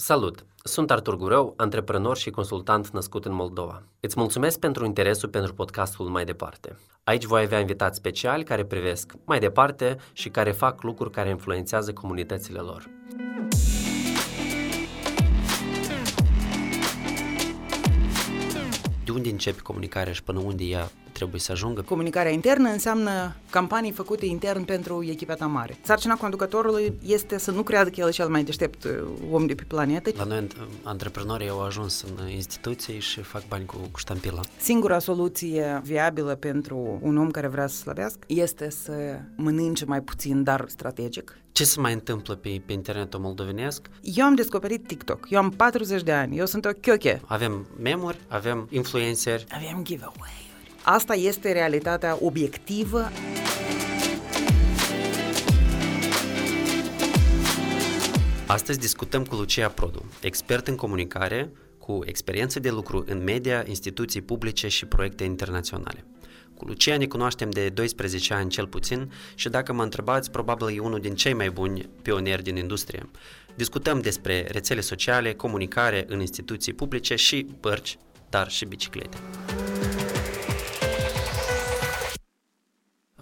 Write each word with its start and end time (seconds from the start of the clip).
Salut! 0.00 0.44
Sunt 0.62 0.90
Artur 0.90 1.16
Gurău, 1.16 1.54
antreprenor 1.56 2.16
și 2.16 2.30
consultant 2.30 2.88
născut 2.88 3.24
în 3.24 3.32
Moldova. 3.32 3.82
Îți 4.00 4.18
mulțumesc 4.18 4.58
pentru 4.58 4.84
interesul 4.84 5.28
pentru 5.28 5.54
podcastul 5.54 6.06
Mai 6.08 6.24
Departe. 6.24 6.76
Aici 7.04 7.24
voi 7.24 7.42
avea 7.42 7.60
invitați 7.60 7.96
speciali 7.96 8.44
care 8.44 8.64
privesc 8.64 9.12
mai 9.24 9.38
departe 9.38 9.96
și 10.12 10.28
care 10.28 10.50
fac 10.50 10.82
lucruri 10.82 11.10
care 11.10 11.28
influențează 11.28 11.92
comunitățile 11.92 12.58
lor. 12.58 12.97
Unde 19.18 19.30
începe 19.30 19.60
comunicarea 19.60 20.12
și 20.12 20.22
până 20.22 20.38
unde 20.38 20.64
ea 20.64 20.90
trebuie 21.12 21.40
să 21.40 21.52
ajungă? 21.52 21.80
Comunicarea 21.82 22.30
internă 22.30 22.68
înseamnă 22.68 23.36
campanii 23.50 23.92
făcute 23.92 24.26
intern 24.26 24.64
pentru 24.64 25.04
echipa 25.04 25.34
ta 25.34 25.46
mare. 25.46 25.76
Sarcina 25.82 26.14
conducătorului 26.14 26.92
este 27.06 27.38
să 27.38 27.50
nu 27.50 27.62
creadă 27.62 27.90
că 27.90 28.00
el 28.00 28.08
e 28.08 28.10
cel 28.10 28.28
mai 28.28 28.44
deștept 28.44 28.84
uh, 28.84 28.90
om 29.30 29.46
de 29.46 29.54
pe 29.54 29.64
planetă. 29.68 30.10
La 30.16 30.24
noi, 30.24 30.46
antreprenorii 30.82 31.48
au 31.48 31.62
ajuns 31.62 32.04
în 32.16 32.28
instituții 32.28 33.00
și 33.00 33.20
fac 33.20 33.48
bani 33.48 33.64
cu, 33.64 33.76
cu 33.76 33.98
ștampila. 33.98 34.40
Singura 34.60 34.98
soluție 34.98 35.80
viabilă 35.84 36.34
pentru 36.34 36.98
un 37.02 37.16
om 37.16 37.30
care 37.30 37.46
vrea 37.46 37.66
să 37.66 37.76
slăbească 37.76 38.18
este 38.26 38.70
să 38.70 39.20
mănânce 39.36 39.84
mai 39.84 40.00
puțin, 40.00 40.42
dar 40.42 40.64
strategic. 40.68 41.38
Ce 41.58 41.64
se 41.64 41.80
mai 41.80 41.92
întâmplă 41.92 42.34
pe, 42.34 42.62
pe 42.66 42.72
internetul 42.72 43.20
moldovenesc? 43.20 43.86
Eu 44.02 44.24
am 44.24 44.34
descoperit 44.34 44.86
TikTok. 44.86 45.26
Eu 45.30 45.38
am 45.38 45.50
40 45.50 46.02
de 46.02 46.12
ani. 46.12 46.36
Eu 46.36 46.46
sunt 46.46 46.64
o 46.64 46.70
chioche. 46.80 47.20
Avem 47.24 47.66
memuri, 47.80 48.18
avem 48.28 48.68
influenceri. 48.70 49.44
Avem 49.50 49.84
giveaway 49.84 50.50
Asta 50.82 51.14
este 51.14 51.52
realitatea 51.52 52.18
obiectivă. 52.20 53.10
Astăzi 58.46 58.78
discutăm 58.78 59.24
cu 59.24 59.34
Lucia 59.34 59.68
Produ, 59.68 60.04
expert 60.20 60.68
în 60.68 60.76
comunicare, 60.76 61.52
cu 61.78 61.98
experiență 62.04 62.60
de 62.60 62.70
lucru 62.70 63.04
în 63.06 63.22
media, 63.22 63.64
instituții 63.66 64.22
publice 64.22 64.68
și 64.68 64.86
proiecte 64.86 65.24
internaționale. 65.24 66.04
Cu 66.58 66.64
Lucia 66.64 66.96
ne 66.96 67.06
cunoaștem 67.06 67.50
de 67.50 67.68
12 67.68 68.34
ani 68.34 68.50
cel 68.50 68.66
puțin 68.66 69.12
și 69.34 69.48
dacă 69.48 69.72
mă 69.72 69.82
întrebați, 69.82 70.30
probabil 70.30 70.76
e 70.76 70.78
unul 70.78 71.00
din 71.00 71.14
cei 71.14 71.32
mai 71.32 71.50
buni 71.50 71.88
pionieri 72.02 72.42
din 72.42 72.56
industrie. 72.56 73.10
Discutăm 73.54 74.00
despre 74.00 74.46
rețele 74.50 74.80
sociale, 74.80 75.34
comunicare 75.34 76.04
în 76.08 76.20
instituții 76.20 76.72
publice 76.72 77.14
și 77.14 77.46
bărci, 77.60 77.98
dar 78.28 78.50
și 78.50 78.64
biciclete. 78.64 79.16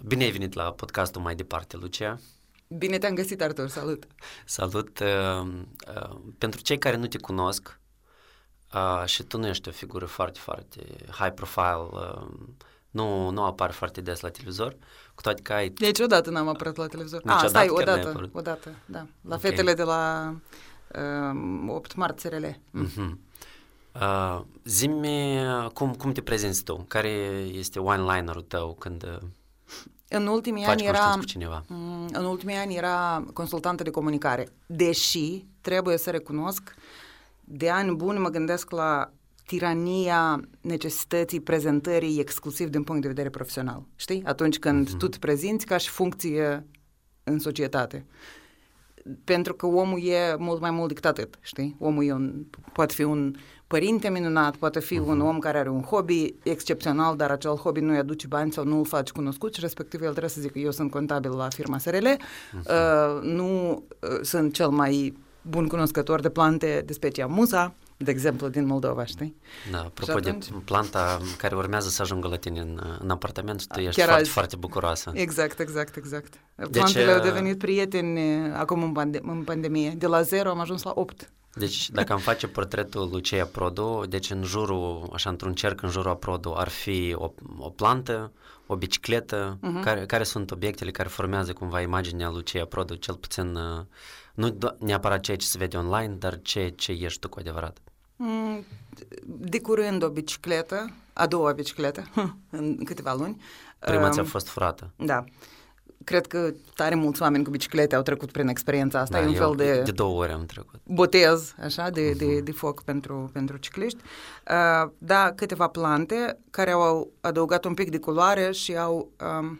Bine 0.07 0.23
ai 0.23 0.31
venit 0.31 0.53
la 0.53 0.71
podcastul 0.71 1.21
mai 1.21 1.35
departe, 1.35 1.77
Lucia. 1.77 2.19
Bine 2.67 2.97
te-am 2.97 3.15
găsit, 3.15 3.41
Artur, 3.41 3.67
salut! 3.67 4.07
Salut! 4.45 4.99
Uh, 4.99 5.47
uh, 5.95 6.17
pentru 6.37 6.61
cei 6.61 6.77
care 6.77 6.95
nu 6.95 7.07
te 7.07 7.17
cunosc, 7.17 7.79
uh, 8.73 9.05
și 9.05 9.23
tu 9.23 9.37
nu 9.37 9.47
ești 9.47 9.67
o 9.67 9.71
figură 9.71 10.05
foarte, 10.05 10.39
foarte 10.39 10.81
high 11.11 11.33
profile, 11.33 11.87
uh, 11.91 12.27
nu, 12.97 13.29
nu 13.29 13.43
apar 13.43 13.71
foarte 13.71 14.01
des 14.01 14.19
la 14.19 14.29
televizor, 14.29 14.75
cu 15.15 15.21
toate 15.21 15.41
că 15.41 15.53
ai... 15.53 15.73
Niciodată 15.79 16.29
n-am 16.29 16.47
apărut 16.47 16.75
la 16.75 16.87
televizor. 16.87 17.23
Niciodată 17.23 17.45
ah, 17.45 17.49
stai, 17.49 17.69
odată, 17.69 18.29
odată, 18.31 18.75
da. 18.85 19.07
La 19.21 19.35
okay. 19.35 19.49
fetele 19.49 19.73
de 19.73 19.83
la 19.83 20.33
uh, 21.65 21.69
8 21.69 21.95
marți 21.95 22.27
RL. 22.27 22.45
Mm. 22.71 22.87
Mm-hmm. 22.87 23.17
Uh, 24.01 24.41
zi-mi 24.63 25.39
cum, 25.73 25.93
cum 25.93 26.11
te 26.11 26.21
prezinți 26.21 26.63
tu? 26.63 26.85
Care 26.87 27.09
este 27.51 27.79
one-linerul 27.79 28.41
tău 28.41 28.75
când 28.79 29.03
uh, 29.03 29.27
în 30.09 30.27
ultimii 30.27 30.63
Faci 30.63 30.71
ani 30.71 30.87
era, 30.87 31.19
cineva. 31.25 31.63
Mm, 31.67 32.09
în 32.11 32.25
ultimii 32.25 32.55
ani 32.55 32.75
era 32.75 33.23
consultantă 33.33 33.83
de 33.83 33.89
comunicare, 33.89 34.47
deși 34.65 35.45
trebuie 35.61 35.97
să 35.97 36.09
recunosc, 36.09 36.75
de 37.43 37.69
ani 37.69 37.95
buni 37.95 38.19
mă 38.19 38.29
gândesc 38.29 38.71
la 38.71 39.11
tirania 39.47 40.39
necesității 40.61 41.39
prezentării 41.39 42.19
exclusiv 42.19 42.69
din 42.69 42.83
punct 42.83 43.01
de 43.01 43.07
vedere 43.07 43.29
profesional. 43.29 43.83
Știi? 43.95 44.21
Atunci 44.25 44.59
când 44.59 44.89
mm-hmm. 44.89 44.97
tu 44.97 45.07
te 45.07 45.17
prezinți 45.17 45.65
ca 45.65 45.77
și 45.77 45.89
funcție 45.89 46.65
în 47.23 47.39
societate. 47.39 48.05
Pentru 49.23 49.53
că 49.53 49.65
omul 49.65 50.05
e 50.05 50.35
mult 50.37 50.61
mai 50.61 50.71
mult 50.71 50.87
dictat, 50.87 51.29
știi? 51.41 51.75
Omul 51.79 52.05
e 52.05 52.13
un, 52.13 52.45
poate 52.73 52.93
fi 52.93 53.03
un 53.03 53.35
părinte 53.67 54.09
minunat, 54.09 54.55
poate 54.55 54.79
fi 54.79 54.95
uh-huh. 54.95 55.05
un 55.05 55.17
mhm. 55.17 55.27
om 55.27 55.39
care 55.39 55.57
are 55.57 55.69
un 55.69 55.81
hobby 55.81 56.33
excepțional, 56.43 57.15
dar 57.15 57.31
acel 57.31 57.55
hobby 57.55 57.79
nu-i 57.79 57.97
aduce 57.97 58.27
bani 58.27 58.51
sau 58.51 58.63
nu 58.63 58.77
îl 58.77 58.85
faci 58.85 59.09
cunoscut 59.09 59.53
și 59.53 59.59
respectiv 59.59 60.01
el 60.01 60.09
trebuie 60.09 60.29
să 60.29 60.41
zică 60.41 60.59
eu 60.59 60.71
sunt 60.71 60.91
contabil 60.91 61.31
la 61.31 61.47
firma 61.49 61.77
SRL, 61.77 62.07
uh-huh. 62.07 62.51
Mhm. 62.51 62.65
uh, 62.65 63.21
nu 63.21 63.71
uh, 63.71 64.19
sunt 64.21 64.53
cel 64.53 64.69
mai 64.69 65.17
bun 65.41 65.67
cunoscător 65.67 66.19
de 66.19 66.29
plante 66.29 66.83
de 66.85 66.93
specia 66.93 67.25
musa, 67.25 67.75
de 67.97 68.11
exemplu, 68.11 68.47
din 68.47 68.65
Moldova, 68.65 69.05
știi? 69.05 69.35
Da, 69.71 69.79
apropo 69.79 70.11
atunci... 70.11 70.47
de 70.47 70.55
planta 70.65 71.19
care 71.37 71.55
urmează 71.55 71.89
să 71.89 72.01
ajungă 72.01 72.27
la 72.27 72.35
tine 72.35 72.59
în, 72.59 72.97
în 72.99 73.09
apartament 73.09 73.59
și 73.59 73.67
tu 73.67 73.79
ești 73.79 73.95
Chiar 73.95 74.05
foarte, 74.05 74.23
azi. 74.23 74.31
foarte 74.31 74.55
bucuroasă. 74.55 75.11
Exact, 75.13 75.59
exact, 75.59 75.95
exact. 75.95 76.33
Deci, 76.55 76.69
Plantele 76.71 77.11
au 77.11 77.21
devenit 77.21 77.57
prieteni 77.57 78.19
uh, 78.19 78.53
acum 78.53 78.83
în, 78.83 78.91
pande- 78.91 79.21
în 79.23 79.43
pandemie. 79.43 79.89
De 79.89 80.07
la 80.07 80.21
zero 80.21 80.49
am 80.49 80.59
ajuns 80.59 80.83
la 80.83 80.91
opt. 80.95 81.31
Deci 81.53 81.89
dacă 81.89 82.13
am 82.13 82.19
face 82.19 82.47
portretul 82.47 83.09
Lucia 83.11 83.45
Prodo, 83.45 84.03
deci 84.09 84.29
în 84.29 84.43
jurul, 84.43 85.09
așa 85.13 85.29
într-un 85.29 85.53
cerc 85.53 85.81
în 85.81 85.89
jurul 85.89 86.11
a 86.11 86.15
Prodo, 86.15 86.57
ar 86.57 86.69
fi 86.69 87.13
o, 87.17 87.31
o 87.57 87.69
plantă, 87.69 88.31
o 88.65 88.75
bicicletă, 88.75 89.57
uh-huh. 89.57 89.83
care, 89.83 90.05
care 90.05 90.23
sunt 90.23 90.51
obiectele 90.51 90.91
care 90.91 91.09
formează 91.09 91.53
cumva 91.53 91.81
imaginea 91.81 92.29
Lucia 92.29 92.65
Prodo, 92.65 92.95
cel 92.95 93.15
puțin 93.15 93.55
uh, 93.55 93.85
nu 94.33 94.57
neapărat 94.79 95.19
ceea 95.19 95.37
ce 95.37 95.45
se 95.45 95.57
vede 95.57 95.77
online, 95.77 96.13
dar 96.13 96.41
ce, 96.41 96.73
ce 96.75 96.91
ești 96.91 97.19
tu 97.19 97.29
cu 97.29 97.39
adevărat. 97.39 97.77
Mm, 98.17 98.63
de 99.25 99.61
curând 99.61 100.03
o 100.03 100.09
bicicletă, 100.09 100.89
a 101.13 101.27
doua 101.27 101.51
bicicletă, 101.51 102.03
în 102.49 102.83
câteva 102.83 103.13
luni. 103.13 103.41
Prima 103.79 104.09
ți-a 104.09 104.23
fost 104.23 104.47
furată. 104.47 104.91
Da 104.95 105.23
cred 106.07 106.27
că 106.27 106.53
tare 106.75 106.95
mulți 106.95 107.21
oameni 107.21 107.43
cu 107.43 107.49
biciclete 107.49 107.95
au 107.95 108.01
trecut 108.01 108.31
prin 108.31 108.47
experiența 108.47 108.99
asta, 108.99 109.17
da, 109.17 109.23
e 109.23 109.27
un 109.27 109.33
fel 109.33 109.53
de... 109.55 109.81
De 109.81 109.91
două 109.91 110.21
ori 110.21 110.31
am 110.31 110.45
trecut. 110.45 110.79
Botez, 110.83 111.53
așa, 111.63 111.89
de, 111.89 112.11
uh-huh. 112.11 112.17
de, 112.17 112.25
mhm. 112.25 112.43
de 112.43 112.51
foc 112.51 112.83
pentru, 112.83 113.29
pentru 113.33 113.57
cicliști. 113.57 113.99
Uh, 114.03 114.89
da, 114.97 115.31
câteva 115.35 115.67
plante 115.67 116.37
care 116.49 116.71
au 116.71 117.11
adăugat 117.21 117.65
un 117.65 117.73
pic 117.73 117.89
de 117.89 117.99
culoare 117.99 118.51
și 118.51 118.77
au... 118.77 119.11
Um, 119.39 119.59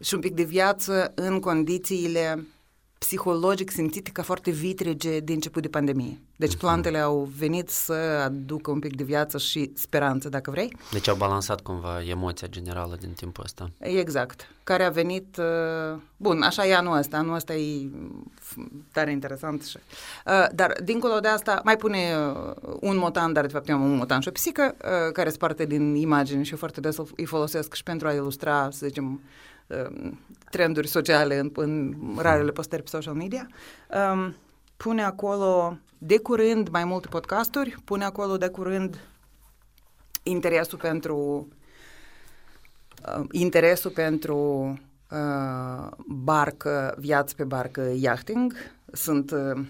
și 0.00 0.14
un 0.14 0.20
pic 0.20 0.34
de 0.34 0.42
viață 0.42 1.12
în 1.14 1.40
condițiile 1.40 2.46
psihologic 3.06 3.70
simțite 3.70 4.10
ca 4.10 4.22
foarte 4.22 4.50
vitrege 4.50 5.20
de 5.20 5.32
început 5.32 5.62
de 5.62 5.68
pandemie. 5.68 6.20
Deci 6.36 6.50
mhm. 6.50 6.58
plantele 6.58 6.98
au 6.98 7.28
venit 7.36 7.68
să 7.68 7.92
aducă 8.24 8.70
un 8.70 8.78
pic 8.78 8.96
de 8.96 9.04
viață 9.04 9.38
și 9.38 9.72
speranță, 9.74 10.28
dacă 10.28 10.50
vrei. 10.50 10.76
Deci 10.92 11.08
au 11.08 11.16
balansat 11.16 11.60
cumva 11.60 12.02
emoția 12.02 12.48
generală 12.48 12.96
din 13.00 13.10
timpul 13.10 13.44
ăsta. 13.44 13.70
Exact. 13.78 14.48
Care 14.64 14.84
a 14.84 14.90
venit... 14.90 15.36
Uh, 15.36 15.98
bun, 16.16 16.42
așa 16.42 16.66
e 16.66 16.74
anul 16.74 16.96
ăsta. 16.96 17.16
Anul 17.16 17.34
ăsta 17.34 17.54
e 17.54 17.88
tare 18.92 19.10
interesant. 19.10 19.64
Și, 19.64 19.76
uh, 20.26 20.46
dar, 20.54 20.76
dincolo 20.84 21.20
de 21.20 21.28
asta, 21.28 21.60
mai 21.64 21.76
pune 21.76 21.98
uh, 22.16 22.76
un 22.80 22.96
motan, 22.96 23.32
dar 23.32 23.46
de 23.46 23.52
fapt 23.52 23.68
eu 23.68 23.76
am 23.76 23.82
un 23.82 23.96
motan 23.96 24.20
și 24.20 24.28
o 24.28 24.30
pisică, 24.30 24.74
care 25.12 25.28
sunt 25.28 25.40
parte 25.40 25.64
din 25.64 25.94
imagini 25.94 26.44
și 26.44 26.54
foarte 26.54 26.80
des 26.80 26.96
îi 27.16 27.24
folosesc 27.24 27.74
și 27.74 27.82
pentru 27.82 28.08
a 28.08 28.12
ilustra, 28.12 28.68
să 28.72 28.86
zicem, 28.86 29.20
trenduri 30.50 30.88
sociale 30.88 31.38
în, 31.38 31.50
în 31.54 31.94
rarele 32.18 32.50
postări 32.50 32.82
pe 32.82 32.88
social 32.88 33.14
media. 33.14 33.48
Um, 34.12 34.36
pune 34.76 35.02
acolo 35.02 35.78
de 35.98 36.18
curând 36.18 36.68
mai 36.68 36.84
multe 36.84 37.08
podcasturi, 37.08 37.76
pune 37.84 38.04
acolo 38.04 38.36
de 38.36 38.48
curând 38.48 39.00
interesul 40.22 40.78
pentru 40.78 41.48
uh, 43.16 43.24
interesul 43.30 43.90
pentru 43.90 44.38
uh, 45.10 45.88
barcă, 46.06 46.94
viață 46.98 47.34
pe 47.36 47.44
barcă, 47.44 47.92
yachting. 47.94 48.54
Sunt 48.92 49.30
uh, 49.30 49.64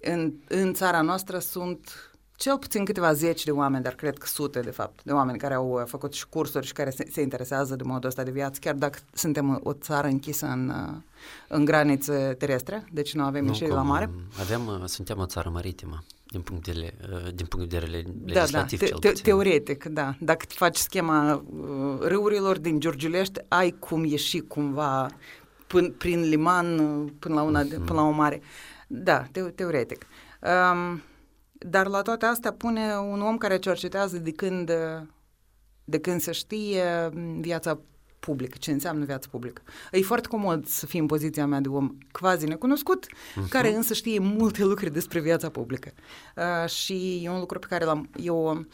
în, 0.00 0.32
în 0.48 0.74
țara 0.74 1.00
noastră 1.00 1.38
sunt 1.38 2.07
cel 2.38 2.58
puțin 2.58 2.84
câteva 2.84 3.12
zeci 3.12 3.44
de 3.44 3.50
oameni, 3.50 3.82
dar 3.82 3.94
cred 3.94 4.18
că 4.18 4.26
sute, 4.26 4.60
de 4.60 4.70
fapt, 4.70 5.00
de 5.02 5.12
oameni 5.12 5.38
care 5.38 5.54
au 5.54 5.70
uh, 5.70 5.82
făcut 5.86 6.12
și 6.12 6.28
cursuri 6.28 6.66
și 6.66 6.72
care 6.72 6.90
se, 6.90 7.08
se 7.12 7.20
interesează 7.20 7.76
de 7.76 7.82
modul 7.82 8.08
ăsta 8.08 8.22
de 8.22 8.30
viață, 8.30 8.58
chiar 8.60 8.74
dacă 8.74 8.98
suntem 9.12 9.60
o 9.62 9.72
țară 9.72 10.06
închisă 10.06 10.46
în, 10.46 10.68
uh, 10.68 10.96
în 11.48 11.64
granițe 11.64 12.34
terestre, 12.38 12.84
deci 12.92 13.14
nu 13.14 13.22
avem 13.22 13.46
ieșiri 13.46 13.70
la 13.70 13.82
mare. 13.82 14.10
Avem, 14.40 14.66
uh, 14.66 14.84
suntem 14.84 15.18
o 15.18 15.26
țară 15.26 15.48
maritimă 15.48 16.04
din 16.26 16.40
punct 16.40 16.64
de, 16.64 16.72
vedere, 16.72 17.30
din 17.34 17.46
punct 17.46 17.70
de 17.70 17.78
vedere 17.78 18.04
legislativ 18.24 18.78
da, 18.78 18.86
da, 18.86 18.98
te, 18.98 19.08
te, 19.08 19.20
Teoretic, 19.22 19.84
da. 19.84 20.14
Dacă 20.20 20.44
faci 20.48 20.76
schema 20.76 21.34
uh, 21.34 21.98
râurilor 22.00 22.58
din 22.58 22.80
Giurgiulești, 22.80 23.40
ai 23.48 23.76
cum 23.78 24.04
ieși 24.04 24.40
cumva 24.40 25.10
până, 25.66 25.88
prin 25.88 26.20
liman 26.20 26.76
până 27.18 27.34
la, 27.34 27.42
una, 27.42 27.64
mm-hmm. 27.64 27.84
până 27.84 28.00
la 28.00 28.06
o 28.06 28.10
mare. 28.10 28.42
Da, 28.86 29.22
te, 29.32 29.40
teoretic. 29.40 30.06
Um, 30.40 31.02
dar 31.58 31.86
la 31.86 32.02
toate 32.02 32.26
astea 32.26 32.52
pune 32.52 32.96
un 32.96 33.20
om 33.20 33.38
care 33.38 33.58
cercetează 33.58 34.18
de 34.18 34.32
când, 34.32 34.70
de 35.84 35.98
când 35.98 36.20
se 36.20 36.32
știe 36.32 37.10
viața 37.40 37.78
publică, 38.20 38.56
ce 38.60 38.70
înseamnă 38.70 39.04
viața 39.04 39.28
publică. 39.30 39.62
E 39.92 40.00
foarte 40.00 40.28
comod 40.28 40.66
să 40.66 40.86
fii 40.86 41.00
în 41.00 41.06
poziția 41.06 41.46
mea 41.46 41.60
de 41.60 41.68
om 41.68 41.96
quasi 42.12 42.46
necunoscut, 42.46 43.06
uh-huh. 43.06 43.48
care 43.48 43.74
însă 43.74 43.94
știe 43.94 44.18
multe 44.18 44.64
lucruri 44.64 44.92
despre 44.92 45.20
viața 45.20 45.48
publică. 45.48 45.92
Uh, 46.36 46.68
și 46.68 47.20
e 47.24 47.30
un 47.30 47.38
lucru 47.38 47.58
pe 47.58 47.66
care 47.66 47.84
l-am, 47.84 48.08
eu, 48.16 48.66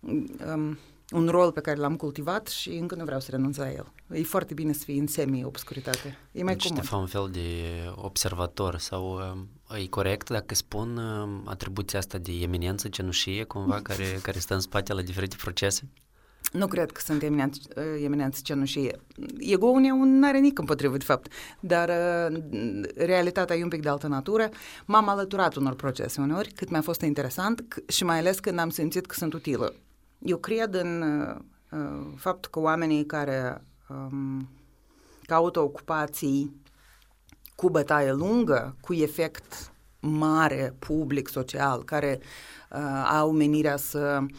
um, 0.00 0.78
un 1.10 1.28
rol 1.28 1.52
pe 1.52 1.60
care 1.60 1.78
l-am 1.78 1.96
cultivat 1.96 2.46
și 2.46 2.70
încă 2.70 2.94
nu 2.94 3.04
vreau 3.04 3.20
să 3.20 3.30
renunț 3.30 3.56
la 3.56 3.70
el. 3.70 3.92
E 4.12 4.22
foarte 4.22 4.54
bine 4.54 4.72
să 4.72 4.84
fii 4.84 4.98
în 4.98 5.06
semi-obscuritate. 5.06 6.18
E 6.32 6.42
mai 6.42 6.52
deci 6.52 6.66
comod. 6.66 6.80
te 6.80 6.86
fa 6.86 6.96
un 6.96 7.06
fel 7.06 7.28
de 7.32 7.40
observator 7.94 8.78
sau 8.78 9.20
uh, 9.70 9.82
e 9.82 9.86
corect 9.86 10.30
dacă 10.30 10.54
spun 10.54 10.96
uh, 10.96 11.40
atribuția 11.44 11.98
asta 11.98 12.18
de 12.18 12.32
eminență 12.32 12.88
cenușie 12.88 13.44
cumva 13.44 13.80
care, 13.88 14.18
care 14.22 14.38
stă 14.38 14.54
în 14.54 14.60
spate 14.60 14.92
la 14.92 15.02
diferite 15.02 15.36
procese? 15.38 15.88
Nu 16.52 16.66
cred 16.66 16.90
că 16.90 17.00
sunt 17.00 17.22
eminenți, 17.22 17.60
eminenți 18.04 18.42
cenușie. 18.42 19.00
Ego-ul 19.38 19.80
meu 19.80 20.04
nu 20.04 20.26
are 20.26 20.38
nici 20.38 20.58
împotrivă, 20.58 20.96
de 20.96 21.04
fapt, 21.04 21.32
dar 21.60 21.88
uh, 21.88 22.38
realitatea 22.96 23.56
e 23.56 23.62
un 23.62 23.68
pic 23.68 23.82
de 23.82 23.88
altă 23.88 24.06
natură. 24.06 24.48
M-am 24.84 25.08
alăturat 25.08 25.54
unor 25.54 25.74
procese 25.74 26.20
uneori, 26.20 26.52
cât 26.52 26.70
mi-a 26.70 26.80
fost 26.80 27.00
interesant 27.00 27.64
și 27.88 28.04
mai 28.04 28.18
ales 28.18 28.38
când 28.38 28.58
am 28.58 28.70
simțit 28.70 29.06
că 29.06 29.14
sunt 29.14 29.32
utilă. 29.32 29.74
Eu 30.22 30.36
cred 30.36 30.74
în 30.74 31.02
uh, 31.70 32.12
faptul 32.16 32.50
că 32.50 32.60
oamenii 32.60 33.06
care 33.06 33.62
um, 33.88 34.48
caută 35.22 35.60
ocupații 35.60 36.60
cu 37.54 37.70
bătaie 37.70 38.12
lungă, 38.12 38.76
cu 38.80 38.94
efect 38.94 39.72
mare, 40.00 40.74
public, 40.78 41.28
social, 41.28 41.84
care 41.84 42.20
uh, 42.70 43.10
au 43.18 43.30
menirea 43.30 43.76
să 43.76 44.18
uh, 44.22 44.30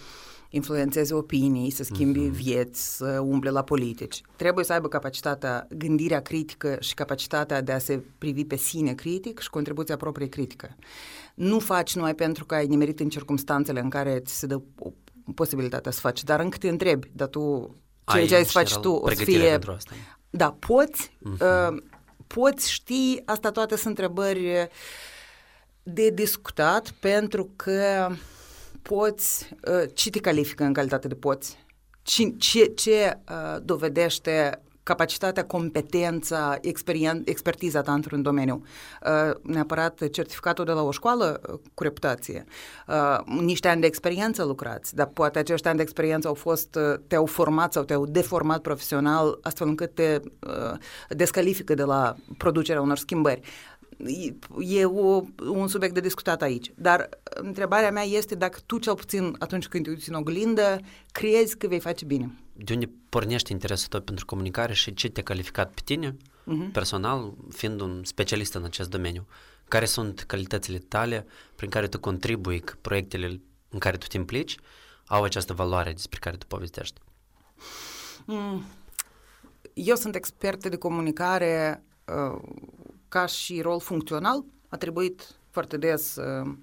influențeze 0.52 1.14
opinii, 1.14 1.70
să 1.70 1.84
schimbi 1.84 2.28
uh-huh. 2.28 2.32
vieți, 2.32 2.96
să 2.96 3.20
umble 3.20 3.50
la 3.50 3.64
politici. 3.64 4.22
Trebuie 4.36 4.66
să 4.66 4.74
aibă 4.74 4.88
capacitatea, 4.88 5.68
gândirea 5.78 6.22
critică 6.22 6.78
și 6.80 6.94
capacitatea 6.94 7.62
de 7.62 7.72
a 7.72 7.78
se 7.78 8.04
privi 8.18 8.46
pe 8.46 8.56
sine 8.56 8.94
critic 8.94 9.40
și 9.40 9.50
contribuția 9.50 9.98
proprie 9.98 10.28
critică. 10.28 10.76
Nu 11.36 11.60
faci 11.60 11.96
numai 11.96 12.16
pentru 12.16 12.46
că 12.46 12.56
ai 12.56 12.68
nimerit 12.68 13.00
în 13.00 13.10
circumstanțele 13.10 13.80
în 13.80 13.90
care 13.90 14.20
ți 14.20 14.38
se 14.38 14.46
dă 14.46 14.62
posibilitatea 15.34 15.92
să 15.92 16.00
faci, 16.00 16.24
dar 16.24 16.40
încă 16.40 16.58
te 16.58 16.70
întrebi, 16.70 17.12
dar 17.14 17.28
tu 17.28 17.76
ceea 18.12 18.28
ce 18.28 18.36
ai 18.36 18.46
să 18.46 18.52
faci 18.52 18.76
tu 18.76 18.92
o 18.92 19.10
să 19.10 19.24
fie... 19.24 19.60
Da, 20.30 20.56
poți, 20.60 21.12
uh-huh. 21.12 21.70
uh, 21.72 21.84
poți 22.28 22.72
ști, 22.72 23.22
asta 23.26 23.52
toate 23.52 23.76
sunt 23.76 23.88
întrebări 23.88 24.70
de 25.84 26.10
discutat 26.10 26.92
pentru 27.00 27.52
că 27.56 28.10
poți, 28.82 29.50
uh, 29.68 29.90
ce 29.94 30.10
te 30.10 30.20
califică 30.20 30.64
în 30.64 30.74
calitate 30.74 31.08
de 31.08 31.16
poți? 31.16 31.58
Ce, 32.02 32.30
ce, 32.30 32.66
ce 32.66 33.20
uh, 33.30 33.62
dovedește 33.64 34.62
capacitatea, 34.84 35.46
competența, 35.46 36.58
experien, 36.62 37.22
expertiza 37.26 37.82
ta 37.82 37.94
într-un 37.94 38.22
domeniu. 38.22 38.64
Uh, 39.06 39.36
neapărat 39.42 40.10
certificatul 40.10 40.66
de 40.66 40.72
la 40.72 40.82
o 40.82 40.92
școală 40.92 41.42
uh, 41.50 41.60
cu 41.74 41.84
reputație. 41.84 42.46
Uh, 42.88 43.40
niște 43.42 43.68
ani 43.68 43.82
de 43.82 43.88
experiență 43.88 44.44
lucrați, 44.44 44.96
dar 44.96 45.08
poate 45.08 45.40
acești 45.40 45.68
ani 45.68 45.78
de 45.78 45.84
experiență 45.84 46.28
au 46.28 46.34
fost, 46.34 46.76
uh, 46.76 47.00
te-au 47.08 47.26
format 47.26 47.74
sau 47.74 47.84
te-au 47.84 48.06
deformat 48.06 48.62
profesional 48.62 49.40
astfel 49.42 49.68
încât 49.68 49.96
te 49.96 50.20
uh, 50.48 50.78
descalifică 51.10 51.74
de 51.74 51.84
la 51.84 52.16
producerea 52.38 52.82
unor 52.82 52.98
schimbări 52.98 53.42
e 54.60 54.86
o, 54.86 55.24
un 55.54 55.68
subiect 55.68 55.94
de 55.94 56.00
discutat 56.00 56.42
aici. 56.42 56.72
Dar 56.76 57.10
întrebarea 57.24 57.92
mea 57.92 58.04
este 58.04 58.36
dacă 58.36 58.60
tu, 58.66 58.78
cel 58.78 58.96
puțin 58.96 59.36
atunci 59.40 59.68
când 59.68 59.84
te 59.84 59.90
uiți 59.90 60.10
în 60.10 60.16
oglindă, 60.16 60.80
crezi 61.12 61.58
că 61.58 61.68
vei 61.68 61.80
face 61.80 62.06
bine. 62.06 62.32
De 62.64 62.74
unde 62.74 62.90
pornește 63.10 63.52
interesul 63.52 63.88
tău 63.88 64.02
pentru 64.02 64.26
comunicare 64.26 64.74
și 64.74 64.94
ce 64.94 65.10
te-a 65.10 65.24
calificat 65.24 65.74
pe 65.74 65.82
tine, 65.84 66.16
uh-huh. 66.18 66.72
personal, 66.72 67.34
fiind 67.50 67.82
un 67.82 68.04
specialist 68.04 68.54
în 68.54 68.64
acest 68.64 68.90
domeniu? 68.90 69.28
Care 69.68 69.86
sunt 69.86 70.20
calitățile 70.20 70.78
tale 70.78 71.26
prin 71.56 71.70
care 71.70 71.88
tu 71.88 72.00
contribui 72.00 72.60
că 72.60 72.74
proiectele 72.82 73.42
în 73.70 73.80
care 73.80 73.98
tu 73.98 74.08
te 74.08 74.18
implici 74.18 74.58
au 75.06 75.24
această 75.24 75.54
valoare 75.54 75.92
despre 75.92 76.20
care 76.20 76.38
tu 76.38 76.46
povestești? 76.46 77.00
Mm. 78.26 78.64
Eu 79.74 79.96
sunt 79.96 80.16
expert 80.16 80.68
de 80.68 80.78
comunicare 80.78 81.84
uh, 82.06 82.42
ca 83.08 83.26
și 83.26 83.62
rol 83.62 83.80
funcțional, 83.80 84.44
a 84.70 84.78
trebuit 84.78 85.36
foarte 85.50 85.78
des 85.78 86.16
uh, 86.16 86.46
uh, 86.46 86.54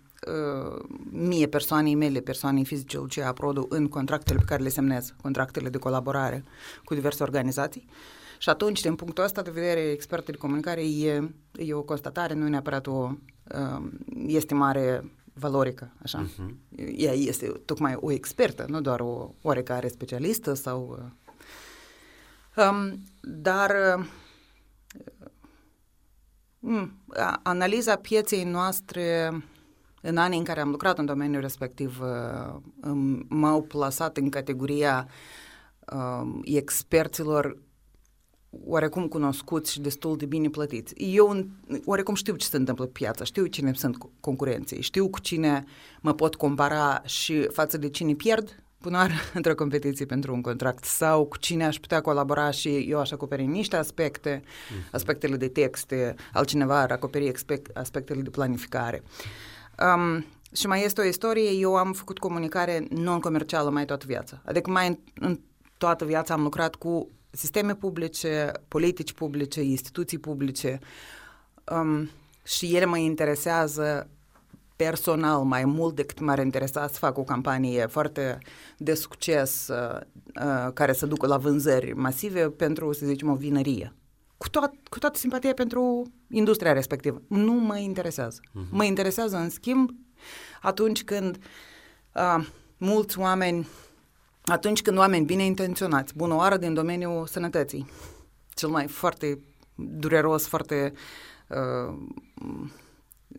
mie, 1.11 1.47
persoanei 1.47 1.95
mele, 1.95 2.21
persoanei 2.21 2.65
fizice, 2.65 2.97
Lucia 2.97 3.27
Aprodu, 3.27 3.67
în 3.69 3.89
contractele 3.89 4.39
pe 4.39 4.45
care 4.45 4.63
le 4.63 4.69
semnez, 4.69 5.15
contractele 5.23 5.69
de 5.69 5.79
colaborare 5.79 6.45
cu 6.85 6.95
diverse 6.95 7.23
organizații. 7.23 7.89
Și 8.39 8.49
atunci, 8.49 8.81
din 8.81 8.95
punctul 8.95 9.25
ăsta 9.25 9.43
de 9.43 9.51
vedere, 9.51 9.81
expertul 9.81 10.33
de 10.33 10.39
comunicare 10.39 10.81
e, 10.81 11.31
e 11.53 11.75
o 11.75 11.83
constatare, 11.83 12.35
nu 12.35 12.49
neapărat 12.49 12.87
o 12.87 13.11
uh, 13.55 13.87
estimare 14.27 15.11
valorică, 15.33 15.93
așa. 16.03 16.27
Uh-huh. 16.27 16.55
Ea 16.97 17.13
este 17.13 17.47
tocmai 17.47 17.97
o 18.01 18.13
expertă, 18.13 18.65
nu 18.69 18.81
doar 18.81 19.01
o 19.01 19.35
oarecare 19.43 19.89
specialistă 19.89 20.55
sau... 20.55 20.99
Uh, 22.57 22.65
um, 22.65 23.03
dar 23.21 23.71
uh, 23.97 24.07
Mm, 26.61 27.03
analiza 27.43 27.97
pieței 27.97 28.45
noastre 28.45 29.31
în 30.03 30.17
anii 30.17 30.39
în 30.39 30.45
care 30.45 30.61
am 30.61 30.71
lucrat 30.71 30.99
în 30.99 31.07
domeniul 31.07 31.41
respectiv 31.41 32.01
uh, 32.01 32.61
m-au 33.29 33.63
plasat 33.63 34.17
în 34.17 34.29
categoria 34.29 35.09
uh, 35.93 36.41
experților 36.45 37.59
oarecum 38.65 39.09
cunoscuți 39.09 39.73
și 39.73 39.81
destul 39.81 40.17
de 40.17 40.27
bine 40.27 40.49
plătiți. 40.49 40.95
Eu 40.97 41.47
oarecum 41.85 42.15
știu 42.15 42.37
ce 42.37 42.47
se 42.47 42.57
întâmplă 42.57 42.85
pe 42.85 42.91
piață, 42.91 43.25
știu 43.25 43.47
cine 43.47 43.73
sunt 43.75 43.97
concurenții, 44.21 44.83
știu 44.83 45.09
cu 45.09 45.21
cine 45.21 45.65
mă 46.01 46.15
pot 46.15 46.35
compara 46.35 47.03
și 47.05 47.49
față 47.53 47.79
de 47.79 47.89
cine 47.89 48.15
pierd 48.15 48.63
punoare 48.79 49.15
într-o 49.35 49.55
competiție 49.55 50.07
pentru 50.07 50.35
un 50.35 50.41
contract 50.41 50.85
sau 50.85 51.25
cu 51.25 51.37
cine 51.37 51.65
aș 51.65 51.79
putea 51.79 52.01
colabora 52.01 52.51
și 52.51 52.69
eu 52.69 52.99
aș 52.99 53.11
acoperi 53.11 53.47
niște 53.47 53.77
aspecte, 53.77 54.41
uh-huh. 54.41 54.91
aspectele 54.93 55.37
de 55.37 55.49
texte, 55.49 56.15
altcineva 56.33 56.81
ar 56.81 56.91
acoperi 56.91 57.33
aspectele 57.75 58.21
de 58.21 58.31
planificare. 58.31 59.03
Um, 59.85 60.25
și 60.53 60.67
mai 60.67 60.85
este 60.85 61.01
o 61.01 61.05
istorie, 61.05 61.51
eu 61.51 61.77
am 61.77 61.93
făcut 61.93 62.19
comunicare 62.19 62.87
non-comercială 62.91 63.71
mai 63.71 63.85
toată 63.85 64.05
viața. 64.07 64.43
Adică 64.45 64.71
mai 64.71 64.89
în, 64.89 64.99
în 65.21 65.41
toată 65.79 66.05
viața 66.05 66.35
am 66.35 66.43
lucrat 66.43 66.75
cu 66.75 67.09
sisteme 67.31 67.75
publice, 67.75 68.53
politici 68.69 69.13
publice, 69.13 69.63
instituții 69.63 70.19
publice 70.19 70.79
um, 71.73 72.11
și 72.45 72.77
ele 72.77 72.85
mă 72.85 72.99
interesează 72.99 74.09
personal 74.77 75.43
mai 75.43 75.65
mult 75.65 75.95
decât 75.95 76.21
m-ar 76.21 76.39
interesa 76.39 76.87
să 76.87 76.99
fac 76.99 77.19
o 77.19 77.23
campanie 77.23 77.87
foarte 77.87 78.39
de 78.77 78.95
succes 78.95 79.69
uh, 79.69 80.01
uh, 80.45 80.73
care 80.73 80.93
să 80.93 81.07
ducă 81.07 81.27
la 81.27 81.37
vânzări 81.37 81.93
masive 81.93 82.51
pentru, 82.51 82.93
să 82.93 83.07
zicem, 83.07 83.31
o 83.31 83.35
vinărie. 83.35 83.95
Cu, 84.37 84.49
toat, 84.49 84.75
cu 84.91 84.99
toată 84.99 85.19
simpatia 85.19 85.55
pentru 85.55 86.13
industria 86.31 86.73
respectivă. 86.73 87.23
Nu 87.29 87.53
mă 87.53 87.79
interesează. 87.79 88.41
Uh-huh. 88.41 88.71
Mă 88.71 88.85
interesează, 88.85 89.37
în 89.37 89.51
schimb, 89.51 89.91
atunci 90.61 91.05
când 91.05 91.39
uh, 92.15 92.47
mulți 92.77 93.19
oameni, 93.19 93.69
atunci 94.45 94.83
când 94.83 94.99
oameni 94.99 95.25
bine 95.25 95.45
intenționați, 95.45 96.17
bună 96.17 96.35
oară 96.35 96.57
din 96.57 96.75
domeniul 96.75 97.27
sănătății, 97.27 97.91
cel 98.55 98.69
mai 98.69 98.87
foarte 98.87 99.39
dureros, 99.75 100.47
foarte 100.47 100.93
uh, 101.49 101.99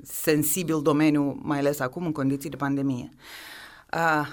sensibil 0.03 0.81
domeniu, 0.81 1.39
mai 1.41 1.58
ales 1.58 1.79
acum 1.79 2.05
în 2.05 2.12
condiții 2.12 2.50
de 2.50 2.55
pandemie. 2.55 3.10
Uh, 3.93 4.27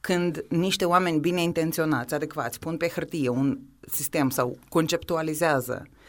când 0.00 0.44
niște 0.48 0.84
oameni 0.84 1.20
bine 1.20 1.42
intenționați, 1.42 2.14
adecvați, 2.14 2.58
pun 2.58 2.76
pe 2.76 2.88
hârtie 2.88 3.28
un 3.28 3.58
sistem 3.80 4.30
sau 4.30 4.58
conceptualizează 4.68 5.82
uh, 5.86 6.00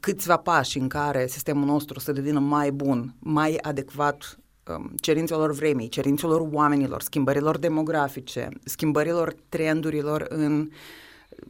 câțiva 0.00 0.36
pași 0.36 0.78
în 0.78 0.88
care 0.88 1.26
sistemul 1.26 1.64
nostru 1.64 1.98
să 1.98 2.12
devină 2.12 2.38
mai 2.38 2.70
bun, 2.70 3.14
mai 3.18 3.58
adecvat 3.60 4.38
um, 4.68 4.94
cerințelor 5.00 5.52
vremii, 5.52 5.88
cerințelor 5.88 6.48
oamenilor, 6.52 7.02
schimbărilor 7.02 7.58
demografice, 7.58 8.48
schimbărilor 8.64 9.36
trendurilor 9.48 10.26
în 10.28 10.70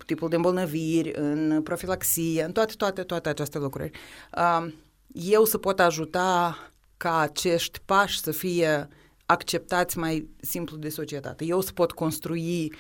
tipul 0.07 0.29
de 0.29 0.37
îmbolnăviri, 0.37 1.13
în 1.15 1.61
profilaxie, 1.63 2.43
în 2.45 2.53
toate, 2.53 2.73
toate, 2.77 3.03
toate 3.03 3.29
aceste 3.29 3.59
lucruri. 3.59 3.91
Uh, 4.37 4.73
eu 5.13 5.45
să 5.45 5.59
pot 5.59 5.81
ajuta 5.81 6.59
ca 6.97 7.19
acești 7.19 7.81
pași 7.85 8.21
să 8.21 8.31
fie 8.31 8.89
acceptați 9.27 9.99
mai 9.99 10.29
simplu 10.41 10.77
de 10.77 10.89
societate. 10.89 11.45
Eu 11.45 11.61
să 11.61 11.73
pot 11.73 11.93
construi 11.93 12.73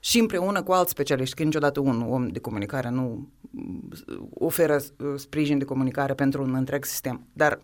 și 0.00 0.18
împreună 0.18 0.62
cu 0.62 0.72
alți 0.72 0.90
specialiști, 0.90 1.34
că 1.34 1.42
niciodată 1.42 1.80
un 1.80 2.02
om 2.02 2.28
de 2.28 2.38
comunicare 2.38 2.88
nu 2.88 3.28
oferă 4.30 4.78
sprijin 5.16 5.58
de 5.58 5.64
comunicare 5.64 6.14
pentru 6.14 6.42
un 6.42 6.54
întreg 6.54 6.84
sistem, 6.84 7.26
dar 7.32 7.62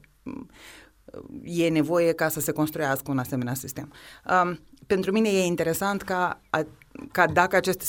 e 1.42 1.68
nevoie 1.68 2.12
ca 2.12 2.28
să 2.28 2.40
se 2.40 2.52
construiască 2.52 3.10
un 3.10 3.18
asemenea 3.18 3.54
sistem. 3.54 3.92
Um, 4.42 4.58
pentru 4.86 5.12
mine 5.12 5.28
e 5.28 5.44
interesant 5.44 6.02
ca 6.02 6.40
a, 6.50 6.66
ca 7.12 7.26
dacă 7.26 7.56
aceste 7.56 7.84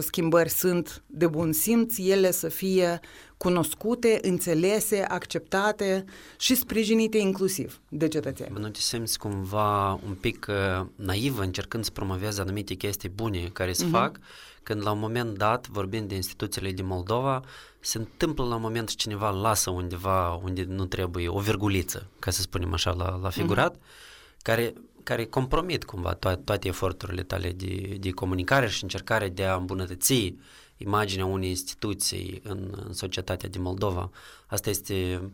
schimbări 0.00 0.48
sunt 0.48 1.02
de 1.06 1.26
bun 1.26 1.52
simț, 1.52 1.98
ele 1.98 2.30
să 2.30 2.48
fie 2.48 3.00
cunoscute, 3.42 4.18
înțelese, 4.22 5.04
acceptate 5.08 6.04
și 6.38 6.54
sprijinite 6.54 7.18
inclusiv 7.18 7.80
de 7.88 8.08
cetățeni. 8.08 8.58
Nu 8.58 8.68
te 8.68 8.80
simți 8.80 9.18
cumva 9.18 9.92
un 9.92 10.14
pic 10.20 10.46
uh, 10.48 10.86
naivă 10.94 11.42
încercând 11.42 11.84
să 11.84 11.90
promovezi 11.90 12.40
anumite 12.40 12.74
chestii 12.74 13.08
bune 13.08 13.50
care 13.52 13.72
se 13.72 13.86
uh-huh. 13.86 13.90
fac, 13.90 14.18
când 14.62 14.82
la 14.82 14.90
un 14.90 14.98
moment 14.98 15.38
dat, 15.38 15.68
vorbind 15.68 16.08
de 16.08 16.14
instituțiile 16.14 16.70
din 16.72 16.86
Moldova, 16.86 17.42
se 17.80 17.98
întâmplă 17.98 18.44
la 18.44 18.54
un 18.54 18.60
moment 18.60 18.88
și 18.88 18.96
cineva 18.96 19.30
lasă 19.30 19.70
undeva 19.70 20.34
unde 20.34 20.64
nu 20.68 20.84
trebuie 20.84 21.28
o 21.28 21.38
virguliță, 21.38 22.06
ca 22.18 22.30
să 22.30 22.40
spunem 22.40 22.72
așa 22.72 22.92
la, 22.92 23.18
la 23.22 23.30
figurat, 23.30 23.76
uh-huh. 23.76 24.42
care 24.42 24.72
care 25.02 25.24
compromit 25.24 25.84
cumva 25.84 26.14
to- 26.14 26.44
toate 26.44 26.68
eforturile 26.68 27.22
tale 27.22 27.52
de, 27.52 27.96
de 28.00 28.10
comunicare 28.10 28.68
și 28.68 28.82
încercare 28.82 29.28
de 29.28 29.44
a 29.44 29.54
îmbunătăți 29.54 30.34
imaginea 30.82 31.24
unei 31.24 31.48
instituții 31.48 32.40
în, 32.44 32.74
în 32.86 32.92
societatea 32.92 33.48
din 33.48 33.62
Moldova. 33.62 34.10
Asta 34.46 34.70
este 34.70 35.30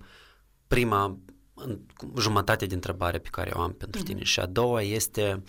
prima 0.69 1.19
jumătate 2.19 2.67
de 2.67 2.75
întrebare 2.75 3.19
pe 3.19 3.29
care 3.29 3.51
o 3.55 3.61
am 3.61 3.73
pentru 3.73 4.03
tine. 4.03 4.21
Mm-hmm. 4.21 4.25
Și 4.25 4.41
a 4.41 4.47
doua 4.47 4.83
este 4.83 5.43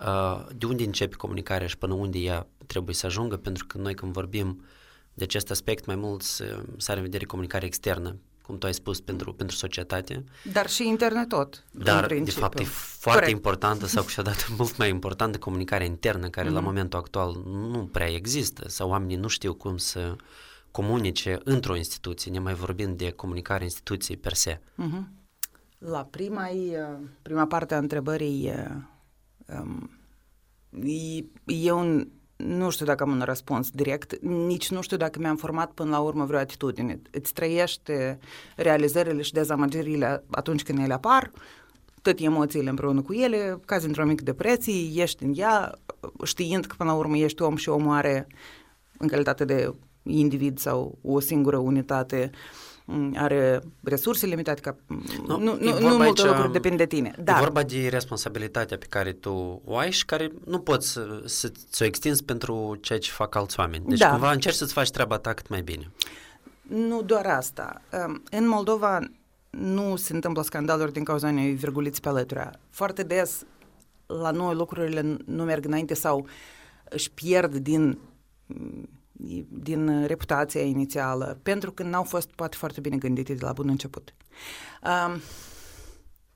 uh, 0.00 0.46
de 0.56 0.66
unde 0.66 0.84
începe 0.84 1.16
comunicarea 1.16 1.66
și 1.66 1.78
până 1.78 1.94
unde 1.94 2.18
ea 2.18 2.46
trebuie 2.66 2.94
să 2.94 3.06
ajungă, 3.06 3.36
pentru 3.36 3.66
că 3.66 3.78
noi 3.78 3.94
când 3.94 4.12
vorbim 4.12 4.64
de 5.14 5.24
acest 5.24 5.50
aspect, 5.50 5.86
mai 5.86 5.96
mult 5.96 6.22
să, 6.22 6.62
să 6.76 6.90
are 6.90 7.00
în 7.00 7.06
vedere 7.06 7.24
comunicarea 7.24 7.66
externă 7.66 8.16
cum 8.48 8.58
tu 8.58 8.66
ai 8.66 8.74
spus, 8.74 9.00
pentru, 9.00 9.32
pentru 9.32 9.56
societate. 9.56 10.24
Dar 10.52 10.68
și 10.68 10.86
internet 10.86 11.28
tot, 11.28 11.64
Dar, 11.70 12.06
de 12.06 12.30
fapt, 12.30 12.58
e 12.58 12.64
foarte 12.64 13.20
Corect. 13.20 13.36
importantă 13.36 13.86
sau 13.86 14.02
câteodată 14.02 14.44
mult 14.58 14.76
mai 14.76 14.88
importantă 14.88 15.38
comunicarea 15.38 15.86
internă, 15.86 16.28
care 16.28 16.48
mm-hmm. 16.48 16.52
la 16.52 16.58
mhm. 16.58 16.68
momentul 16.68 16.98
actual 16.98 17.42
nu 17.44 17.88
prea 17.92 18.10
există 18.10 18.68
sau 18.68 18.88
oamenii 18.88 19.16
nu 19.16 19.28
știu 19.28 19.54
cum 19.54 19.76
să 19.76 20.16
comunice 20.70 21.38
într-o 21.44 21.76
instituție, 21.76 22.30
ne 22.30 22.38
mai 22.38 22.54
vorbim 22.54 22.96
de 22.96 23.10
comunicare 23.10 23.64
instituției 23.64 24.16
per 24.16 24.32
se. 24.32 24.60
Mm-hmm. 24.60 25.04
La 25.78 26.04
prima, 26.04 26.48
prima 27.22 27.46
parte 27.46 27.74
a 27.74 27.78
întrebării, 27.78 28.52
um, 29.46 29.90
e, 30.84 31.24
e 31.44 31.72
un 31.72 32.08
nu 32.38 32.70
știu 32.70 32.86
dacă 32.86 33.02
am 33.02 33.10
un 33.10 33.20
răspuns 33.24 33.70
direct, 33.70 34.22
nici 34.22 34.70
nu 34.70 34.80
știu 34.80 34.96
dacă 34.96 35.18
mi-am 35.18 35.36
format 35.36 35.70
până 35.70 35.90
la 35.90 35.98
urmă 35.98 36.24
vreo 36.24 36.38
atitudine. 36.38 37.00
Îți 37.10 37.32
trăiește 37.32 38.18
realizările 38.56 39.22
și 39.22 39.32
dezamăgirile 39.32 40.24
atunci 40.30 40.62
când 40.62 40.78
ele 40.78 40.92
apar, 40.92 41.30
tot 42.02 42.18
emoțiile 42.18 42.70
împreună 42.70 43.02
cu 43.02 43.12
ele, 43.12 43.60
cazi 43.64 43.86
într-o 43.86 44.04
mică 44.04 44.22
depresie, 44.22 45.02
ești 45.02 45.24
în 45.24 45.32
ea, 45.36 45.78
știind 46.24 46.64
că 46.64 46.74
până 46.78 46.90
la 46.90 46.96
urmă 46.96 47.16
ești 47.16 47.42
om 47.42 47.56
și 47.56 47.68
omul 47.68 47.94
are, 47.94 48.26
în 48.98 49.08
calitate 49.08 49.44
de 49.44 49.74
individ 50.02 50.58
sau 50.58 50.98
o 51.02 51.20
singură 51.20 51.56
unitate, 51.56 52.30
uh, 52.32 52.38
Mm, 52.40 52.67
are 53.14 53.60
resurse 53.82 54.26
limitate, 54.26 54.60
ca 54.60 54.76
nu, 55.26 55.38
nu, 55.38 55.56
nu, 55.60 55.78
nu 55.78 55.96
multe 55.96 56.26
lucruri 56.26 56.52
depind 56.52 56.76
de 56.76 56.86
tine. 56.86 57.14
Dar... 57.22 57.36
E 57.36 57.40
vorba 57.40 57.62
de 57.62 57.88
responsabilitatea 57.88 58.78
pe 58.78 58.86
care 58.88 59.12
tu 59.12 59.62
o 59.64 59.76
ai 59.76 59.90
și 59.90 60.04
care 60.04 60.32
nu 60.44 60.58
poți 60.58 60.92
să, 60.92 61.22
să, 61.24 61.52
să 61.70 61.82
o 61.82 61.86
extinzi 61.86 62.24
pentru 62.24 62.78
ceea 62.80 62.98
ce 62.98 63.10
fac 63.10 63.34
alți 63.34 63.60
oameni. 63.60 63.84
Deci 63.86 63.98
da. 63.98 64.10
cumva 64.10 64.32
încerci 64.32 64.56
să-ți 64.56 64.72
faci 64.72 64.90
treaba 64.90 65.18
ta 65.18 65.32
cât 65.32 65.48
mai 65.48 65.62
bine. 65.62 65.90
Nu 66.62 67.02
doar 67.02 67.26
asta. 67.26 67.82
În 68.30 68.48
Moldova 68.48 68.98
nu 69.50 69.96
se 69.96 70.14
întâmplă 70.14 70.42
scandaluri 70.42 70.92
din 70.92 71.04
cauza 71.04 71.28
unei 71.28 71.52
virguliți 71.52 72.00
pe 72.00 72.08
alăturea. 72.08 72.60
Foarte 72.70 73.02
des 73.02 73.44
la 74.06 74.30
noi 74.30 74.54
lucrurile 74.54 75.16
nu 75.24 75.44
merg 75.44 75.64
înainte 75.64 75.94
sau 75.94 76.26
își 76.88 77.10
pierd 77.10 77.56
din 77.56 77.98
din 79.48 80.06
reputația 80.06 80.60
inițială, 80.60 81.38
pentru 81.42 81.72
că 81.72 81.82
n-au 81.82 82.02
fost 82.02 82.30
poate 82.30 82.56
foarte 82.56 82.80
bine 82.80 82.96
gândite 82.96 83.34
de 83.34 83.44
la 83.44 83.52
bun 83.52 83.68
început. 83.68 84.14
Um, 84.82 85.20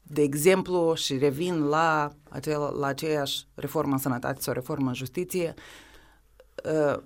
de 0.02 0.22
exemplu, 0.22 0.94
și 0.94 1.18
revin 1.18 1.64
la, 1.64 2.12
acel, 2.28 2.74
la 2.78 2.86
aceeași 2.86 3.46
reformă 3.54 3.92
în 3.92 3.98
sănătate 3.98 4.40
sau 4.40 4.54
reformă 4.54 4.88
în 4.88 4.94
justiție, 4.94 5.54
uh, 6.64 7.02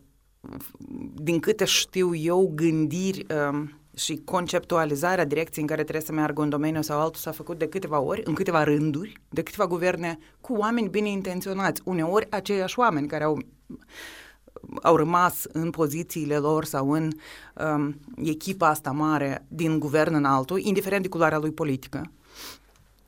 din 1.14 1.40
câte 1.40 1.64
știu 1.64 2.14
eu, 2.14 2.52
gândiri 2.54 3.26
uh, 3.30 3.68
și 3.96 4.22
conceptualizarea 4.24 5.24
direcției 5.24 5.62
în 5.62 5.68
care 5.68 5.82
trebuie 5.82 6.04
să 6.04 6.12
meargă 6.12 6.40
un 6.40 6.48
domeniu 6.48 6.82
sau 6.82 7.00
altul 7.00 7.20
s-a 7.20 7.30
făcut 7.30 7.58
de 7.58 7.68
câteva 7.68 8.00
ori, 8.00 8.22
în 8.24 8.34
câteva 8.34 8.64
rânduri, 8.64 9.20
de 9.28 9.42
câteva 9.42 9.66
guverne, 9.66 10.18
cu 10.40 10.52
oameni 10.54 10.88
bine 10.88 11.08
intenționați, 11.08 11.82
uneori 11.84 12.30
aceiași 12.30 12.78
oameni 12.78 13.06
care 13.06 13.24
au 13.24 13.38
au 14.82 14.96
rămas 14.96 15.44
în 15.52 15.70
pozițiile 15.70 16.36
lor 16.36 16.64
sau 16.64 16.92
în 16.92 17.10
um, 17.54 18.00
echipa 18.16 18.68
asta 18.68 18.90
mare 18.90 19.44
din 19.48 19.78
guvern 19.78 20.14
în 20.14 20.24
altul, 20.24 20.60
indiferent 20.60 21.02
de 21.02 21.08
culoarea 21.08 21.38
lui 21.38 21.52
politică. 21.52 22.10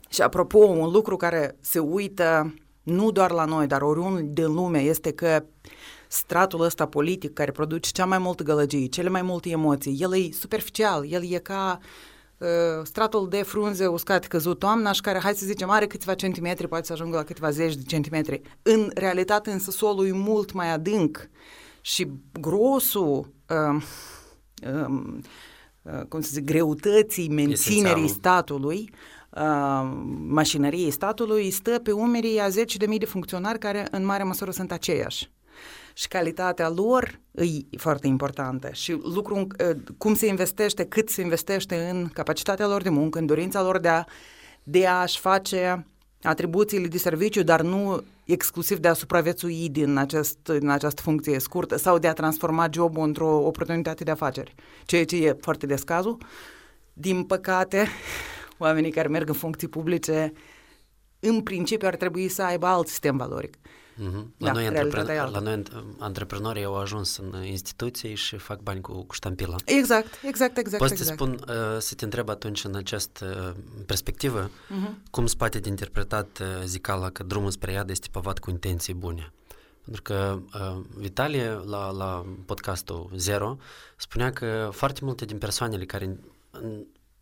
Și 0.08 0.22
apropo, 0.22 0.58
un 0.58 0.90
lucru 0.90 1.16
care 1.16 1.56
se 1.60 1.78
uită 1.78 2.54
nu 2.82 3.10
doar 3.10 3.30
la 3.30 3.44
noi, 3.44 3.66
dar 3.66 3.82
oriunde 3.82 4.42
din 4.42 4.54
lume, 4.54 4.78
este 4.78 5.12
că 5.12 5.44
stratul 6.08 6.60
ăsta 6.60 6.86
politic 6.86 7.32
care 7.32 7.50
produce 7.50 7.90
cea 7.90 8.06
mai 8.06 8.18
multă 8.18 8.42
gălăgie, 8.42 8.86
cele 8.86 9.08
mai 9.08 9.22
multe 9.22 9.50
emoții, 9.50 9.96
el 10.00 10.14
e 10.14 10.32
superficial, 10.32 11.06
el 11.10 11.32
e 11.32 11.38
ca 11.38 11.78
uh, 11.80 11.86
Uh, 11.86 12.17
stratul 12.82 13.28
de 13.28 13.42
frunze 13.42 13.86
uscat 13.86 14.26
căzut 14.26 14.58
toamna 14.58 14.92
și 14.92 15.00
care, 15.00 15.18
hai 15.18 15.34
să 15.34 15.46
zicem, 15.46 15.70
are 15.70 15.86
câțiva 15.86 16.14
centimetri, 16.14 16.68
poate 16.68 16.86
să 16.86 16.92
ajungă 16.92 17.16
la 17.16 17.22
câteva 17.22 17.50
zeci 17.50 17.74
de 17.74 17.82
centimetri. 17.82 18.40
În 18.62 18.90
realitate, 18.94 19.50
însă, 19.50 19.70
solul 19.70 20.06
e 20.06 20.12
mult 20.12 20.52
mai 20.52 20.72
adânc 20.72 21.30
și 21.80 22.06
grosul, 22.40 23.32
uh, 23.48 23.82
uh, 24.72 25.14
uh, 25.82 26.02
cum 26.08 26.20
să 26.20 26.30
zic, 26.32 26.44
greutății 26.44 27.28
menținerii 27.28 28.04
Esențial. 28.04 28.08
statului, 28.08 28.90
uh, 29.30 29.92
mașinăriei 30.28 30.90
statului, 30.90 31.50
stă 31.50 31.78
pe 31.78 31.92
umerii 31.92 32.40
a 32.40 32.48
zeci 32.48 32.76
de 32.76 32.86
mii 32.86 32.98
de 32.98 33.06
funcționari 33.06 33.58
care, 33.58 33.88
în 33.90 34.04
mare 34.04 34.22
măsură, 34.22 34.50
sunt 34.50 34.72
aceiași 34.72 35.30
și 35.98 36.08
calitatea 36.08 36.68
lor 36.68 37.20
e 37.70 37.76
foarte 37.76 38.06
importantă 38.06 38.68
și 38.72 38.92
lucru, 38.92 39.46
ă, 39.58 39.74
cum 39.98 40.14
se 40.14 40.26
investește, 40.26 40.84
cât 40.84 41.08
se 41.08 41.22
investește 41.22 41.88
în 41.92 42.08
capacitatea 42.12 42.66
lor 42.66 42.82
de 42.82 42.88
muncă, 42.88 43.18
în 43.18 43.26
dorința 43.26 43.62
lor 43.62 43.78
de, 43.78 43.88
a, 43.88 44.04
de 44.62 44.86
a-și 44.86 45.18
face 45.18 45.86
atribuțiile 46.22 46.86
de 46.86 46.98
serviciu, 46.98 47.42
dar 47.42 47.60
nu 47.62 48.02
exclusiv 48.24 48.78
de 48.78 48.88
a 48.88 48.92
supraviețui 48.92 49.68
din, 49.68 49.96
acest, 49.96 50.38
din 50.58 50.68
această 50.68 51.02
funcție 51.02 51.38
scurtă 51.38 51.76
sau 51.76 51.98
de 51.98 52.08
a 52.08 52.12
transforma 52.12 52.68
jobul 52.72 53.02
într-o 53.02 53.46
oportunitate 53.46 54.04
de 54.04 54.10
afaceri, 54.10 54.54
ceea 54.84 55.04
ce 55.04 55.16
e 55.16 55.36
foarte 55.40 55.66
des 55.66 55.82
cazul. 55.82 56.18
Din 56.92 57.22
păcate, 57.22 57.86
oamenii 58.58 58.90
care 58.90 59.08
merg 59.08 59.28
în 59.28 59.34
funcții 59.34 59.68
publice, 59.68 60.32
în 61.20 61.42
principiu 61.42 61.88
ar 61.88 61.96
trebui 61.96 62.28
să 62.28 62.42
aibă 62.42 62.66
alt 62.66 62.88
sistem 62.88 63.16
valoric. 63.16 63.54
Uh-huh. 63.98 64.24
La, 64.36 64.46
da, 64.46 64.52
noi 64.52 64.66
antrepren- 64.66 65.30
la 65.30 65.38
noi 65.38 65.62
antreprenorii 65.98 66.64
au 66.64 66.76
ajuns 66.76 67.16
în 67.16 67.44
instituții 67.44 68.14
și 68.14 68.36
fac 68.36 68.60
bani 68.60 68.80
cu, 68.80 69.02
cu 69.02 69.14
ștampila. 69.14 69.56
Exact, 69.64 70.18
exact, 70.22 70.56
exact. 70.56 70.82
Poți 70.82 70.92
exact. 70.92 71.18
să 71.18 71.24
spun, 71.24 71.44
uh, 71.48 71.78
să 71.78 71.94
te 71.94 72.04
întreb 72.04 72.28
atunci 72.28 72.64
în 72.64 72.74
această 72.74 73.54
uh, 73.56 73.62
perspectivă, 73.86 74.50
uh-huh. 74.50 75.10
cum 75.10 75.26
se 75.26 75.34
poate 75.38 75.58
de 75.58 75.68
interpretat 75.68 76.38
uh, 76.40 76.46
zicala 76.64 77.10
că 77.10 77.22
drumul 77.22 77.50
spre 77.50 77.72
iad 77.72 77.90
este 77.90 78.08
pavat 78.10 78.38
cu 78.38 78.50
intenții 78.50 78.94
bune? 78.94 79.32
Pentru 79.84 80.02
că 80.02 80.38
uh, 80.54 80.80
Vitalie, 80.96 81.50
la, 81.50 81.90
la 81.90 82.26
podcastul 82.46 83.10
Zero, 83.16 83.56
spunea 83.96 84.32
că 84.32 84.68
foarte 84.72 85.00
multe 85.02 85.24
din 85.24 85.38
persoanele 85.38 85.84
care 85.84 86.18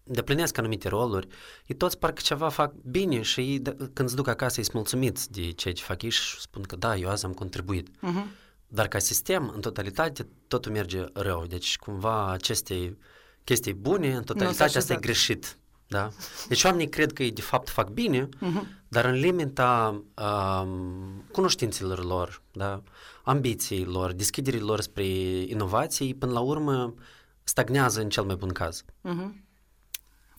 îndeplinesc 0.07 0.59
anumite 0.59 0.89
roluri, 0.89 1.27
ei 1.67 1.77
toți 1.77 1.99
parcă 1.99 2.21
ceva 2.25 2.49
fac 2.49 2.73
bine 2.73 3.23
și 3.23 3.41
ei, 3.41 3.63
când 3.93 4.09
se 4.09 4.15
duc 4.15 4.29
acasă, 4.29 4.61
îi 4.61 4.67
mulțumiți 4.73 5.33
de 5.33 5.51
ceea 5.51 5.75
ce 5.75 5.83
fac 5.83 6.03
ei 6.03 6.11
și 6.11 6.41
spun 6.41 6.63
că 6.63 6.77
da, 6.77 6.97
eu 6.97 7.09
azi 7.09 7.25
am 7.25 7.33
contribuit. 7.33 7.89
Uh-huh. 7.89 8.45
Dar 8.69 8.89
ca 8.89 8.99
sistem, 8.99 9.53
în 9.55 9.61
totalitate, 9.61 10.29
totul 10.49 10.73
merge 10.73 11.05
rău. 11.13 11.47
Deci, 11.47 11.79
cumva, 11.79 12.31
aceste 12.31 12.99
chestii 13.45 13.75
bune, 13.75 14.15
în 14.15 14.23
totalitate, 14.23 14.79
asta 14.79 14.93
e 14.93 14.97
greșit. 14.97 15.59
Da? 15.89 16.09
Deci 16.49 16.65
oamenii 16.65 16.89
cred 16.89 17.13
că 17.13 17.23
ei 17.23 17.31
de 17.31 17.41
fapt 17.41 17.69
fac 17.69 17.89
bine, 17.89 18.29
uh-huh. 18.29 18.89
dar 18.89 19.05
în 19.05 19.15
limita 19.15 20.03
um, 20.15 21.25
cunoștințelor 21.33 22.05
lor, 22.05 22.43
da? 22.53 22.83
ambițiilor, 23.23 24.13
deschiderii 24.13 24.61
lor 24.61 24.81
spre 24.81 25.05
inovații, 25.47 26.15
până 26.15 26.33
la 26.33 26.41
urmă 26.41 26.95
stagnează 27.43 28.01
în 28.01 28.09
cel 28.09 28.25
mai 28.25 28.37
bun 28.37 28.49
caz. 28.49 28.83
Uh-huh. 28.83 29.46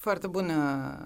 Foarte 0.07 0.27
bună, 0.27 0.97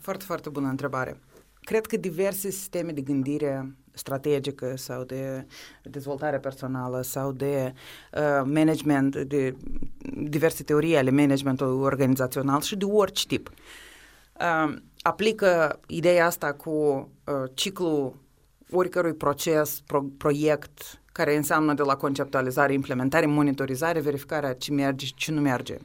foarte, 0.00 0.24
foarte 0.24 0.48
bună 0.48 0.68
întrebare. 0.68 1.20
Cred 1.60 1.86
că 1.86 1.96
diverse 1.96 2.50
sisteme 2.50 2.92
de 2.92 3.00
gândire 3.00 3.76
strategică 3.92 4.72
sau 4.76 5.04
de 5.04 5.46
dezvoltare 5.82 6.38
personală 6.38 7.02
sau 7.02 7.32
de 7.32 7.72
uh, 8.12 8.42
management, 8.44 9.16
de 9.16 9.56
diverse 10.22 10.62
teorii 10.62 10.96
ale 10.96 11.10
managementului 11.10 11.82
organizațional 11.82 12.60
și 12.60 12.76
de 12.76 12.84
orice 12.84 13.26
tip. 13.26 13.50
Uh, 14.40 14.76
aplică 15.02 15.80
ideea 15.86 16.26
asta 16.26 16.52
cu 16.52 16.70
uh, 16.70 17.50
ciclul 17.54 18.14
oricărui 18.70 19.14
proces, 19.14 19.80
pro- 19.86 20.10
proiect 20.18 21.00
care 21.12 21.36
înseamnă 21.36 21.74
de 21.74 21.82
la 21.82 21.96
conceptualizare, 21.96 22.72
implementare, 22.72 23.26
monitorizare, 23.26 24.00
verificarea 24.00 24.54
ce 24.54 24.72
merge 24.72 25.06
și 25.06 25.14
ce 25.14 25.32
nu 25.32 25.40
merge. 25.40 25.76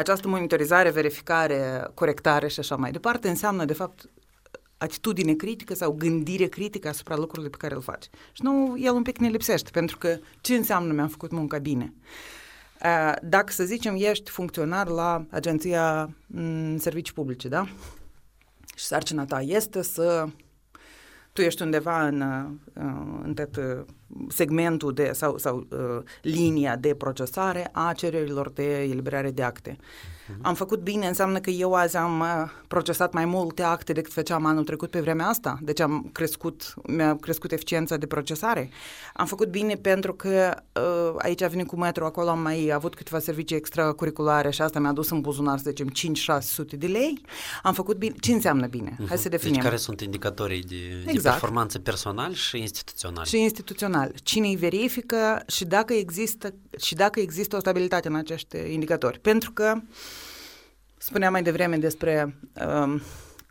Această 0.00 0.28
monitorizare, 0.28 0.90
verificare, 0.90 1.90
corectare 1.94 2.48
și 2.48 2.60
așa 2.60 2.76
mai 2.76 2.90
departe 2.90 3.28
înseamnă, 3.28 3.64
de 3.64 3.72
fapt, 3.72 4.08
atitudine 4.78 5.34
critică 5.34 5.74
sau 5.74 5.92
gândire 5.92 6.46
critică 6.46 6.88
asupra 6.88 7.16
lucrurilor 7.16 7.50
pe 7.50 7.56
care 7.56 7.74
îl 7.74 7.80
faci. 7.80 8.04
Și 8.32 8.42
nu, 8.42 8.76
el 8.78 8.92
un 8.92 9.02
pic 9.02 9.18
ne 9.18 9.28
lipsește, 9.28 9.70
pentru 9.72 9.98
că 9.98 10.18
ce 10.40 10.54
înseamnă 10.54 10.92
mi-am 10.92 11.08
făcut 11.08 11.30
munca 11.30 11.58
bine? 11.58 11.94
Dacă, 13.22 13.52
să 13.52 13.64
zicem, 13.64 13.94
ești 13.98 14.30
funcționar 14.30 14.88
la 14.88 15.24
agenția 15.30 16.10
servicii 16.76 17.14
publice, 17.14 17.48
da? 17.48 17.68
Și 18.74 18.84
sarcina 18.84 19.24
ta 19.24 19.40
este 19.40 19.82
să 19.82 20.26
tu 21.32 21.40
ești 21.40 21.62
undeva 21.62 22.06
în, 22.06 22.20
în 23.22 23.34
tot 23.34 23.84
segmentul 24.28 24.92
de, 24.92 25.10
sau, 25.14 25.38
sau 25.38 25.66
linia 26.22 26.76
de 26.76 26.94
procesare 26.94 27.68
a 27.72 27.92
cererilor 27.92 28.50
de 28.50 28.82
eliberare 28.82 29.30
de 29.30 29.42
acte. 29.42 29.76
Uh-huh. 30.30 30.40
Am 30.42 30.54
făcut 30.54 30.80
bine, 30.80 31.06
înseamnă 31.06 31.38
că 31.38 31.50
eu 31.50 31.74
azi 31.74 31.96
am 31.96 32.20
uh, 32.20 32.26
procesat 32.68 33.12
mai 33.12 33.24
multe 33.24 33.62
acte 33.62 33.92
decât 33.92 34.12
făceam 34.12 34.46
anul 34.46 34.64
trecut 34.64 34.90
pe 34.90 35.00
vremea 35.00 35.26
asta, 35.26 35.58
deci 35.62 35.80
am 35.80 36.10
crescut, 36.12 36.74
mi-a 36.86 37.16
crescut 37.16 37.52
eficiența 37.52 37.96
de 37.96 38.06
procesare. 38.06 38.70
Am 39.14 39.26
făcut 39.26 39.48
bine 39.48 39.74
pentru 39.74 40.14
că 40.14 40.54
uh, 40.72 41.14
aici 41.18 41.42
a 41.42 41.48
venit 41.48 41.66
cu 41.66 41.76
metru, 41.76 42.04
acolo 42.04 42.28
am 42.28 42.40
mai 42.40 42.70
avut 42.74 42.94
câteva 42.94 43.18
servicii 43.18 43.56
extracurriculare 43.56 44.50
și 44.50 44.62
asta 44.62 44.78
mi-a 44.78 44.92
dus 44.92 45.10
în 45.10 45.20
buzunar, 45.20 45.58
să 45.58 45.70
zicem, 45.70 45.90
5-600 46.74 46.78
de 46.78 46.86
lei. 46.86 47.20
Am 47.62 47.74
făcut 47.74 47.96
bine. 47.96 48.14
Ce 48.20 48.32
înseamnă 48.32 48.66
bine? 48.66 48.96
Uh-huh. 49.00 49.08
Hai 49.08 49.18
să 49.18 49.28
definim. 49.28 49.54
Deci 49.54 49.62
care 49.62 49.76
sunt 49.76 50.00
indicatorii 50.00 50.62
de, 50.62 50.76
exact. 51.06 51.22
de 51.22 51.28
performanță 51.28 51.78
personal 51.78 52.32
și 52.32 52.58
instituțional? 52.58 53.24
Și 53.24 53.40
instituțional. 53.40 53.99
Cine 54.22 54.46
îi 54.46 54.56
verifică 54.56 55.42
și 55.46 55.64
dacă 55.64 55.92
există 55.92 56.54
și 56.78 56.94
dacă 56.94 57.20
există 57.20 57.56
o 57.56 57.60
stabilitate 57.60 58.08
în 58.08 58.14
acești 58.14 58.56
indicatori. 58.72 59.18
Pentru 59.18 59.52
că 59.52 59.74
Spuneam 61.02 61.32
mai 61.32 61.42
devreme 61.42 61.76
despre 61.76 62.36
um, 62.82 63.00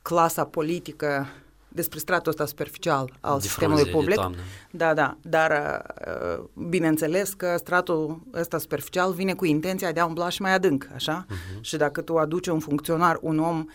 clasa 0.02 0.46
politică, 0.46 1.28
despre 1.68 2.00
stratul 2.00 2.32
ăsta 2.32 2.46
superficial 2.46 3.18
al 3.20 3.40
de 3.40 3.48
sistemului 3.48 3.92
public. 3.92 4.20
Da, 4.72 4.94
da, 4.94 5.18
dar 5.22 5.82
uh, 6.08 6.46
bineînțeles 6.70 7.34
că 7.34 7.56
stratul 7.58 8.22
ăsta 8.34 8.58
superficial 8.58 9.14
vine 9.14 9.34
cu 9.34 9.46
intenția 9.46 9.92
de 9.92 10.00
a 10.00 10.06
umbla 10.06 10.30
și 10.30 10.42
mai 10.42 10.54
adânc, 10.54 10.90
așa? 10.94 11.26
Uh-huh. 11.26 11.62
Și 11.62 11.78
dacă 11.78 12.02
tu 12.02 12.18
aduci 12.18 12.48
un 12.48 12.60
funcționar, 12.60 13.18
un 13.22 13.40
om 13.40 13.66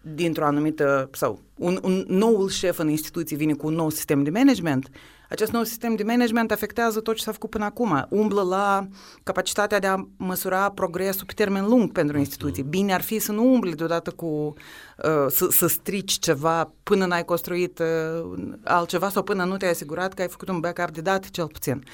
dintr-o 0.00 0.44
anumită, 0.44 1.10
sau 1.12 1.40
un, 1.56 1.78
un 1.82 2.04
noul 2.08 2.48
șef 2.48 2.78
în 2.78 2.88
instituție 2.88 3.36
vine 3.36 3.52
cu 3.52 3.66
un 3.66 3.74
nou 3.74 3.90
sistem 3.90 4.22
de 4.22 4.30
management, 4.30 4.90
acest 5.32 5.52
nou 5.52 5.62
sistem 5.62 5.94
de 5.94 6.02
management 6.02 6.50
afectează 6.50 7.00
tot 7.00 7.16
ce 7.16 7.22
s-a 7.22 7.32
făcut 7.32 7.50
până 7.50 7.64
acum. 7.64 8.06
Umblă 8.10 8.42
la 8.42 8.86
capacitatea 9.22 9.78
de 9.78 9.86
a 9.86 10.06
măsura 10.16 10.70
progresul 10.70 11.26
pe 11.26 11.32
termen 11.32 11.68
lung 11.68 11.92
pentru 11.92 12.18
instituții. 12.18 12.62
Bine 12.62 12.94
ar 12.94 13.00
fi 13.00 13.18
să 13.18 13.32
nu 13.32 13.52
umbli 13.52 13.74
deodată 13.74 14.10
cu 14.10 14.26
uh, 14.26 15.26
să, 15.28 15.48
să 15.50 15.66
strici 15.66 16.12
ceva 16.18 16.72
până 16.82 17.06
n-ai 17.06 17.24
construit 17.24 17.78
uh, 17.78 18.32
altceva 18.64 19.08
sau 19.08 19.22
până 19.22 19.44
nu 19.44 19.56
te-ai 19.56 19.70
asigurat 19.70 20.14
că 20.14 20.22
ai 20.22 20.28
făcut 20.28 20.48
un 20.48 20.60
backup 20.60 20.90
de 20.90 21.00
date 21.00 21.28
cel 21.30 21.46
puțin. 21.46 21.84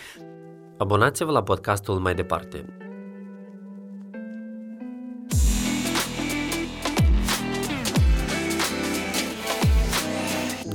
Abonați-vă 0.78 1.30
la 1.30 1.42
podcastul 1.42 1.98
mai 1.98 2.14
departe. 2.14 2.87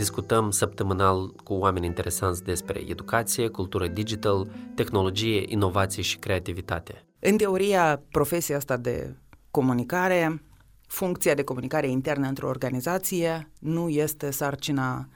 Discutăm 0.04 0.52
săptămânal 0.52 1.34
cu 1.44 1.54
oameni 1.54 1.86
interesanți 1.86 2.44
despre 2.44 2.84
educație, 2.88 3.48
cultură 3.48 3.88
digital, 3.88 4.48
tehnologie, 4.76 5.44
inovație 5.48 6.04
și 6.04 6.18
creativitate. 6.18 7.06
În 7.20 7.38
teoria, 7.38 8.02
profesia 8.12 8.58
asta 8.58 8.78
de 8.78 9.16
comunicare, 9.52 10.44
funcția 10.88 11.34
de 11.34 11.44
comunicare 11.44 11.88
internă 11.88 12.28
într-o 12.28 12.48
organizație 12.48 13.52
nu 13.60 13.90
este 13.90 14.32
sarcina 14.32 15.08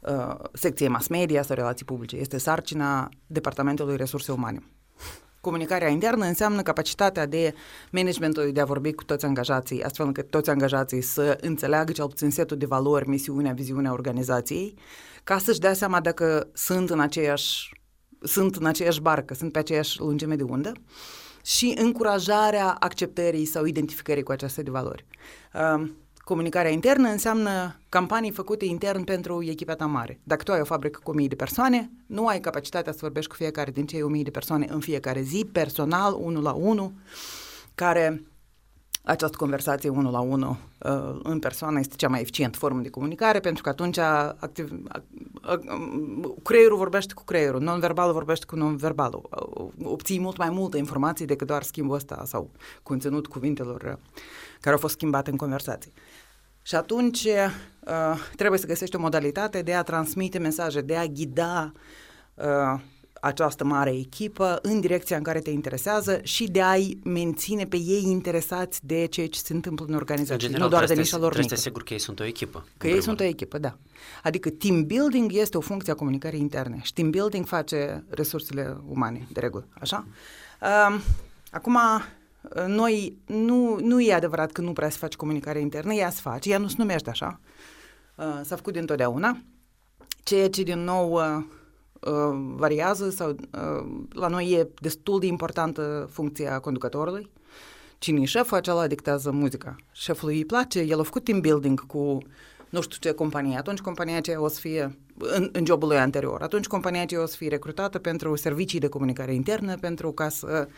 uh, 0.00 0.34
secției 0.52 0.88
mass 0.88 1.08
media 1.08 1.42
sau 1.42 1.56
relații 1.56 1.84
publice, 1.84 2.16
este 2.16 2.38
sarcina 2.38 3.08
Departamentului 3.26 3.96
Resurse 3.96 4.32
Umane. 4.32 4.62
Comunicarea 5.40 5.88
internă 5.88 6.24
înseamnă 6.24 6.62
capacitatea 6.62 7.26
de 7.26 7.54
managementului 7.90 8.52
de 8.52 8.60
a 8.60 8.64
vorbi 8.64 8.92
cu 8.92 9.04
toți 9.04 9.24
angajații, 9.24 9.82
astfel 9.82 10.06
încât 10.06 10.30
toți 10.30 10.50
angajații 10.50 11.00
să 11.00 11.38
înțeleagă 11.40 11.92
cel 11.92 12.06
puțin 12.06 12.30
setul 12.30 12.56
de 12.56 12.66
valori, 12.66 13.08
misiunea, 13.08 13.52
viziunea 13.52 13.92
organizației, 13.92 14.74
ca 15.24 15.38
să-și 15.38 15.58
dea 15.58 15.72
seama 15.72 16.00
dacă 16.00 16.48
sunt 16.52 16.90
în 16.90 17.00
aceeași, 17.00 17.74
sunt 18.22 18.56
în 18.56 18.66
aceeași 18.66 19.00
barcă, 19.00 19.34
sunt 19.34 19.52
pe 19.52 19.58
aceeași 19.58 20.00
lungime 20.00 20.36
de 20.36 20.42
undă 20.42 20.72
și 21.44 21.74
încurajarea 21.78 22.76
acceptării 22.78 23.44
sau 23.44 23.64
identificării 23.64 24.22
cu 24.22 24.32
aceste 24.32 24.62
de 24.62 24.70
valori. 24.70 25.06
Uh, 25.54 25.90
Comunicarea 26.30 26.70
internă 26.70 27.08
înseamnă 27.08 27.76
campanii 27.88 28.30
făcute 28.30 28.64
intern 28.64 29.04
pentru 29.04 29.42
echipa 29.42 29.74
ta 29.74 29.86
mare. 29.86 30.20
Dacă 30.22 30.42
tu 30.42 30.52
ai 30.52 30.60
o 30.60 30.64
fabrică 30.64 31.00
cu 31.02 31.12
mii 31.12 31.28
de 31.28 31.34
persoane, 31.34 31.90
nu 32.06 32.26
ai 32.26 32.40
capacitatea 32.40 32.92
să 32.92 32.98
vorbești 33.00 33.30
cu 33.30 33.36
fiecare 33.36 33.70
din 33.70 33.86
cei 33.86 34.02
o 34.02 34.08
mii 34.08 34.24
de 34.24 34.30
persoane 34.30 34.66
în 34.68 34.80
fiecare 34.80 35.20
zi, 35.20 35.48
personal, 35.52 36.16
unul 36.18 36.42
la 36.42 36.52
unul, 36.52 36.92
care 37.74 38.22
această 39.02 39.36
conversație 39.36 39.88
unul 39.88 40.12
la 40.12 40.20
unul 40.20 40.56
uh, 40.78 41.20
în 41.22 41.38
persoană 41.38 41.78
este 41.78 41.94
cea 41.96 42.08
mai 42.08 42.20
eficientă 42.20 42.58
formă 42.58 42.80
de 42.80 42.88
comunicare, 42.88 43.40
pentru 43.40 43.62
că 43.62 43.68
atunci 43.68 43.98
activ, 43.98 44.72
creierul 46.42 46.76
vorbește 46.76 47.14
cu 47.14 47.24
creierul, 47.24 47.60
non-verbalul 47.60 48.12
vorbește 48.12 48.46
cu 48.46 48.56
non-verbalul. 48.56 49.28
Uh, 49.30 49.68
obții 49.82 50.20
mult 50.20 50.36
mai 50.36 50.50
multă 50.50 50.76
informație 50.76 51.26
decât 51.26 51.46
doar 51.46 51.62
schimbul 51.62 51.94
ăsta 51.94 52.22
sau 52.26 52.50
conținut 52.82 53.26
cuvintelor 53.26 53.82
uh, 53.82 53.92
care 54.60 54.74
au 54.74 54.80
fost 54.80 54.94
schimbate 54.94 55.30
în 55.30 55.36
conversație. 55.36 55.92
Și 56.70 56.76
atunci 56.76 57.24
uh, 57.24 58.20
trebuie 58.36 58.58
să 58.58 58.66
găsești 58.66 58.96
o 58.96 58.98
modalitate 58.98 59.62
de 59.62 59.74
a 59.74 59.82
transmite 59.82 60.38
mesaje, 60.38 60.80
de 60.80 60.96
a 60.96 61.06
ghida 61.06 61.72
uh, 62.34 62.80
această 63.20 63.64
mare 63.64 63.90
echipă 63.90 64.58
în 64.62 64.80
direcția 64.80 65.16
în 65.16 65.22
care 65.22 65.40
te 65.40 65.50
interesează 65.50 66.20
și 66.22 66.50
de 66.50 66.62
a-i 66.62 66.98
menține 67.04 67.64
pe 67.64 67.76
ei 67.76 68.02
interesați 68.02 68.86
de 68.86 69.06
ceea 69.06 69.28
ce 69.28 69.38
se 69.38 69.52
întâmplă 69.52 69.84
în 69.88 69.94
organizație, 69.94 70.34
în 70.34 70.40
general, 70.40 70.62
nu 70.62 70.68
doar 70.68 70.84
de 70.84 70.94
nișa 70.94 71.18
lor 71.18 71.32
Trebuie 71.32 71.58
să 71.58 71.62
sigur 71.62 71.82
că 71.82 71.92
ei 71.92 71.98
sunt 71.98 72.20
o 72.20 72.24
echipă. 72.24 72.66
Că 72.76 72.88
ei 72.88 73.02
sunt 73.02 73.20
o 73.20 73.24
echipă, 73.24 73.58
da. 73.58 73.76
Adică 74.22 74.50
team 74.50 74.86
building 74.86 75.32
este 75.32 75.56
o 75.56 75.60
funcție 75.60 75.92
a 75.92 75.96
comunicării 75.96 76.40
interne 76.40 76.80
și 76.82 76.92
team 76.92 77.10
building 77.10 77.46
face 77.46 78.04
resursele 78.08 78.76
umane, 78.88 79.26
de 79.32 79.40
regulă, 79.40 79.66
așa? 79.80 80.06
Uh, 80.60 81.00
acum, 81.50 81.78
noi, 82.66 83.16
nu, 83.26 83.78
nu 83.80 84.00
e 84.00 84.14
adevărat 84.14 84.52
că 84.52 84.60
nu 84.60 84.72
prea 84.72 84.90
se 84.90 84.98
face 84.98 85.16
comunicare 85.16 85.60
internă, 85.60 85.94
ea 85.94 86.10
se 86.10 86.20
face, 86.20 86.50
ea 86.50 86.58
nu 86.58 86.68
se 86.68 86.74
numește 86.78 87.10
așa. 87.10 87.40
Uh, 88.14 88.40
s-a 88.44 88.56
făcut 88.56 88.72
dintotdeauna. 88.72 89.42
Ceea 90.22 90.48
ce, 90.48 90.62
din 90.62 90.84
nou, 90.84 91.12
uh, 91.12 91.44
uh, 92.00 92.54
variază 92.56 93.10
sau 93.10 93.28
uh, 93.30 94.06
la 94.12 94.28
noi 94.28 94.50
e 94.50 94.68
destul 94.80 95.20
de 95.20 95.26
importantă 95.26 96.08
funcția 96.12 96.58
conducătorului. 96.58 97.30
Cine 97.98 98.20
e 98.20 98.24
șeful, 98.24 98.56
acela 98.56 98.86
dictează 98.86 99.30
muzica. 99.30 99.76
Șefului 99.92 100.36
îi 100.36 100.44
place, 100.44 100.80
el 100.80 101.00
a 101.00 101.02
făcut 101.02 101.24
team 101.24 101.40
building 101.40 101.86
cu 101.86 102.18
nu 102.70 102.80
știu 102.80 102.96
ce 103.00 103.12
companie, 103.12 103.56
atunci 103.56 103.78
compania 103.78 104.16
aceea 104.16 104.42
o 104.42 104.48
să 104.48 104.60
fie 104.60 104.98
în, 105.18 105.48
în 105.52 105.66
jobul 105.66 105.88
lui 105.88 105.98
anterior, 105.98 106.42
atunci 106.42 106.66
compania 106.66 107.02
aceea 107.02 107.22
o 107.22 107.26
să 107.26 107.36
fie 107.36 107.48
recrutată 107.48 107.98
pentru 107.98 108.36
servicii 108.36 108.78
de 108.78 108.88
comunicare 108.88 109.34
internă, 109.34 109.76
pentru 109.76 110.12
ca 110.12 110.28
să 110.28 110.68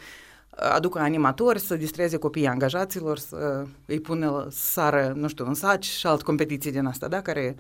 aducă 0.57 0.99
animatori 0.99 1.61
să 1.61 1.77
distreze 1.77 2.17
copiii 2.17 2.47
angajaților, 2.47 3.19
să 3.19 3.67
îi 3.87 4.01
pună 4.01 4.49
sară, 4.51 5.13
nu 5.17 5.29
știu, 5.29 5.47
în 5.47 5.55
saci 5.55 5.85
și 5.85 6.07
alte 6.07 6.23
competiții 6.23 6.73
din 6.73 6.87
asta, 6.87 7.09
da, 7.09 7.21
care 7.23 7.57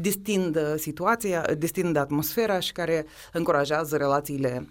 distind 0.00 0.58
situația, 0.76 1.42
distind 1.58 1.96
atmosfera 1.96 2.58
și 2.58 2.72
care 2.72 3.06
încurajează 3.32 3.96
relațiile 3.96 4.68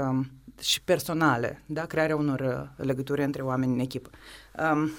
um, 0.00 0.30
și 0.60 0.82
personale, 0.82 1.62
da, 1.66 1.84
crearea 1.86 2.16
unor 2.16 2.72
legături 2.76 3.22
între 3.22 3.42
oameni 3.42 3.72
în 3.72 3.78
echipă. 3.78 4.10
Um, 4.72 4.90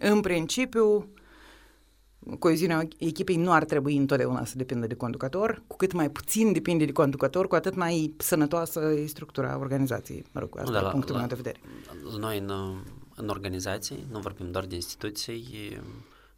în 0.00 0.20
principiu, 0.20 1.08
coeziunea 2.38 2.88
echipei 2.98 3.36
nu 3.36 3.52
ar 3.52 3.64
trebui 3.64 3.96
întotdeauna 3.96 4.44
să 4.44 4.56
depindă 4.56 4.86
de 4.86 4.94
conducător. 4.94 5.62
Cu 5.66 5.76
cât 5.76 5.92
mai 5.92 6.10
puțin 6.10 6.52
depinde 6.52 6.84
de 6.84 6.92
conducător, 6.92 7.46
cu 7.46 7.54
atât 7.54 7.74
mai 7.74 8.14
sănătoasă 8.16 8.80
e 8.80 9.06
structura 9.06 9.58
organizației. 9.58 10.24
Mă 10.32 10.40
rog, 10.40 10.58
asta 10.58 10.80
da, 10.80 10.88
e 10.88 10.90
punctul 10.90 11.14
la, 11.14 11.18
meu 11.18 11.28
de 11.28 11.34
vedere. 11.34 11.60
Noi 12.18 12.38
în, 12.38 12.52
în 13.14 13.28
organizații, 13.28 14.06
nu 14.10 14.18
vorbim 14.18 14.50
doar 14.50 14.64
de 14.64 14.74
instituții, 14.74 15.78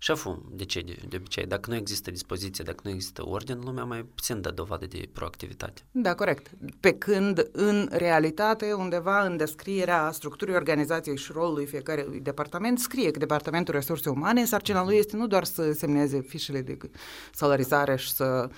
Șeful 0.04 0.42
decide 0.50 0.94
de 1.08 1.16
obicei. 1.16 1.46
Dacă 1.46 1.70
nu 1.70 1.76
există 1.76 2.10
dispoziție, 2.10 2.64
dacă 2.64 2.80
nu 2.82 2.90
există 2.90 3.26
ordine, 3.26 3.58
lumea 3.64 3.84
mai 3.84 4.06
puțin 4.14 4.40
dă 4.40 4.50
dovadă 4.50 4.86
de 4.86 5.08
proactivitate. 5.12 5.82
Da, 5.90 6.14
corect. 6.14 6.50
Pe 6.80 6.92
când, 6.92 7.48
în 7.52 7.88
realitate, 7.90 8.72
undeva 8.72 9.24
în 9.24 9.36
descrierea 9.36 10.10
structurii 10.12 10.54
organizației 10.54 11.16
și 11.16 11.32
rolului 11.32 11.66
fiecare 11.66 12.06
departament, 12.22 12.78
scrie 12.78 13.10
că 13.10 13.18
Departamentul 13.18 13.74
Resurse 13.74 14.08
Umane, 14.08 14.44
sarcina 14.44 14.84
lui 14.84 14.96
este 14.96 15.16
nu 15.16 15.26
doar 15.26 15.44
să 15.44 15.72
semneze 15.72 16.20
fișele 16.20 16.60
de 16.60 16.76
salarizare 17.32 17.96
și 17.96 18.12
să 18.12 18.48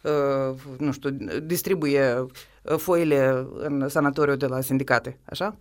uh, 0.00 0.60
nu 0.78 0.92
știu, 0.92 1.10
distribuie 1.42 2.26
uh, 2.62 2.76
foile 2.76 3.46
în 3.52 3.88
sanatoriu 3.88 4.36
de 4.36 4.46
la 4.46 4.60
sindicate, 4.60 5.18
așa? 5.24 5.56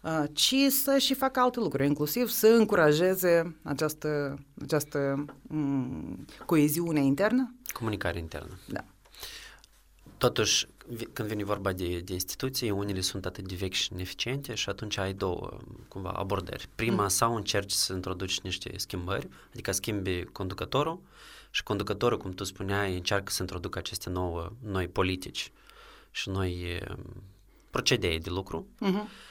Uh, 0.00 0.24
ci 0.32 0.54
să 0.68 0.98
și 0.98 1.14
facă 1.14 1.40
alte 1.40 1.60
lucruri, 1.60 1.86
inclusiv 1.86 2.28
să 2.28 2.46
încurajeze 2.46 3.56
această, 3.62 4.38
această 4.62 5.24
um, 5.48 6.26
coeziune 6.46 7.00
internă. 7.00 7.54
Comunicare 7.72 8.18
internă. 8.18 8.58
Da. 8.68 8.84
Totuși, 10.18 10.66
când 11.12 11.28
vine 11.28 11.44
vorba 11.44 11.72
de, 11.72 11.98
de 11.98 12.12
instituții, 12.12 12.70
unele 12.70 13.00
sunt 13.00 13.26
atât 13.26 13.48
de 13.48 13.54
vechi 13.54 13.72
și 13.72 13.92
ineficiente 13.92 14.54
și 14.54 14.68
atunci 14.68 14.96
ai 14.96 15.12
două 15.12 15.58
cumva 15.88 16.10
abordări. 16.10 16.68
Prima, 16.74 17.02
mm. 17.02 17.08
sau 17.08 17.34
încerci 17.34 17.72
să 17.72 17.92
introduci 17.92 18.40
niște 18.40 18.72
schimbări, 18.76 19.28
adică 19.52 19.72
schimbi 19.72 20.24
conducătorul 20.24 21.00
și 21.50 21.62
conducătorul, 21.62 22.18
cum 22.18 22.30
tu 22.30 22.44
spuneai, 22.44 22.94
încearcă 22.94 23.32
să 23.32 23.42
introducă 23.42 23.78
aceste 23.78 24.10
nouă, 24.10 24.52
noi 24.62 24.88
politici 24.88 25.52
și 26.10 26.28
noi 26.28 26.82
procedee 27.70 28.18
de 28.18 28.30
lucru, 28.30 28.66
mm-hmm. 28.66 29.29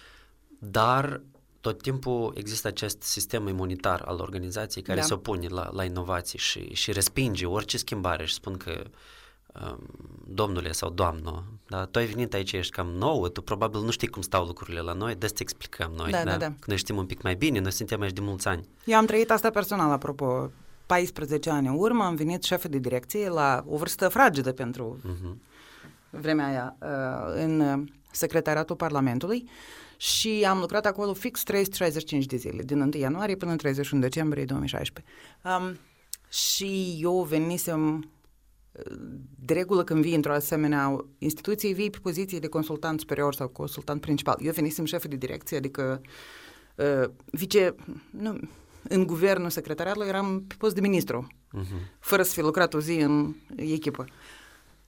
Dar 0.60 1.22
tot 1.62 1.82
timpul 1.82 2.34
există 2.36 2.68
acest 2.68 3.02
sistem 3.02 3.48
imunitar 3.48 4.02
al 4.06 4.20
organizației 4.20 4.84
care 4.84 5.00
da. 5.00 5.06
se 5.06 5.14
opune 5.14 5.48
la, 5.48 5.70
la 5.72 5.84
inovații 5.84 6.40
și, 6.40 6.74
și 6.74 6.92
respinge 6.92 7.46
orice 7.46 7.78
schimbare 7.78 8.26
și 8.26 8.34
spun 8.34 8.58
că 8.58 8.84
uh, 9.54 9.78
domnule 10.26 10.72
sau 10.72 10.90
doamnă, 10.90 11.44
da, 11.68 11.86
tu 11.86 12.00
ai 12.00 12.06
venit 12.06 12.34
aici, 12.34 12.52
ești 12.52 12.72
cam 12.72 12.88
nouă, 12.88 13.30
tu 13.30 13.42
probabil 13.42 13.82
nu 13.82 13.92
știi 13.92 14.08
cum 14.08 14.22
stau 14.22 14.46
lucrurile 14.46 14.80
la 14.80 14.94
noi, 14.94 15.16
de 15.16 15.28
să 15.28 15.34
te 15.34 15.42
explicăm 15.42 15.92
noi, 15.98 16.12
da, 16.12 16.24
da? 16.24 16.32
da, 16.32 16.38
da. 16.38 16.46
Că 16.46 16.66
noi 16.66 16.78
știm 16.78 16.98
un 16.98 17.06
pic 17.06 17.22
mai 17.22 17.36
bine, 17.36 17.60
noi 17.60 17.72
suntem 17.72 18.02
aici 18.02 18.14
de 18.14 18.22
mulți 18.22 18.48
ani. 18.48 18.68
Eu 18.86 18.98
am 18.98 19.06
trăit 19.06 19.32
asta 19.32 19.50
personal, 19.50 19.92
apropo, 19.92 20.52
14 20.86 21.50
ani 21.50 21.68
în 21.68 21.76
urmă 21.78 22.04
am 22.04 22.16
venit 22.16 22.44
șef 22.44 22.66
de 22.68 22.78
direcție 22.78 23.30
la 23.30 23.64
o 23.68 23.78
vârstă 23.78 24.08
fragedă 24.08 24.52
pentru 24.52 25.00
uh-huh. 25.00 25.36
vremea 26.10 26.46
aia 26.46 26.76
uh, 26.82 27.44
în 27.44 27.86
secretariatul 28.12 28.76
Parlamentului 28.76 29.50
și 30.02 30.46
am 30.48 30.60
lucrat 30.60 30.86
acolo 30.86 31.14
fix 31.14 31.44
365 31.44 32.26
de 32.26 32.36
zile, 32.36 32.64
din 32.64 32.82
1 32.82 32.90
ianuarie 32.94 33.36
până 33.36 33.52
în 33.52 33.58
31 33.58 34.02
decembrie 34.02 34.46
2016. 34.46 35.14
Um, 35.44 35.78
și 36.30 37.00
eu 37.02 37.24
venisem 37.24 38.10
de 39.40 39.54
regulă 39.54 39.84
când 39.84 40.02
vii 40.02 40.16
într-o 40.16 40.34
asemenea 40.34 41.06
instituție, 41.18 41.74
vii 41.74 41.90
pe 41.90 41.98
poziție 42.02 42.40
de 42.40 42.48
consultant 42.48 43.00
superior 43.00 43.34
sau 43.34 43.48
consultant 43.48 44.02
principal. 44.02 44.38
Eu 44.42 44.52
venisem 44.52 44.86
șef 44.86 45.06
de 45.06 45.16
direcție, 45.16 45.58
adică 45.58 46.02
uh, 46.76 47.10
vice... 47.26 47.76
Nu, 48.10 48.40
în 48.84 49.06
guvernul 49.06 49.50
secretariatului 49.50 50.08
eram 50.08 50.44
pe 50.48 50.56
post 50.58 50.76
de 50.76 50.82
ministru, 50.82 51.28
uh-huh. 51.28 51.98
fără 52.00 52.24
să 52.24 52.34
fi 52.34 52.42
lucrat 52.42 52.74
o 52.74 52.80
zi 52.80 52.94
în 52.94 53.36
echipă. 53.56 54.06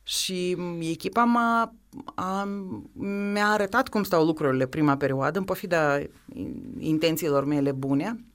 Și 0.03 0.57
echipa 0.79 1.23
m-a, 1.23 1.73
a, 2.15 2.43
mi-a 2.93 3.47
arătat 3.47 3.89
cum 3.89 4.03
stau 4.03 4.25
lucrurile 4.25 4.65
prima 4.65 4.97
perioadă, 4.97 5.39
în 5.39 5.45
pofida 5.45 5.99
intențiilor 6.77 7.45
mele 7.45 7.71
bune. 7.71 8.25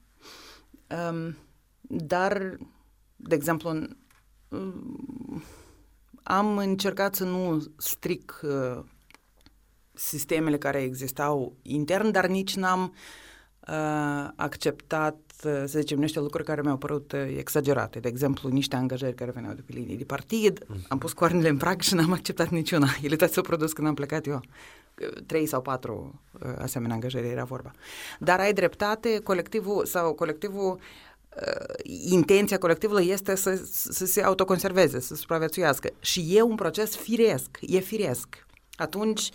Um, 1.11 1.37
dar, 1.81 2.57
de 3.17 3.35
exemplu, 3.35 3.89
am 6.23 6.59
încercat 6.59 7.15
să 7.15 7.25
nu 7.25 7.65
stric 7.77 8.41
uh, 8.43 8.85
sistemele 9.93 10.59
care 10.59 10.83
existau 10.83 11.57
intern, 11.63 12.11
dar 12.11 12.27
nici 12.27 12.57
n-am 12.57 12.95
uh, 13.69 14.29
acceptat, 14.37 15.15
uh, 15.15 15.26
să 15.39 15.65
zicem, 15.67 15.99
niște 15.99 16.21
lucruri 16.21 16.45
care 16.45 16.61
mi-au 16.61 16.77
părut 16.77 17.13
uh, 17.13 17.35
exagerate. 17.39 17.99
De 17.99 18.09
exemplu, 18.09 18.49
niște 18.49 18.77
angajări 18.77 19.15
care 19.15 19.31
veneau 19.31 19.53
de 19.53 19.63
pe 19.67 19.73
linii 19.73 19.97
de 19.97 20.05
partid. 20.05 20.65
Mm-hmm. 20.65 20.89
Am 20.89 20.99
pus 20.99 21.13
coarnele 21.13 21.49
în 21.49 21.57
prag 21.57 21.81
și 21.81 21.95
n-am 21.95 22.13
acceptat 22.13 22.49
niciuna. 22.49 22.89
Ele 23.03 23.17
toate 23.17 23.33
s-au 23.33 23.43
produs 23.43 23.73
când 23.73 23.87
am 23.87 23.95
plecat 23.95 24.27
eu. 24.27 24.41
Trei 25.27 25.47
sau 25.47 25.63
patru 25.63 26.21
uh, 26.33 26.53
asemenea 26.59 26.95
angajări 26.95 27.29
era 27.29 27.45
vorba. 27.45 27.71
Dar 28.19 28.41
ai 28.41 28.53
dreptate, 28.53 29.19
colectivul 29.19 29.85
sau 29.85 30.15
colectivul 30.15 30.79
uh, 31.37 31.75
intenția 32.11 32.59
colectivului 32.59 33.09
este 33.09 33.35
să, 33.35 33.63
să 33.91 34.07
se 34.07 34.23
autoconserveze, 34.23 35.01
să 35.01 35.15
supraviețuiască. 35.15 35.89
Și 36.01 36.37
e 36.37 36.43
un 36.43 36.55
proces 36.55 36.97
firesc, 36.97 37.59
e 37.61 37.79
firesc. 37.79 38.47
Atunci, 38.77 39.31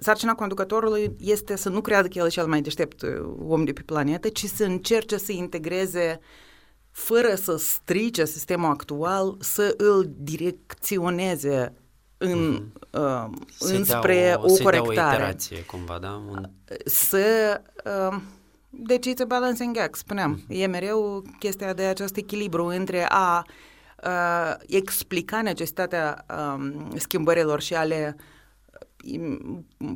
sarcina 0.00 0.34
conducătorului 0.34 1.16
este 1.20 1.56
să 1.56 1.68
nu 1.68 1.80
creadă 1.80 2.08
că 2.08 2.18
el 2.18 2.26
e 2.26 2.28
cel 2.28 2.46
mai 2.46 2.60
deștept 2.60 3.02
uh, 3.02 3.10
om 3.48 3.64
de 3.64 3.72
pe 3.72 3.82
planetă, 3.82 4.28
ci 4.28 4.44
să 4.44 4.64
încerce 4.64 5.16
să 5.16 5.32
integreze 5.32 6.20
fără 6.90 7.34
să 7.34 7.56
strice 7.56 8.24
sistemul 8.24 8.70
actual, 8.70 9.36
să 9.40 9.74
îl 9.76 10.10
direcționeze 10.16 11.72
în, 12.18 12.60
mm-hmm. 12.60 13.00
uh, 13.00 13.24
înspre 13.58 14.34
o, 14.38 14.52
o 14.52 14.56
corectare. 14.62 14.76
Să 14.76 14.88
o 14.88 14.92
iterație, 14.92 15.64
cumva, 15.64 15.98
da? 16.00 16.22
Un... 16.30 16.50
Să... 16.84 17.60
Uh, 18.10 18.20
deci 18.70 19.06
it's 19.08 19.22
a 19.22 19.24
balancing 19.24 19.78
act, 19.78 19.98
spuneam. 19.98 20.30
Mm. 20.30 20.60
E 20.60 20.66
mereu 20.66 21.22
chestia 21.38 21.72
de 21.72 21.82
acest 21.82 22.16
echilibru 22.16 22.64
între 22.64 23.06
a 23.08 23.44
uh, 24.04 24.54
explica 24.66 25.42
necesitatea 25.42 26.26
um, 26.54 26.92
schimbărilor 26.96 27.60
și 27.60 27.74
a 27.74 27.82
le 27.82 28.16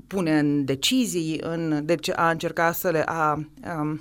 pune 0.07 0.39
în 0.39 0.65
decizii, 0.65 1.41
în, 1.41 1.87
deci 1.87 2.09
a 2.09 2.31
încerca 2.31 2.73
să 2.73 2.91
le 2.91 3.03
a, 3.07 3.47
um, 3.79 4.01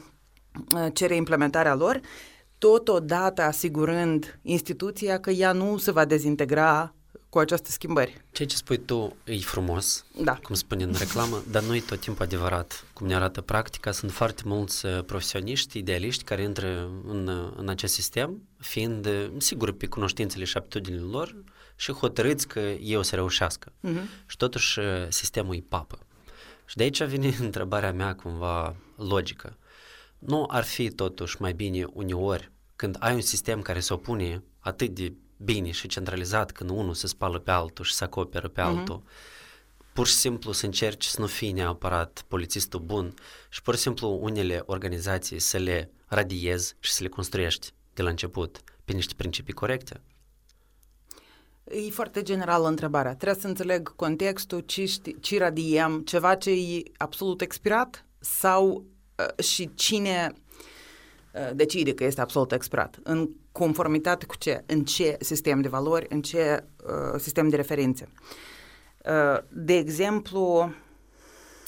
cere 0.93 1.15
implementarea 1.15 1.75
lor, 1.75 1.99
totodată 2.57 3.41
asigurând 3.41 4.39
instituția 4.41 5.19
că 5.19 5.29
ea 5.29 5.51
nu 5.51 5.77
se 5.77 5.91
va 5.91 6.05
dezintegra 6.05 6.95
cu 7.31 7.39
aceste 7.39 7.71
schimbări. 7.71 8.21
Ceea 8.31 8.47
ce 8.47 8.55
spui 8.55 8.77
tu 8.77 9.15
e 9.23 9.37
frumos, 9.37 10.05
da. 10.23 10.39
cum 10.43 10.55
spune 10.55 10.83
în 10.83 10.93
reclamă, 10.97 11.43
dar 11.51 11.63
nu 11.63 11.75
e 11.75 11.79
tot 11.79 11.99
timpul 11.99 12.25
adevărat. 12.25 12.85
Cum 12.93 13.07
ne 13.07 13.15
arată 13.15 13.41
practica, 13.41 13.91
sunt 13.91 14.11
foarte 14.11 14.41
mulți 14.45 14.85
uh, 14.85 15.03
profesioniști, 15.05 15.77
idealiști 15.77 16.23
care 16.23 16.43
intră 16.43 16.89
în, 17.07 17.27
uh, 17.27 17.51
în 17.55 17.69
acest 17.69 17.93
sistem, 17.93 18.41
fiind 18.57 19.05
uh, 19.05 19.31
sigur 19.37 19.71
pe 19.71 19.85
cunoștințele 19.85 20.43
și 20.43 20.57
aptitudinile 20.57 21.03
lor 21.03 21.35
și 21.81 21.91
hotărâți 21.91 22.47
că 22.47 22.59
ei 22.59 22.95
o 22.95 23.01
să 23.01 23.15
reușească. 23.15 23.71
Uh-huh. 23.71 24.25
Și 24.25 24.37
totuși 24.37 24.79
sistemul 25.09 25.55
e 25.55 25.63
papă. 25.69 25.99
Și 26.65 26.75
de 26.75 26.83
aici 26.83 27.03
vine 27.03 27.35
întrebarea 27.47 27.93
mea 27.93 28.15
cumva 28.15 28.75
logică. 28.95 29.57
Nu 30.19 30.45
ar 30.47 30.63
fi 30.63 30.89
totuși 30.89 31.41
mai 31.41 31.53
bine 31.53 31.85
uneori 31.93 32.51
când 32.75 32.95
ai 32.99 33.13
un 33.13 33.21
sistem 33.21 33.61
care 33.61 33.79
se 33.79 33.93
opune 33.93 34.43
atât 34.59 34.89
de 34.89 35.13
bine 35.37 35.71
și 35.71 35.87
centralizat 35.87 36.51
când 36.51 36.69
unul 36.69 36.93
se 36.93 37.07
spală 37.07 37.39
pe 37.39 37.51
altul 37.51 37.85
și 37.85 37.93
se 37.93 38.03
acoperă 38.03 38.47
pe 38.47 38.61
mhm. 38.61 38.69
altul. 38.69 39.01
Uh-huh. 39.03 39.93
Pur 39.93 40.07
și 40.07 40.13
simplu 40.13 40.51
să 40.51 40.65
încerci 40.65 41.05
să 41.05 41.19
nu 41.19 41.27
fii 41.27 41.51
neapărat 41.51 42.25
polițistul 42.27 42.79
bun 42.79 43.13
și 43.49 43.61
pur 43.61 43.75
și 43.75 43.81
simplu 43.81 44.19
unele 44.21 44.63
organizații 44.65 45.39
să 45.39 45.57
le 45.57 45.91
radiezi 46.07 46.75
și 46.79 46.91
să 46.91 47.03
le 47.03 47.09
construiești 47.09 47.73
de 47.93 48.01
la 48.01 48.09
început 48.09 48.61
pe 48.85 48.93
niște 48.93 49.13
principii 49.13 49.53
corecte. 49.53 50.01
E 51.71 51.89
foarte 51.89 52.21
generală 52.21 52.67
întrebarea. 52.67 53.15
Trebuie 53.15 53.41
să 53.41 53.47
înțeleg 53.47 53.95
contextul, 53.95 54.59
ce, 54.59 54.85
ști, 54.85 55.19
ce 55.19 55.37
radiem, 55.37 55.99
ceva 55.99 56.35
ce 56.35 56.51
e 56.51 56.83
absolut 56.97 57.41
expirat 57.41 58.05
sau 58.19 58.85
uh, 59.15 59.43
și 59.43 59.69
cine 59.75 60.33
uh, 61.33 61.49
decide 61.55 61.93
că 61.93 62.03
este 62.03 62.21
absolut 62.21 62.51
expirat. 62.51 62.99
În 63.03 63.29
conformitate 63.51 64.25
cu 64.25 64.35
ce? 64.35 64.63
În 64.65 64.83
ce 64.83 65.17
sistem 65.19 65.61
de 65.61 65.67
valori, 65.67 66.05
în 66.09 66.21
ce 66.21 66.63
uh, 66.85 67.19
sistem 67.19 67.49
de 67.49 67.55
referințe. 67.55 68.07
Uh, 69.05 69.43
de 69.49 69.73
exemplu, 69.73 70.73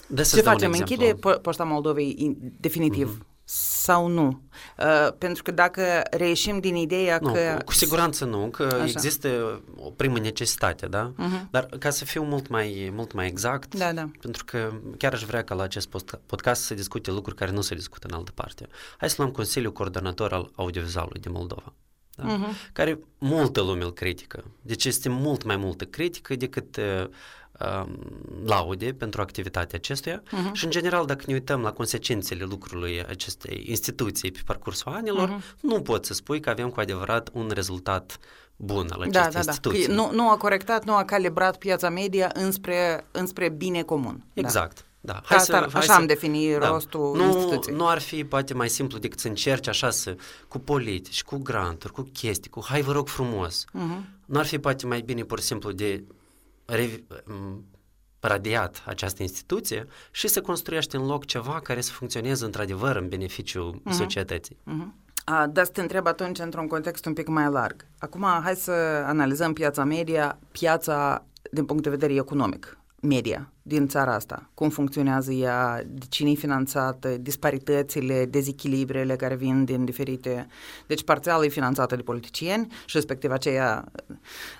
de 0.08 0.22
ce 0.22 0.40
facem? 0.40 0.72
Închide 0.72 1.14
po- 1.14 1.40
Poșta 1.42 1.64
Moldovei 1.64 2.36
definitiv 2.60 3.18
uh-huh. 3.18 3.33
Sau 3.44 4.06
nu? 4.06 4.42
Uh, 4.78 5.12
pentru 5.18 5.42
că 5.42 5.50
dacă 5.50 6.02
reieșim 6.10 6.58
din 6.58 6.74
ideea 6.74 7.18
nu, 7.22 7.32
că... 7.32 7.58
Cu 7.64 7.72
siguranță 7.72 8.24
nu, 8.24 8.48
că 8.48 8.62
Așa. 8.62 8.84
există 8.84 9.60
o 9.76 9.90
primă 9.90 10.18
necesitate, 10.18 10.86
da? 10.86 11.12
Uh-huh. 11.12 11.50
Dar 11.50 11.64
ca 11.64 11.90
să 11.90 12.04
fiu 12.04 12.22
mult 12.22 12.48
mai, 12.48 12.90
mult 12.94 13.12
mai 13.12 13.26
exact, 13.26 13.74
da, 13.74 13.92
da. 13.92 14.10
pentru 14.20 14.44
că 14.44 14.72
chiar 14.98 15.12
aș 15.12 15.22
vrea 15.22 15.44
ca 15.44 15.54
la 15.54 15.62
acest 15.62 15.88
podcast 16.26 16.62
să 16.62 16.74
discute 16.74 17.10
lucruri 17.10 17.36
care 17.36 17.50
nu 17.50 17.60
se 17.60 17.74
discută 17.74 18.06
în 18.10 18.16
altă 18.16 18.32
parte. 18.34 18.66
Hai 18.98 19.10
să 19.10 19.14
luăm 19.18 19.30
Consiliul 19.30 19.72
Coordonator 19.72 20.32
al 20.32 20.50
Audiovizualului 20.54 21.20
din 21.20 21.32
Moldova 21.32 21.74
da? 22.16 22.24
uh-huh. 22.24 22.72
care 22.72 22.98
multă 23.18 23.60
lume 23.60 23.84
îl 23.84 23.92
critică. 23.92 24.44
Deci 24.62 24.84
este 24.84 25.08
mult 25.08 25.42
mai 25.42 25.56
multă 25.56 25.84
critică 25.84 26.36
decât 26.36 26.76
uh, 26.76 26.84
uh, 27.04 27.08
laude 28.44 28.92
pentru 28.92 29.20
activitatea 29.20 29.78
acestuia 29.78 30.22
uh-huh. 30.22 30.52
și 30.52 30.64
în 30.64 30.70
general 30.70 31.06
dacă 31.06 31.24
ne 31.26 31.32
uităm 31.32 31.60
la 31.60 31.72
consecințele 31.72 32.44
lucrului 32.44 33.04
acestei 33.08 33.64
instituții 33.68 34.30
pe 34.30 34.40
parcursul 34.44 34.92
anilor, 34.92 35.28
uh-huh. 35.28 35.60
nu 35.60 35.80
poți 35.80 36.06
să 36.06 36.14
spui 36.14 36.40
că 36.40 36.50
avem 36.50 36.68
cu 36.68 36.80
adevărat 36.80 37.30
un 37.32 37.50
rezultat 37.54 38.18
bun 38.56 38.88
al 38.90 39.06
da, 39.10 39.20
acestei 39.20 39.22
da, 39.22 39.30
da, 39.30 39.38
instituții. 39.38 39.86
Da. 39.86 39.94
Nu, 39.94 40.10
nu 40.12 40.30
a 40.30 40.36
corectat, 40.36 40.84
nu 40.84 40.94
a 40.94 41.04
calibrat 41.04 41.56
piața 41.56 41.88
media 41.88 42.30
înspre, 42.34 43.06
înspre 43.10 43.48
bine 43.48 43.82
comun. 43.82 44.24
Exact. 44.32 44.84
Da. 45.00 45.12
Hai 45.12 45.22
Hai 45.24 45.36
asta, 45.36 45.56
să, 45.56 45.68
hai 45.70 45.80
așa 45.80 45.92
să, 45.92 45.98
am 45.98 46.06
defini 46.06 46.58
da. 46.58 46.68
rostul 46.68 47.16
nu, 47.16 47.24
instituției. 47.24 47.76
Nu 47.76 47.88
ar 47.88 48.00
fi 48.00 48.24
poate 48.24 48.54
mai 48.54 48.68
simplu 48.68 48.98
decât 48.98 49.18
să 49.18 49.28
încerci 49.28 49.68
așa 49.68 49.90
să, 49.90 50.16
cu 50.48 50.58
politici, 50.58 51.22
cu 51.22 51.36
granturi, 51.36 51.92
cu 51.92 52.08
chestii, 52.12 52.50
cu 52.50 52.64
hai 52.68 52.80
vă 52.80 52.92
rog 52.92 53.08
frumos. 53.08 53.64
Mhm. 53.72 54.08
Nu 54.26 54.38
ar 54.38 54.46
fi 54.46 54.58
poate 54.58 54.86
mai 54.86 55.00
bine 55.00 55.22
pur 55.22 55.38
și 55.38 55.44
simplu 55.44 55.72
de 55.72 56.04
revi, 56.04 56.04
m, 56.04 56.23
radiat 58.20 58.82
această 58.86 59.22
instituție 59.22 59.86
și 60.10 60.28
să 60.28 60.40
construiești 60.40 60.96
în 60.96 61.06
loc 61.06 61.24
ceva 61.24 61.60
care 61.60 61.80
să 61.80 61.92
funcționeze 61.92 62.44
într-adevăr 62.44 62.96
în 62.96 63.08
beneficiul 63.08 63.82
societății. 63.90 64.58
Mhm. 64.64 64.94
A, 65.24 65.46
dar 65.46 65.64
să 65.64 65.70
te 65.70 65.80
întreb 65.80 66.06
atunci 66.06 66.38
într-un 66.38 66.66
context 66.66 67.06
un 67.06 67.12
pic 67.12 67.26
mai 67.26 67.50
larg. 67.50 67.86
Acum, 67.98 68.22
hai 68.42 68.54
să 68.54 68.70
analizăm 69.06 69.52
piața 69.52 69.84
media, 69.84 70.38
piața 70.52 71.24
din 71.50 71.64
punct 71.64 71.82
de 71.82 71.90
vedere 71.90 72.14
economic, 72.14 72.78
media 73.04 73.48
din 73.66 73.88
țara 73.88 74.14
asta. 74.14 74.50
Cum 74.54 74.68
funcționează 74.68 75.32
ea, 75.32 75.82
de 75.86 76.04
cine 76.08 76.30
e 76.30 76.34
finanțată, 76.34 77.08
disparitățile, 77.08 78.24
dezechilibrele 78.24 79.16
care 79.16 79.34
vin 79.34 79.64
din 79.64 79.84
diferite... 79.84 80.46
Deci 80.86 81.04
parțial 81.04 81.44
e 81.44 81.48
finanțată 81.48 81.96
de 81.96 82.02
politicieni 82.02 82.66
și 82.84 82.96
respectiv 82.96 83.30
aceea, 83.30 83.84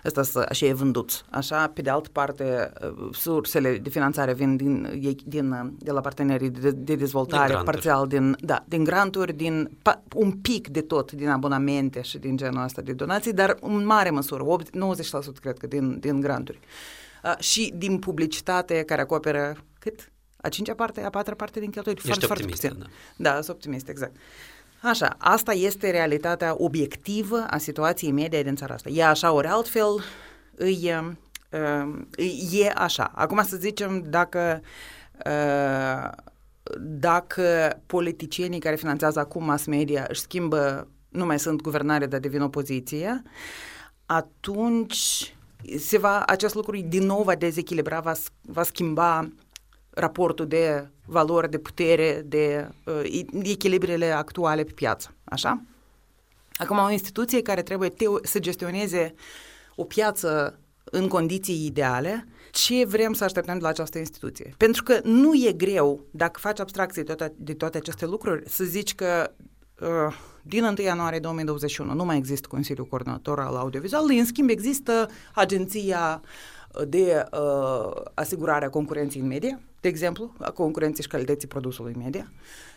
ăsta 0.04 0.22
să, 0.22 0.46
așa 0.48 0.66
e 0.66 0.72
vândut. 0.72 1.24
Așa, 1.30 1.66
pe 1.66 1.82
de 1.82 1.90
altă 1.90 2.08
parte, 2.12 2.72
sursele 3.12 3.78
de 3.78 3.88
finanțare 3.88 4.34
vin 4.34 4.56
din, 4.56 5.00
ei- 5.02 5.22
din, 5.24 5.74
de 5.78 5.92
la 5.92 6.00
partenerii 6.00 6.50
de, 6.50 6.70
de 6.70 6.94
dezvoltare, 6.94 7.48
granturi. 7.48 7.72
parțial 7.72 8.06
din, 8.06 8.36
da, 8.40 8.64
din 8.68 8.84
granturi, 8.84 9.32
din 9.32 9.70
pa, 9.82 10.02
un 10.14 10.32
pic 10.32 10.68
de 10.68 10.80
tot, 10.80 11.12
din 11.12 11.28
abonamente 11.28 12.02
și 12.02 12.18
din 12.18 12.36
genul 12.36 12.62
ăsta 12.62 12.82
de 12.82 12.92
donații, 12.92 13.32
dar 13.32 13.56
în 13.60 13.86
mare 13.86 14.10
măsură, 14.10 14.44
8, 14.44 14.68
90% 14.68 14.70
cred 15.40 15.58
că 15.58 15.66
din, 15.66 15.98
din 15.98 16.20
granturi. 16.20 16.58
Uh, 16.62 17.03
și 17.38 17.72
din 17.76 17.98
publicitate 17.98 18.82
care 18.82 19.00
acoperă 19.00 19.56
cât? 19.78 20.12
A 20.36 20.48
cincea 20.48 20.74
parte, 20.74 21.02
a 21.02 21.10
patra 21.10 21.34
parte 21.34 21.60
din 21.60 21.70
cheltuieli? 21.70 22.00
Ești 22.04 22.26
Foarte, 22.26 22.26
foarte 22.26 22.42
optimistă, 22.42 22.68
puțin. 22.68 22.92
da. 23.16 23.30
Da, 23.30 23.40
sunt 23.42 23.56
optimist, 23.56 23.88
exact. 23.88 24.16
Așa, 24.82 25.14
asta 25.18 25.52
este 25.52 25.90
realitatea 25.90 26.54
obiectivă 26.58 27.46
a 27.50 27.58
situației 27.58 28.12
media 28.12 28.42
din 28.42 28.56
țara 28.56 28.74
asta. 28.74 28.88
E 28.88 29.04
așa, 29.04 29.32
ori 29.32 29.46
altfel, 29.46 30.04
îi, 30.54 30.94
uh, 31.50 31.98
îi, 32.10 32.48
e 32.52 32.72
așa. 32.74 33.12
Acum 33.14 33.42
să 33.44 33.56
zicem 33.56 34.04
dacă 34.08 34.60
uh, 35.26 36.10
dacă 36.80 37.78
politicienii 37.86 38.58
care 38.58 38.76
finanțează 38.76 39.18
acum 39.18 39.44
mass 39.44 39.64
media 39.66 40.06
își 40.08 40.20
schimbă, 40.20 40.88
nu 41.08 41.26
mai 41.26 41.38
sunt 41.38 41.60
guvernare, 41.60 42.06
dar 42.06 42.20
devin 42.20 42.40
opoziție, 42.40 43.22
atunci 44.06 45.33
se 45.78 45.98
va, 45.98 46.22
acest 46.22 46.54
lucru 46.54 46.76
din 46.80 47.02
nou 47.06 47.22
va 47.22 47.34
dezechilibra, 47.34 48.00
va, 48.00 48.14
s- 48.14 48.28
va 48.40 48.62
schimba 48.62 49.28
raportul 49.90 50.46
de 50.46 50.88
valori, 51.06 51.50
de 51.50 51.58
putere, 51.58 52.22
de 52.26 52.68
uh, 52.86 53.20
echilibrele 53.42 54.10
actuale 54.10 54.64
pe 54.64 54.72
piață. 54.72 55.14
Așa? 55.24 55.62
Acum, 56.56 56.78
o 56.78 56.90
instituție 56.90 57.42
care 57.42 57.62
trebuie 57.62 57.90
teo- 57.90 58.22
să 58.22 58.38
gestioneze 58.38 59.14
o 59.76 59.84
piață 59.84 60.58
în 60.84 61.08
condiții 61.08 61.64
ideale, 61.64 62.26
ce 62.50 62.84
vrem 62.84 63.12
să 63.12 63.24
așteptăm 63.24 63.54
de 63.54 63.60
la 63.62 63.68
această 63.68 63.98
instituție? 63.98 64.54
Pentru 64.56 64.82
că 64.82 65.00
nu 65.02 65.34
e 65.34 65.52
greu, 65.52 66.06
dacă 66.10 66.38
faci 66.40 66.60
abstracție 66.60 67.02
de 67.02 67.14
toate, 67.14 67.34
de 67.36 67.54
toate 67.54 67.76
aceste 67.78 68.06
lucruri, 68.06 68.48
să 68.48 68.64
zici 68.64 68.94
că 68.94 69.30
uh, 69.80 70.16
din 70.46 70.64
1 70.64 70.74
ianuarie 70.78 71.18
2021 71.18 71.94
nu 71.94 72.04
mai 72.04 72.16
există 72.16 72.48
Consiliul 72.50 72.86
Coordonator 72.86 73.40
al 73.40 73.56
Audiovizualului, 73.56 74.18
în 74.18 74.24
schimb 74.24 74.48
există 74.48 75.08
Agenția 75.34 76.20
de 76.88 77.24
uh, 77.32 78.02
asigurare 78.14 78.64
a 78.64 78.70
concurenței 78.70 79.20
în 79.20 79.26
media, 79.26 79.60
de 79.80 79.88
exemplu, 79.88 80.32
a 80.38 80.50
concurenței 80.50 81.02
și 81.02 81.08
calității 81.08 81.48
produsului 81.48 81.94
media, 81.98 82.32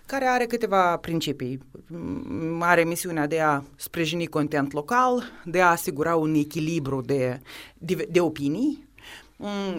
care 0.06 0.26
are 0.26 0.46
câteva 0.46 0.98
principii. 0.98 1.60
Mm, 1.88 2.62
Are 2.62 2.84
misiunea 2.84 3.28
de 3.28 3.40
a 3.40 3.62
sprijini 3.76 4.28
content 4.28 4.72
local, 4.72 5.24
de 5.46 5.62
a 5.62 5.70
asigura 5.70 6.16
un 6.16 6.34
echilibru 6.34 7.02
de, 7.02 7.40
de, 7.78 8.08
de 8.12 8.20
opinii, 8.20 8.87
mm, 8.87 8.87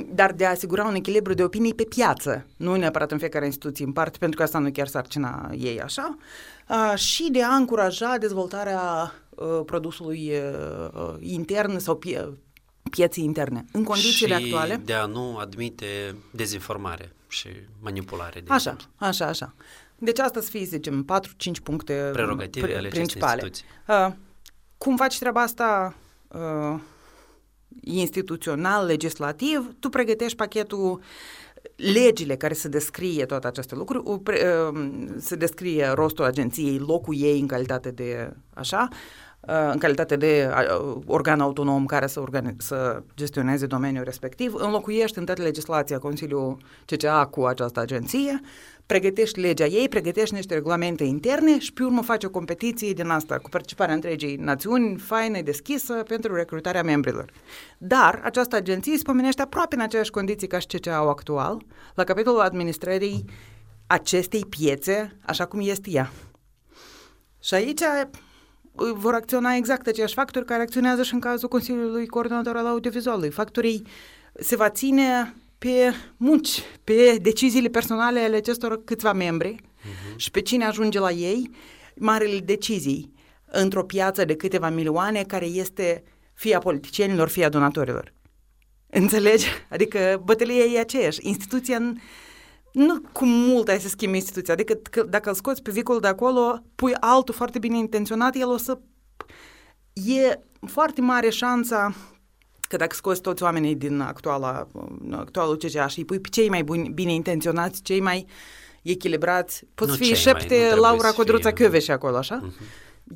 dar 0.06 0.32
de 0.32 0.46
a 0.46 0.50
asigura 0.50 0.84
un 0.84 0.94
echilibru 0.94 1.34
de 1.34 1.44
opinii 1.44 1.74
pe 1.74 1.84
piață, 1.84 2.46
nu 2.56 2.76
neapărat 2.76 3.10
în 3.10 3.18
fiecare 3.18 3.44
instituție 3.44 3.84
în 3.84 3.92
parte, 3.92 4.18
pentru 4.18 4.36
că 4.36 4.42
asta 4.42 4.58
nu 4.58 4.66
e 4.66 4.70
chiar 4.70 4.86
sarcina 4.86 5.50
ei 5.58 5.80
așa, 5.80 6.16
a, 6.66 6.94
și 6.94 7.28
de 7.30 7.42
a 7.42 7.54
încuraja 7.54 8.16
dezvoltarea 8.20 8.80
a, 8.80 9.12
produsului 9.66 10.32
a, 10.36 11.16
intern 11.20 11.78
sau 11.78 11.96
pie, 11.96 12.38
pieții 12.90 13.24
interne. 13.24 13.64
În 13.72 13.84
condițiile 13.84 14.38
și 14.38 14.42
actuale... 14.42 14.80
de 14.84 14.92
a 14.92 15.06
nu 15.06 15.36
admite 15.36 16.16
dezinformare 16.30 17.12
și 17.28 17.48
manipulare. 17.80 18.40
De 18.40 18.46
Așa, 18.52 18.70
exemplu. 18.70 18.86
așa, 18.96 19.26
așa. 19.26 19.54
Deci 19.98 20.18
asta 20.18 20.40
să 20.40 20.50
fie, 20.50 20.60
să 20.64 20.70
zicem, 20.70 21.06
4-5 21.58 21.62
puncte 21.62 22.10
Prerogative 22.12 22.66
ale 22.66 22.74
acestei 22.74 22.90
principale. 22.90 23.42
instituții. 23.42 23.66
Uh, 23.88 24.12
cum 24.78 24.96
faci 24.96 25.18
treaba 25.18 25.42
asta 25.42 25.94
uh, 26.28 26.80
instituțional, 27.80 28.86
legislativ? 28.86 29.74
Tu 29.78 29.88
pregătești 29.88 30.36
pachetul 30.36 31.00
legile 31.76 32.36
care 32.36 32.54
să 32.54 32.68
descrie 32.68 33.24
toate 33.24 33.46
aceste 33.46 33.74
lucruri, 33.74 34.10
u- 34.10 34.18
pre- 34.18 34.42
uh, 34.72 34.88
să 35.18 35.36
descrie 35.36 35.86
rostul 35.94 36.24
agenției, 36.24 36.78
locul 36.78 37.14
ei 37.18 37.40
în 37.40 37.46
calitate 37.46 37.90
de 37.90 38.32
așa, 38.54 38.88
uh, 39.40 39.70
în 39.72 39.78
calitate 39.78 40.16
de 40.16 40.50
uh, 40.80 40.96
organ 41.06 41.40
autonom 41.40 41.86
care 41.86 42.06
să, 42.06 42.20
organi- 42.20 42.56
să 42.56 43.02
gestioneze 43.16 43.66
domeniul 43.66 44.04
respectiv, 44.04 44.54
înlocuiești 44.54 45.18
în 45.18 45.24
toată 45.24 45.42
legislația 45.42 45.98
Consiliul 45.98 46.56
CCA 46.86 47.26
cu 47.26 47.44
această 47.44 47.80
agenție, 47.80 48.40
pregătești 48.88 49.40
legea 49.40 49.66
ei, 49.66 49.88
pregătești 49.88 50.34
niște 50.34 50.54
regulamente 50.54 51.04
interne 51.04 51.58
și 51.58 51.72
pe 51.72 51.82
urmă 51.82 52.02
faci 52.02 52.24
o 52.24 52.30
competiție 52.30 52.92
din 52.92 53.08
asta 53.08 53.38
cu 53.38 53.48
participarea 53.48 53.94
întregii 53.94 54.36
națiuni, 54.36 54.98
faină, 54.98 55.40
deschisă 55.40 55.92
pentru 55.92 56.34
recrutarea 56.34 56.82
membrilor. 56.82 57.32
Dar 57.78 58.20
această 58.24 58.56
agenție 58.56 58.96
se 58.96 59.02
pomenește 59.02 59.42
aproape 59.42 59.74
în 59.74 59.80
aceeași 59.80 60.10
condiții 60.10 60.46
ca 60.46 60.58
și 60.58 60.66
CCA-ul 60.66 61.08
actual, 61.08 61.62
la 61.94 62.04
capitolul 62.04 62.40
administrării 62.40 63.24
acestei 63.86 64.44
piețe, 64.44 65.16
așa 65.22 65.46
cum 65.46 65.60
este 65.62 65.90
ea. 65.90 66.12
Și 67.42 67.54
aici 67.54 67.80
uh, 67.80 68.90
vor 68.94 69.14
acționa 69.14 69.54
exact 69.54 69.86
aceiași 69.86 70.14
factori 70.14 70.44
care 70.44 70.62
acționează 70.62 71.02
și 71.02 71.14
în 71.14 71.20
cazul 71.20 71.48
Consiliului 71.48 72.06
Coordonator 72.06 72.56
al 72.56 72.66
Audiovizualului. 72.66 73.30
Factorii 73.30 73.86
se 74.34 74.56
va 74.56 74.68
ține 74.68 75.34
pe 75.58 75.92
munci, 76.16 76.62
pe 76.84 77.18
deciziile 77.22 77.68
personale 77.68 78.20
ale 78.20 78.36
acestor 78.36 78.84
câțiva 78.84 79.12
membri 79.12 79.54
uh-huh. 79.54 80.16
și 80.16 80.30
pe 80.30 80.40
cine 80.40 80.64
ajunge 80.64 80.98
la 80.98 81.10
ei 81.10 81.50
marele 81.96 82.38
decizii 82.38 83.12
într-o 83.44 83.84
piață 83.84 84.24
de 84.24 84.36
câteva 84.36 84.68
milioane 84.68 85.22
care 85.22 85.46
este 85.46 86.02
fie 86.34 86.54
a 86.54 86.58
politicienilor, 86.58 87.28
fie 87.28 87.44
a 87.44 87.48
donatorilor. 87.48 88.12
Înțelegi? 88.90 89.46
Adică 89.70 90.22
bătălia 90.24 90.64
e 90.64 90.80
aceeași. 90.80 91.18
Instituția 91.22 91.78
n- 91.78 92.00
nu 92.72 93.00
cu 93.12 93.24
mult 93.24 93.68
ai 93.68 93.80
să 93.80 93.88
schimbi 93.88 94.16
instituția, 94.16 94.54
adică 94.54 94.74
că, 94.90 95.02
dacă 95.02 95.28
îl 95.28 95.34
scoți 95.34 95.62
pe 95.62 95.70
vicul 95.70 96.00
de 96.00 96.06
acolo, 96.06 96.62
pui 96.74 96.94
altul 96.94 97.34
foarte 97.34 97.58
bine 97.58 97.76
intenționat, 97.76 98.34
el 98.36 98.48
o 98.48 98.56
să... 98.56 98.78
E 99.92 100.40
foarte 100.66 101.00
mare 101.00 101.30
șansa 101.30 101.94
că 102.68 102.76
dacă 102.76 102.94
scoți 102.94 103.20
toți 103.20 103.42
oamenii 103.42 103.74
din 103.74 104.00
actuala, 104.00 104.66
actualul 105.10 105.56
CCA 105.56 105.86
și 105.86 105.98
îi 105.98 106.04
pui 106.04 106.20
pe 106.20 106.28
cei 106.28 106.48
mai 106.48 106.64
buni, 106.64 106.88
bine 106.88 107.12
intenționați, 107.12 107.82
cei 107.82 108.00
mai 108.00 108.26
echilibrați, 108.82 109.64
poți 109.74 109.90
Nu 109.90 109.96
fi 109.96 110.02
cei 110.02 110.12
mai, 110.12 110.22
nu 110.24 110.30
șepte 110.30 110.54
trebuie 110.54 110.80
Laura 110.80 111.08
să 111.08 111.14
Codruța 111.14 111.48
fie- 111.48 111.52
Chioveși 111.64 111.90
acolo, 111.90 112.16
așa? 112.16 112.52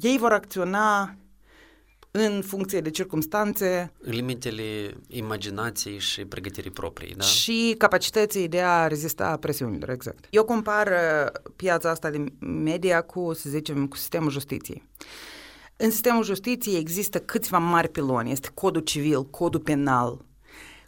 Ei 0.01 0.19
vor 0.19 0.33
acționa 0.33 1.17
în 2.11 2.43
funcție 2.47 2.81
de 2.81 2.91
circumstanțe 2.91 3.93
În 4.01 4.13
limitele 4.13 4.95
imaginației 5.09 5.99
și 5.99 6.25
pregătirii 6.25 6.71
proprii, 6.71 7.15
da? 7.15 7.25
și 7.25 7.75
capacității 7.79 8.49
de 8.49 8.61
a 8.61 8.87
rezista 8.87 9.37
presiunilor, 9.37 9.91
exact. 9.91 10.25
Eu 10.31 10.45
compar 10.45 10.87
uh, 10.87 11.51
piața 11.57 11.91
asta 11.91 12.11
de 12.11 12.25
media 12.47 13.01
cu, 13.03 13.33
să 13.33 13.49
zicem, 13.49 13.87
cu 13.87 13.97
sistemul 13.97 14.31
justiției. 14.31 14.89
În 15.77 15.91
sistemul 15.91 16.25
justiției 16.25 16.79
există 16.79 17.19
câțiva 17.19 17.59
mari 17.59 17.89
piloni. 17.89 18.31
Este 18.31 18.49
codul 18.55 18.81
civil, 18.81 19.25
codul 19.25 19.61
penal, 19.61 20.25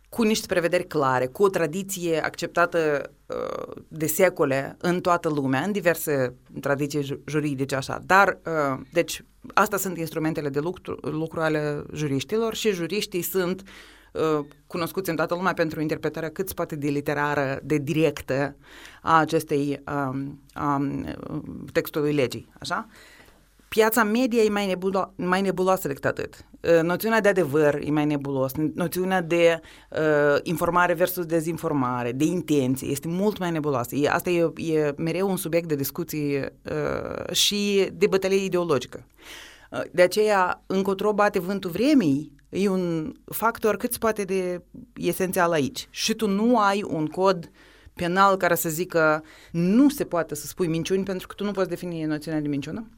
cu 0.08 0.22
niște 0.22 0.46
prevederi 0.46 0.86
clare, 0.86 1.26
cu 1.26 1.42
o 1.42 1.48
tradiție 1.48 2.24
acceptată 2.24 3.10
uh, 3.26 3.82
de 3.88 4.06
secole 4.06 4.76
în 4.80 5.00
toată 5.00 5.28
lumea, 5.28 5.60
în 5.60 5.72
diverse 5.72 6.34
tradiții 6.60 7.02
ju- 7.02 7.22
juridice 7.26 7.74
așa. 7.74 8.00
Dar, 8.06 8.38
uh, 8.46 8.80
deci, 8.92 9.24
astea 9.54 9.78
sunt 9.78 9.98
instrumentele 9.98 10.48
de 10.48 10.60
lucru, 10.60 10.98
lucru 11.00 11.40
ale 11.40 11.84
juriștilor 11.92 12.54
și 12.54 12.70
juriștii 12.72 13.22
sunt 13.22 13.62
uh, 14.12 14.46
cunoscuți 14.66 15.10
în 15.10 15.16
toată 15.16 15.34
lumea 15.34 15.52
pentru 15.52 15.80
interpretarea 15.80 16.30
cât 16.30 16.48
se 16.48 16.54
poate 16.54 16.76
de 16.76 16.88
literară, 16.88 17.60
de 17.62 17.76
directă 17.76 18.56
a 19.02 19.18
acestei 19.18 19.82
um, 19.86 20.42
um, 20.76 21.06
textului 21.72 22.12
legii, 22.12 22.48
așa? 22.58 22.88
Piața 23.74 24.04
media 24.04 24.42
e 24.42 24.48
mai, 24.48 24.66
nebulo- 24.66 25.12
mai 25.16 25.40
nebuloasă 25.40 25.88
decât 25.88 26.04
atât. 26.04 26.46
Uh, 26.60 26.80
noțiunea 26.82 27.20
de 27.20 27.28
adevăr 27.28 27.80
e 27.84 27.90
mai 27.90 28.04
nebulos, 28.04 28.52
noțiunea 28.74 29.20
de 29.20 29.60
uh, 29.90 30.38
informare 30.42 30.92
versus 30.92 31.26
dezinformare, 31.26 32.12
de 32.12 32.24
intenție, 32.24 32.88
este 32.88 33.08
mult 33.08 33.38
mai 33.38 33.50
nebuloasă. 33.50 33.96
E, 33.96 34.08
asta 34.08 34.30
e, 34.30 34.52
e 34.56 34.94
mereu 34.96 35.30
un 35.30 35.36
subiect 35.36 35.68
de 35.68 35.74
discuții 35.74 36.36
uh, 36.36 37.32
și 37.32 37.88
de 37.92 38.06
bătălie 38.06 38.44
ideologică. 38.44 39.06
Uh, 39.70 39.80
de 39.90 40.02
aceea, 40.02 40.62
încotro 40.66 41.12
bate 41.12 41.38
vântul 41.38 41.70
vremii, 41.70 42.32
e 42.48 42.68
un 42.68 43.12
factor 43.24 43.76
cât 43.76 43.92
se 43.92 43.98
poate 43.98 44.24
de 44.24 44.62
esențial 44.94 45.52
aici. 45.52 45.88
Și 45.90 46.14
tu 46.14 46.28
nu 46.28 46.58
ai 46.58 46.84
un 46.88 47.06
cod 47.06 47.50
penal 47.94 48.36
care 48.36 48.54
să 48.54 48.68
zică 48.68 49.24
nu 49.52 49.88
se 49.88 50.04
poate 50.04 50.34
să 50.34 50.46
spui 50.46 50.66
minciuni 50.66 51.04
pentru 51.04 51.26
că 51.26 51.34
tu 51.34 51.44
nu 51.44 51.50
poți 51.50 51.68
defini 51.68 52.04
noțiunea 52.04 52.40
de 52.40 52.48
minciună 52.48 52.88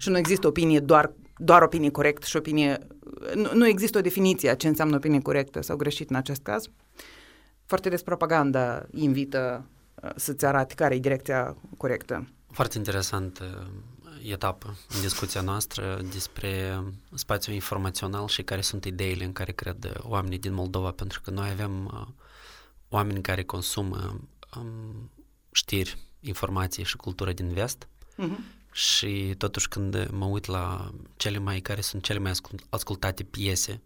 și 0.00 0.08
nu 0.08 0.18
există 0.18 0.46
opinie 0.46 0.80
doar, 0.80 1.12
doar 1.36 1.62
opinie 1.62 1.90
corectă 1.90 2.26
și 2.26 2.36
opinie... 2.36 2.86
Nu, 3.34 3.50
nu 3.54 3.66
există 3.66 3.98
o 3.98 4.00
definiție 4.00 4.50
a 4.50 4.54
ce 4.54 4.68
înseamnă 4.68 4.96
opinie 4.96 5.20
corectă 5.20 5.62
sau 5.62 5.76
greșit 5.76 6.10
în 6.10 6.16
acest 6.16 6.42
caz. 6.42 6.68
Foarte 7.66 7.88
des 7.88 8.02
propaganda 8.02 8.86
invită 8.90 9.66
uh, 9.94 10.10
să-ți 10.16 10.44
arate 10.44 10.74
care 10.74 10.94
e 10.94 10.98
direcția 10.98 11.56
corectă. 11.76 12.28
Foarte 12.50 12.78
interesant 12.78 13.38
uh, 13.38 14.30
etapă 14.32 14.76
în 14.94 15.00
discuția 15.00 15.40
noastră 15.40 16.00
despre 16.12 16.82
spațiul 17.14 17.54
informațional 17.54 18.26
și 18.26 18.42
care 18.42 18.60
sunt 18.60 18.84
ideile 18.84 19.24
în 19.24 19.32
care 19.32 19.52
cred 19.52 20.00
oamenii 20.02 20.38
din 20.38 20.54
Moldova, 20.54 20.90
pentru 20.90 21.20
că 21.20 21.30
noi 21.30 21.48
avem 21.50 21.84
uh, 21.84 22.06
oameni 22.88 23.20
care 23.22 23.42
consumă 23.42 24.20
um, 24.56 25.10
știri, 25.50 25.98
informații 26.20 26.84
și 26.84 26.96
cultură 26.96 27.32
din 27.32 27.48
vest 27.52 27.88
uh-huh. 28.18 28.59
Și 28.72 29.34
totuși 29.38 29.68
când 29.68 30.08
mă 30.10 30.24
uit 30.24 30.46
la 30.46 30.90
cele 31.16 31.38
mai 31.38 31.60
care 31.60 31.80
sunt 31.80 32.02
cele 32.02 32.18
mai 32.18 32.32
ascultate 32.68 33.22
piese 33.22 33.82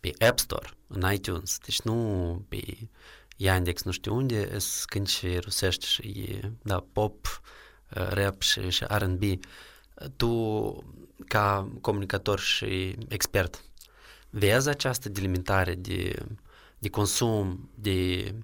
pe 0.00 0.24
App 0.26 0.38
Store, 0.38 0.70
în 0.86 1.12
iTunes, 1.12 1.58
deci 1.64 1.80
nu 1.80 2.44
pe 2.48 2.88
Yandex, 3.36 3.82
nu 3.82 3.90
știu 3.90 4.14
unde, 4.14 4.58
sunt 4.58 4.84
cânci 4.84 5.40
rusești 5.40 5.86
și 5.86 6.38
da, 6.62 6.84
pop, 6.92 7.42
uh, 7.96 8.08
rap 8.08 8.40
și, 8.42 8.70
și 8.70 8.84
R&B. 8.88 9.22
Tu, 10.16 10.84
ca 11.26 11.68
comunicator 11.80 12.38
și 12.38 12.96
expert, 13.08 13.64
vezi 14.30 14.68
această 14.68 15.08
delimitare 15.08 15.74
de, 15.74 16.26
de 16.78 16.88
consum, 16.88 17.70
de 17.74 18.34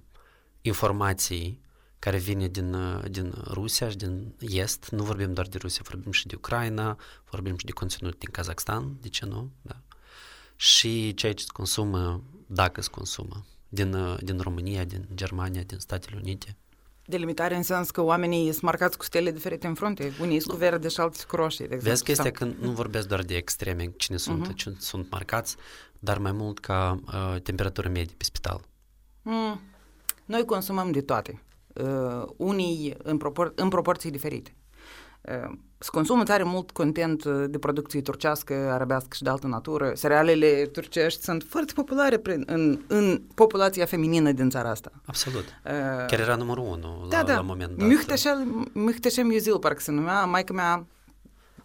informații 0.61 1.61
care 1.99 2.17
vine 2.17 2.47
din, 2.47 2.75
din 3.09 3.33
Rusia 3.47 3.89
și 3.89 3.97
din 3.97 4.33
Est. 4.39 4.89
Nu 4.89 5.03
vorbim 5.03 5.33
doar 5.33 5.47
de 5.47 5.57
Rusia, 5.57 5.81
vorbim 5.89 6.11
și 6.11 6.27
de 6.27 6.35
Ucraina, 6.35 6.97
vorbim 7.29 7.57
și 7.57 7.65
de 7.65 7.71
conținut 7.71 8.17
din 8.17 8.29
Kazakhstan, 8.31 8.97
de 9.01 9.07
ce 9.07 9.25
nu? 9.25 9.51
Da. 9.61 9.75
Și 10.55 11.13
ceea 11.13 11.33
ce 11.33 11.43
se 11.43 11.49
consumă, 11.53 12.23
dacă 12.47 12.81
se 12.81 12.89
consumă, 12.91 13.45
din, 13.69 14.17
din 14.21 14.39
România, 14.39 14.83
din 14.83 15.07
Germania, 15.13 15.61
din 15.61 15.79
Statele 15.79 16.17
Unite. 16.21 16.55
Delimitare 17.05 17.55
în 17.55 17.63
sens 17.63 17.91
că 17.91 18.01
oamenii 18.01 18.51
sunt 18.51 18.61
marcați 18.61 18.97
cu 18.97 19.03
stele 19.03 19.31
diferite 19.31 19.67
în 19.67 19.73
frunte, 19.73 20.13
unii 20.21 20.39
sunt 20.39 20.53
cu 20.53 20.59
verde 20.59 20.87
și 20.87 20.99
alții 20.99 21.25
cu 21.25 21.35
roșii, 21.35 21.67
de 21.67 21.75
exemplu. 21.75 21.89
Vezi 21.89 22.03
chestia 22.03 22.31
că 22.31 22.45
nu 22.59 22.71
vorbesc 22.71 23.07
doar 23.07 23.21
de 23.23 23.35
extreme, 23.35 23.93
cine 23.97 24.17
sunt, 24.17 24.47
uh-huh. 24.47 24.55
cine 24.55 24.75
sunt 24.77 25.11
marcați, 25.11 25.55
dar 25.99 26.17
mai 26.17 26.31
mult 26.31 26.59
ca 26.59 26.99
uh, 27.05 27.41
temperatură 27.41 27.87
medie 27.87 28.13
pe 28.17 28.23
spital. 28.23 28.61
Mm. 29.21 29.61
Noi 30.25 30.45
consumăm 30.45 30.91
de 30.91 31.01
toate 31.01 31.41
uh, 31.83 32.23
unii 32.37 32.95
în, 33.03 33.17
propor- 33.17 33.53
în 33.55 33.69
proporții 33.69 34.11
diferite. 34.11 34.53
Uh, 35.21 35.57
se 35.77 35.89
consumă 35.91 36.23
tare 36.23 36.43
mult 36.43 36.71
content 36.71 37.23
uh, 37.23 37.45
de 37.49 37.57
producție 37.57 38.01
turcească, 38.01 38.53
arabească 38.53 39.15
și 39.15 39.23
de 39.23 39.29
altă 39.29 39.47
natură. 39.47 39.91
Serialele 39.95 40.65
turcești 40.71 41.23
sunt 41.23 41.43
foarte 41.49 41.73
populare 41.73 42.17
prin, 42.17 42.43
în, 42.45 42.79
în 42.87 43.21
populația 43.35 43.85
feminină 43.85 44.31
din 44.31 44.49
țara 44.49 44.69
asta. 44.69 44.91
Absolut. 45.05 45.43
Uh, 45.43 45.71
Chiar 46.07 46.19
era 46.19 46.35
numărul 46.35 46.63
unu 46.63 47.07
da, 47.09 47.17
la, 47.17 47.23
da. 47.23 47.33
la 47.33 47.41
moment 47.41 47.77
dat. 47.77 47.87
Mühteșem 48.73 49.31
Yuzil, 49.31 49.59
parcă 49.59 49.79
se 49.79 49.91
numea, 49.91 50.25
maica 50.25 50.53
mea 50.53 50.85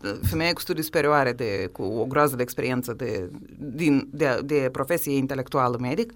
uh, 0.03 0.18
femeie 0.22 0.53
cu 0.53 0.61
studii 0.61 0.83
superioare, 0.83 1.33
de, 1.33 1.68
cu 1.72 1.83
o 1.83 2.05
groază 2.05 2.37
de 2.37 2.42
experiență 2.42 2.92
de, 2.92 3.31
din, 3.59 4.09
de, 4.12 4.40
de 4.44 4.68
profesie 4.72 5.16
intelectuală 5.16 5.77
medic, 5.81 6.12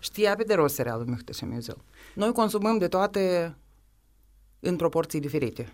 știa 0.00 0.34
pe 0.34 0.42
de 0.42 0.54
rost 0.54 0.74
serialul 0.74 1.06
Mühteșem 1.06 1.52
Yuzil. 1.52 1.76
Noi 2.14 2.32
consumăm 2.32 2.78
de 2.78 2.88
toate 2.88 3.56
în 4.60 4.76
proporții 4.76 5.20
diferite. 5.20 5.72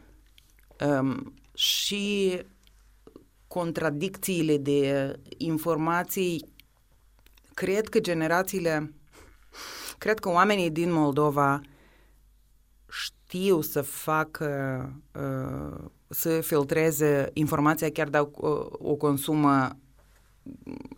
Um, 0.86 1.34
și 1.54 2.38
contradicțiile 3.46 4.56
de 4.56 5.12
informații, 5.36 6.52
cred 7.54 7.88
că 7.88 8.00
generațiile, 8.00 8.94
cred 9.98 10.18
că 10.18 10.28
oamenii 10.28 10.70
din 10.70 10.92
Moldova 10.92 11.60
știu 12.88 13.60
să 13.60 13.82
facă, 13.82 14.92
uh, 15.14 15.90
să 16.08 16.40
filtreze 16.40 17.30
informația 17.32 17.90
chiar 17.90 18.08
dacă 18.08 18.30
o, 18.32 18.68
o 18.90 18.94
consumă 18.94 19.76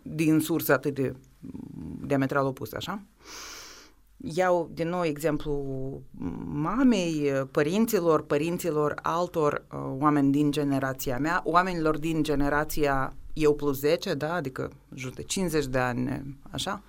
din 0.01 0.39
surse 0.39 0.71
atât 0.71 0.93
de 0.93 1.15
diametral 2.05 2.45
opuse, 2.45 2.75
așa? 2.75 3.03
Iau 4.25 4.69
din 4.73 4.89
nou 4.89 5.05
exemplu 5.05 6.01
mamei, 6.45 7.31
părinților, 7.51 8.25
părinților 8.25 8.99
altor 9.01 9.65
uh, 9.71 9.79
oameni 9.99 10.31
din 10.31 10.51
generația 10.51 11.17
mea, 11.17 11.41
oamenilor 11.45 11.97
din 11.97 12.23
generația 12.23 13.15
eu 13.33 13.55
plus 13.55 13.79
10, 13.79 14.13
da, 14.13 14.33
adică 14.33 14.71
jur 14.93 15.13
de 15.13 15.23
50 15.23 15.65
de 15.65 15.77
ani, 15.77 16.37
așa, 16.51 16.83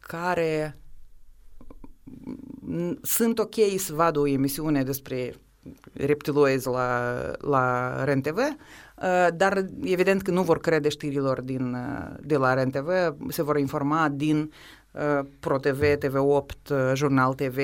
care 0.00 0.78
sunt 3.02 3.38
ok 3.38 3.54
să 3.76 3.94
vadă 3.94 4.18
o 4.18 4.26
emisiune 4.26 4.82
despre 4.82 5.34
reptiloizi 5.92 6.68
la, 6.68 7.10
la 7.38 8.04
RENTV, 8.04 8.36
uh, 8.36 9.28
dar 9.34 9.66
evident 9.82 10.22
că 10.22 10.30
nu 10.30 10.42
vor 10.42 10.60
crede 10.60 10.88
știrilor 10.88 11.40
din, 11.40 11.74
uh, 11.74 12.14
de 12.20 12.36
la 12.36 12.54
RENTV, 12.54 12.88
se 13.28 13.42
vor 13.42 13.58
informa 13.58 14.08
din 14.08 14.38
Uh, 14.38 14.75
ProTV, 15.40 15.82
TV8, 15.82 16.70
uh, 16.70 16.92
Jurnal 16.94 17.34
TV, 17.34 17.58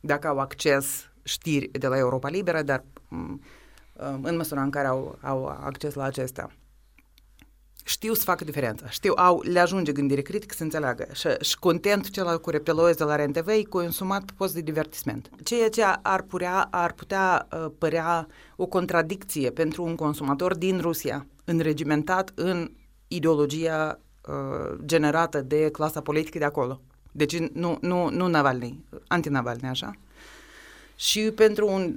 dacă 0.00 0.28
au 0.28 0.38
acces 0.38 1.10
știri 1.22 1.68
de 1.68 1.86
la 1.86 1.98
Europa 1.98 2.28
Liberă, 2.28 2.62
dar 2.62 2.84
mm, 3.08 3.40
uh, 3.92 4.18
în 4.22 4.36
măsura 4.36 4.62
în 4.62 4.70
care 4.70 4.86
au, 4.86 5.18
au 5.22 5.46
acces 5.46 5.94
la 5.94 6.04
acestea. 6.04 6.50
Știu 7.84 8.14
să 8.14 8.22
facă 8.22 8.44
diferența, 8.44 8.88
știu, 8.88 9.12
au, 9.16 9.42
le 9.42 9.58
ajunge 9.58 9.92
gândire 9.92 10.20
critică 10.20 10.54
să 10.56 10.62
înțeleagă 10.62 11.06
și, 11.12 11.28
și 11.40 11.58
contentul 11.58 12.10
celălalt 12.10 12.42
cu 12.42 12.50
reptiloizi 12.50 12.96
de 12.96 13.04
la 13.04 13.16
RNTV 13.16 13.48
e 13.48 13.62
consumat 13.62 14.24
pe 14.24 14.32
post 14.36 14.54
de 14.54 14.60
divertisment. 14.60 15.30
Ceea 15.42 15.68
ce 15.68 15.82
ar 16.02 16.22
putea, 16.22 16.68
ar 16.70 16.92
putea 16.92 17.48
uh, 17.52 17.66
părea 17.78 18.26
o 18.56 18.66
contradicție 18.66 19.50
pentru 19.50 19.84
un 19.84 19.94
consumator 19.94 20.56
din 20.56 20.80
Rusia, 20.80 21.26
înregimentat 21.44 22.32
în 22.34 22.70
ideologia 23.08 24.00
Uh, 24.30 24.78
generată 24.84 25.40
de 25.40 25.68
clasa 25.70 26.00
politică 26.00 26.38
de 26.38 26.44
acolo. 26.44 26.80
Deci 27.12 27.38
nu, 27.38 27.78
nu, 27.80 28.10
nu 28.10 28.26
Navalny, 28.26 28.84
anti-Navalny, 29.06 29.68
așa. 29.68 29.92
Și 30.94 31.20
pentru 31.20 31.66
un, 31.68 31.96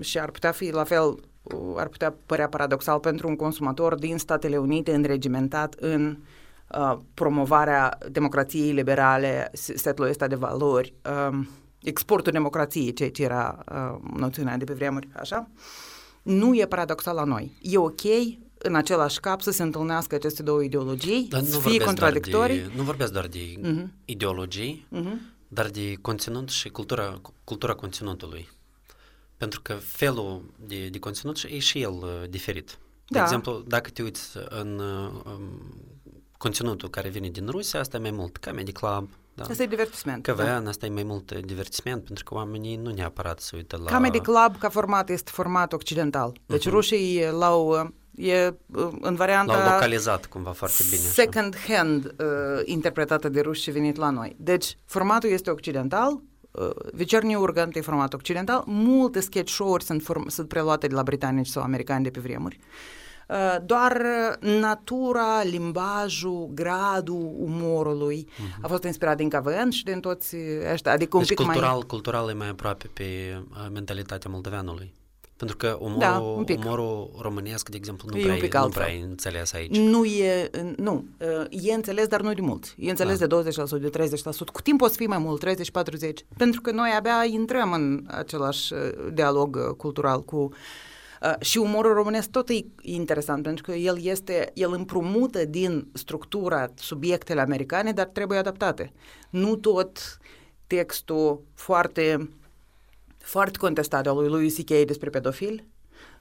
și 0.00 0.18
ar 0.18 0.30
putea 0.30 0.52
fi 0.52 0.70
la 0.70 0.84
fel, 0.84 1.18
ar 1.76 1.88
putea 1.88 2.14
părea 2.26 2.48
paradoxal 2.48 2.98
pentru 2.98 3.28
un 3.28 3.36
consumator 3.36 3.94
din 3.94 4.18
Statele 4.18 4.56
Unite 4.56 4.94
înregimentat 4.94 5.74
în 5.74 6.18
uh, 6.78 6.98
promovarea 7.14 7.98
democrației 8.10 8.72
liberale, 8.72 9.50
setul 9.52 10.08
ăsta 10.08 10.26
de 10.26 10.34
valori, 10.34 10.94
uh, 11.28 11.46
exportul 11.82 12.32
democrației, 12.32 12.92
ceea 12.92 13.10
ce 13.10 13.22
era 13.22 13.64
uh, 13.72 14.10
noțiunea 14.16 14.56
de 14.56 14.64
pe 14.64 14.72
vremuri, 14.72 15.08
așa, 15.12 15.48
nu 16.22 16.54
e 16.54 16.66
paradoxal 16.66 17.14
la 17.14 17.24
noi. 17.24 17.56
E 17.62 17.78
ok 17.78 18.02
în 18.66 18.74
același 18.74 19.20
cap 19.20 19.40
să 19.40 19.50
se 19.50 19.62
întâlnească 19.62 20.14
aceste 20.14 20.42
două 20.42 20.62
ideologii, 20.62 21.26
Dar 21.30 21.42
să 21.42 21.58
fie 21.58 21.84
contradictorii. 21.84 22.58
De, 22.58 22.72
nu 22.76 22.82
vorbesc 22.82 23.12
doar 23.12 23.26
de 23.26 23.38
uh-huh. 23.38 23.86
ideologii, 24.04 24.86
uh-huh. 24.92 25.16
dar 25.48 25.68
de 25.68 25.94
conținut 26.00 26.48
și 26.48 26.68
cultura, 26.68 27.20
cultura 27.44 27.74
conținutului. 27.74 28.48
Pentru 29.36 29.60
că 29.62 29.72
felul 29.72 30.54
de, 30.66 30.88
de 30.88 30.98
conținut 30.98 31.42
e 31.48 31.58
și 31.58 31.80
el 31.80 31.92
uh, 31.92 32.28
diferit. 32.28 32.78
De 33.06 33.18
da. 33.18 33.22
exemplu, 33.22 33.64
dacă 33.66 33.90
te 33.90 34.02
uiți 34.02 34.28
în 34.48 34.78
um, 34.78 35.74
conținutul 36.38 36.90
care 36.90 37.08
vine 37.08 37.28
din 37.28 37.48
Rusia, 37.48 37.80
asta 37.80 37.96
e 37.96 38.00
mai 38.00 38.10
mult 38.10 38.36
Comedy 38.36 38.72
Club, 38.72 39.08
da. 39.34 39.42
Asta 39.42 39.62
e 39.62 39.66
divertisment. 39.66 40.22
Că 40.22 40.32
da. 40.32 40.62
asta 40.68 40.86
e 40.86 40.88
mai 40.88 41.02
mult 41.02 41.40
divertisment, 41.40 42.04
pentru 42.04 42.24
că 42.24 42.34
oamenii 42.34 42.76
nu 42.76 42.90
neapărat 42.90 43.40
se 43.40 43.56
uită 43.56 43.80
la... 43.84 43.92
Comedy 43.92 44.20
Club 44.20 44.58
ca 44.58 44.68
format 44.68 45.10
este 45.10 45.30
format 45.34 45.72
occidental. 45.72 46.36
Deci 46.46 46.66
uh-huh. 46.66 46.70
rușii 46.70 47.28
l-au 47.30 47.92
e 48.16 48.54
în 49.00 49.14
varianta... 49.14 49.56
L-au 49.56 49.72
localizat 49.72 50.26
cumva 50.26 50.50
foarte 50.50 50.82
bine. 50.90 51.02
Second 51.02 51.54
așa. 51.54 51.74
hand 51.74 52.04
uh, 52.04 52.26
interpretată 52.64 53.28
de 53.28 53.40
ruși 53.40 53.62
și 53.62 53.70
venit 53.70 53.96
la 53.96 54.10
noi. 54.10 54.36
Deci, 54.38 54.76
formatul 54.84 55.30
este 55.30 55.50
occidental, 55.50 56.20
uh, 56.50 56.70
Vecerniu 56.92 57.40
Urgant 57.40 57.76
e 57.76 57.80
format 57.80 58.14
occidental, 58.14 58.62
multe 58.66 59.20
sketch 59.20 59.52
show-uri 59.52 59.84
sunt, 59.84 60.02
form- 60.02 60.26
sunt 60.26 60.48
preluate 60.48 60.86
de 60.86 60.94
la 60.94 61.02
britanici 61.02 61.46
sau 61.46 61.62
americani 61.62 62.04
de 62.04 62.10
pe 62.10 62.20
vremuri. 62.20 62.58
Uh, 63.28 63.56
doar 63.64 64.02
natura, 64.40 65.42
limbajul, 65.42 66.50
gradul 66.54 67.34
umorului 67.38 68.28
uh-huh. 68.28 68.60
a 68.60 68.68
fost 68.68 68.84
inspirat 68.84 69.16
din 69.16 69.28
KVN 69.28 69.70
și 69.70 69.84
din 69.84 70.00
toți 70.00 70.36
ăștia, 70.72 70.92
adică 70.92 71.18
deci 71.18 71.28
un 71.30 71.36
pic 71.36 71.46
cultural, 71.46 71.72
mai... 71.72 71.84
cultural 71.86 72.28
e 72.28 72.32
mai 72.32 72.48
aproape 72.48 72.90
pe 72.92 73.04
uh, 73.50 73.66
mentalitatea 73.72 74.30
moldoveanului. 74.30 74.94
Pentru 75.36 75.56
că 75.56 75.76
umorul, 75.80 75.98
Da, 76.00 76.18
un 76.18 76.44
pic. 76.44 76.58
umorul 76.64 77.10
românesc, 77.20 77.68
de 77.68 77.76
exemplu, 77.76 78.08
nu 78.12 78.18
E 78.18 78.20
prea, 78.22 78.34
un 78.34 78.40
pic 78.40 78.54
e, 78.54 78.56
nu 78.56 78.62
altfel. 78.62 78.82
prea 78.82 78.94
e 78.94 79.02
înțeles 79.02 79.52
aici. 79.52 79.76
Nu 79.76 80.04
e, 80.04 80.50
nu, 80.76 81.04
uh, 81.20 81.46
e 81.68 81.72
înțeles, 81.74 82.06
dar 82.06 82.20
nu 82.20 82.34
de 82.34 82.40
mult. 82.40 82.74
E 82.78 82.90
înțeles 82.90 83.18
Da. 83.18 83.26
de 83.26 83.34
20%, 83.34 83.80
de 83.80 83.88
30%. 83.90 84.50
Cu 84.52 84.60
timp 84.62 84.80
o 84.80 84.86
să 84.86 84.94
fie 84.96 85.06
mai 85.06 85.18
mult, 85.18 85.40
30-40%. 85.40 86.26
Pentru 86.36 86.60
că 86.60 86.70
noi 86.70 86.90
abia 86.96 87.24
intrăm 87.26 87.72
în 87.72 88.04
același 88.06 88.72
uh, 88.72 88.78
dialog 89.12 89.56
uh, 89.56 89.74
cultural 89.76 90.22
cu... 90.24 90.36
Uh, 91.22 91.32
și 91.40 91.58
umorul 91.58 91.92
românesc 91.94 92.30
tot 92.30 92.48
e 92.48 92.54
interesant, 92.80 93.42
pentru 93.42 93.62
că 93.64 93.72
el 93.72 93.98
este, 94.02 94.50
el 94.54 94.72
împrumută 94.72 95.44
din 95.44 95.88
structura 95.92 96.70
subiectele 96.74 97.40
americane, 97.40 97.92
dar 97.92 98.06
trebuie 98.06 98.38
adaptate. 98.38 98.92
Nu 99.30 99.56
tot 99.56 100.18
textul 100.66 101.42
foarte 101.54 102.30
foarte 103.24 103.58
contestat 103.58 104.06
al 104.06 104.16
lui 104.16 104.28
Louis 104.28 104.56
C.K. 104.56 104.86
despre 104.86 105.10
pedofil. 105.10 105.64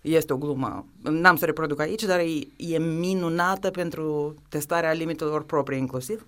Este 0.01 0.33
o 0.33 0.37
glumă, 0.37 0.85
n-am 1.01 1.35
să 1.35 1.45
reproduc 1.45 1.79
aici, 1.79 2.03
dar 2.03 2.19
e, 2.19 2.39
e 2.57 2.77
minunată 2.77 3.69
pentru 3.69 4.35
testarea 4.49 4.91
limitelor 4.91 5.43
proprii 5.43 5.79
inclusiv. 5.79 6.25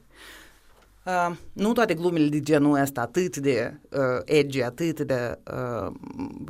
Uh, 1.06 1.36
nu 1.54 1.74
toate 1.74 1.94
glumele 1.94 2.28
de 2.28 2.40
genul 2.40 2.80
ăsta 2.82 3.02
atât 3.02 3.38
de 3.38 3.80
uh, 3.90 4.00
edgy, 4.26 4.62
atât 4.62 5.00
de 5.00 5.40
uh, 5.54 5.92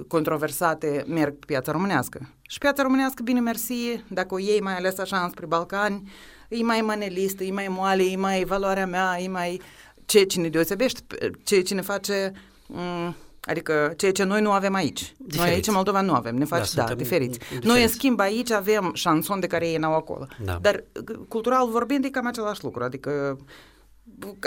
controversate 0.08 1.04
merg 1.08 1.34
pe 1.34 1.46
piața 1.46 1.72
românească. 1.72 2.30
Și 2.42 2.58
piața 2.58 2.84
românească, 2.84 3.24
bine 3.24 3.40
mersi, 3.40 4.04
dacă 4.08 4.34
o 4.34 4.40
iei 4.40 4.62
mai 4.62 4.76
ales 4.76 4.98
așa 4.98 5.24
înspre 5.24 5.46
Balcani, 5.46 6.12
e 6.50 6.64
mai 6.64 6.82
manelistă, 6.82 7.44
e 7.44 7.52
mai 7.52 7.68
moale, 7.70 8.04
e 8.04 8.16
mai 8.16 8.44
valoarea 8.44 8.86
mea, 8.86 9.20
e 9.20 9.28
mai 9.28 9.62
ce 10.06 10.24
ce 10.24 10.40
ne 10.40 10.50
deosebește, 10.50 11.02
ce 11.44 11.62
ce 11.62 11.74
ne 11.74 11.82
face 11.82 12.32
m- 12.74 13.14
Adică 13.46 13.94
ceea 13.98 14.12
ce 14.12 14.24
noi 14.24 14.42
nu 14.42 14.52
avem 14.52 14.74
aici. 14.74 15.00
Diferiți. 15.18 15.38
Noi 15.38 15.50
aici 15.50 15.68
în 15.68 15.74
Moldova 15.74 16.02
nu 16.02 16.14
avem, 16.14 16.36
ne 16.36 16.46
face, 16.46 16.62
da, 16.62 16.68
suntem 16.68 16.98
diferiți. 16.98 17.38
diferiți. 17.40 17.68
Noi, 17.68 17.82
în 17.82 17.88
schimb, 17.88 18.20
aici 18.20 18.52
avem 18.52 18.92
șanson 18.94 19.40
de 19.40 19.48
care 19.48 19.68
ei 19.68 19.78
n-au 19.78 19.94
acolo. 19.96 20.28
Da. 20.44 20.58
Dar, 20.62 20.80
g- 20.82 21.28
cultural 21.28 21.70
vorbind, 21.70 22.06
e 22.06 22.10
cam 22.10 22.28
același 22.28 22.64
lucru. 22.64 22.84
Adică 22.84 23.38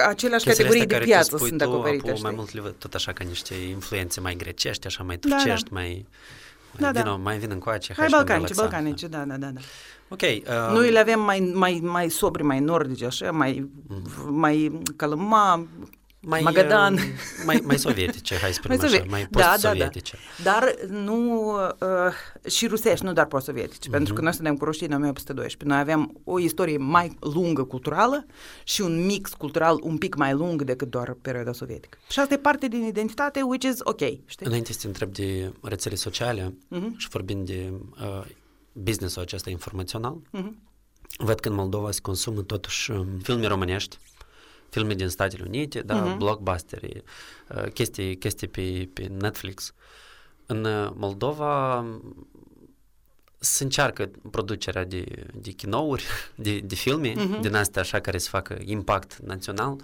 aceleași 0.09 0.45
Chestiile 0.45 0.71
categorii 0.71 0.81
astea 0.81 0.87
de 0.87 0.93
care 0.95 1.05
piață 1.05 1.31
tu 1.31 1.37
spui 1.37 1.49
sunt 1.49 1.63
tu, 1.63 1.69
acoperite, 1.69 2.03
apu, 2.07 2.11
știi? 2.17 2.23
mai 2.23 2.33
mult 2.37 2.53
le 2.55 2.61
văd 2.61 2.75
tot 2.79 2.95
așa 2.95 3.13
ca 3.13 3.25
niște 3.25 3.55
influențe 3.55 4.21
mai 4.21 4.35
grecești, 4.37 4.87
așa 4.87 5.03
mai 5.03 5.17
Da, 5.17 5.29
da. 5.29 5.37
turcești, 5.37 5.73
mai... 5.73 6.07
Da, 6.79 6.93
da. 6.93 7.01
Vino, 7.03 7.19
mai 7.19 7.39
vin 7.39 7.51
încoace, 7.51 7.93
Hai 7.97 8.07
și 8.07 8.11
ne 8.13 8.17
balcanice, 8.17 8.53
relaxa. 8.53 8.71
balcanice, 8.71 9.07
da, 9.07 9.25
da, 9.25 9.37
da. 9.37 9.47
da. 9.47 9.61
Ok. 10.09 10.21
Uh, 10.23 10.73
Noi 10.73 10.91
le 10.91 10.99
avem 10.99 11.21
mai, 11.21 11.51
mai, 11.55 11.81
mai 11.83 12.09
sobri, 12.09 12.43
mai 12.43 12.61
nordici, 12.61 13.03
așa, 13.03 13.31
mai, 13.33 13.71
mai 14.29 14.81
calăma, 14.97 15.67
mai, 16.29 16.41
Magadan. 16.43 16.95
uh, 16.95 17.01
mai, 17.47 17.61
mai 17.65 17.79
sovietice, 17.79 18.37
hai 18.37 18.53
să 18.53 18.61
spunem 18.63 18.77
Mai 18.79 18.87
așa, 18.87 18.97
soviet- 18.97 19.11
mai 19.11 19.27
da, 19.31 19.39
da, 19.41 19.47
da. 19.47 19.51
post-sovietice. 19.51 20.17
Dar 20.43 20.75
nu, 20.89 21.53
uh, 21.55 22.51
și 22.51 22.67
rusești, 22.67 23.05
nu 23.05 23.13
doar 23.13 23.27
post-sovietici, 23.27 23.83
Mhm. 23.83 23.91
pentru 23.91 24.15
că 24.15 24.21
noi 24.21 24.35
suntem 24.35 24.57
cu 24.57 24.65
rușii 24.65 24.87
în 24.87 24.93
1812. 24.93 25.65
Noi 25.65 25.79
avem 25.79 26.21
o 26.25 26.39
istorie 26.39 26.77
mai 26.77 27.17
lungă 27.21 27.65
culturală 27.65 28.27
și 28.65 28.81
un 28.81 29.07
mix 29.07 29.33
cultural 29.35 29.79
un 29.83 29.99
pic 29.99 30.15
mai 30.17 30.33
lung 30.33 30.63
decât 30.63 30.91
doar 30.91 31.17
perioada 31.23 31.53
sovietică. 31.53 31.99
Și 32.11 32.21
asta 32.21 32.35
e 32.35 32.39
parte 32.39 32.69
din 32.69 32.83
identitate, 32.85 33.43
which 33.43 33.65
is 33.67 33.79
ok, 33.83 33.99
știi? 34.27 34.47
Înainte 34.47 34.73
să 34.73 34.79
te 34.81 34.87
întreb 34.87 35.13
de 35.13 35.53
rețele 35.63 35.95
sociale 35.95 36.55
Mhm. 36.69 36.95
și 36.99 37.09
vorbind 37.09 37.47
de 37.47 37.73
uh, 38.03 38.25
business-ul 38.73 39.23
acesta 39.23 39.51
informațional, 39.51 40.17
Mhm. 40.31 40.59
văd 41.19 41.41
că 41.41 41.49
în 41.49 41.55
Moldova 41.55 41.91
se 41.91 42.01
consumă 42.03 42.41
totuși 42.43 42.91
um, 42.91 43.07
filme 43.23 43.47
românești, 43.47 43.99
filme 44.71 44.95
din 44.95 45.09
Statele 45.09 45.45
Unite, 45.47 45.81
da, 45.81 45.95
Mhm. 45.95 46.19
blockbustere, 46.19 47.03
uh, 47.57 47.71
chestii, 47.73 48.17
chestii 48.19 48.49
pe, 48.49 48.89
pe 48.93 49.03
Netflix. 49.19 49.73
În 50.47 50.65
uh, 50.65 50.91
Moldova 50.95 51.79
um, 51.79 52.27
se 53.39 53.63
încearcă 53.63 54.11
producerea 54.31 54.85
de, 54.85 55.05
de 55.35 55.51
chinouri, 55.51 56.05
de, 56.35 56.59
de 56.59 56.75
filme, 56.75 57.13
Mhm. 57.17 57.41
din 57.41 57.55
astea 57.55 57.83
așa 57.83 58.01
care 58.01 58.19
să 58.19 58.29
facă 58.29 58.57
impact 58.65 59.17
național, 59.19 59.77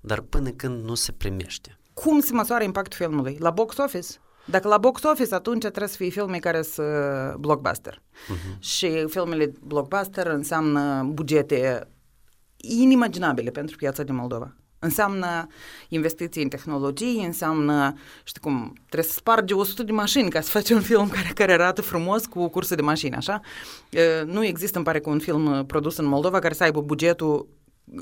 dar 0.00 0.20
până 0.20 0.50
când 0.50 0.84
nu 0.84 0.94
se 0.94 1.12
primește. 1.12 1.78
Cum 1.94 2.20
se 2.20 2.32
măsoară 2.32 2.64
impactul 2.64 2.98
filmului? 3.06 3.36
La 3.40 3.50
box 3.50 3.76
office? 3.76 4.08
Dacă 4.46 4.68
la 4.68 4.78
box 4.78 5.02
office, 5.02 5.34
atunci 5.34 5.60
trebuie 5.60 5.88
să 5.88 5.96
fie 5.96 6.08
filme 6.08 6.38
care 6.38 6.62
sunt 6.62 7.34
blockbuster. 7.38 8.02
Mhm. 8.28 8.60
Și 8.60 9.04
filmele 9.08 9.52
blockbuster 9.60 10.26
înseamnă 10.26 11.02
bugete 11.12 11.88
inimaginabile 12.68 13.50
pentru 13.50 13.76
piața 13.76 14.02
din 14.02 14.14
Moldova. 14.14 14.54
Înseamnă 14.78 15.46
investiții 15.88 16.42
în 16.42 16.48
tehnologii, 16.48 17.24
înseamnă, 17.24 17.94
știi 18.24 18.40
cum, 18.40 18.72
trebuie 18.88 19.10
să 19.10 19.16
spargi 19.16 19.52
100 19.52 19.82
de 19.82 19.92
mașini 19.92 20.30
ca 20.30 20.40
să 20.40 20.50
faci 20.50 20.70
un 20.70 20.80
film 20.80 21.08
care, 21.08 21.30
care 21.34 21.52
arată 21.52 21.82
frumos 21.82 22.26
cu 22.26 22.48
curse 22.48 22.74
de 22.74 22.82
mașini, 22.82 23.14
așa? 23.14 23.40
E, 23.90 24.22
Nu 24.26 24.44
există, 24.44 24.76
îmi 24.76 24.86
pare, 24.86 25.00
că 25.00 25.10
un 25.10 25.18
film 25.18 25.58
uh, 25.58 25.64
produs 25.66 25.96
în 25.96 26.04
Moldova 26.04 26.38
care 26.38 26.54
să 26.54 26.62
aibă 26.62 26.80
bugetul 26.80 27.48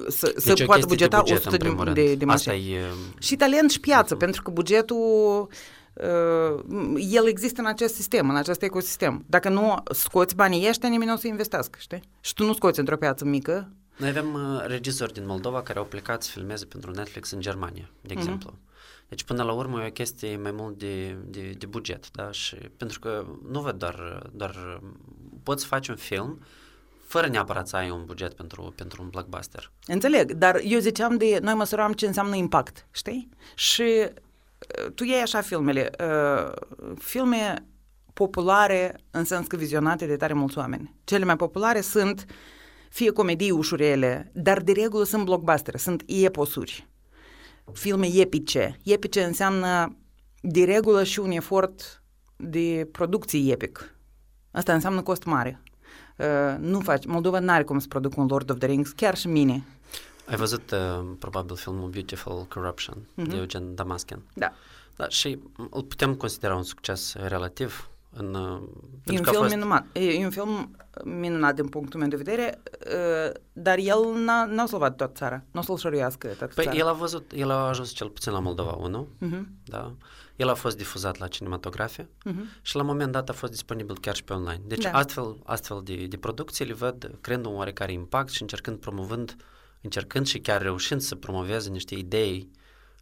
să, 0.08 0.34
să 0.36 0.48
Deci 0.48 0.60
o 0.60 0.64
poată 0.64 0.80
chestie 0.80 0.80
de 0.80 0.86
bugeta 0.86 1.18
buget, 1.18 1.36
100 1.36 1.50
în 1.50 1.58
de, 1.58 1.64
primul 1.64 1.84
rând. 1.84 1.96
de, 1.96 2.14
de 2.14 2.24
mașini. 2.24 2.54
Asta 2.54 2.68
e... 2.70 2.80
Și 3.18 3.36
talent 3.36 3.70
și 3.70 3.80
piață, 3.80 4.16
pentru 4.16 4.42
că 4.42 4.50
bugetul 4.50 5.48
uh, 5.92 7.02
el 7.10 7.26
există 7.26 7.60
în 7.60 7.66
acest 7.66 7.94
sistem, 7.94 8.28
în 8.28 8.36
acest 8.36 8.62
ecosistem. 8.62 9.24
Dacă 9.26 9.48
nu 9.48 9.74
scoți 9.90 10.34
banii 10.34 10.68
ăștia, 10.68 10.88
nimeni 10.88 11.08
nu 11.08 11.16
o 11.16 11.18
să 11.18 11.26
investească, 11.26 11.78
știi? 11.82 12.02
Și 12.20 12.34
tu 12.34 12.44
nu 12.44 12.52
scoți 12.52 12.78
într-o 12.78 12.96
piață 12.96 13.24
mică. 13.24 13.72
Noi 13.96 14.08
avem 14.08 14.34
uh, 14.34 14.64
regizori 14.66 15.12
din 15.12 15.26
Moldova 15.26 15.62
care 15.62 15.78
au 15.78 15.84
plecat 15.84 16.22
să 16.22 16.30
filmeze 16.30 16.64
pentru 16.64 16.90
Netflix 16.90 17.30
în 17.30 17.40
Germania, 17.40 17.90
de 18.00 18.12
exemplu. 18.12 18.58
Deci, 19.08 19.24
până 19.24 19.42
la 19.42 19.52
urmă, 19.52 19.82
e 19.82 19.86
o 19.86 19.90
chestie 19.90 20.36
mai 20.36 20.50
mult 20.50 20.78
de, 20.78 21.16
de, 21.24 21.54
de 21.58 21.66
buget, 21.66 22.10
da? 22.10 22.30
Și 22.30 22.54
pentru 22.54 22.98
că 22.98 23.26
nu 23.50 23.60
văd 23.60 23.78
doar, 23.78 24.26
doar 24.32 24.80
poți 25.42 25.66
face 25.66 25.90
un 25.90 25.96
film 25.96 26.40
fără 27.06 27.26
neapărat 27.26 27.68
să 27.68 27.76
ai 27.76 27.90
un 27.90 28.04
buget 28.04 28.34
pentru, 28.34 28.72
pentru 28.76 29.02
un 29.02 29.08
blockbuster. 29.08 29.70
Înțeleg, 29.86 30.32
dar 30.32 30.60
eu 30.64 30.78
ziceam 30.78 31.16
de, 31.16 31.38
noi 31.42 31.54
măsuram 31.54 31.92
ce 31.92 32.06
înseamnă 32.06 32.34
impact, 32.34 32.86
știi? 32.90 33.28
Și 33.54 33.82
uh, 33.82 34.92
tu 34.94 35.04
iei 35.04 35.20
așa 35.20 35.40
filmele, 35.40 35.90
uh, 36.00 36.52
filme 36.98 37.66
populare 38.12 39.00
în 39.10 39.24
sens 39.24 39.46
că 39.46 39.56
vizionate 39.56 40.06
de 40.06 40.16
tare 40.16 40.32
mulți 40.32 40.58
oameni. 40.58 40.94
Cele 41.04 41.24
mai 41.24 41.36
populare 41.36 41.80
sunt 41.80 42.24
fie 42.92 43.10
comedii 43.10 43.50
ușurele, 43.50 44.30
dar 44.34 44.60
de 44.60 44.72
regulă 44.72 45.04
sunt 45.04 45.24
blockbuster, 45.24 45.76
sunt 45.76 46.02
eposuri. 46.06 46.86
Filme 47.72 48.06
epice. 48.06 48.78
Epice 48.84 49.22
înseamnă 49.22 49.96
de 50.40 50.64
regulă 50.64 51.04
și 51.04 51.18
un 51.20 51.30
efort 51.30 52.02
de 52.36 52.88
producție 52.92 53.52
epic. 53.52 53.94
Asta 54.50 54.74
înseamnă 54.74 55.02
cost 55.02 55.24
mare. 55.24 55.62
Uh, 56.18 56.26
nu 56.58 56.80
faci, 56.80 57.06
Moldova 57.06 57.38
nu 57.38 57.50
are 57.50 57.62
cum 57.64 57.78
să 57.78 57.86
producă 57.88 58.20
un 58.20 58.26
Lord 58.26 58.50
of 58.50 58.58
the 58.58 58.66
Rings, 58.66 58.90
chiar 58.90 59.16
și 59.16 59.28
mine. 59.28 59.64
Ai 60.26 60.36
văzut 60.36 60.70
uh, 60.70 61.04
probabil 61.18 61.56
filmul 61.56 61.88
Beautiful 61.88 62.46
Corruption 62.48 63.06
Mhm. 63.14 63.28
de 63.28 63.36
Eugen 63.36 63.74
Damaskin. 63.74 64.22
Da. 64.34 64.52
Da, 64.96 65.08
și 65.08 65.38
îl 65.70 65.82
putem 65.82 66.14
considera 66.14 66.56
un 66.56 66.62
succes 66.62 67.14
relativ 67.14 67.90
în... 68.12 68.34
uh, 68.34 68.60
E 69.04 69.16
un, 69.18 69.22
că 69.22 69.28
a 69.28 69.32
film 69.32 69.42
fost- 69.42 69.54
minunat, 69.54 69.86
e 69.92 70.24
un 70.24 70.30
film 70.30 70.76
minunat 71.04 71.54
din 71.54 71.68
punctul 71.68 72.00
meu 72.00 72.08
de 72.08 72.16
vedere, 72.16 72.62
uh, 72.86 73.32
dar 73.52 73.78
el 73.78 73.98
n-a, 74.24 74.44
n-a 74.44 74.66
salvat 74.66 74.96
toată 74.96 75.12
țara, 75.16 75.42
nu 75.50 75.60
o 75.60 75.62
să-l 75.62 75.76
șoruiască 75.76 76.26
toată 76.26 76.54
Păi 76.54 76.64
țara. 76.64 76.76
el 76.76 76.86
a 76.86 76.92
văzut, 76.92 77.32
el 77.34 77.50
a 77.50 77.68
ajuns 77.68 77.90
cel 77.90 78.08
puțin 78.08 78.32
la 78.32 78.38
Moldova 78.38 78.70
1, 78.72 79.08
Mhm, 79.18 79.48
da? 79.64 79.94
El 80.36 80.48
a 80.48 80.54
fost 80.54 80.76
difuzat 80.76 81.18
la 81.18 81.26
cinematografe 81.26 82.08
mhm. 82.24 82.44
și 82.62 82.74
la 82.74 82.80
un 82.82 82.86
moment 82.86 83.12
dat 83.12 83.28
a 83.28 83.32
fost 83.32 83.52
disponibil 83.52 83.98
chiar 84.00 84.14
și 84.14 84.24
pe 84.24 84.32
online. 84.32 84.60
Deci 84.66 84.82
Da. 84.82 84.90
astfel, 84.90 85.36
astfel 85.44 85.80
de, 85.84 86.06
de 86.06 86.16
producții 86.16 86.64
le 86.64 86.72
văd 86.72 87.10
creând 87.20 87.46
un 87.46 87.54
oarecare 87.54 87.92
impact 87.92 88.28
și 88.30 88.42
încercând 88.42 88.78
promovând, 88.78 89.36
încercând 89.80 90.26
și 90.26 90.38
chiar 90.38 90.62
reușind 90.62 91.00
să 91.00 91.14
promoveze 91.14 91.70
niște 91.70 91.94
idei 91.94 92.50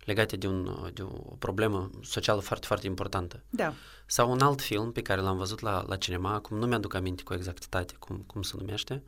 legate 0.05 0.37
de, 0.37 0.47
un, 0.47 0.91
de 0.95 1.03
o 1.03 1.35
problemă 1.39 1.91
socială 2.03 2.41
foarte, 2.41 2.67
foarte 2.67 2.87
importantă. 2.87 3.43
Da. 3.51 3.73
Sau 4.07 4.31
un 4.31 4.41
alt 4.41 4.61
film 4.61 4.93
pe 4.93 5.03
care 5.03 5.21
l-am 5.21 5.37
văzut 5.37 5.61
la, 5.61 5.85
la 5.89 5.97
cinema, 5.97 6.35
acum 6.35 6.59
nu 6.59 6.67
mi-aduc 6.67 6.95
aminte 6.95 7.23
cu 7.23 7.35
exactitate 7.35 7.95
cum, 7.99 8.17
cum 8.27 8.43
se 8.43 8.55
numește, 8.59 9.03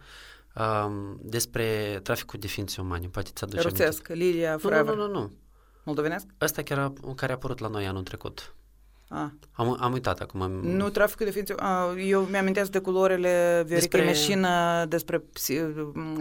um, 0.55 1.19
despre 1.23 2.01
traficul 2.03 2.39
de 2.39 2.47
ființe 2.47 2.81
umane. 2.81 3.07
Poate 3.07 3.31
ți-aduce 3.35 3.61
aminte. 3.61 3.85
Rusesc, 3.85 4.09
Lilia, 4.09 4.49
Nu, 4.49 4.53
nu, 4.53 4.59
Forever. 4.59 4.95
nu, 4.95 5.07
nu, 5.07 5.13
nu. 5.13 5.33
Moldovenesc? 5.85 6.27
Ăsta 6.41 6.63
chiar 6.63 6.79
a, 6.79 6.93
care 7.17 7.33
a 7.33 7.35
apărut 7.35 7.59
la 7.59 7.69
noi 7.69 7.87
anul 7.87 8.03
trecut. 8.03 8.55
Ah. 9.15 9.27
Am, 9.53 9.77
am 9.81 9.93
uitat 9.93 10.21
acum. 10.21 10.41
Am, 10.43 10.51
Nu 10.53 10.89
traficul 10.89 11.27
de 11.27 11.33
ființe... 11.33 11.55
Ah, 11.59 12.07
eu 12.07 12.21
mi-amintesc 12.21 12.71
de 12.71 12.79
culorile 12.79 13.63
Viorica 13.67 13.99
Despre- 13.99 14.05
Meșină 14.05 14.85
despre 14.89 15.19
psi, 15.19 15.53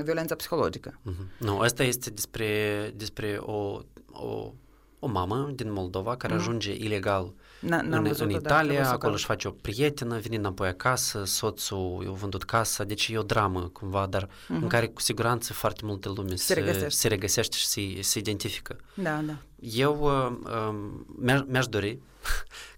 violența 0.04 0.36
psihologică. 0.36 1.00
Mhm. 1.02 1.28
Nu, 1.38 1.60
asta 1.60 1.84
este 1.84 2.10
despre, 2.10 2.48
despre 2.96 3.38
o, 3.42 3.80
o, 4.12 4.54
o 5.00 5.08
mamă 5.08 5.52
din 5.56 5.72
Moldova 5.72 6.16
care 6.16 6.34
mm. 6.34 6.40
ajunge 6.40 6.74
ilegal 6.74 7.34
N- 7.66 7.84
în, 7.90 8.14
în 8.18 8.30
Italia, 8.30 8.90
acolo 8.92 9.14
își 9.14 9.26
face 9.26 9.48
o 9.48 9.52
prietenă, 9.52 10.18
vine 10.18 10.36
înapoi 10.36 10.68
acasă, 10.68 11.24
soțul 11.26 12.02
i-a 12.06 12.12
vândut 12.12 12.44
casa, 12.44 12.84
deci 12.84 13.08
e 13.08 13.18
o 13.18 13.24
dramă 13.24 13.70
cumva, 13.74 14.06
dar 14.06 14.26
mm-hmm. 14.26 14.62
în 14.62 14.68
care 14.68 14.88
cu 14.88 15.02
siguranță 15.02 15.54
foarte 15.54 15.82
multe 15.86 16.10
lume 16.16 16.30
se, 16.30 16.36
se, 16.36 16.54
regăsește. 16.54 16.90
se 16.90 17.08
regăsește 17.08 17.56
și 17.58 17.68
se, 17.68 17.82
se 18.02 18.20
identifică. 18.20 18.76
Da, 18.94 19.22
da. 19.26 19.38
Eu 19.60 20.00
uh, 20.02 20.38
uh, 20.44 20.76
mi-aș, 21.20 21.40
mi-aș 21.48 21.68
dori 21.68 22.00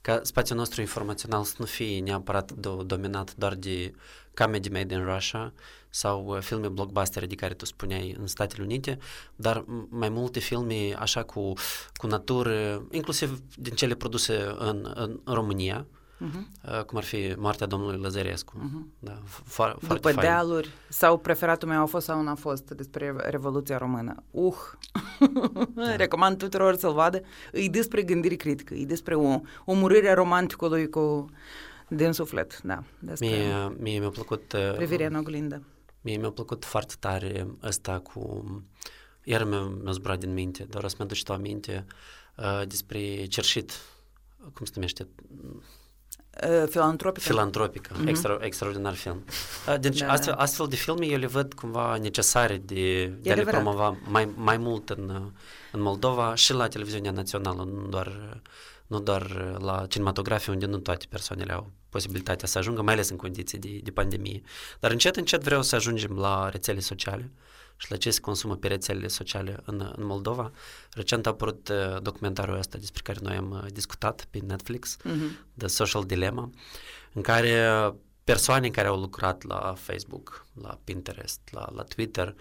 ca 0.01 0.19
spațiul 0.23 0.57
nostru 0.57 0.81
informațional 0.81 1.43
să 1.43 1.55
nu 1.57 1.65
fie 1.65 1.99
neapărat 1.99 2.51
do, 2.51 2.83
dominat 2.83 3.35
doar 3.35 3.55
de 3.55 3.93
comedy 4.35 4.69
made 4.69 4.93
in 4.93 5.05
Russia 5.05 5.53
sau 5.89 6.25
uh, 6.25 6.39
filme 6.39 6.67
blockbuster 6.67 7.25
de 7.25 7.35
care 7.35 7.53
tu 7.53 7.65
spuneai 7.65 8.15
în 8.19 8.27
Statele 8.27 8.63
Unite, 8.63 8.97
dar 9.35 9.65
mai 9.89 10.09
multe 10.09 10.39
filme 10.39 10.93
așa 10.99 11.23
cu, 11.23 11.53
cu 11.93 12.07
natură, 12.07 12.85
inclusiv 12.91 13.41
din 13.55 13.73
cele 13.73 13.95
produse 13.95 14.55
în, 14.57 14.91
în 14.95 15.19
România, 15.25 15.85
uh-huh. 16.29 16.85
cum 16.85 16.97
ar 16.97 17.03
fi 17.03 17.33
Moartea 17.37 17.67
domnului 17.67 17.99
Lăzărescu. 17.99 18.53
Uh-huh. 18.57 18.99
Da, 18.99 19.21
fo- 19.23 19.79
După 19.79 20.09
fain. 20.09 20.15
dealuri, 20.19 20.69
sau 20.89 21.17
preferatul 21.17 21.67
meu 21.67 21.81
a 21.81 21.85
fost 21.85 22.05
sau 22.05 22.21
nu 22.21 22.29
a 22.29 22.35
fost 22.35 22.69
despre 22.69 23.15
Revoluția 23.17 23.77
Română. 23.77 24.23
Uh! 24.31 24.55
da. 25.75 25.95
Recomand 25.95 26.37
tuturor 26.37 26.75
să-l 26.75 26.93
vadă. 26.93 27.21
E 27.51 27.67
despre 27.67 28.03
gândire 28.03 28.35
critică, 28.35 28.73
e 28.73 28.85
despre 28.85 29.15
o 29.15 29.39
omorâre 29.65 30.09
a 30.09 30.13
romanticului 30.13 30.89
cu 30.89 31.29
din 31.87 32.11
suflet, 32.11 32.61
da. 32.61 32.83
Despre 32.99 33.27
mie, 33.27 33.75
mie 33.77 33.99
mi-a 33.99 34.09
plăcut... 34.09 34.53
Uh, 34.53 34.75
privirea 34.75 35.07
în 35.07 35.15
oglindă. 35.15 35.63
Mie 36.01 36.17
mi-a 36.17 36.31
plăcut 36.31 36.65
foarte 36.65 36.93
tare 36.99 37.47
ăsta 37.63 37.99
cu... 37.99 38.43
Iar 39.23 39.43
mi-a, 39.43 39.61
mi-a 39.83 39.91
zburat 39.91 40.19
din 40.19 40.33
minte, 40.33 40.63
dar 40.63 40.83
o 40.83 40.87
să 40.87 40.95
mi-aduci 40.97 41.23
tu 41.23 41.33
aminte 41.33 41.85
uh, 42.37 42.67
despre 42.67 43.25
cerșit, 43.25 43.71
cum 44.53 44.65
se 44.65 44.71
numește? 44.75 45.07
Uh, 46.41 46.67
filantropică. 46.69 47.27
Filantropică, 47.27 47.93
mm-hmm. 47.93 48.07
extra, 48.07 48.37
extraordinar 48.41 48.93
film. 48.93 49.25
Uh, 49.67 49.79
deci 49.79 49.99
da, 49.99 50.11
astfel, 50.11 50.33
astfel 50.33 50.67
de 50.67 50.75
filme 50.75 51.05
eu 51.05 51.17
le 51.17 51.27
văd 51.27 51.53
cumva 51.53 51.97
necesare 51.97 52.57
de, 52.65 53.05
de 53.05 53.31
a 53.31 53.35
le 53.35 53.43
promova 53.43 53.97
mai, 54.07 54.29
mai 54.35 54.57
mult 54.57 54.89
în, 54.89 55.31
în 55.71 55.81
Moldova 55.81 56.35
și 56.35 56.53
la 56.53 56.67
televiziunea 56.67 57.11
națională, 57.11 57.63
nu 57.63 57.87
doar, 57.87 58.41
nu 58.87 58.99
doar 58.99 59.57
la 59.59 59.85
cinematografie 59.87 60.53
unde 60.53 60.65
nu 60.65 60.77
toate 60.77 61.05
persoanele 61.09 61.53
au 61.53 61.71
posibilitatea 61.89 62.47
să 62.47 62.57
ajungă, 62.57 62.81
mai 62.81 62.93
ales 62.93 63.09
în 63.09 63.17
condiții 63.17 63.57
de, 63.57 63.79
de 63.83 63.91
pandemie. 63.91 64.41
Dar 64.79 64.91
încet, 64.91 65.15
încet 65.15 65.43
vreau 65.43 65.61
să 65.61 65.75
ajungem 65.75 66.17
la 66.17 66.49
rețele 66.49 66.79
sociale 66.79 67.31
și 67.83 67.91
la 67.91 67.97
ce 67.97 68.09
se 68.09 68.19
consumă 68.19 68.55
pe 68.55 68.67
rețelele 68.67 69.07
sociale 69.07 69.59
în, 69.65 69.93
în 69.95 70.05
Moldova. 70.05 70.51
Recent 70.91 71.25
a 71.25 71.29
apărut 71.29 71.69
uh, 71.69 72.01
documentarul 72.01 72.57
ăsta 72.57 72.77
despre 72.77 73.01
care 73.01 73.19
noi 73.21 73.35
am 73.35 73.51
uh, 73.51 73.71
discutat 73.71 74.27
pe 74.29 74.39
Netflix, 74.45 74.97
uh-huh. 74.97 75.57
The 75.57 75.67
Social 75.67 76.03
Dilemma, 76.03 76.49
în 77.13 77.21
care 77.21 77.67
persoane 78.23 78.69
care 78.69 78.87
au 78.87 78.99
lucrat 78.99 79.43
la 79.43 79.73
Facebook, 79.77 80.45
la 80.61 80.79
Pinterest, 80.83 81.39
la, 81.51 81.69
la 81.75 81.83
Twitter, 81.83 82.35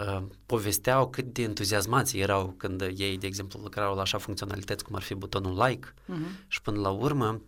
uh, 0.00 0.22
povesteau 0.46 1.08
cât 1.08 1.24
de 1.24 1.42
entuziasmați 1.42 2.18
erau 2.18 2.54
când 2.56 2.80
ei, 2.80 3.18
de 3.18 3.26
exemplu, 3.26 3.60
lucrau 3.60 3.94
la 3.94 4.00
așa 4.00 4.18
funcționalități 4.18 4.84
cum 4.84 4.94
ar 4.94 5.02
fi 5.02 5.14
butonul 5.14 5.64
like 5.66 5.88
uh-huh. 5.88 6.46
și 6.48 6.62
până 6.62 6.80
la 6.80 6.90
urmă 6.90 7.40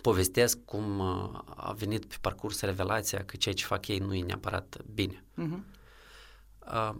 povestesc 0.00 0.58
cum 0.64 0.98
uh, 0.98 1.38
a 1.56 1.72
venit 1.72 2.04
pe 2.04 2.16
parcurs 2.20 2.60
revelația 2.60 3.24
că 3.24 3.36
ceea 3.36 3.54
ce 3.54 3.64
fac 3.64 3.88
ei 3.88 3.98
nu 3.98 4.14
e 4.14 4.22
neapărat 4.22 4.76
bine. 4.94 5.24
Uh-huh. 5.42 5.75
Uh, 6.72 6.94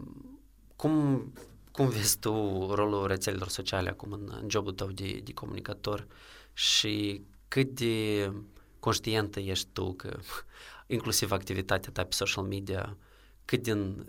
cum, 0.75 1.23
cum 1.71 1.87
vezi 1.89 2.19
tu 2.19 2.31
rolul 2.73 3.07
rețelelor 3.07 3.47
sociale 3.47 3.89
acum 3.89 4.11
în, 4.11 4.37
în 4.41 4.49
jobul 4.49 4.71
tău 4.71 4.87
de, 4.87 5.21
de 5.23 5.33
comunicator 5.33 6.07
și 6.53 7.21
cât 7.47 7.69
de 7.69 8.31
conștientă 8.79 9.39
ești 9.39 9.67
tu 9.73 9.93
că 9.93 10.19
inclusiv 10.87 11.31
activitatea 11.31 11.91
ta 11.91 12.03
pe 12.03 12.13
social 12.13 12.43
media, 12.43 12.97
cât 13.45 13.63
din 13.63 14.05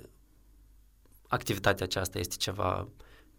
activitatea 1.29 1.85
aceasta 1.85 2.19
este 2.19 2.37
ceva 2.37 2.89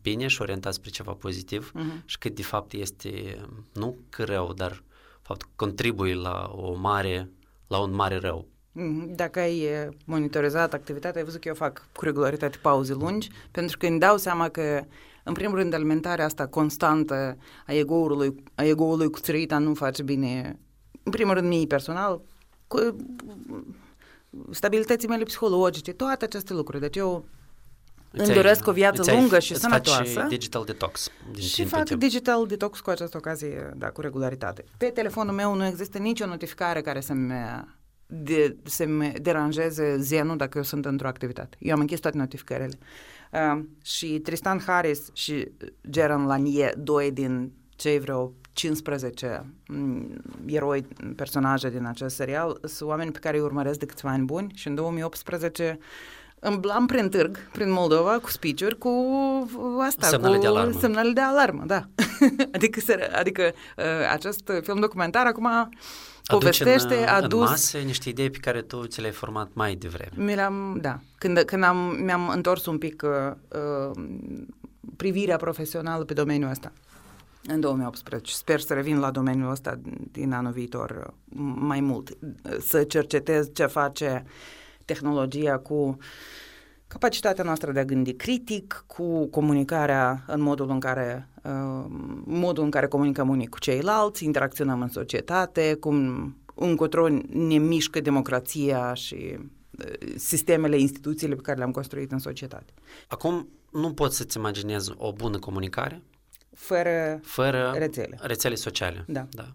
bine 0.01 0.27
și 0.27 0.41
orientat 0.41 0.73
spre 0.73 0.89
ceva 0.89 1.13
pozitiv 1.13 1.71
uh-huh. 1.75 2.05
și 2.05 2.17
cât 2.17 2.35
de 2.35 2.43
fapt 2.43 2.73
este 2.73 3.41
nu 3.73 3.97
că 4.09 4.23
rău, 4.23 4.53
dar 4.53 4.83
fapt 5.21 5.47
contribui 5.55 6.13
la 6.13 6.51
o 6.55 6.73
mare, 6.73 7.29
la 7.67 7.79
un 7.79 7.91
mare 7.91 8.17
rău. 8.17 8.47
Mhm. 8.71 9.15
Dacă 9.15 9.39
ai 9.39 9.67
monitorizat 10.05 10.73
activitatea, 10.73 11.19
ai 11.19 11.25
văzut 11.25 11.41
că 11.41 11.47
eu 11.47 11.53
fac 11.53 11.87
cu 11.95 12.03
regularitate 12.03 12.57
pauze 12.61 12.93
lungi, 12.93 13.29
pentru 13.51 13.77
că 13.77 13.85
îmi 13.87 13.99
dau 13.99 14.17
seama 14.17 14.49
că, 14.49 14.81
în 15.23 15.33
primul 15.33 15.57
rând, 15.57 15.73
alimentarea 15.73 16.25
asta 16.25 16.47
constantă 16.47 17.37
a 17.65 17.73
ego-ului, 17.73 18.43
a 18.55 18.63
ego-ului 18.63 19.09
cuțărita 19.09 19.57
nu 19.57 19.73
face 19.73 20.03
bine, 20.03 20.59
în 21.03 21.11
primul 21.11 21.33
rând, 21.33 21.47
mie 21.47 21.65
personal, 21.65 22.21
cu 22.67 22.95
stabilității 24.51 25.07
mele 25.07 25.23
psihologice, 25.23 25.91
toate 25.91 26.25
aceste 26.25 26.53
lucruri. 26.53 26.81
Deci 26.81 26.95
eu 26.95 27.25
îmi 28.11 28.33
doresc 28.33 28.67
o 28.67 28.71
viață 28.71 29.11
lungă 29.11 29.39
și 29.39 29.55
sănătoasă. 29.55 30.25
digital 30.27 30.63
detox. 30.63 31.09
Din 31.31 31.43
și 31.43 31.65
fac 31.65 31.83
timp. 31.83 31.99
digital 31.99 32.47
detox 32.47 32.79
cu 32.79 32.89
această 32.89 33.17
ocazie, 33.17 33.73
da, 33.75 33.89
cu 33.89 34.01
regularitate. 34.01 34.63
Pe 34.77 34.85
telefonul 34.85 35.33
meu 35.33 35.55
nu 35.55 35.65
există 35.65 35.97
nicio 35.97 36.25
notificare 36.25 36.81
care 36.81 36.99
să-mi, 36.99 37.33
de, 38.11 38.55
să-mi 38.63 39.11
deranjeze 39.21 39.97
zenul 39.97 40.37
dacă 40.37 40.57
eu 40.57 40.63
sunt 40.63 40.85
într-o 40.85 41.07
activitate. 41.07 41.57
Eu 41.59 41.73
am 41.73 41.79
închis 41.79 41.99
toate 41.99 42.17
notificările. 42.17 42.77
Uh, 43.31 43.63
și 43.83 44.19
Tristan 44.19 44.59
Harris 44.59 45.09
și 45.13 45.51
Geron 45.89 46.25
Lanier, 46.25 46.77
doi 46.77 47.11
din 47.11 47.51
cei 47.75 47.99
vreo 47.99 48.33
15 48.53 49.53
mm, 49.67 50.21
eroi, 50.45 50.85
personaje 51.15 51.69
din 51.69 51.85
acest 51.85 52.15
serial, 52.15 52.59
sunt 52.63 52.89
oameni 52.89 53.11
pe 53.11 53.19
care 53.19 53.37
îi 53.37 53.43
urmăresc 53.43 53.79
de 53.79 53.85
câțiva 53.85 54.09
ani 54.09 54.25
buni 54.25 54.51
și 54.55 54.67
în 54.67 54.75
2018 54.75 55.79
îmblam 56.39 56.85
prin 56.85 57.09
târg, 57.09 57.37
prin 57.51 57.71
Moldova, 57.71 58.19
cu 58.19 58.29
speech 58.29 58.73
cu 58.73 58.89
asta, 59.85 60.07
semnale 60.07 60.35
cu 60.35 60.41
de 60.41 60.47
alarmă. 60.47 60.79
semnale 60.79 61.11
de 61.11 61.21
alarmă, 61.21 61.63
da. 61.65 61.87
adică 62.55 62.79
adică 63.19 63.51
uh, 63.77 63.83
acest 64.11 64.51
film 64.61 64.79
documentar 64.79 65.25
acum 65.25 65.69
povestește, 66.33 66.97
în, 66.97 67.07
a 67.07 67.21
dus... 67.21 67.39
în 67.39 67.49
masă 67.49 67.77
niște 67.77 68.09
idei 68.09 68.29
pe 68.29 68.37
care 68.37 68.61
tu 68.61 68.85
ți 68.85 68.99
le-ai 68.99 69.13
format 69.13 69.49
mai 69.53 69.75
devreme. 69.75 70.23
Mi 70.23 70.35
le-am, 70.35 70.77
da. 70.81 70.99
Când, 71.17 71.39
când 71.39 71.63
am, 71.63 71.77
mi-am 71.77 72.29
întors 72.29 72.65
un 72.65 72.77
pic 72.77 73.03
uh, 73.05 73.35
uh, 73.91 74.03
privirea 74.95 75.37
profesională 75.37 76.03
pe 76.03 76.13
domeniul 76.13 76.49
ăsta 76.49 76.71
în 77.47 77.59
2018. 77.59 78.33
Sper 78.33 78.59
să 78.59 78.73
revin 78.73 78.99
la 78.99 79.11
domeniul 79.11 79.51
ăsta 79.51 79.79
din 80.11 80.33
anul 80.33 80.51
viitor 80.51 80.91
uh, 80.91 81.13
mai 81.55 81.79
mult, 81.79 82.17
să 82.59 82.83
cercetez 82.83 83.49
ce 83.53 83.65
face 83.65 84.23
uh, 84.25 84.31
tehnologia 84.89 85.57
cu 85.57 85.97
capacitatea 86.89 87.43
noastră 87.43 87.71
de 87.71 87.79
a 87.79 87.85
gândi 87.85 88.13
critic, 88.13 88.83
cu 88.87 89.27
comunicarea 89.27 90.23
în 90.27 90.41
modul 90.41 90.69
în 90.69 90.79
care, 90.79 91.29
uh, 91.43 91.85
modul 92.25 92.63
în 92.63 92.69
care 92.69 92.87
comunicăm 92.87 93.29
unii 93.29 93.47
cu 93.47 93.59
ceilalți, 93.59 94.25
interacționăm 94.25 94.81
în 94.81 94.87
societate, 94.87 95.73
cum 95.73 96.35
încotro 96.55 97.07
ne 97.29 97.57
mișcă 97.57 97.99
democrația 97.99 98.93
și 98.93 99.37
uh, 99.37 100.13
sistemele, 100.15 100.77
instituțiile 100.77 101.35
pe 101.35 101.41
care 101.41 101.57
le-am 101.57 101.71
construit 101.71 102.11
în 102.11 102.19
societate. 102.19 102.73
Acum, 103.07 103.47
nu 103.71 103.93
pot 103.93 104.13
să-ți 104.13 104.37
imaginez 104.37 104.91
o 104.97 105.13
bună 105.13 105.39
comunicare 105.39 106.01
fără, 106.53 107.19
fără 107.23 107.73
rețele. 107.77 108.17
rețele 108.21 108.55
sociale. 108.55 109.03
Da. 109.07 109.27
da. 109.31 109.47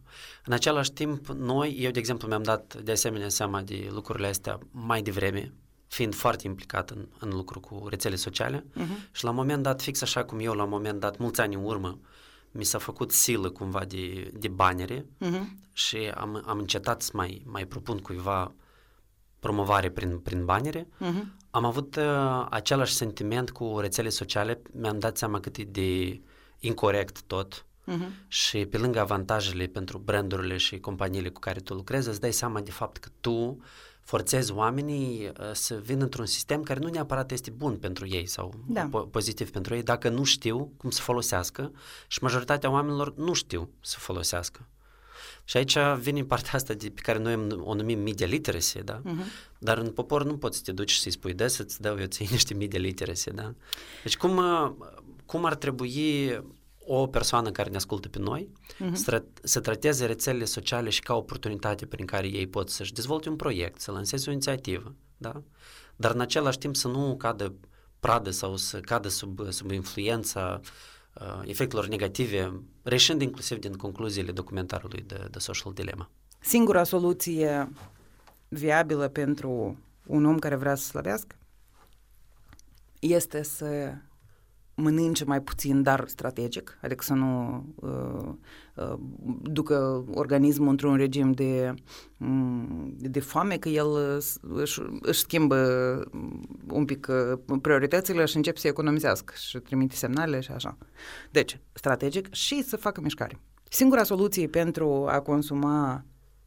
În 0.45 0.53
același 0.53 0.93
timp, 0.93 1.27
noi, 1.27 1.77
eu 1.81 1.91
de 1.91 1.99
exemplu 1.99 2.29
mi-am 2.29 2.43
dat 2.43 2.75
de 2.83 2.93
asemenea 2.93 3.29
seama 3.29 3.63
de 3.63 3.89
lucrurile 3.91 4.27
astea 4.27 4.59
mai 4.71 5.03
devreme, 5.03 5.53
fiind 5.95 6.15
foarte 6.15 6.47
implicat 6.47 6.91
în, 6.91 7.07
în 7.19 7.31
lucru 7.31 7.61
cu 7.61 7.87
rețele 7.89 8.15
sociale 8.15 8.61
uh-huh. 8.61 9.11
și 9.13 9.25
la 9.25 9.31
un 9.31 9.37
moment 9.37 9.63
dat, 9.63 9.83
fix 9.83 10.03
așa 10.03 10.25
cum 10.25 10.39
eu 10.39 10.53
la 10.53 10.63
un 10.63 10.69
moment 10.69 11.01
dat, 11.01 11.19
mulți 11.19 11.41
ani 11.41 11.55
în 11.55 11.65
urmă, 11.65 11.99
mi 12.51 12.65
s-a 12.65 12.79
făcut 12.79 13.11
silă 13.11 13.51
cumva 13.51 13.85
de, 13.85 14.31
de 14.35 14.49
banere 14.49 15.07
uh-huh. 15.21 15.45
și 15.73 15.97
am, 15.97 16.43
am 16.47 16.59
încetat 16.59 17.03
să 17.03 17.11
mai, 17.15 17.43
mai 17.47 17.67
propun 17.67 17.99
cuiva 17.99 18.55
promovare 19.39 19.91
prin, 19.91 20.19
prin 20.19 20.45
banere. 20.45 20.83
Uh-huh. 20.83 21.25
Am 21.51 21.65
avut 21.65 21.97
uh, 21.97 22.47
același 22.51 22.95
sentiment 22.95 23.51
cu 23.51 23.79
rețele 23.79 24.09
sociale, 24.09 24.63
mi-am 24.73 24.99
dat 24.99 25.17
seama 25.17 25.41
cât 25.41 25.57
e 25.57 25.65
de 25.65 26.21
incorrect 26.59 27.23
tot 27.23 27.67
uh-huh. 27.87 28.27
și 28.29 28.67
pe 28.67 28.79
lângă 28.79 29.01
avantajele 29.01 29.67
pentru 29.67 29.99
brandurile 29.99 30.57
și 30.57 30.79
companiile 30.79 31.29
cu 31.29 31.41
care 31.41 31.61
tu 31.61 31.75
lucrezi, 31.75 32.09
îți 32.09 32.21
dai 32.21 32.33
seama 32.33 32.61
de 32.61 32.71
fapt 32.71 32.97
că 32.97 33.09
tu 33.21 33.59
forțezi 34.05 34.53
oamenii 34.53 35.27
uh, 35.27 35.51
să 35.53 35.75
vină 35.75 36.03
într-un 36.03 36.27
sistem 36.27 36.63
care 36.63 36.81
nu 36.81 36.89
neapărat 36.89 37.31
este 37.31 37.51
bun 37.51 37.77
pentru 37.77 38.07
ei 38.07 38.27
sau 38.27 38.55
da. 38.67 38.89
po- 38.89 39.11
pozitiv 39.11 39.51
pentru 39.51 39.75
ei, 39.75 39.83
dacă 39.83 40.09
nu 40.09 40.25
știu 40.25 40.73
cum 40.77 40.91
să 40.91 41.01
folosească 41.01 41.73
și 42.07 42.23
majoritatea 42.23 42.71
oamenilor 42.71 43.15
nu 43.17 43.33
știu 43.33 43.71
să 43.81 43.97
folosească. 43.99 44.69
Și 45.45 45.57
aici 45.57 45.77
vine 45.99 46.25
partea 46.25 46.51
asta 46.55 46.75
de, 46.75 46.91
pe 46.91 47.01
care 47.01 47.19
noi 47.19 47.47
o 47.61 47.75
numim 47.75 47.99
media 47.99 48.27
literacy, 48.27 48.83
da? 48.83 49.01
Uh-huh. 49.01 49.55
Dar 49.59 49.79
în 49.79 49.91
popor 49.91 50.25
nu 50.25 50.37
poți 50.37 50.57
să 50.57 50.63
te 50.65 50.73
duci 50.73 50.91
și 50.91 51.01
să-i 51.01 51.11
spui, 51.11 51.35
de 51.35 51.49
să-ți 51.49 51.81
dau 51.81 51.99
eu 51.99 52.07
ție 52.07 52.27
niște 52.31 52.55
media 52.55 52.79
literacy, 52.79 53.31
da? 53.31 53.55
Deci 54.03 54.17
cum, 54.17 54.37
uh, 54.37 54.73
cum 55.27 55.45
ar 55.45 55.55
trebui 55.55 56.31
o 56.87 57.07
persoană 57.07 57.51
care 57.51 57.71
ne 57.71 57.77
ascultă 57.77 58.09
pe 58.09 58.19
noi 58.19 58.53
uh-huh. 58.53 58.93
să, 58.93 59.25
să 59.43 59.61
trateze 59.61 60.07
rețelele 60.07 60.45
sociale 60.45 60.91
și 60.91 61.01
ca 61.01 61.15
oportunitate 61.15 61.87
prin 61.87 62.07
care 62.07 62.27
ei 62.27 62.47
pot 62.47 62.71
să-și 62.71 62.93
dezvolte 62.93 63.29
un 63.29 63.37
proiect, 63.37 63.81
să 63.81 63.91
lanseze 63.91 64.29
o 64.29 64.33
inițiativă, 64.33 64.95
da? 65.17 65.43
Dar 65.97 66.15
în 66.15 66.21
același 66.21 66.59
timp 66.59 66.77
să 66.77 66.89
nu 66.89 67.17
cadă 67.17 67.55
pradă 68.01 68.31
sau 68.31 68.57
să 68.57 68.81
cadă 68.81 69.09
sub, 69.09 69.51
sub 69.51 69.71
influența 69.71 70.61
uh, 71.13 71.41
efectelor 71.45 71.87
negative, 71.87 72.61
reșind 72.83 73.23
inclusiv 73.23 73.59
din 73.59 73.73
concluziile 73.73 74.33
documentarului 74.33 75.05
de, 75.07 75.29
de 75.31 75.39
Social 75.39 75.73
Dilemma. 75.73 76.11
Singura 76.41 76.85
soluție 76.85 77.69
viabilă 78.49 79.09
pentru 79.09 79.79
un 80.07 80.25
om 80.25 80.39
care 80.39 80.55
vrea 80.55 80.75
să 80.75 80.87
slăbească 80.87 81.37
este 82.99 83.43
să 83.43 83.95
mănânce 84.75 85.25
mai 85.25 85.43
puțin, 85.43 85.83
dar 85.83 86.05
strategic, 86.07 86.79
adică 86.83 87.05
să 87.05 87.13
nu 87.13 87.65
uh, 87.75 88.33
uh, 88.75 88.99
ducă 89.43 90.05
organismul 90.15 90.69
într-un 90.69 90.97
regim 90.97 91.33
de, 91.33 91.75
um, 92.19 92.95
de 92.99 93.21
foame, 93.21 93.57
că 93.57 93.69
el 93.69 93.87
uh, 93.87 94.17
își, 94.41 94.81
își 95.01 95.21
schimbă 95.21 95.57
un 96.71 96.85
pic 96.85 97.07
uh, 97.11 97.59
prioritățile 97.61 98.25
și 98.25 98.37
începe 98.37 98.59
să 98.59 98.69
economizească 98.69 99.35
și 99.37 99.59
trimite 99.59 99.95
semnale 99.95 100.41
și 100.41 100.51
așa. 100.51 100.79
Deci, 101.31 101.61
strategic 101.73 102.33
și 102.35 102.63
să 102.63 102.77
facă 102.77 103.01
mișcare. 103.01 103.41
Singura 103.69 104.03
soluție 104.03 104.47
pentru 104.47 105.07
a 105.09 105.21
consuma, 105.21 106.05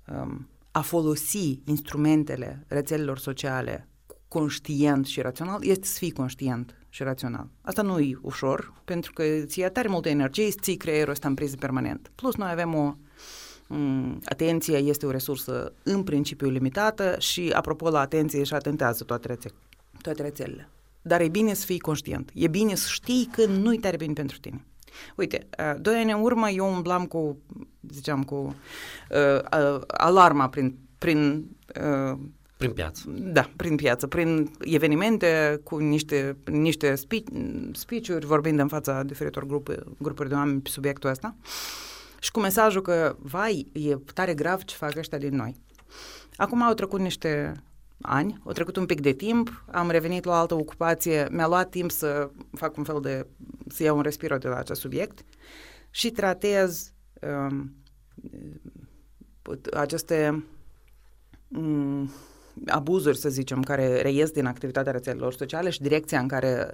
um, 0.07 0.47
a 0.71 0.81
folosi 0.81 1.59
instrumentele 1.65 2.65
rețelelor 2.67 3.17
sociale 3.17 3.87
conștient 4.27 5.05
și 5.05 5.21
rațional 5.21 5.63
este 5.63 5.85
să 5.85 5.97
fii 5.97 6.11
conștient 6.11 6.75
și 6.97 7.03
rațional. 7.03 7.47
Asta 7.61 7.81
nu 7.81 7.99
e 7.99 8.17
ușor, 8.21 8.73
pentru 8.85 9.13
că 9.13 9.23
ți 9.45 9.59
ia 9.59 9.69
tare 9.69 9.87
multă 9.87 10.09
energie, 10.09 10.45
îți 10.45 10.57
ții 10.61 10.77
creierul 10.77 11.11
ăsta 11.11 11.27
în 11.27 11.33
priză 11.33 11.55
permanent. 11.55 12.11
Plus, 12.15 12.35
noi 12.35 12.51
avem 12.51 12.73
o 12.73 12.93
um, 13.67 14.19
atenția 14.25 14.77
este 14.77 15.05
o 15.05 15.11
resursă 15.11 15.73
în 15.83 16.03
principiu 16.03 16.49
limitată 16.49 17.15
și, 17.19 17.51
apropo, 17.55 17.89
la 17.89 17.99
atenție 17.99 18.43
și 18.43 18.53
atentează 18.53 19.03
toate, 19.03 19.27
rețe- 19.27 19.53
toate 20.01 20.21
rețelele. 20.21 20.69
Dar 21.01 21.21
e 21.21 21.27
bine 21.27 21.53
să 21.53 21.65
fii 21.65 21.79
conștient. 21.79 22.31
E 22.33 22.47
bine 22.47 22.75
să 22.75 22.87
știi 22.89 23.29
că 23.31 23.45
nu-i 23.45 23.77
tare 23.77 23.95
bine 23.97 24.13
pentru 24.13 24.37
tine. 24.37 24.65
Uite, 25.15 25.47
uh, 25.59 25.81
doi 25.81 25.95
ani 25.95 26.11
în 26.11 26.21
urmă 26.21 26.49
eu 26.49 26.73
umblam 26.73 27.05
cu, 27.05 27.37
ziceam, 27.89 28.23
cu 28.23 28.55
uh, 29.09 29.75
uh, 29.75 29.81
alarma 29.87 30.49
prin, 30.49 30.77
prin 30.97 31.47
uh, 31.81 32.17
prin 32.57 32.71
piață. 32.71 33.03
Da, 33.07 33.49
prin 33.55 33.75
piață, 33.75 34.07
prin 34.07 34.51
evenimente, 34.59 35.59
cu 35.63 35.77
niște, 35.77 36.37
niște 36.45 36.95
speech-uri, 37.71 38.25
vorbind 38.25 38.59
în 38.59 38.67
fața 38.67 39.03
diferitor 39.03 39.45
grupe, 39.45 39.83
grupuri 39.99 40.29
de 40.29 40.35
oameni 40.35 40.61
pe 40.61 40.69
subiectul 40.69 41.09
ăsta 41.09 41.35
și 42.19 42.31
cu 42.31 42.39
mesajul 42.39 42.81
că, 42.81 43.15
vai, 43.19 43.67
e 43.73 43.95
tare 44.13 44.33
grav 44.33 44.63
ce 44.63 44.75
fac 44.75 44.95
ăștia 44.95 45.17
din 45.17 45.35
noi. 45.35 45.55
Acum 46.35 46.61
au 46.61 46.73
trecut 46.73 46.99
niște 46.99 47.63
ani, 48.01 48.41
au 48.43 48.51
trecut 48.51 48.75
un 48.75 48.85
pic 48.85 49.01
de 49.01 49.11
timp, 49.11 49.63
am 49.71 49.89
revenit 49.89 50.23
la 50.23 50.31
o 50.31 50.35
altă 50.35 50.53
ocupație, 50.53 51.27
mi-a 51.31 51.47
luat 51.47 51.69
timp 51.69 51.91
să 51.91 52.29
fac 52.51 52.77
un 52.77 52.83
fel 52.83 52.99
de, 53.01 53.27
să 53.67 53.83
iau 53.83 53.95
un 53.95 54.01
respiro 54.01 54.37
de 54.37 54.47
la 54.47 54.57
acest 54.57 54.79
subiect 54.79 55.23
și 55.89 56.09
tratez 56.09 56.93
um, 57.21 57.75
aceste 59.73 60.45
um, 61.47 62.11
abuzuri, 62.65 63.17
să 63.17 63.29
zicem, 63.29 63.61
care 63.61 64.01
reies 64.01 64.31
din 64.31 64.45
activitatea 64.45 64.91
rețelelor 64.91 65.33
sociale 65.33 65.69
și 65.69 65.81
direcția 65.81 66.19
în 66.19 66.27
care 66.27 66.69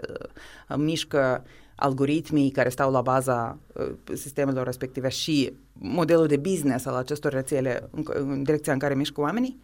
uh, 0.70 0.76
mișcă 0.78 1.44
algoritmii 1.76 2.52
care 2.52 2.70
stau 2.70 2.92
la 2.92 3.02
baza 3.02 3.58
uh, 3.74 3.92
sistemelor 4.14 4.66
respective 4.66 5.10
și 5.10 5.54
modelul 5.74 6.28
de 6.28 6.38
business 6.38 6.86
al 6.86 6.96
acestor 6.96 7.32
rețele 7.32 7.90
în, 7.92 8.04
în 8.14 8.44
direcția 8.44 8.74
în 8.74 8.80
care 8.80 8.96
mișcă 8.96 9.22
oamenii, 9.22 9.60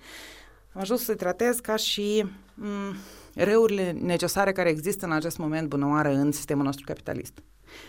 am 0.73 0.81
ajuns 0.81 1.03
să 1.03 1.15
tratez 1.15 1.59
ca 1.59 1.75
și 1.75 2.25
m- 2.57 2.95
reurile 3.35 3.91
necesare 3.91 4.51
care 4.51 4.69
există 4.69 5.05
în 5.05 5.11
acest 5.11 5.37
moment 5.37 5.67
bunăoară 5.67 6.09
în 6.09 6.31
sistemul 6.31 6.63
nostru 6.63 6.85
capitalist. 6.85 7.33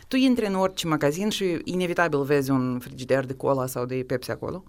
Tu 0.09 0.17
intri 0.17 0.47
în 0.47 0.55
orice 0.55 0.87
magazin 0.87 1.29
și 1.29 1.59
inevitabil 1.65 2.23
vezi 2.23 2.51
un 2.51 2.79
frigider 2.79 3.27
de 3.27 3.35
cola 3.35 3.67
sau 3.67 3.85
de 3.85 4.05
Pepsi 4.07 4.31
acolo. 4.31 4.65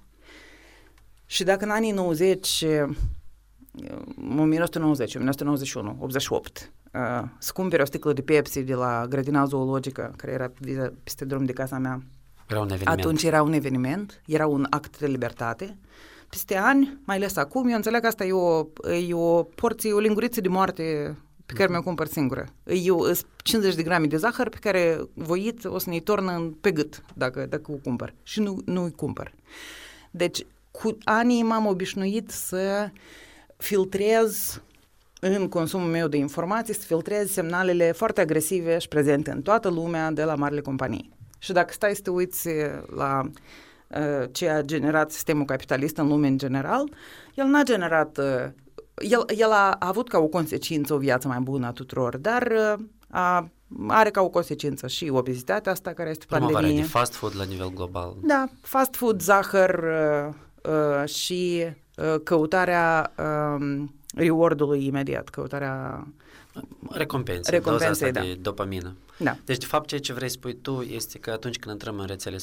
Și 1.26 1.44
dacă 1.44 1.66
în 1.66 1.72
anii 1.72 1.92
90 1.92 2.66
1990, 3.72 5.16
1991, 5.16 5.98
88. 6.00 6.72
Uh, 6.94 7.24
să 7.40 7.52
cumperi 7.54 7.82
o 7.82 7.86
sticlă 7.86 8.14
de 8.14 8.22
Pepsi 8.22 8.64
de 8.64 8.74
la 8.74 9.06
grădina 9.10 9.46
zoologică, 9.46 10.14
care 10.18 10.32
era 10.32 10.52
peste 11.04 11.26
drum 11.26 11.46
de 11.46 11.54
casa 11.54 11.78
mea. 11.78 12.02
Era 12.48 12.60
un 12.60 12.70
eveniment. 12.72 13.00
Atunci 13.00 13.24
era 13.24 13.42
un 13.42 13.54
eveniment, 13.54 14.22
era 14.26 14.48
un 14.48 14.68
act 14.70 15.00
de 15.00 15.08
libertate. 15.08 15.78
Peste 16.30 16.58
ani, 16.58 16.98
mai 17.06 17.16
ales 17.16 17.36
acum, 17.36 17.68
eu 17.68 17.76
înțeleg 17.76 18.02
că 18.02 18.08
asta 18.08 18.26
e 18.26 18.32
o, 18.32 18.68
e 19.08 19.14
o 19.14 19.44
porție, 19.44 19.94
o 19.94 20.00
linguriță 20.00 20.42
de 20.42 20.48
moarte 20.48 21.18
pe 21.46 21.54
care 21.54 21.70
mi-o 21.72 21.82
cumpăr 21.82 22.08
singură. 22.08 22.46
E 22.64 22.78
50 23.44 23.76
de 23.76 23.84
grame 23.84 24.06
de 24.06 24.18
zahăr 24.18 24.50
pe 24.50 24.58
care 24.58 25.00
voit 25.14 25.66
o 25.66 25.78
să 25.78 25.90
ne-i 25.90 26.00
tornă 26.00 26.58
pe 26.62 26.72
gât 26.72 27.04
dacă, 27.14 27.46
dacă 27.50 27.72
o 27.72 27.76
cumpăr. 27.76 28.14
Și 28.24 28.40
nu, 28.40 28.62
nu-i 28.66 28.92
cumpăr. 28.92 29.34
Deci, 30.12 30.46
cu 30.72 30.98
anii 31.04 31.44
m-am 31.44 31.66
obișnuit 31.66 32.30
să 32.30 32.86
uh, 32.86 33.00
filtrez 33.62 34.62
în 35.20 35.50
consumul 35.50 35.90
meu 35.90 36.08
de 36.08 36.18
informații, 36.18 36.74
să 36.74 36.86
filtrez 36.86 37.32
semnalele 37.32 37.92
foarte 37.92 38.22
agresive 38.22 38.78
și 38.78 38.88
prezente 38.88 39.32
în 39.32 39.42
toată 39.42 39.70
lumea 39.70 40.12
de 40.12 40.24
la 40.24 40.36
marile 40.36 40.62
companii. 40.62 41.14
Și 41.38 41.52
dacă 41.52 41.74
stai 41.74 41.96
să 41.96 42.02
te 42.02 42.10
uiți 42.10 42.48
la 42.96 43.22
uh, 43.88 44.30
ce 44.32 44.50
a 44.50 44.62
generat 44.62 45.12
sistemul 45.12 45.46
capitalist 45.46 45.98
în 45.98 46.08
lume 46.08 46.28
în 46.28 46.38
general, 46.38 46.92
el 47.34 47.46
n-a 47.46 47.64
generat, 47.64 48.18
uh, 48.18 48.50
el, 48.96 49.26
el 49.38 49.52
a, 49.52 49.72
a 49.72 49.88
avut 49.88 50.10
ca 50.10 50.18
o 50.18 50.28
consecință 50.28 50.94
o 50.94 50.98
viață 50.98 51.28
mai 51.28 51.40
bună 51.40 51.68
a 51.68 51.72
tuturor, 51.72 52.18
dar 52.18 52.52
uh, 52.52 52.86
a, 53.10 53.50
are 53.88 54.10
ca 54.10 54.22
o 54.22 54.30
consecință 54.30 54.88
și 54.88 55.10
obezitatea 55.10 55.72
asta 55.72 55.94
care 55.94 56.10
este 56.10 56.26
pandemie. 56.30 56.54
Promovarea 56.54 56.82
de 56.84 56.90
fast 56.90 57.14
food 57.14 57.36
la 57.38 57.44
nivel 57.44 57.72
global. 57.74 58.16
Da, 58.24 58.46
fast 58.62 58.96
food, 58.96 59.22
zahăr 59.22 59.84
uh, 59.84 60.34
uh, 60.72 61.10
și 61.10 61.66
Uh, 61.91 61.91
căutarea 62.24 63.14
um, 63.58 63.94
rewardului 64.16 64.86
imediat, 64.86 65.30
căutarea 65.30 66.08
recompensei, 66.90 67.58
recompensei 67.58 68.12
da. 68.12 68.22
de 68.22 68.34
dopamină. 68.42 68.96
Da. 69.24 69.38
Deci, 69.46 69.58
de 69.58 69.66
fapt, 69.66 69.88
ceea 69.88 70.00
ce 70.00 70.14
vrei 70.14 70.28
să 70.28 70.34
spui 70.34 70.54
tu 70.62 70.82
este 70.82 71.20
că 71.20 71.32
atunci 71.32 71.60
când 71.60 71.74
intrăm 71.74 72.00
în 72.00 72.06
rețele, 72.06 72.38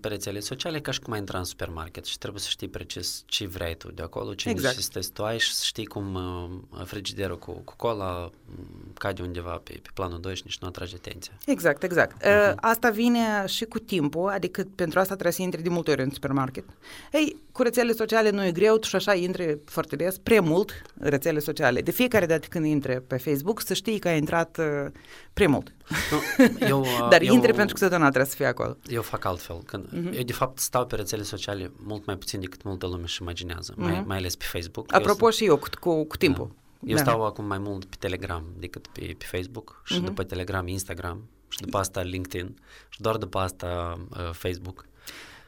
pe 0.00 0.08
rețele 0.08 0.40
sociale, 0.40 0.80
ca 0.80 0.90
și 0.90 1.00
cum 1.00 1.12
ai 1.12 1.18
intra 1.18 1.38
în 1.38 1.44
supermarket 1.44 2.04
și 2.04 2.18
trebuie 2.18 2.40
să 2.40 2.48
știi 2.48 2.68
precis 2.68 3.22
ce 3.26 3.46
vrei 3.46 3.76
tu 3.76 3.90
de 3.92 4.02
acolo, 4.02 4.34
ce 4.34 4.48
exact. 4.48 4.74
necesități 4.74 5.12
tu 5.12 5.24
ai 5.24 5.38
și 5.38 5.54
să 5.54 5.62
știi 5.64 5.86
cum 5.86 6.14
uh, 6.14 6.84
frigiderul 6.84 7.38
cu, 7.38 7.52
cu 7.52 7.74
cola 7.76 8.30
mm, 8.44 8.92
cade 8.94 9.22
undeva 9.22 9.60
pe, 9.64 9.72
pe 9.82 9.88
planul 9.94 10.20
2 10.20 10.36
și 10.36 10.42
nici 10.44 10.58
nu 10.58 10.68
atrage 10.68 10.94
atenția. 10.94 11.32
Exact, 11.46 11.82
exact. 11.82 12.16
Uh-huh. 12.22 12.50
Uh, 12.50 12.52
asta 12.56 12.90
vine 12.90 13.44
și 13.46 13.64
cu 13.64 13.78
timpul, 13.78 14.28
adică 14.28 14.64
pentru 14.74 14.98
asta 14.98 15.12
trebuie 15.12 15.32
să 15.32 15.42
intri 15.42 15.62
de 15.62 15.68
multe 15.68 15.90
ori 15.90 16.02
în 16.02 16.10
supermarket. 16.10 16.64
Ei, 17.12 17.36
cu 17.52 17.62
rețele 17.62 17.92
sociale 17.92 18.30
nu 18.30 18.44
e 18.44 18.52
greu, 18.52 18.76
tu 18.76 18.86
și 18.86 18.96
așa 18.96 19.14
intri 19.14 19.58
foarte 19.64 19.96
des, 19.96 20.18
prea 20.18 20.40
mult 20.40 20.82
rețele 20.98 21.38
sociale. 21.38 21.80
De 21.80 21.90
fiecare 21.90 22.26
dată 22.26 22.46
când 22.50 22.64
intri 22.64 23.00
pe 23.00 23.16
Facebook, 23.16 23.60
să 23.60 23.74
știi 23.74 23.98
că 23.98 24.08
ai 24.08 24.16
intrat 24.16 24.58
uh, 24.58 24.90
prea 25.32 25.48
mult. 25.48 25.75
Nu, 26.10 26.66
eu, 26.66 26.80
uh, 27.00 27.06
Dar 27.10 27.20
eu, 27.20 27.34
intre 27.34 27.52
pentru 27.52 27.74
că 27.74 27.80
totdeauna 27.80 28.08
trebuie 28.08 28.30
să 28.30 28.36
fie 28.36 28.46
acolo. 28.46 28.76
Eu 28.88 29.02
fac 29.02 29.24
altfel. 29.24 29.62
Când, 29.66 29.84
uh-huh. 29.84 30.16
Eu, 30.16 30.22
de 30.22 30.32
fapt, 30.32 30.58
stau 30.58 30.86
pe 30.86 30.96
rețele 30.96 31.22
sociale 31.22 31.72
mult 31.76 32.06
mai 32.06 32.16
puțin 32.16 32.40
decât 32.40 32.62
multă 32.62 32.86
lume 32.86 33.02
își 33.02 33.22
imaginează, 33.22 33.72
uh-huh. 33.72 33.76
mai, 33.76 33.92
mhm. 33.92 34.06
mai 34.06 34.16
ales 34.16 34.36
pe 34.36 34.44
Facebook. 34.44 34.94
Apropo 34.94 35.24
eu, 35.24 35.30
și 35.30 35.44
eu, 35.44 35.56
cu, 35.56 35.68
cu, 35.80 36.04
cu 36.04 36.16
timpul. 36.16 36.50
Da. 36.80 36.90
Eu 36.90 36.96
da. 36.96 37.02
stau 37.02 37.24
acum 37.24 37.44
mai 37.44 37.58
mult 37.58 37.84
pe 37.84 37.96
Telegram 37.98 38.44
decât 38.58 38.86
pe, 38.86 39.14
pe 39.18 39.24
Facebook 39.24 39.82
și 39.84 40.00
uh-huh. 40.00 40.04
după 40.04 40.22
Telegram 40.22 40.66
Instagram 40.66 41.28
și 41.48 41.60
după 41.60 41.78
asta 41.78 42.02
LinkedIn 42.02 42.56
și 42.88 43.00
doar 43.00 43.16
după 43.16 43.38
asta 43.38 43.98
uh, 44.10 44.30
Facebook. 44.32 44.86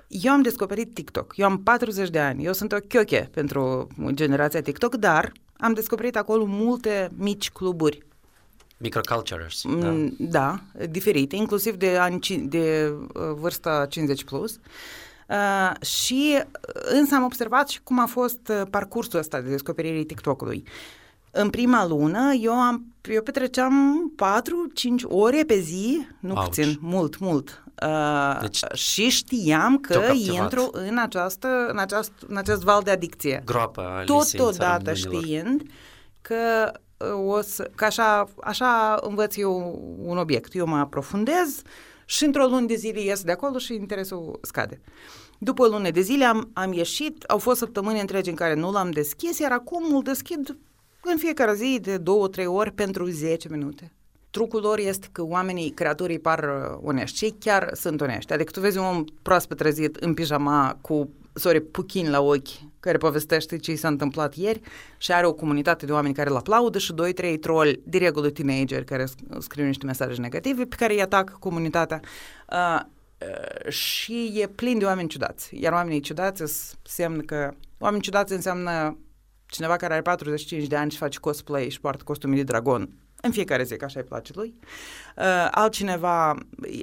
Eu 0.09 0.33
am 0.33 0.43
descoperit 0.43 0.95
TikTok. 0.95 1.33
Eu 1.37 1.47
am 1.47 1.63
40 1.63 2.11
de 2.11 2.19
ani. 2.19 2.45
Eu 2.45 2.53
sunt 2.53 2.73
o 2.73 2.77
chioche 2.77 3.29
pentru 3.33 3.87
generația 4.11 4.63
TikTok, 4.63 4.95
dar 4.95 5.33
am 5.57 5.73
descoperit 5.73 6.17
acolo 6.17 6.45
multe 6.45 7.11
mici 7.17 7.51
cluburi 7.51 8.07
Microcultures, 8.79 9.65
mm, 9.65 10.15
da. 10.19 10.61
Da, 10.73 10.87
diferite, 10.87 11.37
inclusiv 11.37 11.75
de, 11.75 11.97
ani, 11.97 12.19
de 12.49 12.93
uh, 13.15 13.23
vârsta 13.35 13.87
50 13.89 14.25
plus. 14.25 14.59
Uh, 15.29 15.87
și 15.87 16.43
însă 17.01 17.15
am 17.15 17.25
observat 17.25 17.69
și 17.69 17.81
cum 17.83 17.99
a 17.99 18.07
fost 18.07 18.49
uh, 18.49 18.63
parcursul 18.71 19.19
ăsta 19.19 19.41
de 19.41 19.49
descoperirii 19.49 20.05
TikTok-ului. 20.05 20.65
În 21.31 21.51
prima 21.51 21.87
lună 21.87 22.33
eu, 22.41 22.53
am, 22.53 22.95
eu 23.03 23.23
petreceam 23.23 24.13
4-5 25.03 25.03
ore 25.03 25.43
pe 25.47 25.59
zi, 25.59 26.07
nu 26.21 26.35
Ouch. 26.35 26.45
puțin, 26.45 26.79
mult, 26.81 27.19
mult. 27.19 27.63
Uh, 27.83 28.39
deci, 28.41 28.65
și 28.73 29.09
știam 29.09 29.79
că 29.79 30.13
intru 30.15 30.71
în, 30.73 30.99
această, 30.99 31.67
în, 31.69 31.79
aceast, 31.79 32.13
în 32.27 32.37
acest 32.37 32.63
val 32.63 32.83
de 32.83 32.91
adicție. 32.91 33.43
Groapă 33.45 34.03
Totodată 34.07 34.95
știind 34.95 35.63
că 36.21 36.73
o 37.27 37.41
să, 37.41 37.71
că 37.75 37.85
așa, 37.85 38.29
așa 38.41 38.99
învăț 39.03 39.37
eu 39.37 39.83
un 40.03 40.19
obiect. 40.19 40.55
Eu 40.55 40.67
mă 40.67 40.77
aprofundez 40.77 41.63
și 42.05 42.25
într-o 42.25 42.47
lună 42.47 42.67
de 42.67 42.75
zile 42.75 43.01
ies 43.01 43.23
de 43.23 43.33
acolo 43.33 43.59
și 43.59 43.75
interesul 43.75 44.39
scade. 44.43 44.81
După 45.39 45.63
o 45.63 45.67
lună 45.67 45.91
de 45.91 46.01
zile 46.01 46.25
am, 46.25 46.51
am 46.53 46.73
ieșit, 46.73 47.23
au 47.23 47.39
fost 47.39 47.59
săptămâni 47.59 48.01
întregi 48.01 48.31
în 48.31 48.37
care 48.37 48.55
nu 48.55 48.73
l-am 48.73 48.91
deschis, 48.91 49.39
iar 49.39 49.53
acum 49.53 49.95
îl 49.95 50.03
deschid 50.03 50.59
în 51.03 51.17
fiecare 51.17 51.55
zi 51.55 51.79
de 51.83 51.97
două, 51.97 52.29
trei 52.29 52.47
ori 52.47 52.73
pentru 52.73 53.07
10 53.07 53.49
minute. 53.49 53.93
Trucul 54.31 54.61
lor 54.61 54.79
este 54.79 55.09
că 55.13 55.23
oamenii, 55.25 55.71
creatorii 55.71 56.19
par 56.19 56.39
uh, 56.39 56.79
onești. 56.83 57.17
Cei 57.17 57.35
chiar 57.39 57.71
sunt 57.75 58.01
onești. 58.01 58.33
Adică 58.33 58.51
tu 58.51 58.61
vezi 58.61 58.79
un 58.79 58.85
om 58.85 59.05
proaspăt 59.23 59.57
trezit 59.57 59.97
în 59.97 60.15
pijama 60.15 60.79
cu 60.81 61.11
sori 61.33 61.61
puchini 61.61 62.09
la 62.09 62.21
ochi 62.21 62.49
care 62.81 62.99
povestește 62.99 63.57
ce 63.57 63.73
i 63.73 63.77
s-a 63.77 63.89
întâmplat 63.89 64.35
ieri 64.35 64.61
și 64.97 65.13
are 65.13 65.27
o 65.27 65.33
comunitate 65.33 65.87
de 65.87 65.93
oameni 65.93 66.15
care 66.15 66.31
îl 66.31 66.37
aplaudă 66.37 66.79
și 66.79 66.93
doi, 66.93 67.13
trei 67.13 67.39
troli, 67.39 67.81
de 67.85 67.99
regulă 67.99 68.31
teenageri 68.31 68.85
care 68.85 69.05
scriu 69.39 69.65
niște 69.65 69.87
mesaje 69.87 70.21
negative 70.21 70.65
pe 70.65 70.77
care 70.79 70.93
îi 70.93 71.03
atacă 71.03 71.37
comunitatea. 71.39 72.01
Uh, 72.53 72.81
uh, 73.21 73.71
și 73.73 74.33
e 74.35 74.47
plin 74.47 74.79
de 74.79 74.85
oameni 74.85 75.09
ciudați. 75.09 75.61
Iar 75.61 75.73
oamenii 75.73 76.01
ciudați 76.01 76.43
înseamnă 76.43 77.23
că... 77.23 77.55
Oameni 77.79 78.03
ciudați 78.03 78.33
înseamnă 78.33 78.99
cineva 79.47 79.77
care 79.77 79.93
are 79.93 80.03
45 80.03 80.67
de 80.67 80.77
ani 80.77 80.91
și 80.91 80.97
face 80.97 81.19
cosplay 81.19 81.69
și 81.69 81.81
poartă 81.81 82.03
costume 82.05 82.37
de 82.37 82.43
dragon 82.43 82.91
în 83.23 83.31
fiecare 83.31 83.63
zi, 83.63 83.77
că 83.77 83.85
așa 83.85 84.01
îi 84.01 84.07
place 84.07 84.33
lui. 84.35 84.55
Uh, 85.17 85.49
altcineva, 85.51 86.35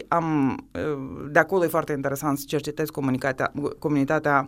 am, 0.08 0.58
uh, 0.74 1.28
de 1.32 1.40
acolo 1.40 1.64
e 1.64 1.68
foarte 1.68 1.92
interesant 1.92 2.38
să 2.38 2.44
cercetez 2.48 2.90
comunitatea, 2.90 3.52
comunitatea 3.80 4.48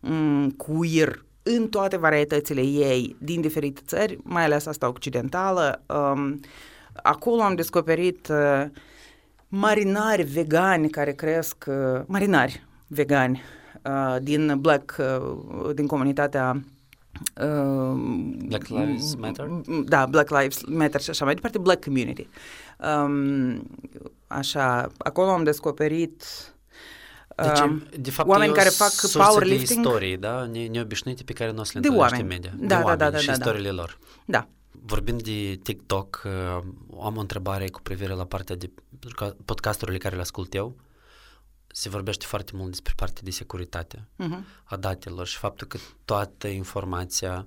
um, 0.00 0.50
queer 0.50 1.24
în 1.42 1.68
toate 1.68 1.96
varietățile 1.96 2.60
ei 2.60 3.16
din 3.18 3.40
diferite 3.40 3.80
țări, 3.86 4.18
mai 4.22 4.44
ales 4.44 4.66
asta 4.66 4.88
occidentală. 4.88 5.84
Um, 5.86 6.40
acolo 6.92 7.42
am 7.42 7.54
descoperit 7.54 8.28
uh, 8.28 8.64
marinari 9.48 10.22
vegani 10.22 10.90
care 10.90 11.12
cresc, 11.12 11.64
uh, 11.68 12.00
marinari 12.06 12.66
vegani 12.86 13.42
uh, 13.84 14.16
din 14.22 14.60
Black, 14.60 14.96
uh, 14.98 15.74
din 15.74 15.86
comunitatea 15.86 16.64
Black 18.46 18.66
Lives 18.66 19.14
Matter? 19.14 19.46
Da, 19.84 20.06
Black 20.06 20.30
Lives 20.30 20.60
Matter 20.66 21.00
și 21.00 21.10
așa 21.10 21.24
mai 21.24 21.34
departe, 21.34 21.58
Black 21.58 21.84
Community. 21.84 22.28
Um, 22.78 23.62
așa, 24.26 24.88
acolo 24.98 25.30
am 25.30 25.44
descoperit 25.44 26.24
deci, 27.36 27.58
um, 27.58 27.82
de 27.98 28.10
fapt, 28.10 28.28
oameni 28.28 28.52
care 28.52 28.68
fac 28.68 28.92
powerlifting. 29.12 29.82
de 29.82 29.88
istorii, 29.88 30.16
da? 30.16 30.44
Ne, 30.44 30.66
neobișnuite 30.66 31.22
pe 31.22 31.32
care 31.32 31.52
nu 31.52 31.60
o 31.60 31.64
să 31.64 31.72
le 31.74 31.80
de 31.80 31.88
oameni. 31.88 32.22
în 32.22 32.26
media. 32.26 32.52
Da, 32.56 32.76
de 32.76 32.82
da, 32.84 32.96
da, 32.96 33.10
da, 33.10 33.18
și 33.18 33.26
da, 33.26 33.32
istoriile 33.32 33.68
da. 33.68 33.74
lor. 33.74 33.98
Da. 34.24 34.48
Vorbind 34.70 35.22
de 35.22 35.58
TikTok, 35.62 36.22
uh, 36.24 36.64
am 37.02 37.16
o 37.16 37.20
întrebare 37.20 37.68
cu 37.68 37.82
privire 37.82 38.12
la 38.12 38.24
partea 38.24 38.56
de 38.56 38.70
podcasturile 39.44 39.98
care 39.98 40.14
le 40.14 40.20
ascult 40.20 40.54
eu 40.54 40.76
se 41.78 41.88
vorbește 41.88 42.24
foarte 42.26 42.52
mult 42.54 42.70
despre 42.70 42.92
partea 42.96 43.22
de 43.24 43.30
securitate 43.30 44.08
uh-huh. 44.18 44.64
a 44.64 44.76
datelor 44.76 45.26
și 45.26 45.36
faptul 45.36 45.66
că 45.66 45.78
toată 46.04 46.48
informația 46.48 47.46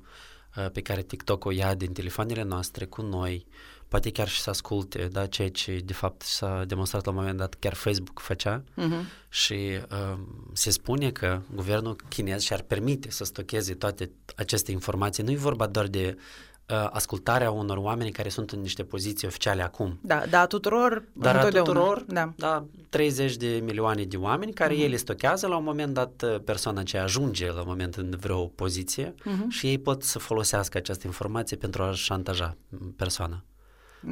uh, 0.55 0.69
pe 0.71 0.82
care 0.82 1.01
TikTok 1.01 1.45
o 1.45 1.51
ia 1.51 1.75
din 1.75 1.93
telefoanele 1.93 2.43
noastre 2.43 2.86
cu 2.86 3.01
noi, 3.01 3.45
poate 3.88 4.11
chiar 4.11 4.27
și 4.27 4.41
să 4.41 4.49
asculte, 4.49 5.07
da, 5.11 5.25
ceea 5.25 5.49
ce 5.49 5.82
de 5.86 5.93
fapt 5.93 6.21
s-a 6.21 6.65
demonstrat 6.65 7.05
la 7.05 7.11
un 7.11 7.17
moment 7.17 7.38
dat 7.38 7.53
chiar 7.53 7.73
Facebook 7.73 8.19
făcea 8.19 8.63
uh-huh. 8.63 9.30
și 9.30 9.80
uh, 9.91 10.19
se 10.53 10.69
spune 10.69 11.11
că 11.11 11.41
guvernul 11.55 11.95
chinez 12.09 12.41
și-ar 12.41 12.61
permite 12.61 13.11
să 13.11 13.23
stocheze 13.23 13.73
toate 13.73 14.11
aceste 14.36 14.71
informații. 14.71 15.23
Nu 15.23 15.32
e 15.32 15.36
vorba 15.36 15.67
doar 15.67 15.88
de 15.88 16.15
uh, 16.17 16.49
ascultarea 16.76 17.51
unor 17.51 17.78
oameni 17.78 18.11
care 18.11 18.30
sunt 18.30 18.51
în 18.51 18.61
niște 18.61 18.84
poziții 18.84 19.28
oficiale 19.28 19.63
acum. 19.63 19.99
Da, 20.01 20.24
da, 20.30 20.45
tuturor, 20.45 21.03
Dar 21.13 21.36
a 21.36 21.49
tuturor, 21.49 22.03
da. 22.07 22.34
da, 22.36 22.65
30 22.89 23.36
de 23.36 23.61
milioane 23.63 24.03
de 24.03 24.17
oameni 24.17 24.53
care 24.53 24.74
mm-hmm. 24.74 24.80
ei 24.80 24.89
le 24.89 24.95
stochează, 24.95 25.47
la 25.47 25.57
un 25.57 25.63
moment 25.63 25.93
dat 25.93 26.24
uh, 26.26 26.41
persoana 26.43 26.84
ce 26.84 26.97
ajunge 26.97 27.51
la 27.51 27.59
un 27.59 27.67
moment 27.67 27.95
în 27.95 28.15
vreo 28.20 28.45
poziție 28.45 29.13
mm-hmm. 29.13 29.47
și 29.49 29.67
ei 29.67 29.78
pot 29.78 30.03
să 30.03 30.20
folosească 30.20 30.78
această 30.78 31.07
informație 31.07 31.57
pentru 31.57 31.84
a 31.84 31.91
șantaja 31.91 32.57
persoana. 32.95 33.43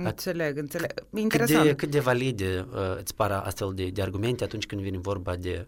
Înțeleg, 0.03 0.57
înțeleg. 0.57 0.91
Interesant. 1.15 1.59
Cât 1.59 1.67
de, 1.69 1.75
cât 1.75 1.89
de 1.89 1.99
valide 1.99 2.65
uh, 2.73 2.97
îți 2.99 3.15
par 3.15 3.31
astfel 3.31 3.71
de, 3.75 3.89
de 3.89 4.01
argumente 4.01 4.43
atunci 4.43 4.65
când 4.65 4.81
vine 4.81 4.97
vorba 4.97 5.35
de 5.35 5.67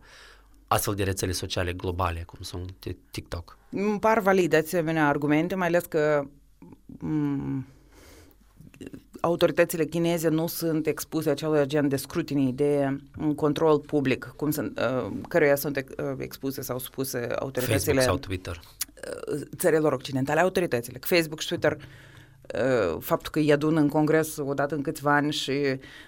astfel 0.67 0.93
de 0.93 1.03
rețele 1.03 1.31
sociale 1.31 1.73
globale, 1.73 2.23
cum 2.25 2.39
sunt 2.41 2.71
TikTok? 3.11 3.57
Îmi 3.69 3.99
par 3.99 4.19
valide 4.19 4.57
asemenea 4.57 5.07
argumente, 5.07 5.55
mai 5.55 5.67
ales 5.67 5.83
că 5.85 6.23
Mm, 6.23 6.38
autoritățile 9.21 9.85
chineze 9.85 10.27
nu 10.27 10.47
sunt 10.47 10.87
expuse 10.87 11.29
acelui 11.29 11.59
agent 11.59 11.89
de 11.89 11.95
scrutinii, 11.95 12.53
de 12.53 12.97
control 13.35 13.79
public, 13.79 14.33
cum 14.35 14.51
sunt, 14.51 14.79
uh, 14.79 15.11
căruia 15.27 15.55
sunt 15.55 15.77
uh, 15.77 16.13
expuse 16.17 16.61
sau 16.61 16.79
spuse 16.79 17.17
autoritățile... 17.39 17.77
Facebook 17.77 18.01
sau 18.01 18.17
Twitter. 18.17 18.59
Uh, 19.31 19.41
țărilor 19.57 19.93
occidentale, 19.93 20.39
autoritățile. 20.39 20.99
Facebook 21.01 21.39
și 21.39 21.47
Twitter 21.47 21.77
uh, 22.53 22.97
faptul 22.99 23.31
că 23.31 23.39
îi 23.39 23.51
adun 23.51 23.77
în 23.77 23.87
congres 23.87 24.37
odată 24.37 24.75
în 24.75 24.81
câțiva 24.81 25.15
ani 25.15 25.31
și 25.31 25.53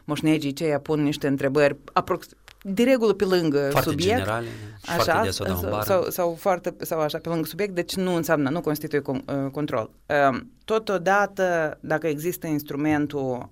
moșnegii 0.03 0.53
ceia 0.53 0.79
pun 0.79 1.03
niște 1.03 1.27
întrebări 1.27 1.77
aprox- 1.93 2.35
de 2.63 2.83
regulă 2.83 3.13
pe 3.13 3.25
lângă 3.25 3.67
foarte 3.71 3.89
subiect. 3.89 4.17
Generale, 4.17 4.47
așa, 4.85 5.29
sau, 5.29 5.81
sau, 5.83 6.09
sau, 6.09 6.35
foarte, 6.39 6.75
sau 6.81 6.99
așa 6.99 7.17
pe 7.17 7.29
lângă 7.29 7.47
subiect, 7.47 7.75
deci 7.75 7.95
nu 7.95 8.15
înseamnă, 8.15 8.49
nu 8.49 8.61
constituie 8.61 9.01
con, 9.01 9.23
uh, 9.27 9.51
control. 9.51 9.91
Uh, 10.05 10.39
totodată, 10.65 11.77
dacă 11.81 12.07
există 12.07 12.47
instrumentul 12.47 13.49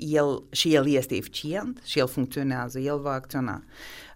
el, 0.00 0.42
și 0.50 0.74
el 0.74 0.88
este 0.88 1.16
eficient 1.16 1.80
și 1.84 1.98
el 1.98 2.08
funcționează, 2.08 2.78
el 2.78 2.98
va 2.98 3.12
acționa. 3.12 3.62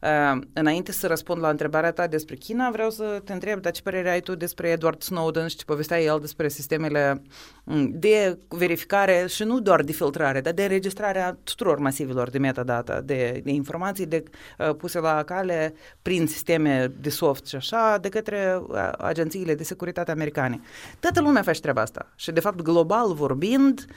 Uh, 0.05 0.41
înainte 0.53 0.93
să 0.93 1.07
răspund 1.07 1.41
la 1.41 1.49
întrebarea 1.49 1.93
ta 1.93 2.07
despre 2.07 2.35
China, 2.35 2.70
vreau 2.70 2.91
să 2.91 3.20
te 3.24 3.32
întreb, 3.32 3.61
dar 3.61 3.72
ce 3.72 3.82
părere 3.82 4.11
ai 4.11 4.20
tu 4.20 4.35
despre 4.35 4.68
Edward 4.68 5.03
Snowden 5.03 5.49
și 5.49 5.57
ce 5.57 5.64
povestea 5.64 6.01
el 6.01 6.18
despre 6.20 6.49
sistemele 6.49 7.22
mm, 7.64 7.91
de 7.95 8.39
verificare 8.49 9.24
și 9.28 9.45
nu 9.45 9.61
doar 9.61 9.82
de 9.82 9.93
filtrare, 9.93 10.41
dar 10.41 10.53
de 10.53 10.62
înregistrare 10.62 11.20
a 11.20 11.32
tuturor 11.32 11.78
masivilor 11.78 12.30
de 12.30 12.39
metadata, 12.39 13.01
de, 13.01 13.41
de 13.45 13.51
informații 13.51 14.07
de, 14.07 14.22
uh, 14.59 14.74
puse 14.74 14.99
la 14.99 15.22
cale 15.22 15.74
prin 16.03 16.26
sisteme 16.26 16.93
de 17.01 17.11
soft 17.11 17.47
și 17.47 17.57
așa, 17.57 17.99
de 18.01 18.09
către 18.09 18.61
uh, 18.68 18.91
agențiile 18.99 19.55
de 19.55 19.62
securitate 19.62 20.11
americane. 20.11 20.61
Toată 21.01 21.20
lumea 21.20 21.43
face 21.43 21.61
treaba 21.61 21.80
asta 21.80 22.12
și, 22.16 22.32
de 22.32 22.41
fapt, 22.41 22.62
global 22.62 23.14
vorbind, 23.14 23.85
uh, 23.89 23.95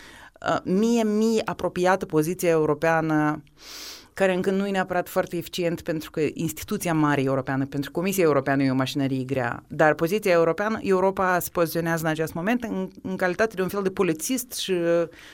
mie 0.63 1.03
mi 1.03 1.41
apropiată 1.45 2.05
poziția 2.05 2.49
europeană 2.49 3.43
care 4.17 4.33
încă 4.33 4.51
nu 4.51 4.67
e 4.67 4.71
neapărat 4.71 5.09
foarte 5.09 5.37
eficient 5.37 5.81
pentru 5.81 6.11
că 6.11 6.21
instituția 6.33 6.93
mare 6.93 7.21
europeană, 7.21 7.65
pentru 7.65 7.91
Comisia 7.91 8.23
Europeană 8.23 8.63
e 8.63 8.71
o 8.71 8.75
mașinărie 8.75 9.23
grea, 9.23 9.63
dar 9.67 9.93
poziția 9.93 10.31
europeană, 10.31 10.79
Europa 10.81 11.39
se 11.39 11.49
poziționează 11.51 12.03
în 12.05 12.09
acest 12.09 12.33
moment 12.33 12.63
în, 12.63 12.89
în 13.01 13.15
calitate 13.15 13.55
de 13.55 13.61
un 13.61 13.67
fel 13.67 13.83
de 13.83 13.89
polițist 13.89 14.51
și, 14.51 14.73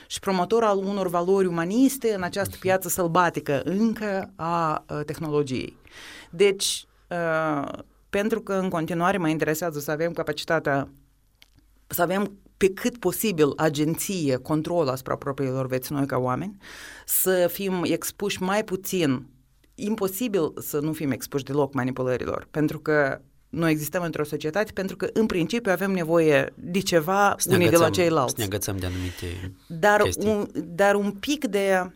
și 0.06 0.20
promotor 0.20 0.64
al 0.64 0.78
unor 0.78 1.08
valori 1.08 1.46
umaniste 1.46 2.14
în 2.14 2.22
această 2.22 2.56
piață 2.60 2.88
sălbatică 2.88 3.62
încă 3.64 4.32
a, 4.36 4.84
a 4.86 5.02
tehnologiei. 5.06 5.76
Deci, 6.30 6.86
uh, 7.08 7.68
pentru 8.10 8.40
că 8.40 8.52
în 8.52 8.68
continuare 8.68 9.18
mă 9.18 9.28
interesează 9.28 9.78
să 9.78 9.90
avem 9.90 10.12
capacitatea 10.12 10.88
să 11.86 12.02
avem 12.02 12.38
pe 12.56 12.72
cât 12.72 12.98
posibil 12.98 13.52
agenție, 13.56 14.36
control 14.36 14.88
asupra 14.88 15.16
propriilor 15.16 15.66
vieți 15.66 15.92
noi 15.92 16.06
ca 16.06 16.16
oameni, 16.16 16.56
să 17.06 17.50
fim 17.52 17.82
expuși 17.84 18.42
mai 18.42 18.64
puțin, 18.64 19.26
imposibil 19.74 20.52
să 20.60 20.78
nu 20.80 20.92
fim 20.92 21.10
expuși 21.10 21.44
deloc 21.44 21.74
manipulărilor, 21.74 22.48
pentru 22.50 22.78
că 22.78 23.20
noi 23.48 23.70
existăm 23.70 24.02
într-o 24.02 24.24
societate 24.24 24.72
pentru 24.72 24.96
că, 24.96 25.08
în 25.12 25.26
principiu, 25.26 25.72
avem 25.72 25.90
nevoie 25.90 26.52
de 26.54 26.80
ceva 26.80 27.34
să 27.38 27.54
unii 27.54 27.70
de 27.70 27.76
la 27.76 27.90
ceilalți. 27.90 28.32
Să 28.32 28.38
ne 28.38 28.44
agățăm 28.44 28.76
de 28.76 28.86
anumite 28.86 29.52
dar 29.66 30.02
un, 30.16 30.48
dar 30.54 30.94
un 30.94 31.10
pic 31.10 31.46
de 31.46 31.90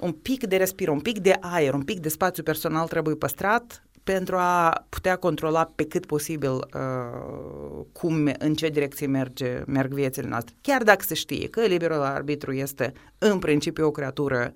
un 0.00 0.12
pic 0.12 0.46
de 0.46 0.56
respir, 0.56 0.88
un 0.88 1.00
pic 1.00 1.18
de 1.18 1.36
aer, 1.40 1.74
un 1.74 1.82
pic 1.82 2.00
de 2.00 2.08
spațiu 2.08 2.42
personal 2.42 2.88
trebuie 2.88 3.14
păstrat 3.14 3.84
pentru 4.04 4.36
a 4.36 4.84
putea 4.88 5.16
controla 5.16 5.70
pe 5.74 5.86
cât 5.86 6.06
posibil 6.06 6.50
uh, 6.50 7.84
cum, 7.92 8.30
în 8.38 8.54
ce 8.54 8.68
direcție 8.68 9.06
merge, 9.06 9.62
merg 9.66 9.92
viețile 9.92 10.28
noastre. 10.28 10.54
Chiar 10.60 10.82
dacă 10.82 11.04
se 11.06 11.14
știe 11.14 11.48
că 11.48 11.60
liberul 11.60 12.02
arbitru 12.02 12.52
este 12.52 12.92
în 13.18 13.38
principiu 13.38 13.86
o 13.86 13.90
creatură 13.90 14.52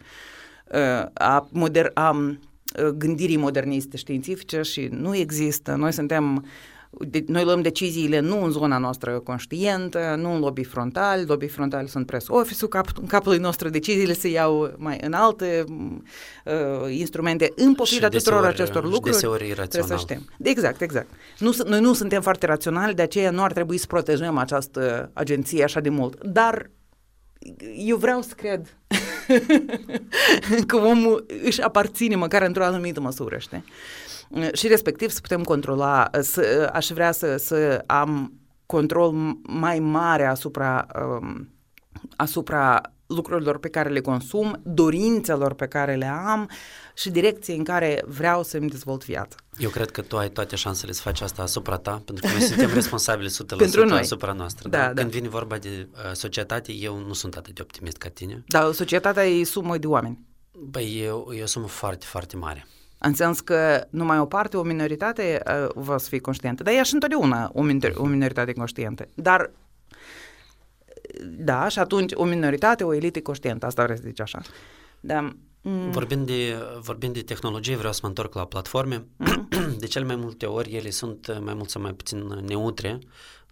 uh, 0.72 1.06
a, 1.12 1.48
moder- 1.52 1.90
a 1.94 2.10
uh, 2.10 2.86
gândirii 2.88 3.36
moderniste 3.36 3.96
științifice 3.96 4.62
și 4.62 4.88
nu 4.90 5.16
există. 5.16 5.74
Noi 5.74 5.92
suntem 5.92 6.36
uh, 6.36 6.42
de, 6.90 7.24
noi 7.26 7.44
luăm 7.44 7.62
deciziile 7.62 8.20
nu 8.20 8.44
în 8.44 8.50
zona 8.50 8.78
noastră 8.78 9.18
conștientă, 9.18 10.14
nu 10.18 10.34
în 10.34 10.40
lobby 10.40 10.64
frontal, 10.64 11.24
lobby 11.26 11.46
frontal 11.46 11.86
sunt 11.86 12.06
press 12.06 12.28
office-ul, 12.28 12.70
cap, 12.70 12.86
în 13.00 13.06
capul 13.06 13.38
nostru 13.38 13.68
deciziile 13.68 14.12
se 14.12 14.28
iau 14.28 14.74
mai 14.76 14.98
în 15.00 15.12
alte 15.12 15.64
uh, 16.44 16.96
instrumente, 16.96 17.52
în 17.56 17.74
pofida 17.74 18.08
tuturor 18.08 18.44
acestor 18.44 18.84
lucruri. 18.84 19.14
Și 19.16 19.20
deseori 19.20 19.52
trebuie 19.68 19.82
să 19.82 19.96
știm. 19.96 20.24
Exact, 20.42 20.80
exact. 20.80 21.08
Nu, 21.38 21.52
noi 21.66 21.80
nu 21.80 21.92
suntem 21.92 22.22
foarte 22.22 22.46
raționali, 22.46 22.94
de 22.94 23.02
aceea 23.02 23.30
nu 23.30 23.42
ar 23.42 23.52
trebui 23.52 23.78
să 23.78 23.86
protejăm 23.86 24.36
această 24.36 25.10
agenție 25.12 25.64
așa 25.64 25.80
de 25.80 25.88
mult. 25.88 26.24
Dar 26.24 26.70
eu 27.76 27.96
vreau 27.96 28.22
să 28.22 28.34
cred 28.36 28.76
că 30.66 30.76
omul 30.76 31.26
își 31.44 31.62
aparține 31.62 32.14
măcar 32.14 32.42
într-o 32.42 32.64
anumită 32.64 33.00
măsură, 33.00 33.38
știi? 33.38 33.64
Și 34.52 34.66
respectiv 34.68 35.10
să 35.10 35.20
putem 35.20 35.42
controla, 35.42 36.10
să, 36.20 36.70
aș 36.72 36.88
vrea 36.88 37.12
să, 37.12 37.36
să 37.36 37.82
am 37.86 38.32
control 38.66 39.12
mai 39.42 39.78
mare 39.78 40.26
asupra, 40.26 40.86
um, 41.20 41.48
asupra 42.16 42.80
lucrurilor 43.06 43.58
pe 43.58 43.68
care 43.68 43.88
le 43.88 44.00
consum, 44.00 44.60
dorințelor 44.64 45.54
pe 45.54 45.66
care 45.66 45.94
le 45.94 46.06
am 46.06 46.50
și 46.94 47.10
direcție 47.10 47.54
în 47.54 47.64
care 47.64 48.04
vreau 48.06 48.42
să-mi 48.42 48.68
dezvolt 48.68 49.04
viața. 49.04 49.36
Eu 49.58 49.70
cred 49.70 49.90
că 49.90 50.00
tu 50.02 50.16
ai 50.18 50.30
toate 50.30 50.56
șansele 50.56 50.92
să 50.92 51.00
faci 51.02 51.20
asta 51.20 51.42
asupra 51.42 51.76
ta, 51.76 52.02
pentru 52.04 52.26
că 52.26 52.32
noi 52.32 52.42
suntem 52.42 52.70
responsabili 52.80 53.30
100% 53.30 53.56
pentru 53.56 53.84
noi. 53.84 53.98
asupra 53.98 54.32
noastră. 54.32 54.68
Da, 54.68 54.78
da? 54.78 54.92
da. 54.92 55.00
Când 55.00 55.12
vine 55.12 55.28
vorba 55.28 55.58
de 55.58 55.88
uh, 55.92 55.98
societate, 56.12 56.72
eu 56.72 56.98
nu 56.98 57.12
sunt 57.12 57.36
atât 57.36 57.54
de 57.54 57.62
optimist 57.62 57.96
ca 57.96 58.08
tine. 58.08 58.44
Da, 58.46 58.70
societatea 58.72 59.24
e 59.24 59.44
sumă 59.44 59.78
de 59.78 59.86
oameni. 59.86 60.18
Băi, 60.52 61.00
eu, 61.02 61.32
e 61.36 61.42
o 61.42 61.46
sumă 61.46 61.66
foarte, 61.66 62.04
foarte 62.08 62.36
mare. 62.36 62.66
În 62.98 63.14
sens 63.14 63.40
că 63.40 63.86
numai 63.90 64.18
o 64.18 64.26
parte, 64.26 64.56
o 64.56 64.62
minoritate 64.62 65.42
uh, 65.46 65.68
va 65.74 65.98
să 65.98 66.08
fie 66.08 66.18
conștientă. 66.18 66.62
Dar 66.62 66.74
e 66.74 66.82
și 66.82 66.94
întotdeauna 66.94 67.50
o, 67.54 67.62
minor- 67.62 67.94
o 67.94 68.06
minoritate 68.06 68.52
conștientă. 68.52 69.08
Dar 69.14 69.50
da, 71.26 71.68
și 71.68 71.78
atunci 71.78 72.12
o 72.14 72.24
minoritate, 72.24 72.84
o 72.84 72.94
elită 72.94 73.20
conștientă, 73.20 73.66
asta 73.66 73.82
vreau 73.82 73.98
să 73.98 74.04
zici 74.06 74.20
așa. 74.20 74.40
Da. 75.00 75.32
Mm. 75.62 75.90
Vorbind, 75.90 76.26
de, 76.26 76.54
vorbind 76.80 77.14
de 77.14 77.22
tehnologie, 77.22 77.76
vreau 77.76 77.92
să 77.92 77.98
mă 78.02 78.08
întorc 78.08 78.34
la 78.34 78.44
platforme. 78.44 79.04
Mm. 79.16 79.48
De 79.78 79.86
cel 79.86 80.04
mai 80.04 80.16
multe 80.16 80.46
ori 80.46 80.74
ele 80.74 80.90
sunt 80.90 81.40
mai 81.40 81.54
mult 81.54 81.70
sau 81.70 81.82
mai 81.82 81.92
puțin 81.92 82.18
neutre. 82.46 82.98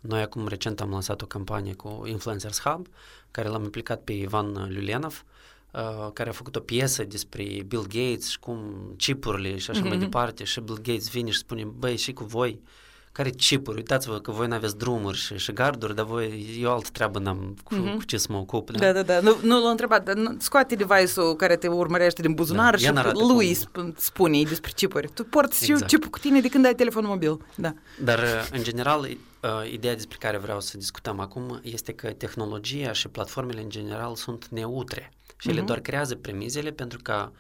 Noi 0.01 0.21
acum 0.21 0.49
recent 0.49 0.81
am 0.81 0.91
lansat 0.91 1.23
o 1.23 1.27
campanie 1.27 1.75
cu 1.75 2.03
Influencers 2.05 2.61
Hub, 2.61 2.87
care 3.31 3.49
l-am 3.49 3.63
implicat 3.63 4.01
pe 4.01 4.13
Ivan 4.13 4.53
Lulianov, 4.53 5.25
uh, 5.71 6.13
care 6.13 6.29
a 6.29 6.33
făcut 6.33 6.57
o 6.57 6.61
piesă 6.61 7.05
despre 7.05 7.43
Bill 7.67 7.87
Gates 7.89 8.29
și 8.29 8.39
cum 8.39 8.59
chipurile 8.97 9.57
și 9.57 9.71
așa 9.71 9.81
mm-hmm. 9.81 9.89
mai 9.89 9.99
departe 9.99 10.45
și 10.45 10.61
Bill 10.61 10.81
Gates 10.83 11.11
vine 11.11 11.31
și 11.31 11.39
spune, 11.39 11.65
băi, 11.65 11.97
și 11.97 12.13
cu 12.13 12.25
voi, 12.25 12.51
uh, 12.51 12.69
care 13.17 13.31
chipuri, 13.31 13.77
uitați-vă 13.77 14.19
că 14.19 14.31
voi 14.31 14.47
n-aveți 14.47 14.77
drumuri 14.77 15.17
și, 15.17 15.37
și 15.37 15.53
garduri, 15.53 15.95
dar 15.95 16.05
voi, 16.05 16.57
eu 16.61 16.73
altă 16.73 16.89
treabă 16.93 17.19
n-am 17.19 17.57
cu, 17.65 17.75
mm-hmm. 17.75 17.97
cu 17.97 18.05
ce 18.05 18.17
să 18.17 18.27
mă 18.31 18.37
ocup. 18.37 18.71
Da, 18.71 18.93
da, 18.93 19.03
da, 19.03 19.03
da. 19.03 19.21
Nu, 19.21 19.37
nu 19.43 19.63
l-a 19.63 19.71
întrebat, 19.71 20.05
dar 20.05 20.15
nu, 20.15 20.37
scoate 20.39 20.75
device-ul 20.75 21.37
care 21.37 21.57
te 21.57 21.69
urmărește 21.69 22.23
din 22.23 22.35
buzunar 22.35 22.71
da. 22.71 23.03
și 23.03 23.13
lui 23.13 23.59
cum... 23.73 23.95
spune 23.97 24.43
despre 24.43 24.71
chipuri. 24.75 25.09
Tu 25.15 25.25
porți 25.25 25.71
exact. 25.71 25.91
și 25.91 25.97
chipul 25.97 26.11
cu 26.11 26.19
tine 26.19 26.41
de 26.41 26.49
când 26.49 26.67
ai 26.67 26.75
telefon 26.75 27.05
mobil. 27.07 27.37
Da. 27.55 27.75
Dar, 28.03 28.21
în 28.53 28.63
general, 28.63 29.01
uh, 29.01 29.73
ideea 29.73 29.95
despre 29.95 30.17
care 30.21 30.39
vreau 30.39 30.61
să 30.61 30.77
discutăm 30.77 31.21
acum 31.21 31.61
este 31.63 31.93
că 31.93 32.09
tehnologia 32.09 32.93
și 32.93 33.09
platformele 33.09 33.61
în 33.61 33.69
general 33.69 34.15
sunt 34.15 34.49
neutre 34.49 35.11
și 35.37 35.47
mm-hmm. 35.47 35.51
ele 35.51 35.59
mhm. 35.59 35.67
doar 35.67 35.81
creează 35.81 36.17
premizele 36.17 36.71
pentru 36.71 36.99
ca 37.03 37.33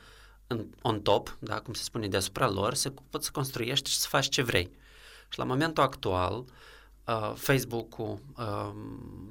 în, 0.46 0.66
on 0.82 1.00
top, 1.00 1.36
da, 1.38 1.60
cum 1.60 1.74
se 1.74 1.82
spune 1.82 2.08
deasupra 2.08 2.48
lor, 2.48 2.74
să 2.74 2.92
poți 3.10 3.24
să 3.24 3.30
construiești 3.32 3.90
și 3.90 3.96
să 3.96 4.06
faci 4.08 4.28
ce 4.28 4.42
vrei. 4.42 4.70
Și 5.28 5.38
la 5.38 5.44
momentul 5.44 5.82
actual, 5.82 6.34
uh, 6.38 6.44
Facebook-ul, 7.34 8.18
uh, 8.38 8.72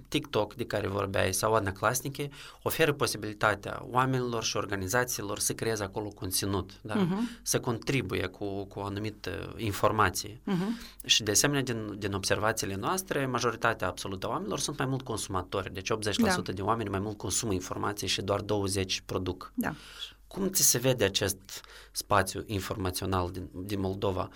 TikTok 0.08 0.54
de 0.54 0.66
care 0.66 0.88
vorbeai 0.88 1.34
sau 1.34 1.54
Odnaclasnice 1.54 2.30
oferă 2.62 2.94
posibilitatea 2.94 3.86
oamenilor 3.90 4.44
și 4.44 4.58
organizațiilor 4.58 5.40
să 5.40 5.54
creeze 5.54 5.84
acolo 5.84 6.08
conținut, 6.08 6.72
da? 6.82 6.96
uh-huh. 6.96 7.40
să 7.42 7.60
contribuie 7.60 8.26
cu, 8.26 8.66
cu 8.66 8.80
o 8.80 8.84
anumită 8.84 9.54
informație. 9.58 10.42
Uh-huh. 10.48 11.06
Și 11.06 11.24
de 11.24 11.32
asemenea, 11.32 11.64
din, 11.64 11.96
din 11.98 12.14
observațiile 12.14 12.76
noastre, 12.76 13.26
majoritatea 13.26 13.88
absolută 13.88 14.26
a 14.26 14.30
oamenilor 14.30 14.60
sunt 14.60 14.78
mai 14.78 14.88
mult 14.88 15.02
consumatori, 15.02 15.74
deci 15.74 15.92
80% 15.92 15.96
da. 16.18 16.52
de 16.54 16.62
oameni 16.62 16.90
mai 16.90 17.00
mult 17.00 17.18
consumă 17.18 17.54
informații 17.54 18.08
și 18.08 18.22
doar 18.22 18.42
20% 18.42 18.46
produc. 19.06 19.52
Da. 19.56 19.76
Cum 20.28 20.50
ți 20.50 20.64
se 20.64 20.78
vede 20.78 21.04
acest 21.04 21.38
spațiu 21.92 22.44
informațional 22.46 23.32
din, 23.32 23.50
din 23.54 23.80
Moldova? 23.80 24.30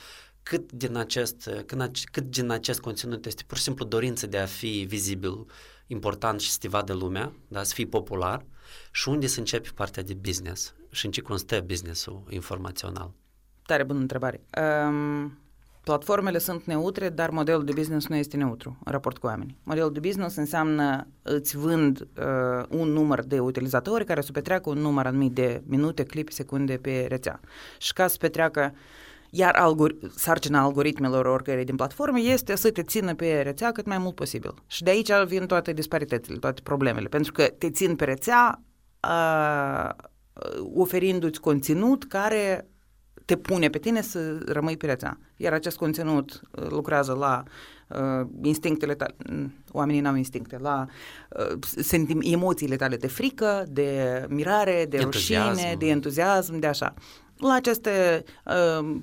Cât 0.44 0.72
din 0.72 0.96
acest, 0.96 1.50
cât 2.12 2.30
din 2.30 2.50
acest 2.50 2.80
conținut 2.80 3.26
este 3.26 3.44
pur 3.48 3.58
și 3.58 3.64
simplu 3.64 3.86
dorință 3.86 4.28
de 4.28 4.38
a 4.38 4.46
fi 4.46 4.86
vizibil, 4.88 5.46
important 5.88 6.40
și 6.40 6.50
să 6.50 6.58
te 6.62 6.68
vadă 6.68 6.94
lumea, 6.94 7.34
da, 7.48 7.64
să 7.64 7.74
fii 7.74 7.86
popular 7.86 8.46
și 8.92 9.10
unde 9.10 9.28
să 9.28 9.40
începi 9.40 9.74
partea 9.74 10.04
de 10.04 10.14
business 10.14 10.74
și 10.92 11.06
în 11.06 11.12
ce 11.12 11.22
constă 11.22 11.64
businessul 11.66 12.24
informațional? 12.30 13.12
Tare 13.66 13.84
bună 13.84 14.00
întrebare. 14.00 14.42
Um, 14.88 15.38
platformele 15.84 16.38
sunt 16.38 16.64
neutre, 16.64 17.10
dar 17.10 17.30
modelul 17.30 17.66
de 17.66 17.72
business 17.72 18.08
nu 18.08 18.16
este 18.16 18.38
neutru 18.38 18.78
în 18.84 18.92
raport 18.92 19.18
cu 19.18 19.26
oamenii. 19.26 19.58
Modelul 19.64 19.92
de 19.92 20.00
business 20.00 20.36
înseamnă 20.36 21.08
îți 21.22 21.58
vând 21.58 22.02
uh, 22.02 22.66
un 22.70 22.88
număr 22.88 23.24
de 23.24 23.40
utilizatori 23.40 24.06
care 24.06 24.22
să 24.22 24.32
petreacă 24.32 24.70
un 24.70 24.78
număr 24.78 25.06
anumit 25.06 25.34
de 25.34 25.62
minute, 25.66 26.04
clipi, 26.04 26.34
secunde 26.34 26.78
pe 26.78 27.06
rețea. 27.10 27.40
Și 27.78 27.94
ca 27.94 28.08
să 28.08 28.18
petreacă 28.20 28.74
uh, 28.74 28.80
iar 29.30 29.56
algor- 29.56 29.96
sarcina 30.16 30.62
algoritmelor 30.62 31.26
oricare 31.26 31.64
din 31.64 31.76
platforme 31.76 32.20
este 32.20 32.56
să 32.56 32.72
te 32.72 32.84
țină 32.84 33.16
pe 33.16 33.42
rețea 33.42 33.72
cât 33.72 33.86
mai 33.86 33.98
mult 33.98 34.16
posibil. 34.16 34.54
Și 34.68 34.84
de 34.84 34.90
aici 34.90 35.12
vin 35.28 35.46
toate 35.46 35.74
disparitățile, 35.74 36.38
toate 36.38 36.62
problemele, 36.64 37.08
pentru 37.08 37.32
că 37.32 37.44
te 37.44 37.70
țin 37.70 37.96
pe 37.96 38.06
rețea 38.06 38.62
uh, 39.10 39.90
oferindu-ți 40.74 41.40
conținut 41.40 42.06
care 42.08 42.68
te 43.26 43.36
pune 43.36 43.70
pe 43.70 43.78
tine 43.78 44.02
să 44.02 44.38
rămâi 44.46 44.78
pe 44.78 44.86
rețea. 44.86 45.20
Iar 45.36 45.54
acest 45.54 45.78
conținut 45.78 46.42
lucrează 46.52 47.14
la 47.14 47.44
uh, 47.88 48.28
instinctele 48.42 48.96
tale, 48.96 49.16
oamenii 49.72 50.02
n-au 50.02 50.16
instincte, 50.16 50.58
la 50.58 50.86
uh, 51.30 51.58
sentim, 51.62 52.20
emoțiile 52.24 52.76
tale 52.76 52.96
de 52.98 53.08
frică, 53.08 53.66
de 53.68 54.26
mirare, 54.30 54.86
de 54.90 54.98
entuziasm. 54.98 55.50
rușine, 55.50 55.76
de 55.80 55.88
entuziasm, 55.88 56.60
de 56.60 56.68
așa 56.68 56.94
la 57.40 57.54
aceste 57.54 58.24
uh, 58.46 58.98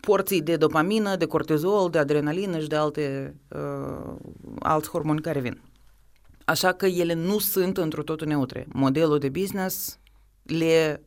porții 0.00 0.42
de 0.42 0.56
dopamină, 0.56 1.16
de 1.16 1.26
cortizol, 1.26 1.90
de 1.90 1.98
adrenalină 1.98 2.58
și 2.58 2.66
de 2.66 2.76
alte 2.76 3.34
uh, 3.48 4.14
alți 4.58 4.88
hormoni 4.88 5.20
care 5.20 5.40
vin. 5.40 5.60
Așa 6.44 6.72
că 6.72 6.86
ele 6.86 7.12
nu 7.12 7.38
sunt 7.38 7.76
într 7.76 8.00
totul 8.00 8.26
neutre. 8.26 8.66
Modelul 8.72 9.18
de 9.18 9.28
business 9.28 9.98
le 10.42 11.00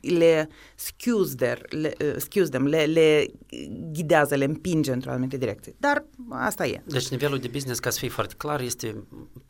le 0.00 0.48
skews, 0.74 1.34
there, 1.34 1.60
le, 1.68 1.92
uh, 2.00 2.14
skews 2.16 2.48
them, 2.48 2.66
le, 2.66 2.84
le 2.84 3.26
ghidează, 3.92 4.34
le 4.34 4.44
împinge 4.44 4.92
într-o 4.92 5.10
anumită 5.10 5.36
direcție. 5.36 5.74
Dar 5.78 6.04
asta 6.28 6.66
e. 6.66 6.82
Deci 6.86 7.08
nivelul 7.08 7.38
de 7.38 7.48
business, 7.48 7.78
ca 7.78 7.90
să 7.90 7.98
fie 7.98 8.08
foarte 8.08 8.34
clar, 8.36 8.60
este 8.60 9.04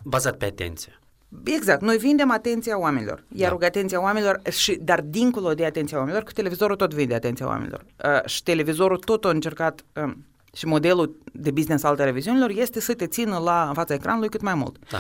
bazat 0.05 0.37
pe 0.37 0.45
atenție. 0.45 0.99
Exact, 1.45 1.83
noi 1.83 1.97
vindem 1.97 2.31
atenția 2.31 2.79
oamenilor, 2.79 3.25
iar 3.35 3.55
da. 3.55 3.67
atenția 3.67 4.03
oamenilor, 4.03 4.41
și, 4.51 4.79
dar 4.83 5.01
dincolo 5.01 5.55
de 5.55 5.65
atenția 5.65 5.97
oamenilor, 5.97 6.25
că 6.25 6.33
televizorul 6.33 6.77
tot 6.77 6.95
vinde 6.95 7.15
atenția 7.15 7.47
oamenilor. 7.47 7.85
Uh, 8.05 8.29
și 8.29 8.43
televizorul 8.43 8.99
tot 8.99 9.25
a 9.25 9.29
încercat, 9.29 9.85
uh, 10.05 10.13
și 10.53 10.67
modelul 10.67 11.19
de 11.33 11.51
business 11.51 11.85
al 11.85 11.97
televiziunilor 11.97 12.51
este 12.51 12.81
să 12.81 12.95
te 12.95 13.07
țină 13.07 13.39
la 13.39 13.65
în 13.69 13.75
fața 13.75 13.95
ecranului 13.95 14.29
cât 14.29 14.41
mai 14.41 14.55
mult. 14.55 14.77
Da. 14.91 14.99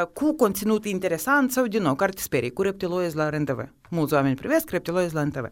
Uh, 0.00 0.06
cu 0.06 0.34
conținut 0.34 0.84
interesant 0.84 1.52
sau, 1.52 1.66
din 1.66 1.82
nou, 1.82 1.94
care 1.94 2.12
te 2.12 2.20
sperie, 2.20 2.50
cu 2.50 2.62
reptiloizi 2.62 3.16
la 3.16 3.28
RENTV. 3.28 3.72
Mulți 3.90 4.14
oameni 4.14 4.34
privesc 4.34 4.70
reptiloizi 4.70 5.14
la 5.14 5.20
RENTV. 5.20 5.50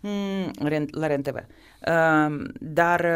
Mm, 0.00 0.50
la 0.90 1.06
RENTV. 1.06 1.34
Uh, 1.34 2.44
dar 2.60 3.06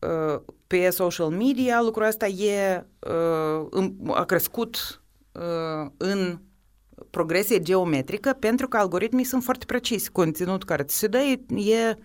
uh, 0.00 0.40
pe 0.66 0.90
social 0.90 1.28
media 1.28 1.80
lucrul 1.82 2.06
ăsta 2.06 2.26
e, 2.26 2.86
uh, 2.98 4.14
a 4.14 4.24
crescut 4.24 4.76
Uh, 4.76 5.05
în 5.96 6.38
progresie 7.10 7.60
geometrică 7.60 8.36
pentru 8.38 8.68
că 8.68 8.76
algoritmii 8.76 9.24
sunt 9.24 9.42
foarte 9.42 9.64
precisi. 9.64 10.10
Conținut 10.10 10.64
care 10.64 10.82
ți 10.82 10.96
se 10.96 11.06
dă 11.06 11.18
e, 11.18 11.96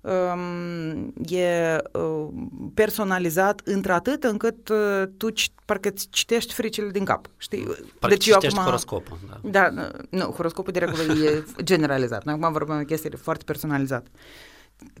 um, 0.00 1.12
e 1.28 1.76
uh, 1.92 2.28
personalizat 2.74 3.60
într-atât 3.64 4.24
încât 4.24 4.68
uh, 4.68 5.02
tu 5.16 5.28
parcă 5.64 5.92
citești 6.10 6.52
fricile 6.52 6.90
din 6.90 7.04
cap. 7.04 7.26
Știi? 7.36 7.64
Parcă 7.98 8.16
deci 8.16 8.26
eu 8.26 8.36
acum, 8.36 8.62
horoscopul. 8.62 9.18
Da. 9.42 9.70
da, 9.70 9.90
nu, 10.10 10.24
horoscopul 10.24 10.72
de 10.72 10.78
regulă 10.78 11.02
e 11.02 11.44
generalizat. 11.62 12.24
Noi 12.24 12.34
acum 12.40 12.52
vorbim 12.52 12.78
de 12.78 12.84
chestii 12.84 13.10
foarte 13.16 13.44
personalizat 13.44 14.06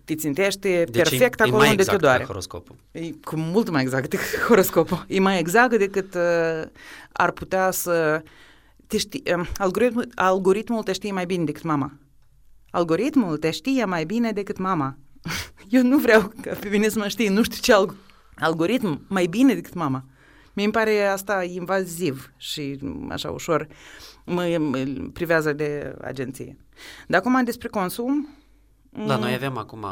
te 0.04 0.14
țintește 0.14 0.84
deci 0.90 1.02
perfect 1.02 1.40
e, 1.40 1.42
acolo 1.42 1.64
e 1.64 1.68
unde 1.68 1.80
exact 1.80 1.98
te 1.98 2.04
doare. 2.04 2.24
horoscopul. 2.24 2.76
E 2.90 3.10
cu 3.24 3.36
mult 3.36 3.70
mai 3.70 3.82
exact 3.82 4.10
decât 4.10 4.40
horoscopul. 4.48 5.04
E 5.08 5.20
mai 5.20 5.38
exact 5.38 5.78
decât 5.78 6.14
uh, 6.14 6.68
ar 7.12 7.30
putea 7.30 7.70
să... 7.70 8.22
Te 8.86 8.98
știi, 8.98 9.22
uh, 9.38 9.48
algoritmul, 9.56 10.08
algoritmul 10.14 10.82
te 10.82 10.92
știe 10.92 11.12
mai 11.12 11.26
bine 11.26 11.44
decât 11.44 11.62
mama. 11.62 11.92
Algoritmul 12.70 13.36
te 13.36 13.50
știe 13.50 13.84
mai 13.84 14.04
bine 14.04 14.32
decât 14.32 14.58
mama. 14.58 14.98
Eu 15.68 15.82
nu 15.82 15.98
vreau 15.98 16.32
ca 16.42 16.56
pe 16.60 16.68
mine 16.68 16.88
să 16.88 16.98
mă 16.98 17.08
știe, 17.08 17.30
nu 17.30 17.42
știu 17.42 17.58
ce 17.60 17.72
alg- 17.72 17.96
algoritm 18.34 19.04
mai 19.08 19.26
bine 19.26 19.54
decât 19.54 19.74
mama. 19.74 20.04
Mi 20.52 20.64
îmi 20.64 20.72
pare 20.72 21.06
asta 21.06 21.44
invaziv 21.44 22.32
și 22.36 22.78
așa 23.08 23.30
ușor 23.30 23.66
mă, 24.24 24.56
mă 24.58 24.86
privează 25.12 25.52
de 25.52 25.94
agenție. 26.00 26.56
Dar 27.06 27.20
acum 27.20 27.44
despre 27.44 27.68
consum, 27.68 28.28
da, 28.90 29.16
noi 29.16 29.28
mm. 29.28 29.34
avem 29.34 29.56
acum 29.56 29.86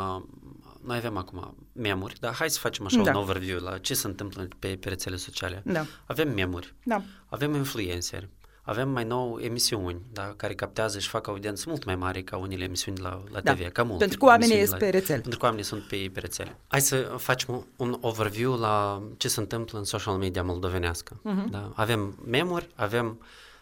noi 0.85 0.97
avem 0.97 1.17
acum 1.17 1.55
memuri, 1.73 2.15
dar 2.21 2.35
hai 2.35 2.51
să 2.51 2.59
facem 2.59 2.87
așa 2.87 3.03
da. 3.03 3.11
un 3.11 3.17
overview 3.17 3.59
la 3.59 3.79
ce 3.79 3.95
se 3.95 4.07
întâmplă 4.07 4.49
pe, 4.59 4.77
pe 4.81 4.89
rețele 4.89 5.17
sociale. 5.17 5.63
Da. 5.65 5.87
Avem 6.07 6.33
memuri, 6.35 6.75
da. 6.85 7.03
avem 7.27 7.55
influenceri, 7.55 8.29
avem 8.63 8.89
mai 8.89 9.05
nou 9.05 9.39
emisiuni 9.41 10.01
da, 10.13 10.35
care 10.37 10.55
captează 10.55 10.99
și 10.99 11.09
fac 11.09 11.27
audiență 11.27 11.65
mult 11.69 11.85
mai 11.85 11.97
mare 11.97 12.23
ca 12.23 12.37
unele 12.37 12.65
emisiuni 12.65 12.99
la, 12.99 13.23
la 13.33 13.41
Da. 13.41 13.55
TV, 13.55 13.69
ca 13.69 13.83
mult. 13.83 13.99
Pentru 13.99 14.19
că 14.19 14.25
oamenii 14.25 14.55
emisiuni 14.55 14.81
ies 14.81 14.91
pe 14.91 14.99
rețele. 14.99 15.21
Pentru 15.21 15.39
că 15.39 15.45
oamenii 15.45 15.65
sunt 15.65 15.83
pe, 15.83 16.11
pe 16.13 16.21
rețele. 16.21 16.59
Hai 16.67 16.81
să 16.81 16.97
facem 16.97 17.67
un 17.77 17.99
overview 18.01 18.59
la 18.59 19.03
ce 19.17 19.29
se 19.29 19.41
întâmplă 19.41 19.79
în 19.79 19.85
social 19.85 20.15
media 20.15 20.43
moldovenească. 20.43 21.21
Mhm. 21.23 21.51
Da? 21.51 21.73
Avem 21.75 22.19
memuri, 22.27 22.69
avem 22.75 23.21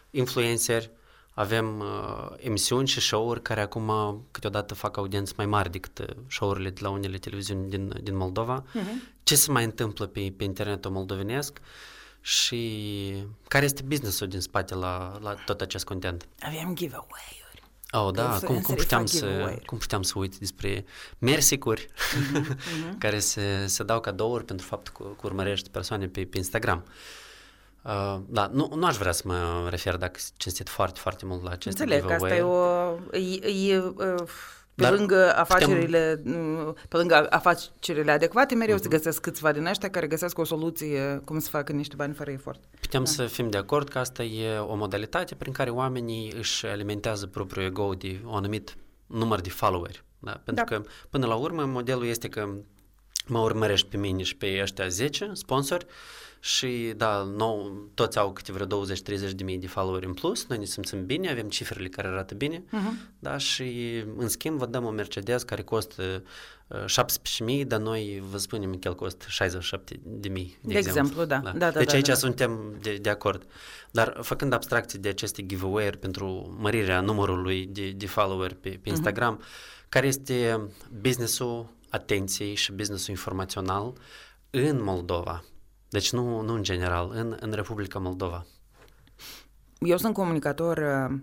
influenceri, 0.09 0.91
avem 1.37 1.79
uh, 1.79 2.29
emisiuni 2.37 2.87
și 2.87 2.99
show-uri 2.99 3.41
care 3.41 3.61
acum 3.61 3.91
câteodată 4.31 4.73
fac 4.73 4.97
audiență 4.97 5.33
mai 5.37 5.45
mari 5.45 5.71
decât 5.71 5.99
uh, 5.99 6.05
show-urile 6.29 6.69
de 6.69 6.79
la 6.81 6.89
unele 6.89 7.17
televiziuni 7.17 7.69
din, 7.69 7.93
din 8.03 8.15
Moldova. 8.15 8.63
Mhm. 8.73 9.03
Ce 9.23 9.35
se 9.35 9.51
mai 9.51 9.63
întâmplă 9.63 10.05
pe, 10.05 10.33
pe 10.37 10.43
internetul 10.43 10.91
moldovenesc 10.91 11.59
și 12.21 13.23
care 13.47 13.65
este 13.65 13.81
business-ul 13.81 14.27
din 14.27 14.39
spate 14.39 14.75
la, 14.75 15.17
la 15.21 15.33
tot 15.33 15.61
acest 15.61 15.85
content. 15.85 16.27
Avem 16.39 16.75
giveaway-uri. 16.75 17.63
Oh, 17.91 18.13
da, 18.13 18.23
cum, 18.23 18.37
cum, 18.39 18.55
Influencerii 18.55 18.83
puteam 18.83 18.99
fac 18.99 19.09
să, 19.09 19.25
giveaway-uri. 19.25 19.65
cum 19.65 19.77
puteam 19.77 20.01
să 20.01 20.13
uit 20.15 20.37
despre 20.37 20.85
mersicuri 21.17 21.87
Mhm, 22.31 22.97
care 23.03 23.19
se, 23.19 23.65
se 23.67 23.83
dau 23.83 23.99
cadouri 23.99 24.45
pentru 24.45 24.65
faptul 24.65 24.93
că, 24.93 25.03
că 25.03 25.21
urmărești 25.27 25.69
persoane 25.69 26.07
pe, 26.07 26.25
pe 26.25 26.37
Instagram. 26.37 26.83
Uh, 26.85 26.93
da, 28.27 28.49
nu, 28.53 28.71
nu 28.75 28.85
aș 28.85 28.97
vrea 28.97 29.11
să 29.11 29.21
mă 29.25 29.67
refer 29.69 29.95
dacă 29.95 30.19
cinstit 30.37 30.69
foarte, 30.69 30.99
foarte 30.99 31.25
mult 31.25 31.43
la 31.43 31.49
aceste 31.49 31.81
Înțeleg 31.83 32.05
că 32.05 32.13
asta 32.13 32.27
e 32.27 32.37
giveaway-uri. 32.37 33.01
o... 33.11 33.17
E, 33.17 33.73
e, 33.73 33.77
uh, 33.79 34.23
pe 34.75 34.83
Dar 34.83 34.91
lângă 34.93 35.33
afacerile, 35.35 36.21
mm, 36.23 36.75
pe 36.89 36.97
lângă 36.97 37.27
afacerile 37.29 38.11
adecvate, 38.11 38.55
mereu 38.55 38.73
Mhm. 38.75 38.83
se 38.83 38.89
găsesc 38.89 39.21
câțiva 39.21 39.51
din 39.51 39.65
ăștia 39.65 39.89
care 39.89 40.07
găsesc 40.07 40.37
o 40.37 40.43
soluție 40.43 41.21
cum 41.25 41.39
să 41.39 41.49
facă 41.49 41.71
niște 41.71 41.95
bani 41.95 42.13
fără 42.13 42.31
efort. 42.31 42.59
Putem 42.79 43.05
să 43.05 43.25
fim 43.25 43.49
de 43.49 43.57
acord 43.57 43.89
că 43.89 43.99
asta 43.99 44.23
e 44.23 44.57
o 44.57 44.75
modalitate 44.75 45.35
prin 45.35 45.53
care 45.53 45.69
oamenii 45.69 46.33
își 46.37 46.65
alimentează 46.65 47.25
propriul 47.27 47.65
ego 47.65 47.93
de 47.93 48.19
un 48.25 48.35
anumit 48.35 48.75
număr 49.05 49.41
de 49.41 49.49
followeri. 49.49 50.03
Da? 50.19 50.41
Pentru 50.43 50.63
Da. 50.69 50.75
că, 50.75 50.83
până 51.09 51.25
la 51.25 51.35
urmă, 51.35 51.63
modelul 51.65 52.05
este 52.05 52.27
că 52.29 52.49
mă 53.27 53.39
urmărești 53.39 53.87
pe 53.87 53.97
mine 53.97 54.23
și 54.23 54.35
pe 54.37 54.59
ăștia 54.61 54.87
10 54.87 55.29
sponsori 55.33 55.85
și, 56.39 56.93
da, 56.97 57.23
nou, 57.23 57.87
toți 57.93 58.17
au 58.17 58.33
câte 58.33 58.51
vreo 58.51 58.65
20-30 58.65 59.31
de 59.35 59.43
mii 59.43 59.57
de 59.57 59.67
followeri 59.67 60.05
în 60.05 60.13
plus, 60.13 60.45
noi 60.47 60.57
ne 60.57 60.65
simțim 60.65 61.05
bine, 61.05 61.29
avem 61.29 61.49
cifrele 61.49 61.87
care 61.87 62.07
arată 62.07 62.33
bine, 62.33 62.63
Mhm. 62.69 62.99
da, 63.19 63.37
și 63.37 64.03
în 64.17 64.27
schimb 64.27 64.57
vă 64.57 64.65
dăm 64.65 64.83
un 64.85 64.95
Mercedes 64.95 65.43
care 65.43 65.61
costă 65.61 66.23
uh, 66.67 66.85
17.000, 66.85 67.65
dar 67.67 67.79
noi 67.79 68.23
vă 68.31 68.37
spunem 68.37 68.73
că 68.73 68.87
el 68.87 68.95
costă 68.95 69.25
67.000, 69.29 70.01
de, 70.03 70.29
mii, 70.29 70.57
de, 70.61 70.73
De 70.73 70.77
exemplu, 70.79 71.25
da. 71.25 71.37
Da, 71.37 71.51
da, 71.51 71.71
deci 71.71 71.87
da, 71.87 71.93
aici 71.93 72.07
da. 72.07 72.13
suntem 72.13 72.75
de, 72.81 72.93
de 72.93 73.09
acord. 73.09 73.45
Dar 73.91 74.17
făcând 74.21 74.53
abstracție 74.53 74.99
de 74.99 75.09
aceste 75.09 75.45
giveaway-uri 75.45 75.97
pentru 75.97 76.55
mărirea 76.59 77.01
numărului 77.01 77.65
de, 77.65 77.91
de 77.91 78.07
follower 78.07 78.53
pe, 78.53 78.79
pe 78.81 78.89
Instagram, 78.89 79.41
care 79.89 80.07
este 80.07 80.67
businessul 81.01 81.75
atenției 81.89 82.55
și 82.55 82.71
businessul 82.71 83.09
informațional 83.09 83.93
în 84.49 84.83
Moldova? 84.83 85.43
Deci 85.89 86.11
nu, 86.11 86.41
nu 86.41 86.53
în 86.53 86.63
general, 86.63 87.11
în, 87.13 87.37
în 87.39 87.51
Republica 87.51 87.99
Moldova. 87.99 88.45
Eu 89.79 89.97
sunt 89.97 90.13
comunicator 90.13 90.77
uh, 90.77 91.19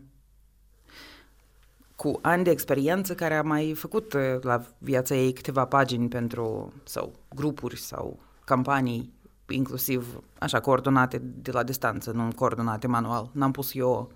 cu 1.97 2.19
ani 2.23 2.45
de 2.45 2.51
experiență 2.51 3.15
care 3.15 3.35
a 3.37 3.43
mai 3.43 3.75
făcut 3.75 4.13
uh, 4.13 4.21
la 4.41 4.65
viața 4.79 5.15
ei 5.15 5.33
câteva 5.33 5.65
pagini 5.65 6.09
pentru 6.09 6.73
sau 6.85 7.13
grupuri 7.35 7.77
sau 7.77 8.19
campanii 8.45 9.13
inclusiv 9.49 10.21
așa 10.39 10.61
coordonate 10.61 11.19
de 11.19 11.51
la 11.51 11.63
distanță, 11.63 12.11
nu 12.11 12.29
coordonate 12.35 12.87
manual. 12.87 13.31
N-am 13.33 13.51
pus 13.51 13.75
eu 13.75 14.13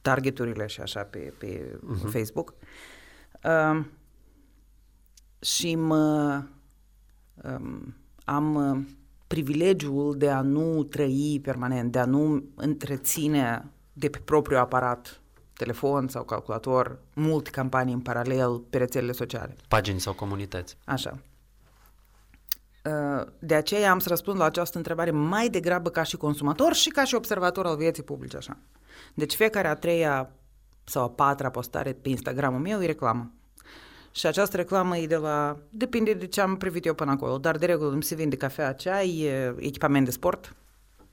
targeturile 0.00 0.66
și 0.66 0.80
așa 0.80 1.02
pe, 1.02 1.32
pe 1.38 1.78
uh-huh. 1.78 2.10
Facebook. 2.10 2.54
Uh, 3.44 3.84
și 5.40 5.74
mă 5.74 6.42
um, 7.42 7.94
am 8.24 8.54
uh, 8.54 8.84
privilegiul 9.32 10.16
de 10.16 10.30
a 10.30 10.40
nu 10.40 10.82
trăi 10.82 11.40
permanent, 11.42 11.92
de 11.92 11.98
a 11.98 12.04
nu 12.04 12.44
întreține 12.54 13.70
de 13.92 14.08
pe 14.08 14.18
propriul 14.24 14.60
aparat, 14.60 15.20
telefon 15.52 16.08
sau 16.08 16.24
calculator, 16.24 16.98
multe 17.14 17.50
campanii 17.50 17.94
în 17.94 18.00
paralel 18.00 18.58
pe 18.58 18.78
rețelele 18.78 19.12
sociale. 19.12 19.56
Pagini 19.68 20.00
sau 20.00 20.12
comunități. 20.12 20.76
Așa. 20.84 21.18
Uh, 22.84 23.26
De 23.38 23.54
aceea 23.54 23.90
am 23.90 23.98
să 23.98 24.08
răspund 24.08 24.38
la 24.38 24.44
această 24.44 24.76
întrebare 24.76 25.10
mai 25.10 25.48
degrabă 25.48 25.90
ca 25.90 26.02
și 26.02 26.16
consumator 26.16 26.74
și 26.74 26.88
ca 26.88 27.04
și 27.04 27.14
observator 27.14 27.66
al 27.66 27.76
vieții 27.76 28.02
publice, 28.02 28.36
așa. 28.36 28.56
Deci 29.14 29.34
fiecare 29.34 29.68
a 29.68 29.76
treia 29.76 30.30
sau 30.84 31.02
a 31.02 31.10
patra 31.10 31.50
postare 31.50 31.92
pe 31.92 32.08
Instagramul 32.08 32.60
meu 32.60 32.82
e 32.82 32.86
reclamă. 32.86 33.32
Și 34.12 34.26
această 34.26 34.56
reclamă 34.56 34.96
e 34.96 35.06
de 35.06 35.16
la... 35.16 35.56
Depinde 35.70 36.12
de 36.12 36.26
ce 36.26 36.40
am 36.40 36.56
privit 36.56 36.86
eu 36.86 36.94
până 36.94 37.10
acolo, 37.10 37.38
dar 37.38 37.56
de 37.56 37.66
regulă 37.66 37.90
îmi 37.90 38.02
se 38.02 38.14
vinde 38.14 38.36
cafea, 38.36 38.72
ceai, 38.72 39.18
e, 39.20 39.54
echipament 39.58 40.04
de 40.04 40.10
sport, 40.10 40.54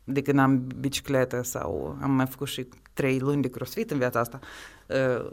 de 0.03 0.21
când 0.21 0.39
am 0.39 0.67
bicicletă 0.79 1.41
sau 1.43 1.97
am 2.01 2.11
mai 2.11 2.25
făcut 2.25 2.47
și 2.47 2.67
trei 2.93 3.19
luni 3.19 3.41
de 3.41 3.49
crossfit 3.49 3.91
în 3.91 3.97
viața 3.97 4.19
asta. 4.19 4.39
Uh, 4.87 5.29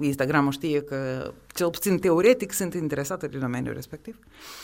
Instagramul 0.00 0.52
știe 0.52 0.80
că, 0.82 1.30
cel 1.54 1.70
puțin 1.70 1.98
teoretic, 1.98 2.52
sunt 2.52 2.74
interesată 2.74 3.26
de 3.26 3.38
domeniul 3.38 3.74
respectiv. 3.74 4.18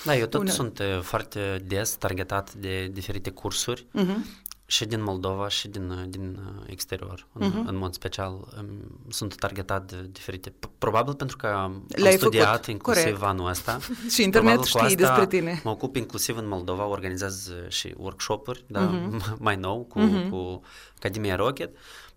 Da, 0.04 0.16
eu 0.16 0.26
tot 0.26 0.40
Une- 0.40 0.50
sunt 0.50 0.78
uh, 0.78 1.00
foarte 1.02 1.64
des 1.66 1.94
targetat 1.94 2.54
de 2.54 2.88
diferite 2.92 3.30
cursuri 3.30 3.86
Uh-huh. 3.94 4.48
Și 4.70 4.84
din 4.84 5.02
Moldova 5.02 5.48
și 5.48 5.68
din, 5.68 5.90
uh, 5.90 6.04
din 6.08 6.38
uh, 6.56 6.62
exterior. 6.66 7.26
În, 7.32 7.46
Mhm. 7.46 7.66
în 7.68 7.76
mod 7.76 7.94
special 7.94 8.32
um, 8.32 9.00
sunt 9.08 9.34
targetat 9.34 9.90
de 9.92 10.08
diferite... 10.12 10.50
p- 10.50 10.70
Probabil 10.78 11.14
pentru 11.14 11.36
că 11.36 11.46
am 11.46 11.84
Le-ai 11.88 12.16
studiat 12.16 12.50
făcut, 12.50 12.66
inclusiv 12.66 13.02
corect. 13.04 13.22
anul 13.22 13.48
ăsta. 13.48 13.78
Și 14.14 14.22
internetul 14.22 14.32
Probabil 14.32 14.58
cu 14.58 14.66
știe 14.92 15.04
asta 15.06 15.16
despre 15.18 15.38
tine. 15.38 15.60
Mă 15.64 15.70
ocup 15.70 15.96
inclusiv 15.96 16.36
în 16.36 16.48
Moldova, 16.48 16.86
organizez 16.86 17.46
uh, 17.48 17.68
și 17.68 17.94
workshop-uri 17.96 18.64
da, 18.66 18.80
Mhm. 18.80 19.36
mai 19.38 19.56
nou 19.56 19.84
cu, 19.84 19.98
Mhm. 20.00 20.28
cu 20.30 20.60
Academia 20.96 21.36
Rocket. 21.36 21.70
Dar 21.70 22.09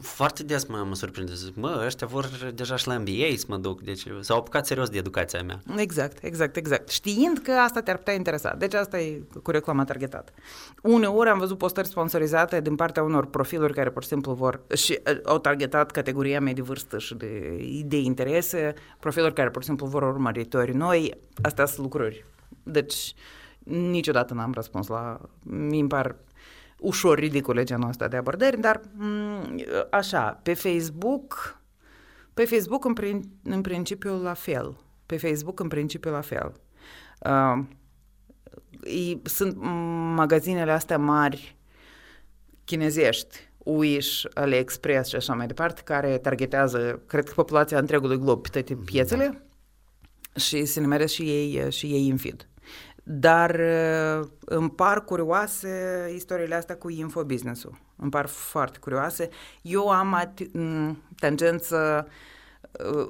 foarte 0.00 0.42
des 0.42 0.64
mă, 0.66 0.84
mă 0.88 0.94
surprinde, 0.94 1.34
zic, 1.34 1.56
mă, 1.56 1.82
ăștia 1.86 2.06
vor 2.06 2.28
deja 2.54 2.76
și 2.76 2.86
la 2.86 2.98
MBA 2.98 3.36
să 3.36 3.44
mă 3.48 3.56
duc, 3.56 3.80
deci 3.80 4.06
s-au 4.20 4.38
apucat 4.38 4.66
serios 4.66 4.88
de 4.88 4.98
educația 4.98 5.42
mea. 5.42 5.60
Exact, 5.76 6.24
exact, 6.24 6.56
exact. 6.56 6.88
Știind 6.88 7.38
că 7.38 7.52
asta 7.52 7.80
te-ar 7.80 7.96
putea 7.96 8.14
interesa. 8.14 8.54
Deci 8.58 8.74
asta 8.74 9.00
e 9.00 9.22
cu 9.42 9.50
reclama 9.50 9.84
targetată. 9.84 10.32
Uneori 10.82 11.28
am 11.28 11.38
văzut 11.38 11.58
postări 11.58 11.86
sponsorizate 11.86 12.60
din 12.60 12.74
partea 12.74 13.02
unor 13.02 13.26
profiluri 13.26 13.74
care 13.74 13.90
pur 13.90 14.02
și 14.02 14.08
simplu 14.08 14.32
vor 14.32 14.60
și 14.74 14.98
uh, 15.06 15.20
au 15.24 15.38
targetat 15.38 15.90
categoria 15.90 16.40
mea 16.40 16.52
de 16.52 16.62
vârstă 16.62 16.98
și 16.98 17.14
de, 17.14 17.56
de 17.84 17.96
interese, 17.96 18.74
profiluri 19.00 19.34
care 19.34 19.50
pur 19.50 19.60
și 19.60 19.68
simplu 19.68 19.86
vor 19.86 20.02
urmăritori 20.02 20.74
noi. 20.74 21.14
Astea 21.42 21.66
sunt 21.66 21.78
lucruri. 21.82 22.24
Deci 22.62 23.14
niciodată 23.64 24.34
n-am 24.34 24.52
răspuns 24.52 24.86
la... 24.86 25.20
mi 25.42 25.86
par 25.86 26.16
ușor 26.80 27.18
ridicole 27.18 27.64
genul 27.64 27.88
ăsta 27.88 28.08
de 28.08 28.16
abordări, 28.16 28.60
dar 28.60 28.80
m, 28.96 29.64
așa, 29.90 30.40
pe 30.42 30.54
Facebook 30.54 31.60
pe 32.40 32.44
Facebook, 32.44 32.84
în, 32.84 32.92
prin, 32.92 33.22
în 33.42 33.60
principiu, 33.60 34.22
la 34.22 34.34
fel. 34.34 34.76
Pe 35.06 35.16
Facebook, 35.16 35.60
în 35.60 35.68
principiu, 35.68 36.10
la 36.10 36.20
fel. 36.20 36.52
Uh, 37.20 37.64
e, 38.82 39.28
sunt 39.28 39.56
magazinele 40.14 40.72
astea 40.72 40.98
mari 40.98 41.56
chinezești, 42.64 43.48
Wish, 43.58 44.24
AliExpress 44.34 45.08
și 45.08 45.16
așa 45.16 45.34
mai 45.34 45.46
departe, 45.46 45.82
care 45.84 46.18
targetează, 46.18 47.02
cred 47.06 47.24
că, 47.24 47.32
populația 47.34 47.78
întregului 47.78 48.18
glob 48.18 48.42
pe 48.42 48.48
toate 48.48 48.74
piețele 48.84 49.42
și 50.36 50.64
se 50.64 50.80
nimeresc 50.80 51.12
și 51.12 51.22
ei, 51.22 51.70
și 51.70 51.86
ei 51.86 52.08
în 52.10 52.16
feed. 52.16 52.48
Dar 53.02 53.60
uh, 53.60 54.28
îmi 54.44 54.70
par 54.70 55.04
curioase 55.04 55.68
istoriile 56.14 56.54
astea 56.54 56.76
cu 56.76 56.90
infobusiness-ul. 56.90 57.78
Îmi 57.96 58.10
par 58.10 58.26
foarte 58.26 58.78
curioase. 58.78 59.28
Eu 59.62 59.88
am 59.88 60.20
ati- 60.24 60.50
m, 60.52 61.02
tangență 61.16 62.06
uh, 62.06 62.12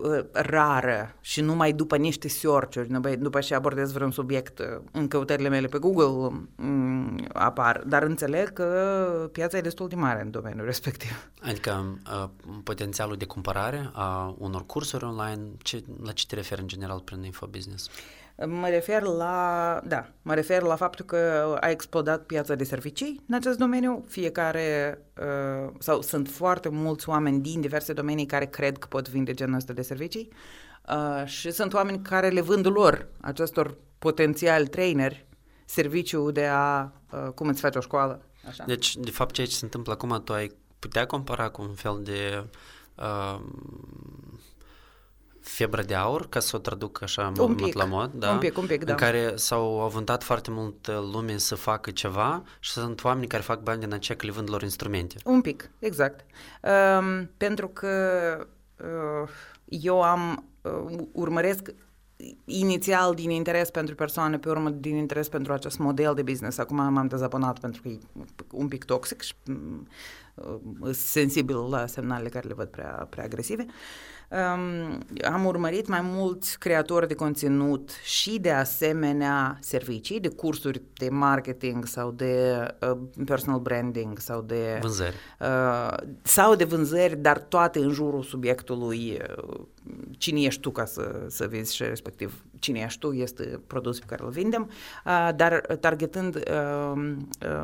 uh, 0.02 0.24
rară 0.32 1.14
și 1.20 1.40
numai 1.40 1.72
după 1.72 1.96
niște 1.96 2.28
search-uri, 2.28 2.90
numai 2.90 3.16
după 3.16 3.40
ce 3.40 3.54
abordez 3.54 3.92
vreun 3.92 4.10
subiect 4.10 4.58
uh, 4.58 4.66
în 4.92 5.08
căutările 5.08 5.48
mele 5.48 5.66
pe 5.66 5.78
Google 5.78 6.44
um, 6.56 7.26
apar, 7.32 7.82
dar 7.86 8.02
înțeleg 8.02 8.52
că 8.52 9.28
piața 9.32 9.56
e 9.56 9.60
destul 9.60 9.88
de 9.88 9.94
mare 9.94 10.20
în 10.20 10.30
domeniul 10.30 10.64
respectiv. 10.64 11.30
Adică 11.40 11.98
uh, 12.12 12.28
potențialul 12.64 13.16
de 13.16 13.24
cumpărare 13.24 13.90
a 13.92 14.34
unor 14.38 14.66
cursuri 14.66 15.04
online, 15.04 15.42
ce, 15.62 15.84
la 16.02 16.12
ce 16.12 16.26
te 16.26 16.34
referi 16.34 16.60
în 16.60 16.66
general 16.66 17.00
prin 17.00 17.22
infobusiness? 17.22 17.88
Mă 18.46 18.68
refer 18.68 19.02
la, 19.02 19.80
da, 19.84 20.08
mă 20.22 20.34
refer 20.34 20.62
la 20.62 20.76
faptul 20.76 21.04
că 21.04 21.56
a 21.60 21.70
explodat 21.70 22.22
piața 22.22 22.54
de 22.54 22.64
servicii 22.64 23.20
în 23.28 23.34
acest 23.34 23.58
domeniu. 23.58 24.04
Fiecare, 24.08 24.98
uh, 25.18 25.72
sau 25.78 26.02
sunt 26.02 26.28
foarte 26.28 26.68
mulți 26.68 27.08
oameni 27.08 27.40
din 27.40 27.60
diverse 27.60 27.92
domenii 27.92 28.26
care 28.26 28.46
cred 28.46 28.78
că 28.78 28.86
pot 28.86 29.08
vinde 29.08 29.34
genul 29.34 29.56
ăsta 29.56 29.72
de 29.72 29.82
servicii 29.82 30.32
uh, 30.88 31.26
și 31.26 31.50
sunt 31.50 31.72
oameni 31.72 32.02
care 32.02 32.28
le 32.28 32.40
vând 32.40 32.66
lor, 32.66 33.08
acestor 33.20 33.76
potențiali 33.98 34.66
traineri, 34.66 35.26
serviciul 35.64 36.32
de 36.32 36.46
a, 36.46 36.92
uh, 37.12 37.28
cum 37.34 37.48
îți 37.48 37.60
faci 37.60 37.76
o 37.76 37.80
școală. 37.80 38.22
Așa. 38.48 38.64
Deci, 38.66 38.96
de 38.96 39.10
fapt, 39.10 39.34
ceea 39.34 39.46
ce 39.46 39.54
se 39.54 39.64
întâmplă 39.64 39.92
acum, 39.92 40.22
tu 40.24 40.32
ai 40.32 40.50
putea 40.78 41.06
compara 41.06 41.48
cu 41.48 41.62
un 41.62 41.74
fel 41.74 42.00
de 42.02 42.44
uh, 42.94 43.40
febră 45.50 45.82
de 45.82 45.94
aur, 45.94 46.28
ca 46.28 46.40
să 46.40 46.56
o 46.56 46.58
traduc 46.58 47.02
așa 47.02 47.32
un 47.38 47.54
pic, 47.54 47.74
la 47.74 47.84
mod, 47.84 48.12
da? 48.12 48.30
Un 48.30 48.38
pic, 48.38 48.58
un 48.58 48.66
pic, 48.66 48.84
da. 48.84 48.90
În 48.90 48.98
care 48.98 49.32
s-au 49.36 49.80
avântat 49.80 50.22
foarte 50.22 50.50
mult 50.50 50.86
lume 51.12 51.36
să 51.36 51.54
facă 51.54 51.90
ceva 51.90 52.42
și 52.58 52.70
sunt 52.70 53.04
oameni 53.04 53.26
care 53.26 53.42
fac 53.42 53.62
bani 53.62 53.80
din 53.80 53.92
aceea 53.92 54.18
că 54.18 54.26
le 54.26 54.32
vând 54.32 54.50
lor 54.50 54.62
instrumente. 54.62 55.16
Un 55.24 55.40
pic, 55.40 55.70
exact. 55.78 56.24
Uh, 56.62 57.22
pentru 57.36 57.68
că 57.68 57.88
uh, 58.76 59.28
eu 59.64 60.02
am, 60.02 60.44
uh, 60.62 60.98
urmăresc 61.12 61.74
inițial 62.44 63.14
din 63.14 63.30
interes 63.30 63.70
pentru 63.70 63.94
persoane, 63.94 64.38
pe 64.38 64.48
urmă 64.48 64.70
din 64.70 64.96
interes 64.96 65.28
pentru 65.28 65.52
acest 65.52 65.78
model 65.78 66.14
de 66.14 66.22
business. 66.22 66.58
Acum 66.58 66.92
m-am 66.92 67.06
dezabonat 67.06 67.58
pentru 67.58 67.82
că 67.82 67.88
e 67.88 67.98
un 68.50 68.68
pic 68.68 68.84
toxic 68.84 69.20
și 69.20 69.34
uh, 69.46 70.90
sensibil 70.92 71.56
la 71.56 71.86
semnalele 71.86 72.28
care 72.28 72.48
le 72.48 72.54
văd 72.54 72.68
prea, 72.68 73.06
prea 73.10 73.24
agresive. 73.24 73.66
Uh, 73.68 73.72
Um, 74.30 74.98
am 75.24 75.44
urmărit 75.44 75.88
mai 75.88 76.00
mulți 76.02 76.58
creatori 76.58 77.08
de 77.08 77.14
conținut 77.14 77.90
și 78.02 78.38
de 78.38 78.50
asemenea 78.50 79.58
servicii, 79.60 80.20
de 80.20 80.28
cursuri 80.28 80.82
de 80.94 81.08
marketing 81.08 81.86
sau 81.86 82.10
de 82.10 82.66
uh, 82.90 82.98
personal 83.24 83.58
branding 83.58 84.18
sau 84.18 84.40
de 84.40 84.78
vânzări. 84.80 85.14
Uh, 85.40 85.96
sau 86.22 86.54
de 86.54 86.64
vânzări, 86.64 87.16
dar 87.16 87.38
toate 87.38 87.78
în 87.78 87.90
jurul 87.92 88.22
subiectului 88.22 89.20
uh, 89.36 89.60
cine 90.18 90.40
ești 90.40 90.60
tu 90.60 90.70
ca 90.70 90.84
să, 90.84 91.24
să 91.28 91.46
vezi 91.46 91.74
și 91.74 91.82
respectiv 91.82 92.44
cine 92.58 92.80
ești 92.80 92.98
tu 92.98 93.12
este 93.12 93.60
produsul 93.66 94.04
pe 94.06 94.14
care 94.14 94.22
îl 94.24 94.30
vindem, 94.30 94.70
uh, 95.04 95.28
dar 95.36 95.60
targetând, 95.80 96.36
uh, 96.36 97.16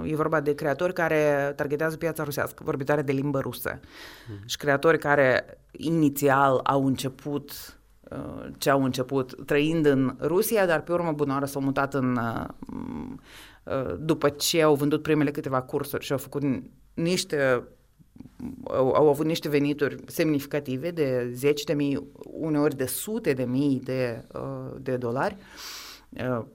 uh, 0.03 0.11
e 0.11 0.15
vorba 0.15 0.41
de 0.41 0.55
creatori 0.55 0.93
care 0.93 1.53
targetează 1.57 1.97
piața 1.97 2.23
rusească, 2.23 2.63
vorbitoare 2.65 3.03
de 3.03 3.13
limbă 3.13 3.39
rusă 3.39 3.81
mm. 4.29 4.39
și 4.47 4.57
creatori 4.57 4.99
care 4.99 5.59
inițial 5.77 6.61
au 6.65 6.87
început 6.87 7.79
uh, 8.11 8.47
ce 8.59 8.71
au 8.71 8.85
început 8.85 9.45
trăind 9.45 9.87
în 9.87 10.17
Rusia, 10.21 10.67
dar 10.67 10.83
pe 10.83 10.93
urmă 10.93 11.13
bună 11.13 11.33
oară 11.33 11.45
s-au 11.45 11.63
mutat 11.63 11.95
în 11.95 12.17
uh, 12.17 12.47
uh, 13.65 13.95
după 13.99 14.29
ce 14.29 14.63
au 14.63 14.75
vândut 14.75 15.03
primele 15.03 15.31
câteva 15.31 15.63
cursuri 15.63 16.05
și 16.05 16.13
au 16.13 16.19
făcut 16.19 16.43
niște 16.95 17.65
au, 18.65 18.91
au 18.91 19.09
avut 19.09 19.27
niște 19.27 19.49
venituri 19.49 19.97
semnificative 20.07 20.91
de 20.91 21.31
zeci 21.33 21.65
de 21.65 21.73
mii, 21.73 22.09
uneori 22.23 22.77
de 22.77 22.87
sute 22.87 23.33
de 23.33 23.45
mii 23.45 23.81
de, 23.81 24.25
de 24.81 24.97
dolari. 24.97 25.37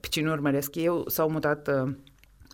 Pe 0.00 0.06
cine 0.10 0.30
urmăresc 0.30 0.74
eu, 0.74 1.04
s-au 1.08 1.30
mutat 1.30 1.70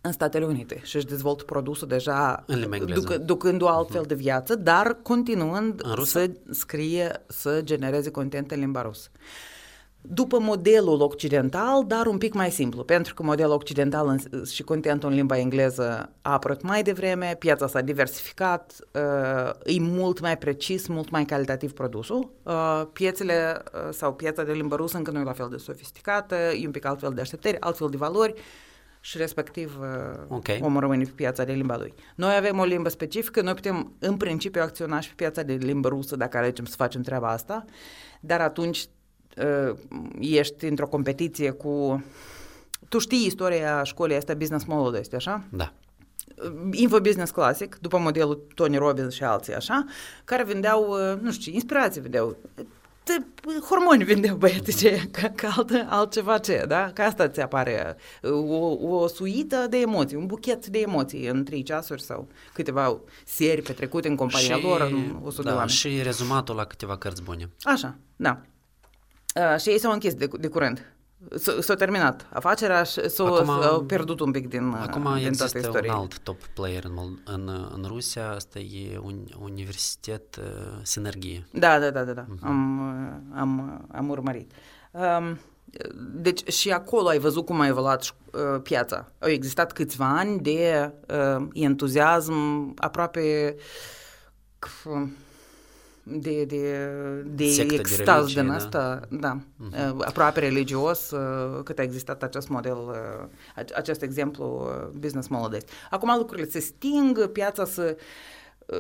în 0.08 0.14
Statele 0.14 0.44
Unite 0.44 0.80
și 0.84 0.96
își 0.96 1.06
dezvoltă 1.06 1.44
produsul 1.44 1.88
deja 1.88 2.44
duc, 2.86 3.14
ducând 3.14 3.62
o 3.62 3.68
altfel 3.68 4.04
de 4.06 4.14
viață, 4.14 4.54
dar 4.54 4.98
continuând 5.02 5.82
să 6.04 6.30
scrie, 6.50 7.12
să 7.26 7.60
genereze 7.64 8.10
content 8.10 8.50
în 8.50 8.58
limba 8.58 8.82
rusă. 8.82 9.08
După 10.00 10.38
modelul 10.38 11.00
occidental, 11.00 11.84
dar 11.86 12.06
un 12.06 12.18
pic 12.18 12.34
mai 12.34 12.50
simplu, 12.50 12.82
pentru 12.82 13.14
că 13.14 13.22
modelul 13.22 13.52
occidental 13.52 14.20
și 14.52 14.62
contentul 14.62 15.08
în 15.08 15.14
limba 15.14 15.38
engleză 15.38 16.12
a 16.22 16.32
apărut 16.32 16.62
mai 16.62 16.82
devreme, 16.82 17.36
piața 17.38 17.66
s-a 17.66 17.80
diversificat, 17.80 18.74
uh, 18.92 19.74
e 19.74 19.80
mult 19.80 20.20
mai 20.20 20.38
precis, 20.38 20.86
mult 20.86 21.10
mai 21.10 21.24
calitativ 21.24 21.72
produsul. 21.72 22.30
Uh, 22.42 22.82
piețele 22.92 23.62
uh, 23.74 23.80
sau 23.90 24.14
piața 24.14 24.42
de 24.42 24.52
limba 24.52 24.76
rusă 24.76 24.96
încă 24.96 25.10
nu 25.10 25.20
e 25.20 25.22
la 25.22 25.32
fel 25.32 25.48
de 25.50 25.56
sofisticată, 25.56 26.34
e 26.34 26.66
un 26.66 26.72
pic 26.72 26.84
altfel 26.84 27.12
de 27.14 27.20
așteptări, 27.20 27.60
altfel 27.60 27.88
de 27.88 27.96
valori 27.96 28.34
și 29.00 29.16
respectiv 29.16 29.78
uh, 29.80 30.24
okay. 30.28 30.60
omul 30.62 30.80
rămâne 30.80 31.04
pe 31.04 31.12
piața 31.14 31.44
de 31.44 31.52
limba 31.52 31.76
lui. 31.76 31.94
Noi 32.14 32.36
avem 32.36 32.58
o 32.58 32.64
limbă 32.64 32.88
specifică, 32.88 33.40
noi 33.42 33.54
putem 33.54 33.92
în 33.98 34.16
principiu 34.16 34.62
acționa 34.62 35.00
și 35.00 35.08
pe 35.08 35.14
piața 35.16 35.42
de 35.42 35.52
limbă 35.52 35.88
rusă 35.88 36.16
dacă 36.16 36.36
alegem 36.36 36.64
să 36.64 36.74
facem 36.76 37.02
treaba 37.02 37.28
asta, 37.28 37.64
dar 38.20 38.40
atunci 38.40 38.86
uh, 39.36 39.78
ești 40.20 40.64
într-o 40.64 40.86
competiție 40.86 41.50
cu... 41.50 42.04
Tu 42.88 42.98
știi 42.98 43.26
istoria 43.26 43.82
școlii 43.82 44.16
asta 44.16 44.34
Business 44.34 44.64
Model, 44.64 45.00
este 45.00 45.16
așa? 45.16 45.44
Da. 45.50 45.72
Uh, 46.44 46.52
Infobusiness 46.72 47.30
clasic, 47.30 47.78
după 47.80 47.98
modelul 47.98 48.46
Tony 48.54 48.76
Robbins 48.76 49.14
și 49.14 49.24
alții 49.24 49.54
așa, 49.54 49.84
care 50.24 50.44
vindeau, 50.44 50.88
uh, 50.88 51.20
nu 51.20 51.32
știu, 51.32 51.52
inspirații 51.52 52.00
vindeau 52.00 52.36
hormoni 53.68 54.04
vindeau 54.04 54.36
băieții 54.36 54.74
ce, 54.74 55.08
ca, 55.10 55.28
ca 55.28 55.54
altă, 55.56 55.86
altceva 55.88 56.38
ce, 56.38 56.64
da? 56.68 56.90
Ca 56.94 57.04
asta 57.04 57.28
ți 57.28 57.40
apare 57.40 57.96
o, 58.22 58.96
o 58.96 59.06
suită 59.06 59.66
de 59.70 59.76
emoții, 59.76 60.16
un 60.16 60.26
buchet 60.26 60.66
de 60.66 60.78
emoții 60.78 61.26
în 61.26 61.44
trei 61.44 61.62
ceasuri 61.62 62.02
sau 62.02 62.28
câteva 62.52 63.00
seri 63.24 63.62
petrecute 63.62 64.08
în 64.08 64.16
compania 64.16 64.56
și, 64.56 64.62
lor, 64.62 64.80
în 64.80 65.20
100 65.24 65.42
da, 65.42 65.48
de 65.48 65.54
oameni. 65.54 65.70
Și 65.70 66.02
rezumatul 66.02 66.54
la 66.54 66.64
câteva 66.64 66.96
cărți 66.96 67.22
bune. 67.22 67.50
Așa, 67.62 67.98
da. 68.16 68.40
Uh, 69.34 69.60
și 69.60 69.68
ei 69.68 69.78
s-au 69.78 69.92
închis 69.92 70.14
de, 70.14 70.28
de 70.38 70.48
curând. 70.48 70.92
S-a 71.60 71.74
terminat 71.74 72.26
afacerea 72.32 72.82
și 72.82 73.08
s-a 73.08 73.84
pierdut 73.86 74.20
un 74.20 74.30
pic 74.30 74.48
din, 74.48 74.72
acum 74.80 75.14
din 75.16 75.26
există 75.26 75.60
toată 75.60 75.80
un 75.82 75.90
alt 75.90 76.18
top 76.18 76.44
player 76.54 76.84
în, 76.84 77.18
în, 77.24 77.70
în 77.74 77.84
Rusia, 77.86 78.30
asta 78.30 78.58
e 78.58 78.98
un 79.02 79.26
Universitet 79.38 80.36
uh, 80.36 80.44
Sinergie. 80.82 81.46
Da, 81.52 81.78
da, 81.78 81.90
da, 81.90 82.04
da, 82.04 82.12
da. 82.12 82.24
Uh-huh. 82.24 82.42
Am, 82.42 82.78
uh, 82.78 83.38
am, 83.40 83.84
am 83.92 84.08
urmărit. 84.08 84.52
Um, 84.90 85.38
deci 86.14 86.48
și 86.52 86.70
acolo 86.70 87.08
ai 87.08 87.18
văzut 87.18 87.44
cum 87.44 87.60
a 87.60 87.66
evoluat 87.66 88.14
uh, 88.32 88.60
piața. 88.62 89.12
Au 89.18 89.28
existat 89.28 89.72
câțiva 89.72 90.18
ani 90.18 90.40
de 90.40 90.92
uh, 91.08 91.46
entuziasm 91.52 92.34
aproape 92.76 93.56
de, 96.10 96.44
de, 96.44 96.88
de 97.26 97.66
extaz 97.70 98.32
de 98.32 98.40
din 98.40 98.50
asta, 98.50 99.00
da, 99.08 99.18
da 99.18 99.38
uh-huh. 99.70 100.06
aproape 100.06 100.40
religios, 100.40 101.10
uh, 101.10 101.62
cât 101.64 101.78
a 101.78 101.82
existat 101.82 102.22
acest 102.22 102.48
model, 102.48 102.76
uh, 102.76 103.64
acest 103.74 104.02
exemplu 104.02 104.46
uh, 104.46 104.98
business 104.98 105.28
model. 105.28 105.60
Acum 105.90 106.16
lucrurile 106.16 106.48
se 106.48 106.58
sting, 106.58 107.26
piața 107.26 107.64
se 107.64 107.96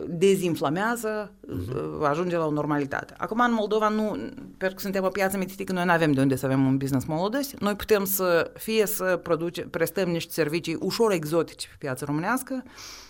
dezinflamează, 0.06 1.32
uh-huh. 1.46 2.08
ajunge 2.08 2.36
la 2.36 2.46
o 2.46 2.50
normalitate. 2.50 3.14
Acum 3.18 3.40
în 3.40 3.52
Moldova 3.52 3.88
nu, 3.88 4.16
pentru 4.56 4.76
că 4.76 4.78
suntem 4.78 5.04
o 5.04 5.08
piață 5.08 5.36
mititică, 5.36 5.72
noi 5.72 5.84
nu 5.84 5.90
avem 5.90 6.12
de 6.12 6.20
unde 6.20 6.36
să 6.36 6.46
avem 6.46 6.66
un 6.66 6.76
business 6.76 7.06
model 7.06 7.40
Noi 7.58 7.74
putem 7.74 8.04
să 8.04 8.50
fie 8.54 8.86
să 8.86 9.20
produce, 9.22 9.62
prestăm 9.62 10.08
niște 10.08 10.32
servicii 10.32 10.76
ușor 10.80 11.12
exotice 11.12 11.68
pe 11.68 11.74
piața 11.78 12.04
românească, 12.06 12.62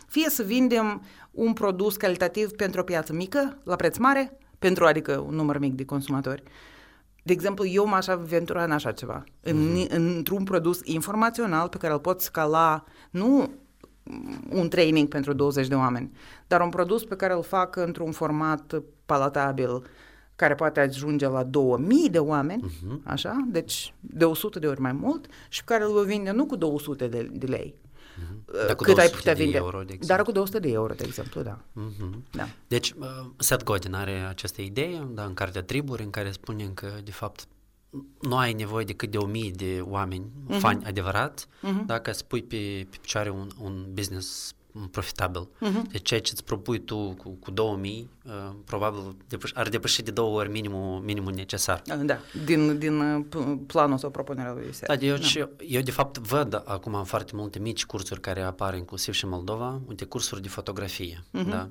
fie 0.06 0.28
să 0.28 0.42
vindem 0.42 1.02
un 1.30 1.52
produs 1.52 1.96
calitativ 1.96 2.50
pentru 2.50 2.80
o 2.80 2.84
piață 2.84 3.12
mică, 3.12 3.58
la 3.62 3.76
preț 3.76 3.96
mare, 3.96 4.38
pentru 4.58 4.84
adică 4.84 5.24
un 5.26 5.34
număr 5.34 5.58
mic 5.58 5.74
de 5.74 5.84
consumatori. 5.84 6.42
De 7.22 7.32
exemplu, 7.32 7.66
eu 7.66 7.86
m-aș 7.86 8.06
aventura 8.06 8.64
în 8.64 8.70
așa 8.70 8.92
ceva, 8.92 9.24
în, 9.40 9.56
mm-hmm. 9.56 9.90
într-un 9.90 10.44
produs 10.44 10.80
informațional 10.84 11.68
pe 11.68 11.76
care 11.76 11.92
îl 11.92 11.98
pot 11.98 12.20
scala, 12.20 12.84
nu 13.10 13.50
un 14.48 14.68
training 14.68 15.08
pentru 15.08 15.32
20 15.32 15.66
de 15.66 15.74
oameni, 15.74 16.10
dar 16.46 16.60
un 16.60 16.68
produs 16.68 17.04
pe 17.04 17.16
care 17.16 17.32
îl 17.32 17.42
fac 17.42 17.76
într-un 17.76 18.12
format 18.12 18.82
palatabil, 19.06 19.82
care 20.36 20.54
poate 20.54 20.80
ajunge 20.80 21.26
la 21.26 21.42
2000 21.42 22.10
de 22.10 22.18
oameni, 22.18 22.64
uh-huh. 22.64 23.02
așa, 23.02 23.46
deci 23.46 23.94
de 24.00 24.24
100 24.24 24.58
de 24.58 24.66
ori 24.66 24.80
mai 24.80 24.92
mult, 24.92 25.26
și 25.48 25.64
pe 25.64 25.72
care 25.72 25.84
îl 25.84 26.04
vinde 26.04 26.30
nu 26.30 26.46
cu 26.46 26.56
200 26.56 27.06
de, 27.06 27.30
de 27.32 27.46
lei, 27.46 27.74
dar 28.66 28.74
cât 28.74 28.98
ai 28.98 29.08
putea 29.08 29.34
vinde. 29.34 29.56
Euro, 29.56 29.82
de 29.82 29.98
Dar 30.00 30.22
cu 30.22 30.32
200 30.32 30.58
de 30.58 30.70
euro, 30.70 30.94
de 30.94 31.04
exemplu, 31.06 31.42
da. 31.42 31.58
Uh-huh. 31.58 32.30
da. 32.30 32.48
Deci, 32.68 32.90
uh, 32.90 33.06
Seth 33.36 33.64
Godin 33.64 33.94
are 33.94 34.26
această 34.28 34.62
idee, 34.62 35.08
da, 35.10 35.24
în 35.24 35.34
cartea 35.34 35.62
Triburi, 35.62 36.02
în 36.02 36.10
care 36.10 36.30
spune 36.30 36.70
că, 36.74 36.88
de 37.04 37.10
fapt, 37.10 37.46
nu 38.20 38.36
ai 38.36 38.52
nevoie 38.52 38.84
decât 38.84 39.10
de 39.10 39.18
o 39.18 39.26
mii 39.26 39.50
de 39.50 39.80
oameni, 39.84 40.24
uh-huh. 40.24 40.58
fani 40.58 40.84
adevărați, 40.84 41.46
uh-huh. 41.46 41.84
dacă 41.86 42.12
spui 42.12 42.42
pe, 42.42 42.86
pe 42.90 42.96
picioare 43.00 43.30
un, 43.30 43.50
un 43.62 43.86
business 43.92 44.52
profitabil. 44.90 45.48
Uh-huh. 45.48 45.90
Deci 45.90 46.02
ceea 46.02 46.20
ce 46.20 46.30
îți 46.32 46.44
propui 46.44 46.78
tu 46.78 47.14
cu, 47.22 47.30
cu 47.30 47.50
2000, 47.50 48.08
uh, 48.24 48.32
probabil 48.64 49.16
depăș- 49.34 49.54
ar 49.54 49.68
depăși 49.68 50.02
de 50.02 50.10
două 50.10 50.38
ori 50.38 50.50
minimul, 50.50 51.00
minimul 51.00 51.32
necesar. 51.32 51.82
Da, 51.86 52.18
din, 52.44 52.78
din 52.78 53.00
uh, 53.00 53.24
planul 53.66 53.98
sau 53.98 54.10
propunerea 54.10 54.52
lui 54.52 54.70
Da, 54.86 54.94
eu, 54.94 55.16
da. 55.16 55.48
eu 55.66 55.80
de 55.80 55.90
fapt 55.90 56.18
văd 56.18 56.62
acum 56.64 57.04
foarte 57.04 57.32
multe 57.34 57.58
mici 57.58 57.86
cursuri 57.86 58.20
care 58.20 58.42
apar 58.42 58.74
inclusiv 58.74 59.14
și 59.14 59.24
în 59.24 59.30
Moldova, 59.30 59.80
uite, 59.88 60.04
cursuri 60.04 60.42
de 60.42 60.48
fotografie, 60.48 61.24
uh-huh. 61.38 61.48
da? 61.48 61.68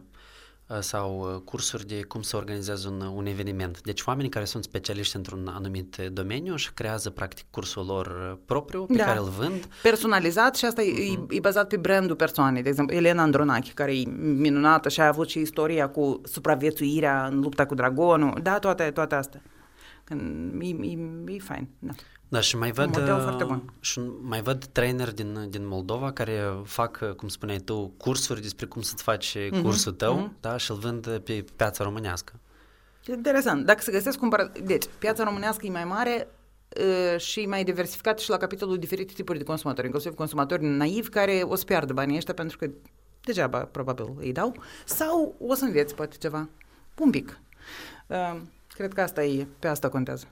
Uh, 0.67 0.77
sau 0.79 1.19
uh, 1.19 1.41
cursuri 1.41 1.87
de 1.87 2.01
cum 2.01 2.21
să 2.21 2.35
organizează 2.35 2.87
un, 2.87 3.01
un 3.01 3.25
eveniment. 3.25 3.81
Deci 3.81 4.01
oamenii 4.01 4.29
care 4.29 4.45
sunt 4.45 4.63
specialiști 4.63 5.15
într-un 5.15 5.47
anumit 5.47 5.95
domeniu 6.11 6.55
și 6.55 6.73
creează 6.73 7.09
practic 7.09 7.45
cursul 7.49 7.85
lor 7.85 8.05
uh, 8.07 8.37
propriu 8.45 8.85
pe 8.85 8.95
da. 8.95 9.03
care 9.03 9.19
îl 9.19 9.29
vând. 9.29 9.65
Personalizat 9.81 10.55
și 10.55 10.65
asta 10.65 10.81
uh-huh. 10.81 11.09
e, 11.09 11.11
mhm. 11.11 11.27
e 11.29 11.39
bazat 11.39 11.67
pe 11.67 11.77
brandul 11.77 12.15
persoanei. 12.15 12.61
De 12.61 12.69
exemplu, 12.69 12.95
Elena 12.95 13.21
Andronache, 13.21 13.71
care 13.73 13.99
e 13.99 14.05
minunată 14.17 14.89
și 14.89 15.01
a 15.01 15.07
avut 15.07 15.29
și 15.29 15.39
istoria 15.39 15.89
cu 15.89 16.21
supraviețuirea 16.23 17.25
în 17.25 17.39
lupta 17.39 17.65
cu 17.65 17.75
dragonul. 17.75 18.39
Da, 18.41 18.59
toate, 18.59 18.91
toate 18.91 19.15
astea. 19.15 19.41
Când 20.03 20.61
e, 20.61 20.65
e, 20.65 20.97
e 21.25 21.39
fain, 21.39 21.67
da. 21.79 21.93
Da, 22.29 22.39
și 22.39 22.57
mai 22.57 22.71
văd, 22.71 22.87
model 22.87 23.21
foarte 23.21 23.43
bun. 23.43 23.73
și 23.79 24.01
mai 24.21 24.41
văd 24.41 24.65
trainer 24.65 25.13
din, 25.13 25.49
din 25.49 25.67
Moldova 25.67 26.11
care 26.11 26.61
fac, 26.63 27.15
cum 27.15 27.27
spuneai 27.27 27.57
tu, 27.57 27.93
cursuri 27.97 28.41
despre 28.41 28.65
cum 28.65 28.81
să-ți 28.81 29.03
faci 29.03 29.37
mm-hmm. 29.37 29.61
cursul 29.61 29.91
tău, 29.91 30.27
mm-hmm. 30.27 30.39
da, 30.39 30.57
și 30.57 30.71
îl 30.71 30.77
vând 30.77 31.17
pe 31.17 31.45
piața 31.55 31.83
românească. 31.83 32.33
E 33.05 33.13
interesant. 33.13 33.65
Dacă 33.65 33.81
se 33.81 33.91
găsesc 33.91 34.17
cumpărat... 34.17 34.59
Deci, 34.59 34.85
piața 34.99 35.23
românească 35.23 35.65
e 35.65 35.69
mai 35.69 35.85
mare 35.85 36.27
uh, 36.79 37.19
și 37.19 37.45
mai 37.45 37.63
diversificat 37.63 38.19
și 38.19 38.29
la 38.29 38.37
capitolul 38.37 38.77
diferite 38.77 39.13
tipuri 39.13 39.37
de 39.37 39.43
consumatori, 39.43 39.85
inclusiv 39.85 40.13
consumatori 40.13 40.65
naivi 40.65 41.09
care 41.09 41.41
o 41.43 41.55
să 41.55 41.63
piardă 41.63 41.93
banii 41.93 42.17
ăștia 42.17 42.33
pentru 42.33 42.57
că 42.57 42.69
degeaba 43.21 43.59
probabil 43.59 44.13
îi 44.17 44.31
dau, 44.31 44.55
sau 44.85 45.35
o 45.39 45.53
să 45.53 45.63
înveți 45.63 45.95
poate 45.95 46.15
ceva, 46.19 46.49
un 46.97 47.09
pic. 47.09 47.39
Uh, 48.07 48.39
Cred 48.77 48.93
că 48.93 49.01
asta 49.01 49.23
e, 49.23 49.47
pe 49.59 49.67
asta 49.67 49.89
contează. 49.89 50.27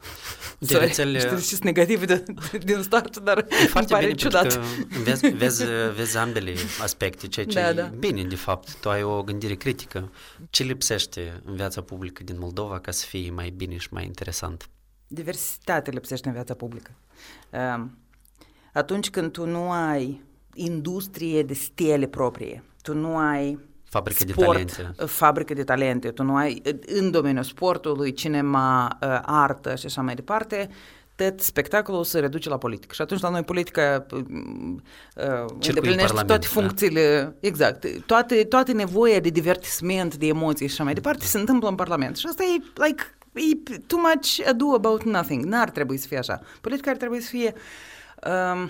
De 0.59 0.77
rețele... 0.77 1.19
Știu, 1.19 1.37
și 1.37 1.57
negativ 1.61 2.05
de, 2.05 2.23
din 2.63 2.81
start, 2.81 3.17
dar 3.17 3.37
e 3.37 3.65
foarte 3.65 3.93
pare 3.93 4.05
bine 4.05 4.17
ciudat. 4.17 4.53
Că 4.53 4.61
vezi, 5.03 5.27
vezi, 5.27 5.63
vezi 5.95 6.17
ambele 6.17 6.53
aspecte, 6.81 7.27
ceea 7.27 7.45
ce 7.45 7.59
da, 7.59 7.69
e 7.69 7.73
da. 7.73 7.83
bine, 7.83 8.23
de 8.23 8.35
fapt. 8.35 8.75
Tu 8.75 8.89
ai 8.89 9.03
o 9.03 9.23
gândire 9.23 9.55
critică. 9.55 10.11
Ce 10.49 10.63
lipsește 10.63 11.41
în 11.45 11.55
viața 11.55 11.81
publică 11.81 12.23
din 12.23 12.35
Moldova 12.39 12.79
ca 12.79 12.91
să 12.91 13.05
fie 13.05 13.31
mai 13.31 13.49
bine 13.49 13.77
și 13.77 13.87
mai 13.91 14.05
interesant? 14.05 14.69
Diversitate 15.07 15.91
lipsește 15.91 16.27
în 16.27 16.33
viața 16.33 16.53
publică. 16.53 16.91
Atunci 18.73 19.09
când 19.09 19.31
tu 19.31 19.45
nu 19.45 19.71
ai 19.71 20.23
industrie 20.53 21.43
de 21.43 21.53
stele 21.53 22.07
proprie, 22.07 22.63
tu 22.81 22.93
nu 22.93 23.17
ai 23.17 23.59
Fabrică 23.95 24.23
sport, 24.27 24.57
de 24.57 24.63
talente. 24.63 25.05
Fabrică 25.05 25.53
de 25.53 25.63
talente. 25.63 26.11
Tu 26.11 26.23
nu 26.23 26.35
ai 26.35 26.61
în 26.85 27.11
domeniul 27.11 27.43
sportului, 27.43 28.13
cinema, 28.13 28.97
ă, 29.01 29.21
artă 29.25 29.75
și 29.75 29.85
așa 29.85 30.01
mai 30.01 30.15
departe, 30.15 30.69
tot 31.15 31.39
spectacolul 31.39 32.03
se 32.03 32.19
reduce 32.19 32.49
la 32.49 32.57
politică. 32.57 32.93
Și 32.93 33.01
atunci 33.01 33.21
la 33.21 33.29
noi 33.29 33.43
politica 33.43 34.05
uh, 34.11 34.21
îndeplinește 35.67 36.13
toate 36.13 36.37
da. 36.37 36.47
funcțiile, 36.47 37.21
da. 37.21 37.47
exact, 37.47 37.85
toate, 38.05 38.43
toate 38.43 38.71
nevoia 38.71 39.19
de 39.19 39.29
divertisment, 39.29 40.15
de 40.15 40.27
emoții 40.27 40.67
și 40.67 40.73
așa 40.73 40.83
mai 40.83 40.93
departe 40.93 41.25
se 41.25 41.37
întâmplă 41.37 41.69
în 41.69 41.75
Parlament. 41.75 42.17
Și 42.17 42.25
asta 42.29 42.43
e, 42.43 42.83
like, 42.85 43.03
e 43.33 43.79
too 43.87 43.99
much 43.99 44.47
ado 44.47 44.73
about 44.73 45.03
nothing. 45.03 45.43
N-ar 45.43 45.69
trebui 45.69 45.97
să 45.97 46.07
fie 46.07 46.17
așa. 46.17 46.41
Politica 46.61 46.91
ar 46.91 46.97
trebui 46.97 47.21
să 47.21 47.29
fie 47.29 47.53
um, 48.53 48.69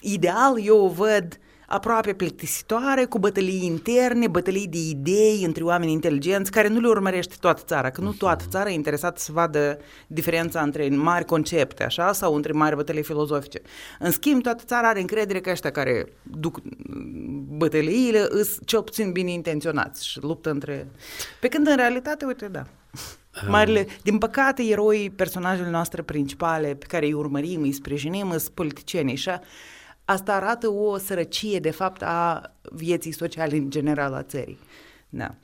ideal, 0.00 0.60
eu 0.64 0.84
o 0.84 0.88
văd 0.88 1.24
uh, 1.24 1.50
aproape 1.72 2.12
plictisitoare, 2.12 3.04
cu 3.04 3.18
bătălii 3.18 3.64
interne, 3.64 4.28
bătălii 4.28 4.66
de 4.66 4.78
idei 4.78 5.42
între 5.44 5.62
oameni 5.62 5.92
inteligenți, 5.92 6.50
care 6.50 6.68
nu 6.68 6.80
le 6.80 6.88
urmărește 6.88 7.34
toată 7.40 7.62
țara, 7.64 7.90
că 7.90 8.00
nu 8.00 8.08
mhm. 8.08 8.16
toată 8.16 8.44
țara 8.48 8.70
e 8.70 8.74
interesată 8.74 9.20
să 9.20 9.32
vadă 9.32 9.78
diferența 10.06 10.60
între 10.60 10.88
mari 10.88 11.24
concepte, 11.24 11.84
așa, 11.84 12.12
sau 12.12 12.34
între 12.34 12.52
mari 12.52 12.76
bătălii 12.76 13.02
filozofice. 13.02 13.62
În 13.98 14.10
schimb, 14.10 14.42
toată 14.42 14.62
țara 14.66 14.88
are 14.88 15.00
încredere 15.00 15.40
că 15.40 15.50
ăștia 15.50 15.70
care 15.70 16.12
duc 16.22 16.60
bătăliile 17.48 18.26
sunt 18.28 18.64
cel 18.64 18.82
puțin 18.82 19.12
bine 19.12 19.30
intenționați 19.30 20.08
și 20.08 20.20
luptă 20.20 20.50
între... 20.50 20.88
Pe 21.40 21.48
când, 21.48 21.66
în 21.66 21.76
realitate, 21.76 22.24
uite, 22.24 22.48
da, 22.48 22.62
Marile, 23.48 23.86
din 24.02 24.18
păcate, 24.18 24.62
eroii, 24.62 25.10
personajele 25.10 25.70
noastre 25.70 26.02
principale 26.02 26.74
pe 26.74 26.86
care 26.86 27.06
îi 27.06 27.12
urmărim, 27.12 27.62
îi 27.62 27.72
sprijinim, 27.72 28.28
sunt 28.30 28.48
politicienii 28.54 29.16
și 29.16 29.30
asta 30.04 30.34
arată 30.34 30.68
o 30.68 30.98
sărăcie, 30.98 31.60
de 31.60 31.70
fapt, 31.70 32.02
a 32.02 32.54
vieții 32.62 33.12
sociale 33.12 33.56
în 33.56 33.70
general 33.70 34.14
a 34.14 34.22
țării. 34.22 34.58
Da. 35.08 35.34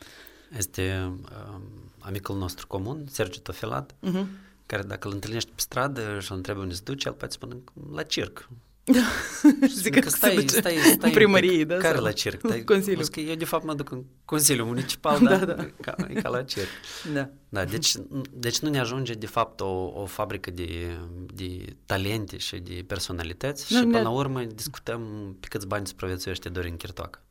Este 0.57 1.13
uh, 1.23 1.61
amicul 1.99 2.37
nostru 2.37 2.67
comun, 2.67 3.05
Sergiu 3.11 3.41
Tofelat, 3.41 3.95
uh-huh. 3.95 4.27
care 4.67 4.83
dacă 4.83 5.09
îl 5.09 5.15
întâlnești 5.15 5.51
pe 5.51 5.61
stradă 5.61 6.19
și 6.21 6.31
îl 6.31 6.37
întrebi 6.37 6.59
unde 6.59 6.75
se 6.75 6.81
duce, 6.85 7.09
el 7.09 7.15
poate 7.15 7.33
spune 7.33 7.57
la 7.93 8.03
circ. 8.03 8.49
Zic 9.83 10.01
că 10.01 10.09
stai, 10.09 10.45
stai, 10.47 10.77
stai, 10.77 10.97
în 11.01 11.11
primărie, 11.11 11.65
da? 11.65 11.77
Care 11.77 11.99
la 11.99 12.13
circ? 12.13 12.41
Stai, 12.45 12.65
Consiliu. 12.65 13.05
Că 13.13 13.21
eu 13.21 13.35
de 13.35 13.45
fapt 13.45 13.65
mă 13.65 13.75
duc 13.75 13.91
în 13.91 14.05
Consiliul 14.25 14.67
Municipal, 14.67 15.19
da, 15.25 15.37
da, 15.37 15.53
da. 15.53 15.67
Ca, 15.81 15.95
e 16.09 16.21
ca 16.21 16.29
la 16.29 16.43
circ. 16.43 16.69
Da. 17.13 17.31
da 17.49 17.65
deci, 17.65 17.95
deci 18.33 18.59
nu 18.59 18.69
ne 18.69 18.79
ajunge 18.79 19.13
de 19.13 19.27
fapt 19.27 19.61
o, 19.61 19.93
o 19.95 20.07
fabrică 20.07 20.51
de, 20.51 20.97
de 21.35 21.65
talente 21.87 22.37
și 22.37 22.57
de 22.57 22.85
personalități 22.87 23.73
nu, 23.73 23.79
și 23.79 23.85
până 23.85 24.01
la 24.01 24.11
urmă 24.11 24.43
discutăm 24.43 25.01
pe 25.41 25.47
câți 25.51 25.67
bani 25.67 25.87
supraviețuiește 25.87 26.49
Dorin 26.49 26.77
Chirtoacă. 26.77 27.23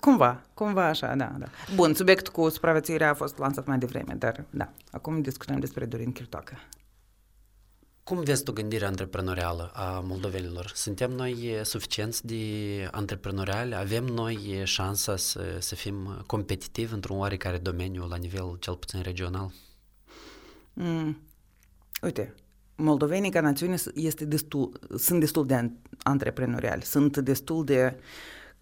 Cumva, 0.00 0.42
cumva 0.54 0.86
așa, 0.86 1.14
da, 1.14 1.32
da. 1.38 1.46
Bun, 1.74 1.94
subiectul 1.94 2.32
cu 2.32 2.48
supraviețuirea 2.48 3.10
a 3.10 3.14
fost 3.14 3.38
lansat 3.38 3.66
mai 3.66 3.78
devreme, 3.78 4.14
dar 4.18 4.44
da, 4.50 4.72
acum 4.90 5.20
discutăm 5.20 5.58
despre 5.58 5.84
Dorin 5.84 6.12
Chirtoacă. 6.12 6.58
Cum 8.08 8.22
vezi 8.22 8.42
tu 8.42 8.52
gândirea 8.52 8.88
antreprenorială 8.88 9.70
a 9.74 10.00
moldovenilor? 10.00 10.72
Suntem 10.74 11.10
noi 11.10 11.60
suficienți 11.62 12.26
de 12.26 12.88
antreprenoriali? 12.90 13.74
Avem 13.74 14.04
noi 14.04 14.60
șansa 14.64 15.16
să, 15.16 15.56
să 15.58 15.74
fim 15.74 16.22
competitivi 16.26 16.94
într-un 16.94 17.18
oarecare 17.18 17.58
domeniu 17.58 18.06
la 18.06 18.16
nivel 18.16 18.56
cel 18.58 18.74
puțin 18.74 19.00
regional? 19.02 19.52
Mm. 20.72 21.18
Uite, 22.02 22.34
moldovenii 22.76 23.30
ca 23.30 23.40
națiune 23.40 23.76
este 23.94 24.24
destul, 24.24 24.80
sunt 24.96 25.20
destul 25.20 25.46
de 25.46 25.70
antreprenoriali, 26.02 26.82
sunt 26.82 27.16
destul 27.16 27.64
de 27.64 27.96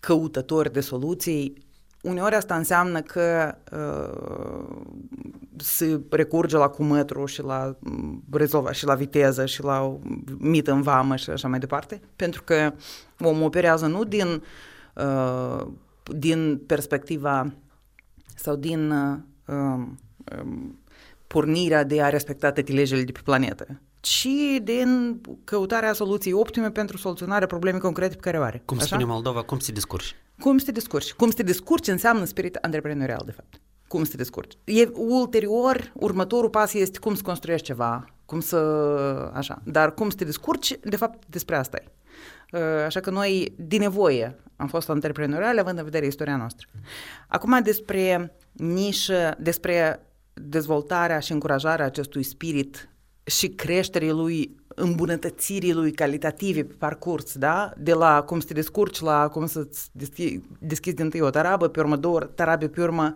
căutători 0.00 0.72
de 0.72 0.80
soluții 0.80 1.65
uneori 2.06 2.34
asta 2.34 2.56
înseamnă 2.56 3.00
că 3.00 3.54
uh, 3.72 4.76
se 5.56 6.00
recurge 6.10 6.56
la 6.56 6.68
cumetru 6.68 7.26
și 7.26 7.42
la 7.42 7.76
mm, 7.78 8.22
rezolva 8.32 8.72
și 8.72 8.84
la 8.84 8.94
viteză 8.94 9.46
și 9.46 9.62
la 9.62 9.98
mit 10.38 10.66
în 10.66 10.82
vamă 10.82 11.16
și 11.16 11.30
așa 11.30 11.48
mai 11.48 11.58
departe, 11.58 12.00
pentru 12.16 12.42
că 12.42 12.72
omul 13.20 13.44
operează 13.44 13.86
nu 13.86 14.04
din, 14.04 14.42
uh, 14.94 15.66
din 16.04 16.62
perspectiva 16.66 17.52
sau 18.36 18.56
din 18.56 18.90
uh, 18.90 19.18
um, 19.46 19.98
pornirea 21.26 21.84
de 21.84 22.02
a 22.02 22.08
respecta 22.08 22.52
toate 22.52 22.72
legile 22.72 23.02
de 23.02 23.12
pe 23.12 23.20
planetă, 23.24 23.80
ci 24.06 24.28
din 24.62 25.20
căutarea 25.44 25.92
soluției 25.92 26.32
optime 26.32 26.70
pentru 26.70 26.96
soluționarea 26.96 27.46
problemei 27.46 27.80
concrete 27.80 28.14
pe 28.14 28.20
care 28.20 28.38
o 28.38 28.42
are. 28.42 28.62
Cum 28.64 28.76
Așa? 28.76 28.86
spune 28.86 29.04
Moldova, 29.04 29.42
cum 29.42 29.58
se 29.58 29.72
descurci? 29.72 30.16
Cum 30.38 30.58
să 30.58 30.64
te 30.64 30.72
descurci? 30.72 31.12
Cum 31.12 31.30
să 31.30 31.36
te 31.36 31.42
descurci 31.42 31.86
înseamnă 31.86 32.24
spirit 32.24 32.54
antreprenorial, 32.54 33.22
de 33.24 33.32
fapt. 33.32 33.60
Cum 33.88 34.04
să 34.04 34.10
te 34.10 34.16
descurci? 34.16 34.58
E, 34.64 34.88
ulterior, 34.94 35.92
următorul 35.94 36.50
pas 36.50 36.72
este 36.72 36.98
cum 36.98 37.14
să 37.14 37.22
construiești 37.22 37.66
ceva, 37.66 38.04
cum 38.24 38.40
să... 38.40 38.56
așa. 39.34 39.62
Dar 39.64 39.94
cum 39.94 40.10
să 40.10 40.16
te 40.16 40.24
descurci, 40.24 40.78
de 40.84 40.96
fapt, 40.96 41.22
despre 41.26 41.56
asta 41.56 41.76
e. 41.76 41.90
Uh, 42.52 42.84
așa 42.84 43.00
că 43.00 43.10
noi, 43.10 43.54
din 43.56 43.80
nevoie, 43.80 44.38
am 44.56 44.66
fost 44.66 44.88
antreprenoriale, 44.88 45.60
având 45.60 45.78
în 45.78 45.84
vedere 45.84 46.06
istoria 46.06 46.36
noastră. 46.36 46.68
Acum, 47.28 47.60
despre 47.62 48.36
nișă, 48.52 49.36
despre 49.38 50.06
dezvoltarea 50.32 51.18
și 51.18 51.32
încurajarea 51.32 51.84
acestui 51.86 52.22
spirit 52.22 52.88
și 53.26 53.48
creșterii 53.48 54.10
lui 54.10 54.56
îmbunătățirii 54.68 55.72
lui 55.72 55.92
calitative 55.92 56.64
pe 56.64 56.74
parcurs, 56.78 57.36
da? 57.36 57.72
De 57.76 57.92
la 57.92 58.22
cum 58.22 58.40
să 58.40 58.46
te 58.46 58.52
descurci 58.52 59.00
la 59.00 59.28
cum 59.28 59.46
să-ți 59.46 59.88
deschizi, 59.92 60.40
deschizi 60.58 60.96
din 60.96 61.10
tâi 61.10 61.20
o 61.20 61.30
tarabă, 61.30 61.68
pe 61.68 61.80
urmă 61.80 61.96
două 61.96 62.20
tarabe, 62.20 62.68
pe 62.68 62.82
urmă 62.82 63.14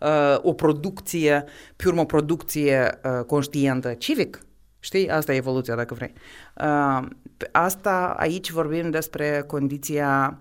uh, 0.00 0.38
o 0.42 0.52
producție, 0.52 1.44
pe 1.76 1.88
urmă 1.88 2.00
o 2.00 2.04
producție 2.04 3.00
uh, 3.04 3.24
conștientă 3.24 3.92
civic. 3.92 4.44
Știi? 4.78 5.10
Asta 5.10 5.32
e 5.32 5.36
evoluția, 5.36 5.74
dacă 5.74 5.94
vrei. 5.94 6.12
Uh, 6.60 7.08
asta, 7.52 8.14
aici 8.18 8.50
vorbim 8.50 8.90
despre 8.90 9.44
condiția, 9.46 10.40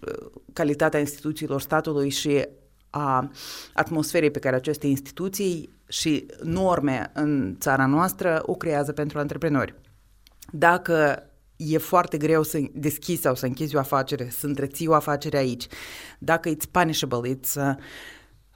uh, 0.00 0.30
calitatea 0.52 1.00
instituțiilor 1.00 1.60
statului 1.60 2.08
și 2.10 2.48
a 2.94 3.30
atmosferei 3.72 4.30
pe 4.30 4.38
care 4.38 4.56
aceste 4.56 4.86
instituții 4.86 5.70
și 5.88 6.26
norme 6.42 7.10
în 7.14 7.56
țara 7.60 7.86
noastră 7.86 8.42
o 8.46 8.54
creează 8.54 8.92
pentru 8.92 9.18
antreprenori. 9.18 9.74
Dacă 10.50 11.26
e 11.56 11.78
foarte 11.78 12.16
greu 12.16 12.42
să 12.42 12.58
deschizi 12.72 13.22
sau 13.22 13.34
să 13.34 13.46
închizi 13.46 13.76
o 13.76 13.78
afacere, 13.78 14.28
să 14.30 14.46
întreții 14.46 14.86
o 14.86 14.94
afacere 14.94 15.36
aici, 15.36 15.66
dacă 16.18 16.50
it's 16.50 16.70
punishable, 16.70 17.36
it's... 17.36 17.54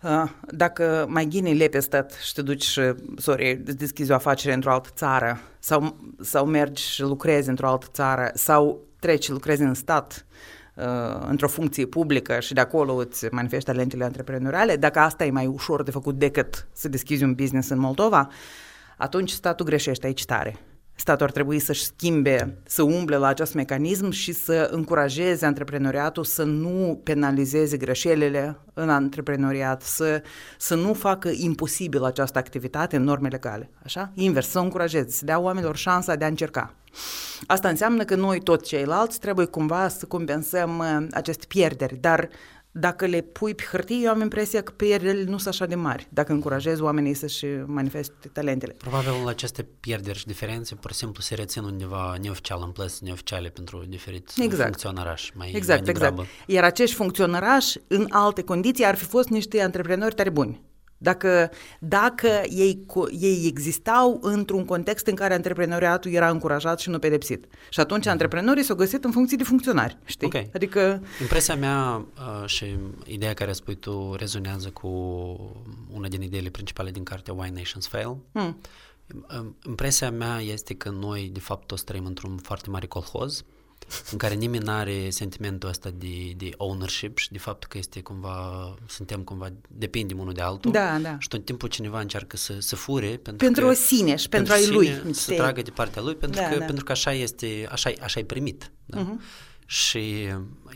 Uh, 0.03 0.31
dacă 0.51 1.07
mai 1.09 1.27
ghini 1.27 1.55
lepe 1.55 1.81
stat 1.81 2.13
și 2.13 2.33
te 2.35 2.43
duci 2.43 2.65
și, 2.65 2.81
sorry, 3.17 3.55
deschizi 3.55 4.11
o 4.11 4.15
afacere 4.15 4.55
într-o 4.55 4.73
altă 4.73 4.89
țară 4.95 5.41
sau, 5.59 5.97
sau 6.21 6.47
mergi 6.47 6.83
și 6.83 7.03
lucrezi 7.03 7.49
într-o 7.49 7.69
altă 7.69 7.87
țară 7.93 8.31
sau 8.35 8.87
treci 8.99 9.25
și 9.25 9.31
lucrezi 9.31 9.63
în 9.63 9.75
stat 9.75 10.27
uh, 10.29 10.56
într-o 11.29 11.49
funcție 11.49 11.87
publică 11.87 12.41
și 12.41 12.55
de 12.55 12.61
acolo 12.61 12.95
îți 12.95 13.27
manifesti 13.31 13.71
talentele 13.71 14.05
antreprenoriale, 14.05 14.77
dacă 14.77 14.99
asta 14.99 15.25
e 15.25 15.31
mai 15.31 15.47
ușor 15.47 15.83
de 15.83 15.91
făcut 15.91 16.19
decât 16.19 16.67
să 16.73 16.89
deschizi 16.89 17.25
un 17.25 17.35
business 17.35 17.69
în 17.69 17.79
Moldova, 17.79 18.29
atunci 18.97 19.31
statul 19.31 19.67
greșește 19.67 20.07
aici 20.07 20.25
tare. 20.25 20.57
Statul 20.97 21.27
ar 21.27 21.33
trebui 21.33 21.59
să-și 21.59 21.85
schimbe, 21.85 22.59
să 22.67 22.83
umble 22.83 23.17
la 23.17 23.27
acest 23.27 23.55
mecanism 23.55 24.11
și 24.11 24.33
să 24.33 24.69
încurajeze 24.73 25.47
antreprenoriatul 25.47 26.25
să 26.25 26.43
nu 26.43 27.01
penalizeze 27.05 27.77
greșelile 27.77 28.59
în 28.75 28.91
antreprenoriat, 28.91 29.83
să, 29.83 30.23
să 30.59 30.75
nu 30.75 30.93
facă 30.93 31.31
imposibil 31.33 32.05
această 32.05 32.39
activitate 32.39 32.97
în 32.97 33.03
norme 33.03 33.29
legale. 33.29 33.71
Așa? 33.85 34.11
Invers, 34.15 34.49
să 34.49 34.59
încurajeze, 34.59 35.11
să 35.11 35.25
dea 35.25 35.39
oamenilor 35.39 35.77
șansa 35.77 36.15
de 36.15 36.25
a 36.25 36.29
încerca. 36.29 36.75
Asta 37.47 37.69
înseamnă 37.69 38.05
că 38.05 38.15
noi, 38.15 38.41
toți 38.41 38.69
ceilalți, 38.69 39.21
trebuie 39.21 39.47
cumva 39.47 39.89
să 39.89 40.07
compensăm 40.07 40.79
uh, 40.79 41.07
aceste 41.11 41.45
pierderi, 41.49 41.97
dar 41.97 42.29
dacă 42.79 43.07
le 43.07 43.21
pui 43.21 43.55
pe 43.55 43.63
hârtie, 43.71 43.97
eu 44.03 44.11
am 44.11 44.21
impresia 44.21 44.63
că 44.63 44.73
pierderile 44.73 45.31
nu 45.31 45.39
sunt 45.39 45.55
așa 45.55 45.67
de 45.67 45.75
mari, 45.75 46.07
dacă 46.09 46.33
încurajezi 46.33 46.83
oamenii 46.83 47.15
să-și 47.15 47.47
manifeste 47.67 48.29
talentele. 48.33 48.73
Probabil 48.79 49.27
aceste 49.27 49.67
pierderi 49.81 50.19
și 50.19 50.27
diferențe 50.27 50.75
pur 50.75 50.91
și 50.91 50.97
simplu 50.97 51.23
se 51.23 51.35
rețin 51.35 51.63
undeva 51.63 52.17
neoficial, 52.23 52.61
în 52.65 52.71
plăți 52.71 53.05
neoficiale 53.05 53.49
pentru 53.49 53.85
diferiți 53.89 54.43
exact. 54.43 54.63
funcționarași 54.63 55.33
mai, 55.37 55.53
exact, 55.55 55.81
mai 55.81 55.91
exact. 55.91 56.19
Iar 56.47 56.65
acești 56.65 56.95
funcționarași, 56.95 57.79
în 57.87 58.07
alte 58.11 58.43
condiții, 58.43 58.85
ar 58.85 58.95
fi 58.95 59.05
fost 59.05 59.29
niște 59.29 59.61
antreprenori 59.61 60.15
tare 60.15 60.31
buni. 60.31 60.61
Dacă, 60.99 61.51
dacă 61.79 62.43
ei, 62.49 62.87
ei 63.19 63.47
existau 63.47 64.19
într-un 64.23 64.65
context 64.65 65.07
în 65.07 65.15
care 65.15 65.35
antreprenoriatul 65.35 66.13
era 66.13 66.31
încurajat 66.31 66.79
și 66.81 66.91
nu 66.91 66.99
pedepsit. 66.99 67.47
Și 67.71 67.81
atunci 67.81 68.03
mhm. 68.03 68.11
antreprenorii 68.11 68.63
s-au 68.63 68.77
găsit 68.77 69.05
în 69.05 69.11
funcție 69.11 69.37
de 69.37 69.45
funcționari, 69.45 69.99
știi? 70.05 70.27
Okay. 70.27 70.51
Adică... 70.55 71.03
Impresia 71.21 71.57
mea 71.57 72.07
uh, 72.19 72.47
și 72.47 72.77
ideea 73.05 73.35
care 73.35 73.53
spui 73.53 73.75
tu 73.75 74.15
rezonează 74.19 74.69
cu 74.69 74.89
una 75.93 76.09
din 76.09 76.23
ideile 76.23 76.49
principale 76.49 76.91
din 76.91 77.03
cartea 77.03 77.35
Why 77.35 77.51
Nations 77.51 77.87
Fail. 77.87 78.17
Hmm. 78.33 78.61
Impresia 79.67 80.11
mea 80.11 80.41
este 80.41 80.75
că 80.75 80.91
noi, 80.91 81.31
de 81.33 81.41
fapt, 81.41 81.67
toți 81.67 81.85
trăim 81.85 82.05
într-un 82.05 82.37
foarte 82.37 82.71
mare 82.71 82.87
colhoz 82.87 83.45
în 84.11 84.19
care 84.19 84.35
nimeni 84.35 84.65
nu 84.65 84.71
are 84.71 85.11
sentimentul 85.11 85.69
ăsta 85.69 85.91
de, 85.91 86.33
de 86.37 86.51
ownership 86.57 87.19
și 87.19 87.33
de 87.33 87.39
faptul 87.39 87.69
că 87.69 87.79
este 87.79 88.01
cumva, 88.01 88.75
suntem 88.87 89.23
cumva, 89.23 89.49
depindem 89.69 90.19
unul 90.19 90.33
de 90.33 90.41
altul. 90.41 90.71
Da, 90.71 90.99
da. 90.99 91.19
Și 91.19 91.29
tot 91.29 91.45
timpul 91.45 91.69
cineva 91.69 92.01
încearcă 92.01 92.37
să, 92.37 92.55
să 92.59 92.77
fure 92.77 93.09
pentru, 93.09 93.37
pentru 93.37 93.67
că, 93.67 93.73
sine 93.73 94.17
și 94.17 94.29
pentru, 94.29 94.53
pentru 94.53 94.77
ai 94.77 94.77
lui. 94.77 95.15
Să 95.15 95.35
tragă 95.35 95.63
de 95.63 95.71
partea 95.71 96.03
lui, 96.03 96.15
pentru, 96.15 96.41
da, 96.41 96.49
că, 96.49 96.59
da. 96.59 96.65
pentru 96.65 96.85
că 96.85 96.93
așa 96.93 97.13
este, 97.13 97.69
așa, 97.71 97.93
așa 98.01 98.21
e 98.21 98.25
primit. 98.25 98.71
Da? 98.85 99.05
Uh-huh. 99.05 99.45
Și 99.67 100.29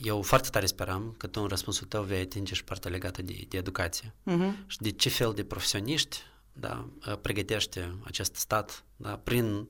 eu 0.03 0.23
foarte 0.23 0.49
tare 0.49 0.66
speram 0.66 1.15
că 1.16 1.27
tu 1.27 1.41
în 1.43 1.49
răspunsul 1.49 1.87
tău 1.87 2.03
vei 2.03 2.20
atinge 2.20 2.55
și 2.55 2.65
partea 2.65 2.91
legată 2.91 3.23
de, 3.23 3.45
de 3.49 3.57
educație. 3.57 4.15
Uh-huh. 4.27 4.66
Și 4.66 4.78
de 4.78 4.91
ce 4.91 5.09
fel 5.09 5.32
de 5.35 5.45
profesioniști 5.45 6.16
da, 6.53 6.89
pregătește 7.20 7.95
acest 8.03 8.35
stat 8.35 8.85
da, 8.97 9.20
prin 9.24 9.69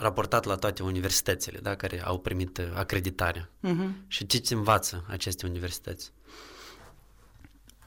raportat 0.00 0.44
la 0.44 0.54
toate 0.54 0.82
universitățile 0.82 1.58
da, 1.62 1.74
care 1.74 2.02
au 2.04 2.18
primit 2.18 2.58
uh, 2.58 2.64
acreditare. 2.74 3.48
Uh-huh. 3.68 4.06
Și 4.06 4.26
ce 4.26 4.38
ți 4.38 4.52
învață 4.52 5.04
aceste 5.08 5.46
universități? 5.46 6.12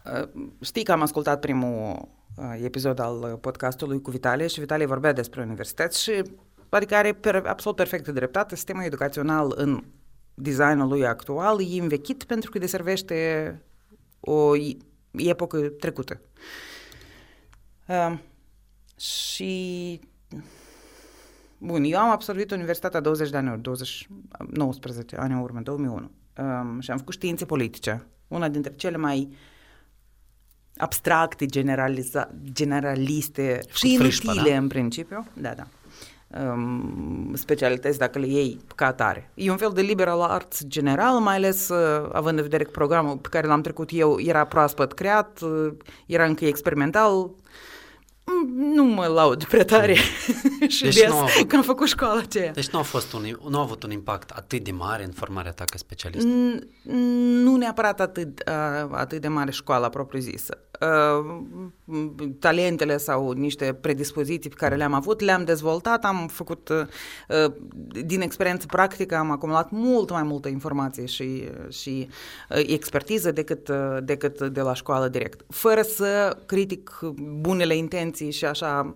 Uh, 0.06 0.30
știi 0.62 0.84
că 0.84 0.92
am 0.92 1.02
ascultat 1.02 1.40
primul 1.40 2.08
uh, 2.36 2.60
episod 2.64 3.00
al 3.00 3.38
podcastului 3.42 4.02
cu 4.02 4.12
Vitalie 4.12 4.48
și 4.48 4.60
Vitalie 4.60 4.86
vorbea 4.86 5.14
despre 5.14 5.42
universități 5.42 6.04
și 6.04 6.22
adică 6.70 6.96
are 6.96 7.14
per, 7.14 7.36
absolut 7.36 7.78
perfectă 7.78 8.12
dreptate. 8.12 8.56
Sistemul 8.56 8.84
educațional 8.84 9.54
în 9.56 9.84
designul 10.34 10.88
lui 10.88 11.06
actual 11.06 11.62
e 11.62 11.82
învechit 11.82 12.24
pentru 12.24 12.52
că 12.52 12.60
deservește 12.60 13.62
o 14.20 14.52
epocă 15.12 15.60
trecută. 15.60 16.22
Uh, 17.88 18.18
și 18.98 20.00
Bun, 21.66 21.84
eu 21.84 22.00
am 22.00 22.10
absolvit 22.10 22.52
universitatea 22.52 23.00
20 23.00 23.30
de 23.30 23.38
ani, 23.38 23.62
20, 23.62 24.08
19 24.50 25.16
ani 25.18 25.34
în 25.34 25.40
urmă, 25.40 25.60
2001. 25.60 26.12
Um, 26.38 26.80
și 26.80 26.92
am 26.92 26.98
făcut 26.98 27.14
științe 27.14 27.46
politice. 27.46 28.06
Una 28.28 28.50
dintre 28.50 28.74
cele 28.76 28.98
mai 28.98 29.34
abstracte, 30.78 31.46
generaliza, 31.46 32.32
generaliste 32.52 33.60
și 33.74 33.94
inutile 33.94 34.50
da? 34.50 34.58
în 34.58 34.68
principiu. 34.68 35.28
Da, 35.34 35.54
da. 35.54 35.68
Um, 36.42 37.32
specialități 37.36 37.98
dacă 37.98 38.20
le 38.20 38.28
iei 38.28 38.60
ca 38.76 38.86
atare. 38.86 39.32
E 39.34 39.52
un 39.52 39.58
fel 39.58 39.72
de 39.74 39.82
liberal 39.82 40.22
arts 40.22 40.66
general, 40.68 41.20
mai 41.20 41.36
ales 41.36 41.70
uh, 41.70 42.10
având 42.12 42.38
în 42.38 42.44
vedere 42.44 42.64
că 42.64 42.70
programul 42.70 43.18
pe 43.18 43.28
care 43.32 43.48
l-am 43.48 43.62
trecut 43.62 43.90
eu 43.94 44.20
era 44.20 44.46
proaspăt 44.46 44.94
creat, 44.94 45.42
uh, 45.42 45.74
era 46.06 46.26
încă 46.26 46.46
experimental, 46.46 47.32
nu 48.74 48.84
mă 48.84 49.06
laud 49.06 49.44
prea 49.44 49.66
tare 49.66 49.98
și 50.74 50.84
deci 50.84 50.96
des 50.96 51.10
nu 51.10 51.18
avut, 51.18 51.48
că 51.50 51.56
am 51.56 51.62
făcut 51.62 51.88
școala 51.88 52.20
aceea. 52.20 52.52
Deci 52.52 52.70
nu 52.70 52.80
a, 52.80 52.82
fost 52.82 53.14
un, 53.14 53.38
nu 53.50 53.58
a 53.58 53.62
avut 53.62 53.84
un 53.84 53.92
impact 53.92 54.30
atât 54.30 54.64
de 54.64 54.72
mare 54.72 55.04
în 55.04 55.12
formarea 55.12 55.52
ta 55.52 55.64
ca 55.64 55.78
specialist? 55.78 56.28
Nu 57.44 57.56
neapărat 57.56 58.00
atât, 58.00 58.42
atât 58.92 59.22
de 59.22 59.28
mare 59.28 59.52
școala 59.52 59.90
propriu-zisă. 59.90 60.58
Talentele 62.40 62.98
sau 62.98 63.32
niște 63.32 63.74
predispoziții 63.74 64.50
pe 64.50 64.56
care 64.56 64.76
le-am 64.76 64.94
avut, 64.94 65.22
le-am 65.22 65.44
dezvoltat, 65.44 66.06
am 66.06 66.28
făcut, 66.28 66.70
din 68.06 68.22
experiență 68.22 68.66
practică, 68.66 69.16
am 69.16 69.32
acumulat 69.32 69.72
mult 69.72 70.12
mai 70.12 70.24
multă 70.24 70.48
informație 70.48 71.06
și, 71.06 71.44
și 71.70 72.08
expertiză 72.50 73.32
decât, 73.32 73.70
decât 74.00 74.42
de 74.42 74.62
la 74.62 74.74
școală 74.74 75.08
direct. 75.08 75.42
Fără 75.50 75.82
să 75.82 76.38
critic 76.46 77.00
bunele 77.40 77.76
intenții 77.76 78.32
și 78.32 78.46
așa, 78.46 78.96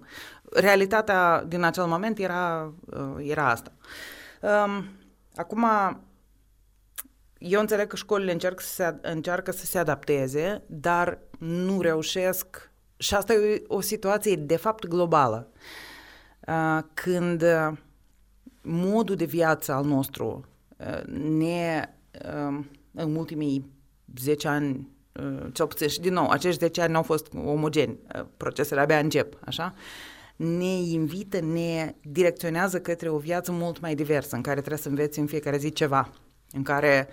realitatea 0.53 1.43
din 1.43 1.63
acel 1.63 1.85
moment 1.85 2.19
era, 2.19 2.73
era 3.17 3.49
asta. 3.49 3.71
Acum, 5.35 5.65
eu 7.37 7.59
înțeleg 7.59 7.87
că 7.87 7.95
școlile 7.95 8.31
încerc 8.31 8.59
să 8.59 8.67
se, 8.67 8.95
încearcă 9.01 9.51
să 9.51 9.65
se 9.65 9.77
adapteze, 9.77 10.63
dar 10.67 11.19
nu 11.39 11.81
reușesc 11.81 12.71
și 12.97 13.15
asta 13.15 13.33
e 13.33 13.63
o 13.67 13.81
situație 13.81 14.35
de 14.35 14.55
fapt 14.55 14.87
globală. 14.87 15.51
Uh, 16.47 16.79
când 16.93 17.43
modul 18.61 19.15
de 19.15 19.25
viață 19.25 19.71
al 19.71 19.85
nostru 19.85 20.45
uh, 20.77 21.03
ne, 21.13 21.89
uh, 22.25 22.59
în 22.93 23.15
ultimii 23.15 23.69
10 24.17 24.47
ani, 24.47 24.95
cel 25.51 25.67
puțin, 25.67 25.87
și 25.87 25.99
din 25.99 26.13
nou, 26.13 26.29
acești 26.29 26.59
10 26.59 26.81
ani 26.81 26.91
nu 26.91 26.97
au 26.97 27.03
fost 27.03 27.27
omogeni, 27.45 27.99
procesele 28.37 28.81
abia 28.81 28.99
încep, 28.99 29.37
așa? 29.45 29.73
Ne 30.37 30.73
invită, 30.81 31.39
ne 31.39 31.95
direcționează 32.01 32.81
către 32.81 33.09
o 33.09 33.17
viață 33.17 33.51
mult 33.51 33.79
mai 33.79 33.95
diversă, 33.95 34.35
în 34.35 34.41
care 34.41 34.57
trebuie 34.57 34.81
să 34.81 34.89
înveți 34.89 35.19
în 35.19 35.25
fiecare 35.25 35.57
zi 35.57 35.71
ceva 35.71 36.09
în 36.51 36.63
care 36.63 37.07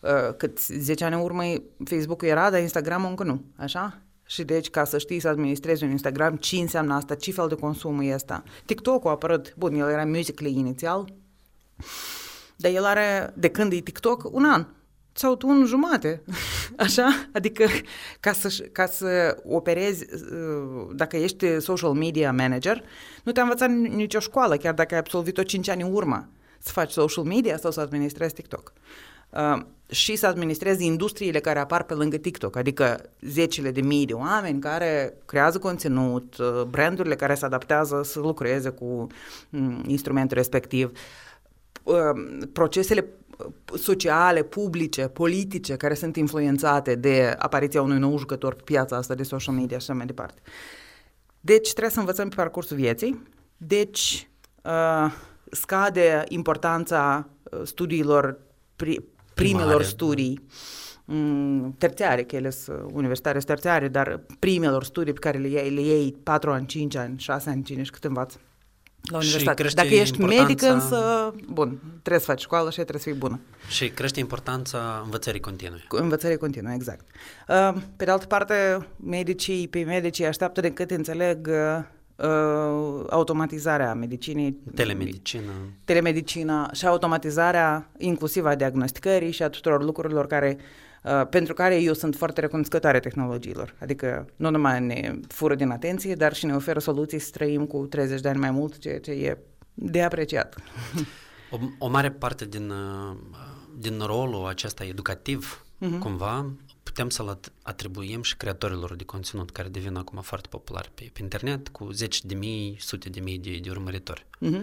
uh, 0.00 0.34
cât 0.36 0.58
10 0.58 1.04
ani 1.04 1.14
în 1.14 1.20
urmă 1.20 1.42
Facebook-ul 1.84 2.28
era, 2.28 2.50
dar 2.50 2.60
Instagram 2.60 3.04
încă 3.04 3.24
nu, 3.24 3.44
așa? 3.56 4.02
Și 4.26 4.44
deci, 4.44 4.70
ca 4.70 4.84
să 4.84 4.98
știi 4.98 5.20
să 5.20 5.28
administrezi 5.28 5.84
un 5.84 5.90
Instagram, 5.90 6.36
ce 6.36 6.56
înseamnă 6.56 6.94
asta, 6.94 7.14
ce 7.14 7.32
fel 7.32 7.48
de 7.48 7.54
consum 7.54 8.00
e 8.00 8.14
asta. 8.14 8.42
TikTok-ul 8.64 9.10
a 9.10 9.12
apărut, 9.12 9.54
bun, 9.56 9.74
el 9.74 9.88
era 9.88 10.04
Musical.ly 10.04 10.58
inițial, 10.58 11.14
dar 12.56 12.72
el 12.72 12.84
are, 12.84 13.32
de 13.36 13.48
când 13.48 13.72
e 13.72 13.80
TikTok, 13.80 14.28
un 14.32 14.44
an 14.44 14.66
sau 15.18 15.38
un 15.42 15.64
jumate, 15.66 16.22
așa? 16.86 17.28
Adică 17.32 17.64
ca 18.20 18.32
să, 18.32 18.68
ca 18.72 18.86
să 18.86 19.36
operezi, 19.44 20.06
uh, 20.12 20.88
dacă 20.94 21.16
ești 21.16 21.60
social 21.60 21.92
media 21.92 22.32
manager, 22.32 22.82
nu 23.24 23.32
te-a 23.32 23.42
învățat 23.42 23.70
nicio 23.70 24.18
școală, 24.18 24.56
chiar 24.56 24.74
dacă 24.74 24.94
ai 24.94 25.00
absolvit-o 25.00 25.42
5 25.42 25.68
ani 25.68 25.82
în 25.82 25.92
urmă 25.92 26.28
să 26.58 26.72
faci 26.72 26.90
social 26.90 27.24
media 27.24 27.56
sau 27.56 27.70
să 27.70 27.80
administrezi 27.80 28.34
TikTok. 28.34 28.72
Uh, 29.30 29.60
și 29.90 30.16
să 30.16 30.26
administrezi 30.26 30.84
industriile 30.84 31.40
care 31.40 31.58
apar 31.58 31.82
pe 31.82 31.94
lângă 31.94 32.16
TikTok, 32.16 32.56
adică 32.56 33.10
zecile 33.20 33.70
de 33.70 33.80
mii 33.80 34.06
de 34.06 34.12
oameni 34.12 34.60
care 34.60 35.14
creează 35.24 35.58
conținut, 35.58 36.36
uh, 36.38 36.62
brandurile 36.62 37.14
care 37.14 37.34
se 37.34 37.44
adaptează 37.44 38.02
să 38.04 38.18
lucreze 38.18 38.68
cu 38.68 39.06
um, 39.50 39.84
instrumentul 39.86 40.36
respectiv, 40.36 40.92
uh, 41.82 41.96
procesele 42.52 43.04
sociale, 43.74 44.42
publice, 44.42 45.08
politice, 45.08 45.76
care 45.76 45.94
sunt 45.94 46.16
influențate 46.16 46.94
de 46.94 47.34
apariția 47.38 47.82
unui 47.82 47.98
nou 47.98 48.18
jucător 48.18 48.54
pe 48.54 48.62
piața 48.64 48.96
asta 48.96 49.14
de 49.14 49.22
social 49.22 49.54
media 49.54 49.78
și 49.78 49.82
așa 49.82 49.94
mai 49.94 50.06
departe. 50.06 50.40
Deci 51.40 51.70
trebuie 51.70 51.92
să 51.92 51.98
învățăm 51.98 52.28
pe 52.28 52.34
parcursul 52.34 52.76
vieții. 52.76 53.22
Deci, 53.56 54.28
uh, 54.62 55.12
scade 55.50 56.24
importanța 56.28 57.28
uh, 57.42 57.60
studiilor, 57.64 58.38
pri, 58.76 59.04
primelor 59.34 59.66
Primare, 59.66 59.84
studii 59.84 60.34
da. 60.34 61.14
Mm, 61.14 61.74
terțiare, 61.78 62.22
că 62.22 62.36
ele 62.36 62.50
sunt 62.50 62.90
universitare 62.92 63.38
terțiare, 63.38 63.88
dar 63.88 64.20
primelor 64.38 64.84
studii 64.84 65.12
pe 65.12 65.18
care 65.18 65.38
le 65.38 65.48
iei, 65.48 65.70
le 65.70 65.80
iei 65.80 66.12
4 66.22 66.50
ani, 66.50 66.66
5 66.66 66.96
ani, 66.96 67.18
6 67.18 67.50
ani, 67.50 67.62
cine 67.62 67.82
și 67.82 67.90
cât 67.90 68.04
învață 68.04 68.38
la 69.02 69.16
universitate. 69.16 69.62
Dacă 69.74 69.88
ești 69.88 70.20
importanța... 70.20 70.42
medic, 70.42 70.62
însă, 70.62 71.34
bun, 71.52 71.78
trebuie 71.90 72.20
să 72.20 72.30
faci 72.30 72.40
școală 72.40 72.68
și 72.70 72.74
trebuie 72.74 73.00
să 73.00 73.08
fii 73.08 73.18
bună. 73.18 73.40
Și 73.68 73.88
crește 73.88 74.20
importanța 74.20 75.00
învățării 75.04 75.40
continue. 75.40 75.84
Învățării 75.88 76.36
continue, 76.36 76.74
exact. 76.74 77.04
Uh, 77.48 77.74
pe 77.96 78.04
de 78.04 78.10
altă 78.10 78.26
parte, 78.26 78.86
medicii, 78.96 79.68
pe 79.68 79.82
medicii 79.82 80.26
așteaptă 80.26 80.60
de 80.60 80.70
cât 80.70 80.90
înțeleg 80.90 81.48
uh, 81.48 82.26
uh, 82.26 83.04
automatizarea 83.10 83.94
medicinii. 83.94 84.58
Telemedicină. 84.74 85.52
Telemedicina 85.84 86.70
și 86.72 86.86
automatizarea 86.86 87.90
inclusiv 87.98 88.44
a 88.44 88.54
diagnosticării 88.54 89.30
și 89.30 89.42
a 89.42 89.48
tuturor 89.48 89.82
lucrurilor 89.82 90.26
care 90.26 90.58
Uh, 90.58 90.64
pentru 91.30 91.54
care 91.54 91.80
eu 91.80 91.92
sunt 91.92 92.14
foarte 92.14 92.40
recunoscătoare 92.40 93.00
tehnologiilor. 93.00 93.74
Adică 93.80 94.26
nu 94.36 94.50
numai 94.50 94.80
ne 94.80 95.20
fură 95.28 95.54
din 95.54 95.70
atenție, 95.70 96.14
dar 96.14 96.34
și 96.34 96.46
ne 96.46 96.54
oferă 96.54 96.78
soluții 96.78 97.18
să 97.18 97.30
trăim 97.32 97.66
cu 97.66 97.86
30 97.86 98.20
de 98.20 98.28
ani 98.28 98.38
mai 98.38 98.50
mult, 98.50 98.78
ceea 98.78 99.00
ce 99.00 99.10
e 99.10 99.38
de 99.74 100.02
apreciat. 100.02 100.56
O, 101.50 101.58
o 101.78 101.88
mare 101.88 102.10
parte 102.10 102.44
din, 102.44 102.70
uh, 102.70 103.16
din 103.78 104.00
rolul 104.06 104.46
acesta 104.46 104.84
educativ, 104.84 105.64
uh-huh. 105.76 105.98
cumva, 105.98 106.52
putem 106.82 107.10
să-l 107.10 107.40
atribuim 107.62 108.22
și 108.22 108.36
creatorilor 108.36 108.96
de 108.96 109.04
conținut 109.04 109.50
care 109.50 109.68
devin 109.68 109.96
acum 109.96 110.20
foarte 110.20 110.48
populari 110.50 110.90
pe, 110.94 111.10
pe 111.12 111.22
internet, 111.22 111.68
cu 111.68 111.90
zeci 111.90 112.24
de 112.24 112.34
mii, 112.34 112.76
sute 112.80 113.08
de 113.08 113.20
mii 113.20 113.38
de, 113.38 113.58
de 113.62 113.70
urmăritori. 113.70 114.26
Uh-huh. 114.46 114.62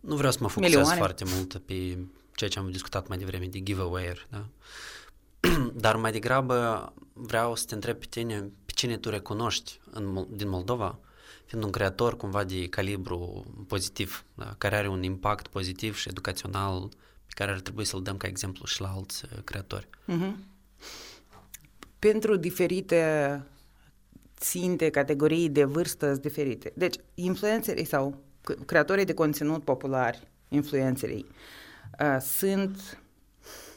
Nu 0.00 0.16
vreau 0.16 0.32
să 0.32 0.38
mă 0.40 0.48
focusez 0.48 0.74
Milioane. 0.74 0.98
foarte 0.98 1.24
mult 1.26 1.56
pe 1.56 1.98
ceea 2.34 2.50
ce 2.50 2.58
am 2.58 2.70
discutat 2.70 3.08
mai 3.08 3.18
devreme, 3.18 3.46
de 3.46 3.62
giveaway 3.62 4.26
da? 4.28 4.46
Dar 5.74 5.96
mai 5.96 6.12
degrabă 6.12 6.92
vreau 7.12 7.54
să 7.54 7.64
te 7.66 7.74
întreb 7.74 7.96
pe 7.96 8.06
tine, 8.08 8.50
pe 8.66 8.72
cine 8.74 8.96
tu 8.96 9.10
recunoști 9.10 9.80
în, 9.90 10.26
din 10.30 10.48
Moldova, 10.48 10.98
fiind 11.44 11.64
un 11.64 11.70
creator 11.70 12.16
cumva 12.16 12.44
de 12.44 12.68
calibru 12.68 13.44
pozitiv, 13.66 14.24
da? 14.34 14.54
care 14.58 14.76
are 14.76 14.88
un 14.88 15.02
impact 15.02 15.46
pozitiv 15.46 15.96
și 15.96 16.08
educațional 16.08 16.88
pe 17.26 17.32
care 17.34 17.50
ar 17.50 17.60
trebui 17.60 17.84
să-l 17.84 18.02
dăm 18.02 18.16
ca 18.16 18.26
exemplu 18.26 18.66
și 18.66 18.80
la 18.80 18.88
alți 18.88 19.24
uh, 19.24 19.38
creatori. 19.44 19.88
Mm-hmm. 20.08 20.32
Pentru 21.98 22.36
diferite 22.36 23.42
ținte, 24.36 24.90
categorii 24.90 25.48
de 25.48 25.64
vârstă 25.64 26.12
diferite. 26.14 26.72
Deci, 26.74 26.96
influencerii 27.14 27.84
sau 27.84 28.22
creatorii 28.66 29.04
de 29.04 29.14
conținut 29.14 29.64
populari, 29.64 30.28
influencerii, 30.48 31.26
uh, 32.00 32.16
sunt 32.20 33.01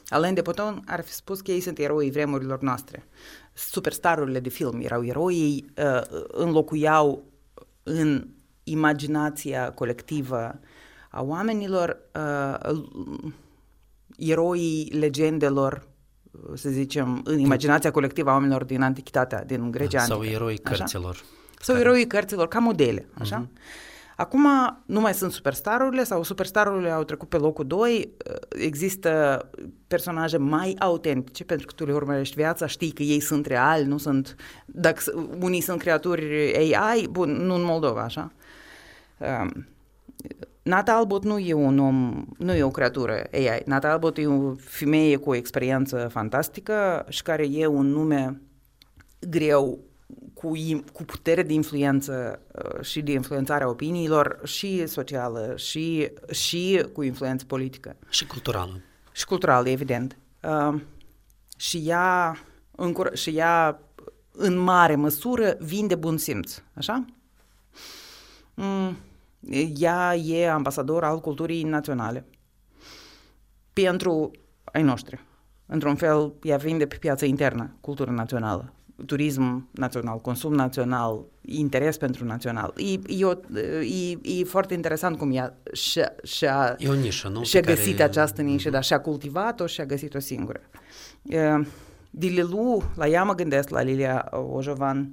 Alain 0.07 0.34
de 0.34 0.41
Botton 0.41 0.84
ar 0.86 1.03
fi 1.03 1.14
spus 1.14 1.41
că 1.41 1.52
ei 1.52 1.60
sunt 1.60 1.80
eroii 1.80 2.11
vremurilor 2.11 2.61
noastre. 2.61 3.07
Superstarurile 3.53 4.40
de 4.40 4.49
film 4.49 4.82
erau 4.82 5.06
eroi, 5.06 5.65
uh, 5.77 6.02
înlocuiau 6.27 7.23
în 7.84 8.27
imaginația 8.64 9.72
colectivă 9.72 10.60
a 11.10 11.22
oamenilor 11.22 11.98
uh, 12.15 12.84
eroii 14.18 14.91
legendelor 14.99 15.88
să 16.53 16.69
zicem, 16.69 17.22
în 17.23 17.40
imaginația 17.40 17.91
colectivă 17.91 18.30
a 18.30 18.34
oamenilor 18.34 18.64
din 18.64 18.82
antichitatea, 18.82 19.44
din 19.44 19.72
Grecia 19.72 19.99
Sau 19.99 20.18
antică. 20.18 20.36
eroii 20.36 20.57
cărților. 20.57 21.23
Sau 21.60 21.76
care... 21.76 21.88
eroii 21.88 22.07
cărților, 22.07 22.48
ca 22.48 22.60
modele, 22.60 23.07
așa? 23.19 23.45
Uh-huh. 23.45 23.60
Acum 24.16 24.48
nu 24.86 25.00
mai 25.00 25.14
sunt 25.14 25.32
superstarurile 25.32 26.04
sau 26.04 26.24
superstarurile 26.24 26.90
au 26.90 27.04
trecut 27.04 27.30
pe 27.30 27.38
locul 27.38 27.68
2, 27.68 28.14
există 28.50 29.42
personaje 29.88 30.38
mai 30.38 30.76
autentice 30.80 31.44
pentru 31.44 31.66
că 31.66 31.74
tu 31.74 31.86
le 31.86 31.94
urmărești 31.94 32.36
viața, 32.36 32.66
știi 32.66 32.92
că 32.92 33.04
ei 33.04 33.20
sunt 33.20 33.46
reali, 33.46 33.86
nu 33.86 33.98
sunt, 33.98 34.36
dacă 34.66 35.02
unii 35.40 35.62
sunt 35.62 35.80
creaturi 35.80 36.56
AI, 36.58 37.08
bun, 37.12 37.32
nu 37.32 37.54
în 37.54 37.64
Moldova, 37.64 38.02
așa. 38.02 38.32
Um, 39.18 39.68
Nata 40.64 40.94
Albot 40.94 41.24
nu 41.24 41.38
e 41.38 41.54
un 41.54 41.80
om, 41.80 42.26
nu 42.38 42.54
e 42.54 42.64
o 42.64 42.70
creatură 42.70 43.24
AI. 43.32 43.62
Nata 43.66 43.92
Albot 43.92 44.18
e 44.18 44.28
o 44.28 44.54
femeie 44.56 45.16
cu 45.16 45.30
o 45.30 45.36
experiență 45.36 46.08
fantastică 46.12 47.06
și 47.10 47.22
care 47.22 47.48
e 47.52 47.66
un 47.66 47.88
nume 47.88 48.42
greu 49.30 49.80
cu, 50.46 50.84
cu 50.94 51.04
putere 51.04 51.44
de 51.44 51.54
influență 51.54 52.42
uh, 52.52 52.82
și 52.82 53.02
de 53.02 53.12
influențare 53.12 53.64
a 53.64 53.68
opiniilor 53.68 54.40
și 54.44 54.88
socială 54.88 55.54
și, 55.58 56.12
și 56.32 56.86
cu 56.94 57.04
influență 57.04 57.46
politică. 57.46 57.96
Și 58.10 58.26
culturală. 58.26 58.82
Și 59.12 59.26
culturală, 59.26 59.70
evident. 59.70 60.18
Uh, 60.44 60.82
și 61.58 61.84
ea, 61.86 62.38
în, 62.72 62.96
și 63.14 63.30
ea 63.30 63.80
în 64.32 64.58
mare 64.58 64.96
măsură 64.96 65.58
vinde 65.60 65.96
bun 65.96 66.18
simț, 66.18 66.62
așa? 66.74 67.06
Mm, 68.54 68.98
ea 69.78 70.16
e 70.16 70.50
ambasador 70.50 71.04
al 71.04 71.20
culturii 71.20 71.64
naționale 71.64 72.26
pentru 73.74 74.32
ai 74.64 74.82
noștri. 74.82 75.24
Într-un 75.66 75.96
fel, 75.96 76.34
ea 76.44 76.58
vinde 76.58 76.88
pe 76.88 76.96
piața 76.96 77.26
internă 77.26 77.76
cultura 77.82 78.12
națională 78.12 78.74
turism 79.06 79.68
național, 79.72 80.22
consum 80.22 80.54
național, 80.54 81.26
interes 81.42 81.98
pentru 81.98 82.26
național. 82.26 82.74
E, 82.78 83.18
e, 83.18 83.26
o, 83.26 83.32
e, 83.82 84.40
e 84.40 84.44
foarte 84.44 84.74
interesant 84.74 85.18
cum 85.18 85.32
ea 85.32 85.58
și-a, 85.74 86.14
și-a, 86.24 86.76
e 86.78 86.90
o 86.90 86.94
nișă, 86.94 87.28
nu? 87.28 87.44
și-a 87.44 87.62
găsit 87.62 87.98
care... 87.98 88.10
această 88.10 88.42
nișă, 88.42 88.70
mm-hmm. 88.70 88.72
dar 88.72 88.84
și-a 88.84 89.00
cultivat-o 89.00 89.66
și-a 89.66 89.86
găsit-o 89.86 90.20
singură. 90.20 90.62
De 92.10 92.28
Lilu, 92.28 92.84
la 92.96 93.08
ea 93.08 93.24
mă 93.24 93.34
gândesc, 93.34 93.70
la 93.70 93.82
Lilia 93.82 94.30
Ojovan, 94.32 95.12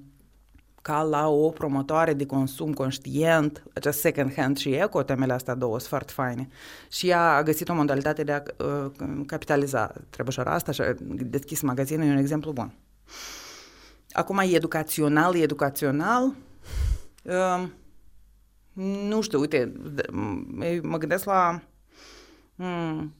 ca 0.82 1.02
la 1.02 1.28
o 1.28 1.48
promotoare 1.48 2.12
de 2.12 2.26
consum 2.26 2.72
conștient, 2.72 3.62
acest 3.74 4.00
second 4.00 4.34
hand 4.34 4.56
și 4.56 4.70
eco, 4.70 5.02
temele 5.02 5.32
astea 5.32 5.54
două 5.54 5.78
sunt 5.78 5.88
foarte 5.88 6.12
faine. 6.12 6.48
Și 6.90 7.08
ea 7.08 7.34
a 7.34 7.42
găsit 7.42 7.68
o 7.68 7.74
modalitate 7.74 8.22
de 8.22 8.32
a 8.32 8.42
uh, 8.64 8.90
capitaliza 9.26 9.92
trebușoara 10.10 10.54
asta 10.54 10.72
și 10.72 10.80
a 10.80 10.94
deschis 11.06 11.60
magazinul, 11.60 12.06
e 12.06 12.10
un 12.10 12.16
exemplu 12.16 12.52
bun. 12.52 12.74
Acum 14.12 14.38
e 14.38 14.54
educațional, 14.54 15.36
e 15.36 15.42
educațional. 15.42 16.34
Uh, 17.22 17.68
nu 19.08 19.20
știu, 19.20 19.40
uite, 19.40 19.72
mă 20.82 20.98
gândesc 20.98 21.24
la 21.24 21.62
um, 22.56 23.14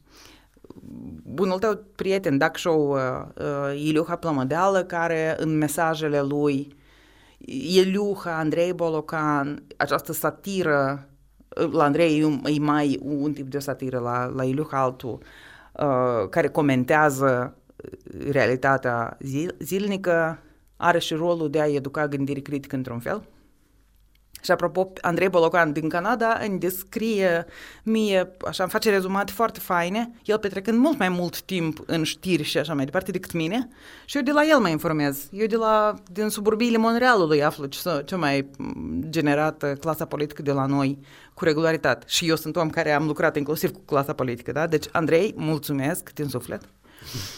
bunul 1.23 1.59
tău 1.59 1.85
prieten, 1.97 2.39
Dac 2.39 2.59
Show, 2.59 2.91
uh, 2.91 2.99
uh, 3.37 3.81
Iliuha 3.81 4.17
Plămădeală, 4.17 4.85
care 4.85 5.37
în 5.39 5.59
mesajele 5.59 6.21
lui 6.21 6.77
Iliuha, 7.47 8.39
Andrei 8.39 8.73
Bolocan, 8.73 9.63
această 9.77 10.13
satiră, 10.13 11.09
la 11.73 11.85
Andrei 11.85 12.41
e 12.45 12.59
mai 12.61 12.99
un 13.03 13.33
tip 13.33 13.47
de 13.47 13.59
satiră, 13.59 13.99
la, 13.99 14.25
la 14.27 14.45
Iliuha 14.45 14.83
altul, 14.83 15.19
uh, 15.73 16.29
care 16.31 16.49
comentează 16.49 17.57
realitatea 18.31 19.17
zil, 19.21 19.55
zilnică, 19.59 20.39
are 20.83 20.99
și 20.99 21.15
rolul 21.15 21.51
de 21.51 21.61
a 21.61 21.67
educa 21.67 22.09
gândire 22.09 22.41
critică 22.41 22.77
într-un 22.77 22.99
fel. 22.99 23.23
Și 24.43 24.51
apropo, 24.51 24.93
Andrei 25.01 25.29
Bolocan 25.29 25.73
din 25.73 25.89
Canada 25.89 26.39
îmi 26.49 26.59
descrie 26.59 27.47
mie, 27.83 28.37
așa, 28.47 28.63
îmi 28.63 28.73
face 28.73 28.91
rezumate 28.91 29.33
foarte 29.33 29.59
faine, 29.59 30.11
el 30.25 30.39
petrecând 30.39 30.79
mult 30.79 30.99
mai 30.99 31.09
mult 31.09 31.41
timp 31.41 31.83
în 31.87 32.03
știri 32.03 32.43
și 32.43 32.59
așa 32.59 32.75
mai 32.75 32.85
departe 32.85 33.11
decât 33.11 33.33
mine 33.33 33.69
și 34.05 34.17
eu 34.17 34.23
de 34.23 34.33
la 34.33 34.45
el 34.45 34.59
mă 34.59 34.69
informez. 34.69 35.29
Eu 35.33 35.47
de 35.47 35.57
la, 35.57 35.95
din 36.13 36.29
suburbiile 36.29 36.77
Montrealului 36.77 37.43
aflu 37.43 37.67
ce, 37.67 38.03
ce 38.05 38.17
mai 38.17 38.51
generat 39.09 39.79
clasa 39.81 40.05
politică 40.05 40.43
de 40.43 40.53
la 40.53 40.67
noi 40.67 40.99
cu 41.35 41.45
regularitate. 41.45 42.07
Și 42.09 42.29
eu 42.29 42.37
sunt 42.37 42.57
om 42.57 42.71
care 42.71 42.93
am 42.93 43.07
lucrat 43.07 43.37
inclusiv 43.37 43.71
cu 43.71 43.81
clasa 43.81 44.13
politică, 44.13 44.53
da? 44.53 44.67
Deci, 44.67 44.87
Andrei, 44.93 45.35
mulțumesc 45.37 46.13
din 46.13 46.29
suflet. 46.29 46.63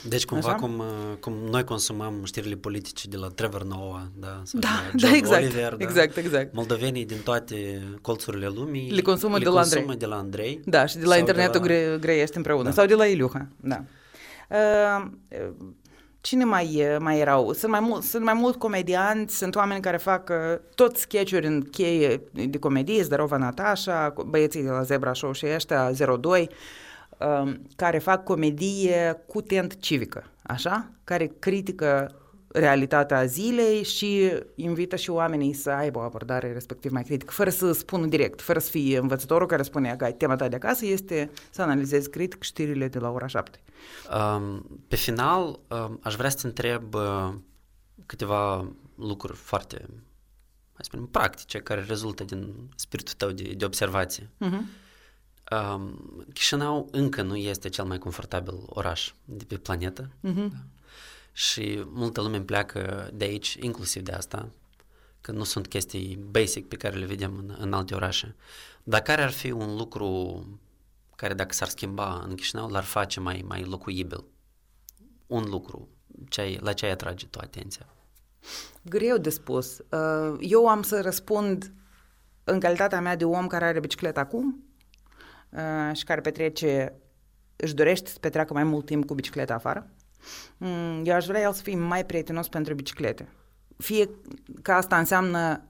Deci 0.08 0.24
cumva 0.24 0.54
cum, 0.54 0.78
uh, 0.78 1.16
cum 1.20 1.32
noi 1.50 1.64
consumăm 1.64 2.24
știrile 2.24 2.54
politice 2.54 3.08
de 3.08 3.16
la 3.16 3.28
Trevor 3.28 3.62
Noah, 3.62 4.00
da? 4.16 4.40
Sau 4.44 4.60
da, 4.60 4.68
de 4.94 5.06
da, 5.06 5.16
exact, 5.16 5.42
Oliver, 5.42 5.74
da? 5.74 5.84
exact, 5.84 6.16
exact. 6.16 6.54
Moldovenii 6.54 7.04
din 7.04 7.18
toate 7.24 7.82
colțurile 8.00 8.46
lumii 8.46 8.90
le 8.90 9.00
consumă, 9.00 9.38
le 9.38 9.44
de, 9.44 9.50
la 9.50 9.60
Andrei. 9.60 9.96
de 9.96 10.06
la 10.06 10.16
Andrei. 10.16 10.60
Da, 10.64 10.86
și 10.86 10.96
de 10.96 11.04
la 11.04 11.16
internetul 11.16 11.60
de 11.60 11.68
la... 11.68 11.74
Gre- 11.88 11.98
greiești 12.00 12.36
împreună. 12.36 12.64
Da. 12.64 12.70
Sau 12.70 12.86
de 12.86 12.94
la 12.94 13.06
Iliuha, 13.06 13.48
da. 13.60 13.84
Uh, 14.50 15.10
cine 16.20 16.44
mai, 16.44 16.96
mai 16.98 17.18
erau? 17.18 17.52
Sunt 17.52 17.70
mai, 17.70 17.80
mul- 17.80 18.00
sunt 18.00 18.24
mai 18.24 18.34
mulți 18.34 18.58
comedianți, 18.58 19.36
sunt 19.36 19.54
oameni 19.54 19.80
care 19.80 19.96
fac 19.96 20.28
uh, 20.30 20.58
tot 20.74 20.96
sketch-uri 20.96 21.46
în 21.46 21.62
cheie 21.62 22.20
de 22.32 22.58
comedie, 22.58 23.02
Zdarova 23.02 23.36
Natasha, 23.36 24.14
băieții 24.26 24.62
de 24.62 24.68
la 24.68 24.82
Zebra 24.82 25.12
Show 25.12 25.32
și 25.32 25.46
ăștia, 25.54 25.92
02, 26.20 26.40
Um, 26.40 26.48
care 27.76 27.98
fac 27.98 28.24
comedie 28.24 29.24
cu 29.26 29.40
tent 29.40 29.80
civică, 29.80 30.24
așa? 30.42 30.90
Care 31.04 31.32
critică 31.38 32.18
realitatea 32.54 33.24
zilei 33.24 33.84
și 33.84 34.32
invită 34.54 34.96
și 34.96 35.10
oamenii 35.10 35.52
să 35.52 35.70
aibă 35.70 35.98
o 35.98 36.02
abordare 36.02 36.52
respectiv 36.52 36.90
mai 36.90 37.02
critică, 37.02 37.32
fără 37.32 37.50
să 37.50 37.72
spună 37.72 38.06
direct, 38.06 38.40
fără 38.40 38.58
să 38.58 38.70
fie 38.70 38.98
învățătorul 38.98 39.46
care 39.46 39.62
spune 39.62 39.96
că 39.96 40.10
tema 40.10 40.36
ta 40.36 40.48
de 40.48 40.56
acasă 40.56 40.86
este 40.86 41.30
să 41.50 41.62
analizezi 41.62 42.10
critic 42.10 42.42
știrile 42.42 42.88
de 42.88 42.98
la 42.98 43.10
ora 43.10 43.26
7. 43.26 43.60
Um, 44.36 44.66
pe 44.88 44.96
final, 44.96 45.60
um, 45.68 46.00
aș 46.02 46.14
vrea 46.14 46.30
să 46.30 46.36
te 46.40 46.46
întreb 46.46 46.94
uh, 46.94 47.34
câteva 48.06 48.72
lucruri 48.96 49.38
foarte, 49.38 49.76
hai 50.72 50.84
spunem, 50.84 51.06
practice, 51.06 51.58
care 51.58 51.84
rezultă 51.88 52.24
din 52.24 52.54
spiritul 52.76 53.14
tău 53.16 53.30
de, 53.30 53.52
de 53.56 53.64
observație. 53.64 54.30
Uh-huh. 54.40 54.83
Um, 55.50 56.24
Chișinău 56.32 56.88
încă 56.90 57.22
nu 57.22 57.36
este 57.36 57.68
cel 57.68 57.84
mai 57.84 57.98
confortabil 57.98 58.54
oraș 58.66 59.12
de 59.24 59.44
pe 59.44 59.56
planetă 59.56 60.08
uh-huh. 60.08 60.34
da? 60.34 60.58
și 61.32 61.84
multă 61.86 62.20
lume 62.20 62.40
pleacă 62.40 63.10
de 63.14 63.24
aici, 63.24 63.54
inclusiv 63.60 64.02
de 64.02 64.12
asta, 64.12 64.48
că 65.20 65.32
nu 65.32 65.44
sunt 65.44 65.66
chestii 65.66 66.18
basic 66.30 66.68
pe 66.68 66.76
care 66.76 66.96
le 66.96 67.06
vedem 67.06 67.36
în, 67.36 67.56
în 67.58 67.72
alte 67.72 67.94
orașe. 67.94 68.34
Dar 68.82 69.00
care 69.00 69.22
ar 69.22 69.30
fi 69.30 69.50
un 69.50 69.76
lucru 69.76 70.44
care 71.16 71.34
dacă 71.34 71.52
s-ar 71.52 71.68
schimba 71.68 72.24
în 72.28 72.34
Chișinău 72.34 72.68
l-ar 72.68 72.84
face 72.84 73.20
mai, 73.20 73.44
mai 73.48 73.64
locuibil? 73.64 74.24
Un 75.26 75.44
lucru, 75.48 75.88
ce 76.28 76.40
ai, 76.40 76.58
la 76.62 76.72
ce 76.72 76.84
ai 76.84 76.90
atrage 76.90 77.26
tu 77.26 77.38
atenția? 77.42 77.86
Greu 78.82 79.18
de 79.18 79.30
spus. 79.30 79.78
Uh, 79.78 80.36
eu 80.40 80.66
am 80.66 80.82
să 80.82 81.00
răspund 81.00 81.72
în 82.44 82.60
calitatea 82.60 83.00
mea 83.00 83.16
de 83.16 83.24
om 83.24 83.46
care 83.46 83.64
are 83.64 83.80
bicicletă 83.80 84.20
acum 84.20 84.63
uh, 85.54 85.96
și 85.96 86.04
care 86.04 86.20
petrece, 86.20 86.92
își 87.56 87.74
dorește 87.74 88.10
să 88.10 88.18
petreacă 88.18 88.52
mai 88.52 88.64
mult 88.64 88.86
timp 88.86 89.06
cu 89.06 89.14
bicicleta 89.14 89.54
afară. 89.54 89.90
Mm, 90.56 91.02
eu 91.04 91.14
aș 91.14 91.26
vrea 91.26 91.40
el 91.40 91.52
să 91.52 91.62
fie 91.62 91.76
mai 91.76 92.04
prietenos 92.04 92.48
pentru 92.48 92.74
biciclete. 92.74 93.28
Fie 93.76 94.08
că 94.62 94.72
asta 94.72 94.98
înseamnă 94.98 95.64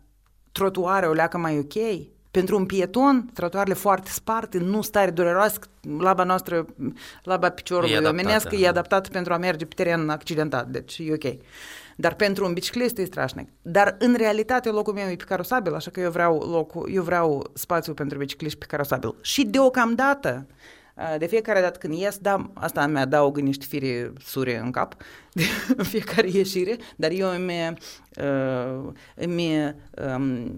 trotuare 0.53 1.07
o 1.07 1.13
leacă 1.13 1.39
mai 1.39 1.59
ok, 1.59 1.75
pentru 2.31 2.57
un 2.57 2.67
pieton, 2.67 3.31
trotuarele 3.33 3.75
foarte 3.75 4.11
sparte, 4.11 4.59
nu 4.59 4.83
stare 4.83 5.11
dureroasă, 5.11 5.59
laba 5.99 6.25
noastră, 6.25 6.67
laba 7.23 7.51
piciorului 7.51 7.93
e 7.93 8.09
omenesc, 8.09 8.49
e 8.51 8.69
adaptată 8.69 9.09
pentru 9.09 9.33
a 9.33 9.37
merge 9.37 9.67
pe 9.67 9.75
teren 9.75 10.09
accidentat, 10.09 10.69
deci 10.69 10.99
e 10.99 11.13
ok. 11.13 11.35
Dar 11.97 12.15
pentru 12.15 12.47
un 12.47 12.53
biciclist 12.53 12.99
e 12.99 13.05
strașnic. 13.05 13.49
Dar 13.63 13.97
în 13.99 14.15
realitate 14.15 14.69
locul 14.69 14.93
meu 14.93 15.09
e 15.09 15.17
pe 15.17 15.25
carosabil, 15.25 15.75
așa 15.75 15.91
că 15.91 16.01
eu 16.01 16.11
vreau, 16.11 16.39
locul, 16.39 16.91
eu 16.93 17.03
vreau 17.03 17.51
spațiu 17.53 17.95
pentru 17.95 18.19
bicicliști 18.19 18.59
pe 18.59 18.67
carosabil. 18.69 19.15
Și 19.21 19.45
deocamdată, 19.45 20.47
de 21.19 21.27
fiecare 21.27 21.61
dată 21.61 21.79
când 21.79 21.95
ies, 21.95 22.19
da, 22.19 22.51
asta 22.55 22.87
mi 22.87 22.99
adaugă 22.99 23.41
niște 23.41 23.65
fire 23.69 24.13
sure 24.19 24.59
în 24.59 24.71
cap 24.71 24.97
de 25.33 25.43
fiecare 25.93 26.29
ieșire, 26.31 26.77
dar 26.97 27.11
eu 27.11 27.29
îmi, 27.29 27.77
uh, 28.17 28.93
îmi 29.15 29.75
um, 30.17 30.57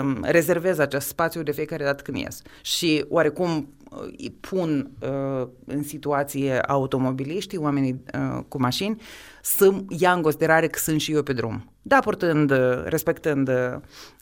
um, 0.00 0.22
rezervez 0.22 0.78
acest 0.78 1.06
spațiu 1.06 1.42
de 1.42 1.52
fiecare 1.52 1.84
dată 1.84 2.02
când 2.02 2.16
ies. 2.16 2.42
Și 2.62 3.04
oarecum 3.08 3.74
îi 3.90 4.36
pun 4.40 4.90
uh, 5.00 5.48
în 5.66 5.82
situație 5.82 6.58
automobiliștii, 6.58 7.58
oamenii 7.58 8.04
uh, 8.14 8.44
cu 8.48 8.60
mașini, 8.60 9.00
să 9.42 9.74
ia 9.88 10.12
în 10.12 10.22
considerare 10.22 10.66
că 10.66 10.78
sunt 10.78 11.00
și 11.00 11.12
eu 11.12 11.22
pe 11.22 11.32
drum. 11.32 11.72
Da, 11.82 11.98
purtând, 11.98 12.52
respectând 12.84 13.48
uh, 13.48 13.76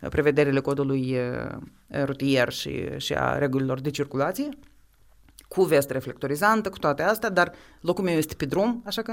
prevederile 0.09 0.61
codului 0.61 1.17
uh, 1.17 2.05
rutier 2.05 2.53
și, 2.53 2.85
și 2.97 3.15
a 3.15 3.39
regulilor 3.39 3.81
de 3.81 3.91
circulație, 3.91 4.49
cu 5.49 5.63
vestă 5.63 5.93
reflectorizantă, 5.93 6.69
cu 6.69 6.79
toate 6.79 7.03
astea, 7.03 7.31
dar 7.31 7.53
locul 7.81 8.05
meu 8.05 8.17
este 8.17 8.35
pe 8.35 8.45
drum, 8.45 8.83
așa 8.87 9.03
că 9.03 9.13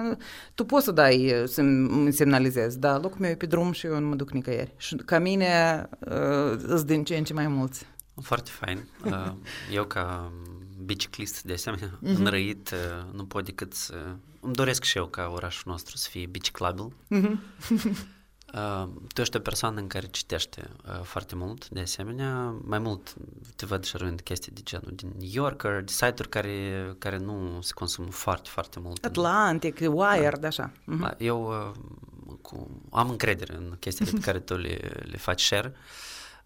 tu 0.54 0.66
poți 0.66 0.86
să 0.86 0.92
dai, 0.92 1.42
uh, 1.42 1.48
să 1.48 1.62
semnalizezi, 2.10 2.80
da, 2.80 2.98
locul 2.98 3.20
meu 3.20 3.30
e 3.30 3.36
pe 3.36 3.46
drum 3.46 3.72
și 3.72 3.86
eu 3.86 4.00
nu 4.00 4.08
mă 4.08 4.16
duc 4.16 4.32
nicăieri. 4.32 4.74
Și 4.78 4.96
ca 4.96 5.20
mine 5.20 5.84
uh, 6.00 6.58
îți 6.68 6.86
din 6.86 7.04
ce 7.04 7.16
în 7.16 7.24
ce 7.24 7.34
mai 7.34 7.48
mulți. 7.48 7.86
Foarte 8.22 8.50
fain. 8.54 8.88
Uh, 9.06 9.32
eu 9.72 9.84
ca 9.84 10.32
biciclist, 10.78 11.44
de 11.44 11.54
asemenea, 11.54 11.90
uh-huh. 11.90 12.18
înrăit, 12.18 12.72
uh, 12.72 13.14
nu 13.14 13.26
pot 13.26 13.46
decât 13.46 13.74
să... 13.74 14.16
Îmi 14.40 14.54
doresc 14.54 14.84
și 14.84 14.98
eu 14.98 15.06
ca 15.06 15.32
orașul 15.34 15.72
nostru 15.72 15.98
să 15.98 16.10
fie 16.10 16.26
biciclabil. 16.26 16.94
Uh-huh. 17.12 17.38
Uh, 18.54 18.90
tu 19.14 19.22
ești 19.22 19.38
o 19.38 19.40
persoană 19.40 19.80
în 19.80 19.88
care 19.88 20.08
citește 20.08 20.70
uh, 20.88 21.02
foarte 21.04 21.36
mult, 21.36 21.70
de 21.70 21.80
asemenea, 21.80 22.56
mai 22.64 22.80
mult 22.80 23.16
te 23.56 23.66
văd 23.66 23.84
și 23.84 23.98
rând 23.98 24.22
chestii 24.22 24.52
de 24.52 24.62
genul 24.64 24.92
din 24.96 25.12
New 25.18 25.30
Yorker, 25.32 25.82
de 25.82 25.92
site-uri 25.92 26.30
care, 26.30 26.96
care 26.98 27.18
nu 27.18 27.60
se 27.62 27.72
consumă 27.74 28.08
foarte, 28.10 28.50
foarte 28.50 28.80
mult. 28.80 29.06
Atlantic, 29.06 29.80
în... 29.80 29.94
Wired, 29.94 30.40
da. 30.40 30.48
așa. 30.48 30.72
Uh-huh. 30.72 31.18
Eu 31.18 31.48
uh, 31.48 32.36
cu, 32.42 32.82
am 32.92 33.10
încredere 33.10 33.56
în 33.56 33.76
chestiile 33.80 34.12
pe 34.12 34.20
care 34.20 34.40
tu 34.40 34.56
le, 34.56 34.80
le 35.04 35.18
faci 35.18 35.44
share 35.44 35.74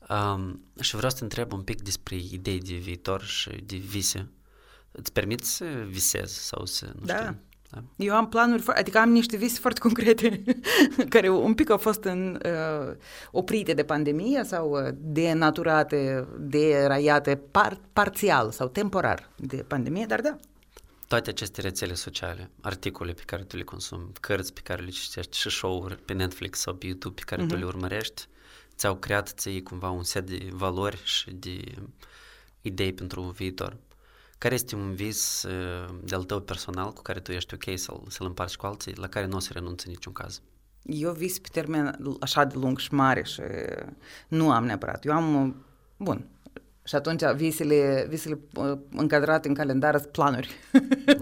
um, 0.09 0.61
și 0.79 0.95
vreau 0.95 1.11
să 1.11 1.17
te 1.17 1.23
întreb 1.23 1.53
un 1.53 1.61
pic 1.61 1.81
despre 1.81 2.15
idei 2.15 2.59
de 2.59 2.73
viitor 2.73 3.21
și 3.21 3.49
de 3.49 3.75
vise. 3.75 4.29
Îți 4.91 5.13
permiți 5.13 5.55
să 5.55 5.65
visezi 5.87 6.45
sau 6.45 6.65
să, 6.65 6.85
nu 6.99 7.05
da. 7.05 7.15
știu, 7.15 7.25
da. 7.25 7.35
Eu 7.95 8.15
am 8.15 8.29
planuri, 8.29 8.63
adică 8.67 8.97
am 8.97 9.09
niște 9.09 9.37
vise 9.37 9.59
foarte 9.59 9.79
concrete 9.79 10.43
care 11.09 11.29
un 11.29 11.53
pic 11.53 11.69
au 11.69 11.77
fost 11.77 12.03
în, 12.03 12.39
uh, 12.45 12.95
oprite 13.31 13.73
de 13.73 13.83
pandemie 13.83 14.43
sau 14.43 14.69
uh, 14.69 14.89
denaturate, 14.97 16.27
deraiate 16.37 17.35
par, 17.35 17.79
parțial 17.93 18.51
sau 18.51 18.67
temporar 18.67 19.29
de 19.35 19.55
pandemie, 19.67 20.05
dar 20.05 20.21
da. 20.21 20.37
Toate 21.07 21.29
aceste 21.29 21.61
rețele 21.61 21.93
sociale, 21.93 22.49
articole 22.61 23.11
pe 23.11 23.23
care 23.25 23.43
tu 23.43 23.55
le 23.55 23.63
consumi, 23.63 24.11
cărți 24.19 24.53
pe 24.53 24.59
care 24.63 24.83
le 24.83 24.89
citești 24.89 25.37
și 25.37 25.49
show-uri 25.49 25.97
pe 25.97 26.13
Netflix 26.13 26.59
sau 26.59 26.73
pe 26.73 26.85
YouTube 26.85 27.15
pe 27.15 27.21
care 27.25 27.43
uh-huh. 27.43 27.47
tu 27.47 27.53
le 27.53 27.65
mhm. 27.65 27.67
urmărești, 27.67 28.27
ți-au 28.79 28.95
creat 28.95 29.27
ție 29.27 29.61
cumva 29.61 29.89
un 29.89 30.03
set 30.03 30.25
de 30.25 30.49
valori 30.51 31.01
și 31.03 31.31
de 31.31 31.61
idei 32.61 32.93
pentru 32.93 33.21
viitor. 33.21 33.77
Care 34.37 34.53
este 34.53 34.75
un 34.75 34.93
vis 34.93 35.43
uh, 35.43 35.89
de-al 36.03 36.23
tău 36.23 36.39
personal 36.39 36.93
cu 36.93 37.01
care 37.01 37.19
tu 37.19 37.31
ești 37.31 37.53
ok 37.53 37.79
să-l, 37.79 38.03
să-l 38.07 38.25
împarți 38.25 38.57
cu 38.57 38.65
alții, 38.65 38.95
la 38.95 39.07
care 39.07 39.25
nu 39.25 39.35
o 39.35 39.39
să 39.39 39.49
renunți 39.53 39.87
în 39.87 39.91
niciun 39.91 40.13
caz? 40.13 40.41
Eu 40.83 41.11
vis 41.11 41.39
pe 41.39 41.47
termen 41.51 41.99
așa 42.19 42.43
de 42.43 42.57
lung 42.57 42.77
și 42.77 42.93
mare 42.93 43.23
și 43.23 43.41
nu 44.27 44.51
am 44.51 44.65
neapărat. 44.65 45.05
Eu 45.05 45.13
am, 45.13 45.55
bun, 45.97 46.25
și 46.83 46.95
atunci 46.95 47.21
visele, 47.35 48.05
visele 48.09 48.39
uh, 48.53 48.77
încadrate 48.91 49.47
în 49.47 49.53
calendar 49.53 49.99
sunt 49.99 50.11
planuri. 50.11 50.49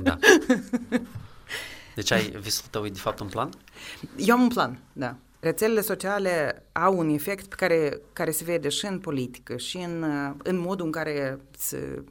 Da. 0.02 0.18
Deci 1.96 2.12
ai 2.12 2.30
visul 2.30 2.66
tău 2.70 2.86
e 2.86 2.90
de 2.90 3.00
fapt 3.00 3.20
un 3.20 3.28
plan? 3.28 3.50
Eu 4.18 4.36
am 4.36 4.42
un 4.42 4.48
plan, 4.48 4.80
da 4.94 5.18
rețelele 5.40 5.82
sociale 5.82 6.64
au 6.72 6.98
un 6.98 7.10
efect 7.10 7.48
pe 7.48 7.56
care, 7.56 8.02
care 8.14 8.32
se 8.32 8.44
vede 8.44 8.70
și 8.70 8.86
în 8.86 9.00
politică 9.00 9.58
și 9.58 9.78
în, 9.78 10.06
în 10.44 10.60
modul 10.60 10.86
în 10.86 10.92
care 10.92 11.40
se, 11.58 12.04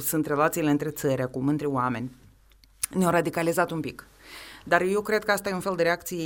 sunt 0.00 0.26
relațiile 0.26 0.70
între 0.70 0.90
țări 0.90 1.22
acum, 1.22 1.48
între 1.48 1.66
oameni. 1.66 2.10
Ne-au 2.90 3.10
radicalizat 3.10 3.70
un 3.70 3.80
pic. 3.80 4.06
Dar 4.64 4.80
eu 4.80 5.00
cred 5.00 5.24
că 5.24 5.30
asta 5.30 5.48
e 5.48 5.54
un 5.54 5.60
fel 5.60 5.76
de 5.76 5.82
reacție 5.82 6.22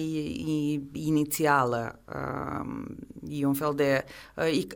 inițială, 0.92 2.00
e 3.28 3.46
un 3.46 3.54
fel 3.54 3.72
de... 3.76 4.04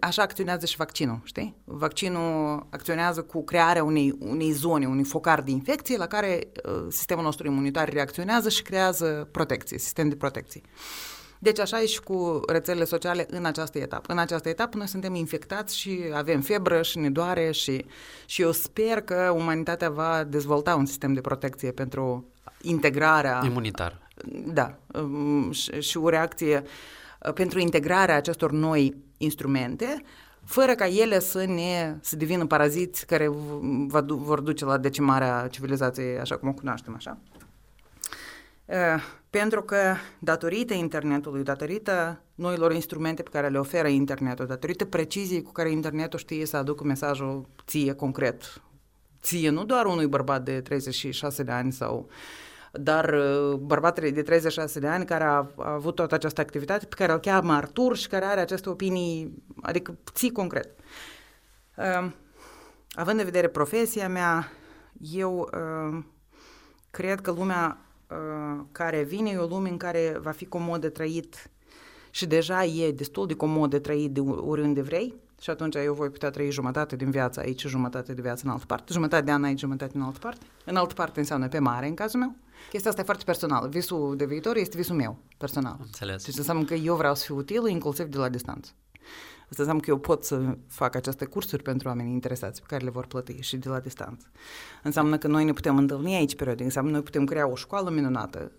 Așa 0.01 0.23
acționează 0.23 0.67
și 0.67 0.77
vaccinul, 0.77 1.21
știi? 1.25 1.57
Vaccinul 1.65 2.67
acționează 2.71 3.23
cu 3.23 3.45
crearea 3.45 3.85
unei, 3.85 4.17
unei 4.19 4.51
zone, 4.51 4.87
unui 4.87 5.05
focar 5.05 5.43
de 5.43 5.51
infecție 5.51 5.97
la 5.97 6.07
care 6.07 6.49
sistemul 6.89 7.25
nostru 7.25 7.47
imunitar 7.47 7.89
reacționează 7.89 8.49
și 8.49 8.63
creează 8.63 9.29
protecție, 9.31 9.79
sistem 9.79 10.09
de 10.09 10.17
protecție. 10.17 10.61
Deci 11.43 11.59
așa 11.59 11.81
e 11.81 11.87
și 11.87 12.01
cu 12.01 12.41
rețelele 12.47 12.85
sociale 12.85 13.27
în 13.31 13.45
această 13.45 13.79
etapă. 13.79 14.13
În 14.13 14.19
această 14.19 14.49
etapă 14.49 14.77
noi 14.77 14.89
suntem 14.89 15.15
infectați 15.15 15.79
și 15.79 16.01
avem 16.15 16.41
febră 16.41 16.83
și 16.83 16.99
ne 16.99 17.11
doare 17.11 17.51
și, 17.51 17.85
și 18.27 18.43
eu 18.43 18.53
sper 18.53 19.01
că 19.01 19.33
umanitatea 19.37 19.91
va 19.91 20.25
dezvolta 20.25 20.75
un 20.75 20.87
sistem 20.87 21.13
de 21.13 21.21
protecție 21.21 21.71
pentru 21.71 22.29
integrarea... 22.63 23.43
Imunitar. 23.45 24.09
Da, 24.47 24.75
um, 24.95 25.51
și, 25.51 25.81
și 25.81 25.97
o 25.97 26.09
reacție 26.09 26.63
uh, 27.27 27.33
pentru 27.33 27.59
integrarea 27.59 28.17
acestor 28.17 28.51
noi 28.51 28.97
instrumente, 29.17 30.03
fără 30.45 30.75
ca 30.75 30.87
ele 30.87 31.21
să 31.21 31.45
ne 31.45 31.97
să 32.01 32.17
devină 32.17 32.47
paraziți 32.47 33.07
care 33.07 33.29
va, 33.87 34.05
vor 34.07 34.41
duce 34.41 34.65
la 34.65 34.79
decimarea 34.79 35.49
civilizației 35.51 36.19
așa 36.19 36.37
cum 36.37 36.49
o 36.49 36.53
cunoaștem, 36.53 36.95
așa. 36.95 37.19
Uh, 39.31 39.41
pentru 39.41 39.63
că 39.63 39.95
datorită 40.19 40.75
internetului, 40.75 41.43
datorită 41.43 42.23
noilor 42.35 42.73
instrumente 42.73 43.23
pe 43.23 43.31
care 43.31 43.49
le 43.49 43.59
oferă 43.59 43.89
internetul, 43.89 44.47
datorită 44.47 44.85
preciziei 44.85 45.43
cu 45.43 45.53
care 45.53 45.71
internetul 45.71 46.19
știe 46.19 46.47
să 46.47 46.57
aducă 46.57 46.85
mesajul 46.85 47.49
ție 47.67 47.93
concret, 47.93 48.63
ție, 49.23 49.51
nu 49.51 49.65
doar 49.65 49.87
unui 49.87 50.07
bărbat 50.07 50.45
de 50.45 50.61
36 50.61 51.43
de 51.43 51.51
ani 51.51 51.73
sau 51.73 52.09
dar 52.73 53.13
uh, 53.13 53.55
bărbatele 53.55 54.11
de 54.11 54.23
36 54.23 54.81
de 54.81 54.87
ani 54.87 55.05
care 55.05 55.25
a, 55.25 55.47
a 55.57 55.73
avut 55.73 55.95
toată 55.95 56.15
această 56.15 56.41
activitate 56.41 56.87
pe 56.87 56.95
care 56.95 57.13
îl 57.13 57.19
cheamă 57.19 57.53
Artur 57.53 57.97
și 57.97 58.09
care 58.09 58.25
are 58.25 58.41
aceste 58.41 58.69
opinii, 58.69 59.43
adică 59.63 59.99
ții 60.13 60.33
concret. 60.33 60.69
Uh, 61.77 62.13
având 62.93 63.19
în 63.19 63.25
vedere 63.25 63.49
profesia 63.49 64.09
mea, 64.09 64.53
eu 65.01 65.51
uh, 65.53 66.05
cred 66.91 67.21
că 67.21 67.31
lumea 67.31 67.90
Uh, 68.11 68.61
care 68.73 69.03
vine 69.03 69.31
e 69.31 69.37
o 69.37 69.47
lume 69.47 69.69
în 69.69 69.77
care 69.77 70.19
va 70.21 70.31
fi 70.31 70.45
comod 70.45 70.81
de 70.81 70.89
trăit 70.89 71.51
și 72.11 72.27
deja 72.27 72.65
e 72.65 72.93
destul 72.93 73.27
de 73.27 73.35
comod 73.35 73.71
de 73.71 73.79
trăit 73.79 74.11
de 74.11 74.21
oriunde 74.21 74.83
vrei 74.83 75.15
și 75.41 75.51
atunci 75.51 75.75
eu 75.75 75.95
voi 75.95 76.11
putea 76.11 76.31
trăi 76.31 76.51
jumătate 76.51 76.97
din 76.97 77.11
viața 77.11 77.41
aici 77.41 77.61
și 77.61 77.69
jumătate 77.69 78.13
de 78.13 78.21
viață 78.21 78.43
în 78.45 78.51
altă 78.51 78.65
parte, 78.67 78.93
jumătate 78.93 79.25
de 79.25 79.31
an 79.31 79.45
aici, 79.45 79.59
jumătate 79.59 79.97
în 79.97 80.03
altă 80.03 80.19
parte. 80.19 80.47
În 80.65 80.77
altă 80.77 80.95
parte 80.95 81.19
înseamnă 81.19 81.49
pe 81.49 81.59
mare, 81.59 81.87
în 81.87 81.95
cazul 81.95 82.21
meu. 82.21 82.35
Chestia 82.71 82.91
asta 82.91 83.03
e 83.03 83.05
foarte 83.05 83.25
personală. 83.25 83.69
Visul 83.69 84.17
de 84.17 84.25
viitor 84.25 84.57
este 84.57 84.77
visul 84.77 84.97
meu, 84.97 85.19
personal. 85.37 85.77
Înțeles. 85.81 86.25
Deci 86.25 86.37
înseamnă 86.37 86.65
că 86.65 86.75
eu 86.75 86.97
vreau 86.97 87.15
să 87.15 87.25
fiu 87.25 87.37
util, 87.37 87.67
inclusiv 87.67 88.07
de 88.07 88.19
la 88.19 88.29
distanță. 88.29 88.71
Asta 89.51 89.63
înseamnă 89.63 89.83
că 89.83 89.91
eu 89.91 89.99
pot 89.99 90.25
să 90.25 90.57
fac 90.69 90.95
aceste 90.95 91.25
cursuri 91.25 91.63
pentru 91.63 91.89
oamenii 91.89 92.13
interesați 92.13 92.61
pe 92.61 92.67
care 92.69 92.85
le 92.85 92.91
vor 92.91 93.07
plăti 93.07 93.41
și 93.41 93.57
de 93.57 93.69
la 93.69 93.81
distanță. 93.81 94.27
Înseamnă 94.83 95.19
că 95.19 95.27
noi 95.27 95.45
ne 95.45 95.53
putem 95.53 95.77
întâlni 95.77 96.15
aici 96.15 96.37
periodic, 96.37 96.65
înseamnă 96.65 96.91
că 96.91 96.97
noi 96.97 97.05
putem 97.05 97.25
crea 97.25 97.49
o 97.49 97.55
școală 97.55 97.91
minunată. 97.91 98.53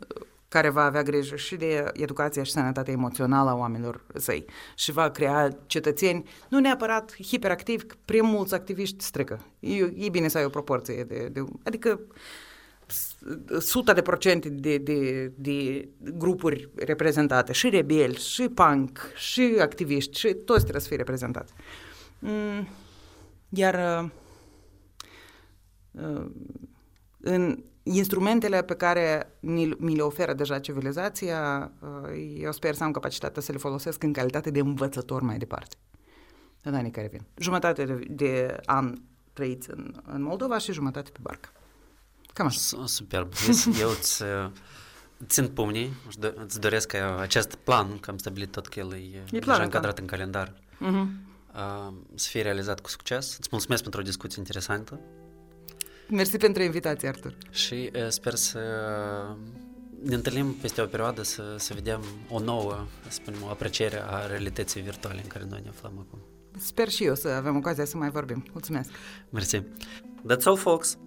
care 0.47 0.69
va 0.69 0.84
avea 0.84 1.03
grijă 1.03 1.35
și 1.35 1.55
de 1.55 1.91
educația 1.93 2.43
și 2.43 2.51
sănătatea 2.51 2.93
emoțională 2.93 3.49
a 3.49 3.55
oamenilor 3.55 4.03
săi 4.13 4.45
și 4.76 4.91
va 4.91 5.09
crea 5.09 5.57
cetățeni 5.65 6.30
nu 6.49 6.59
neapărat 6.59 7.15
hiperactivi, 7.22 7.85
prea 8.05 8.23
mulți 8.23 8.53
activiști 8.53 9.03
strică. 9.03 9.39
E, 9.59 9.76
e 9.76 10.09
bine 10.11 10.27
să 10.27 10.38
ai 10.38 10.45
o 10.45 10.49
proporție 10.49 11.03
de, 11.03 11.30
de 11.31 11.43
adică 11.63 11.99
suta 13.59 13.93
de 13.93 14.01
procente 14.01 14.49
de, 14.49 14.77
de, 14.77 15.31
de 15.35 15.89
grupuri 15.99 16.69
reprezentate, 16.76 17.53
și 17.53 17.69
rebeli, 17.69 18.15
și 18.15 18.49
punk, 18.49 18.99
și 19.15 19.55
activiști, 19.59 20.19
și 20.19 20.34
toți 20.34 20.59
trebuie 20.59 20.81
să 20.81 20.88
fie 20.88 20.97
reprezentați. 20.97 21.53
Mm, 22.19 22.68
iar 23.49 24.03
uh, 25.91 26.26
în 27.19 27.63
instrumentele 27.84 28.63
pe 28.63 28.76
care 28.76 29.38
mi 29.77 29.95
le 29.95 30.01
oferă 30.01 30.34
deja 30.34 30.59
civilizația, 30.59 31.72
uh, 31.80 32.38
eu 32.38 32.51
sper 32.51 32.73
să 32.73 32.84
am 32.84 32.91
capacitatea 32.91 33.41
să 33.41 33.51
le 33.51 33.57
folosesc 33.57 34.03
în 34.03 34.13
calitate 34.13 34.51
de 34.51 34.59
învățător 34.59 35.22
mai 35.22 35.38
departe, 35.38 35.76
în 36.63 36.76
anii 36.76 36.91
care 36.91 37.07
vin. 37.11 37.26
Jumătate 37.38 37.85
de, 37.85 38.05
de 38.09 38.59
an 38.65 38.93
trăiți 39.34 39.69
în, 39.72 40.01
în 40.05 40.22
Moldova 40.22 40.57
și 40.57 40.72
jumătate 40.72 41.09
pe 41.09 41.19
barcă. 41.22 41.49
Cam 42.33 42.45
așa. 42.45 42.85
Superb. 42.85 43.33
Eu 43.79 43.89
îți 43.89 44.23
țin 45.27 45.47
pumnii, 45.47 45.93
îți 46.45 46.59
doresc 46.59 46.87
ca 46.87 47.19
acest 47.19 47.55
plan, 47.55 47.99
că 47.99 48.11
am 48.11 48.17
stabilit 48.17 48.51
tot 48.51 48.67
că 48.67 48.79
el 48.79 48.93
e, 48.93 48.97
e 49.31 49.39
deja 49.39 49.57
da. 49.57 49.63
încadrat 49.63 49.99
în 49.99 50.05
calendar, 50.05 50.53
uh-huh. 50.53 51.05
să 52.15 52.27
fie 52.29 52.41
realizat 52.41 52.79
cu 52.79 52.89
succes. 52.89 53.37
Îți 53.37 53.49
mulțumesc 53.51 53.81
pentru 53.81 53.99
o 53.99 54.03
discuție 54.03 54.37
interesantă. 54.39 54.99
Mersi 56.09 56.37
pentru 56.37 56.61
invitație, 56.61 57.07
Artur. 57.07 57.37
Și 57.49 57.91
uh, 57.95 58.07
sper 58.07 58.35
să 58.35 58.59
ne 60.03 60.15
întâlnim 60.15 60.53
peste 60.53 60.81
o 60.81 60.85
perioadă 60.85 61.23
să, 61.23 61.55
să 61.57 61.73
vedem 61.73 62.03
o 62.29 62.39
nouă, 62.39 62.85
să 63.03 63.09
spunem, 63.11 63.43
o 63.43 63.49
apreciere 63.49 64.03
a 64.05 64.25
realității 64.25 64.81
virtuale 64.81 65.21
în 65.21 65.27
care 65.27 65.45
noi 65.49 65.59
ne 65.63 65.69
aflăm 65.69 66.05
acum. 66.07 66.19
Sper 66.57 66.89
și 66.89 67.03
eu 67.03 67.15
să 67.15 67.27
avem 67.27 67.55
ocazia 67.55 67.85
să 67.85 67.97
mai 67.97 68.09
vorbim. 68.09 68.45
Mulțumesc! 68.51 68.89
Mersi! 69.29 69.59
That's 70.31 70.43
all, 70.43 70.57
folks! 70.57 70.97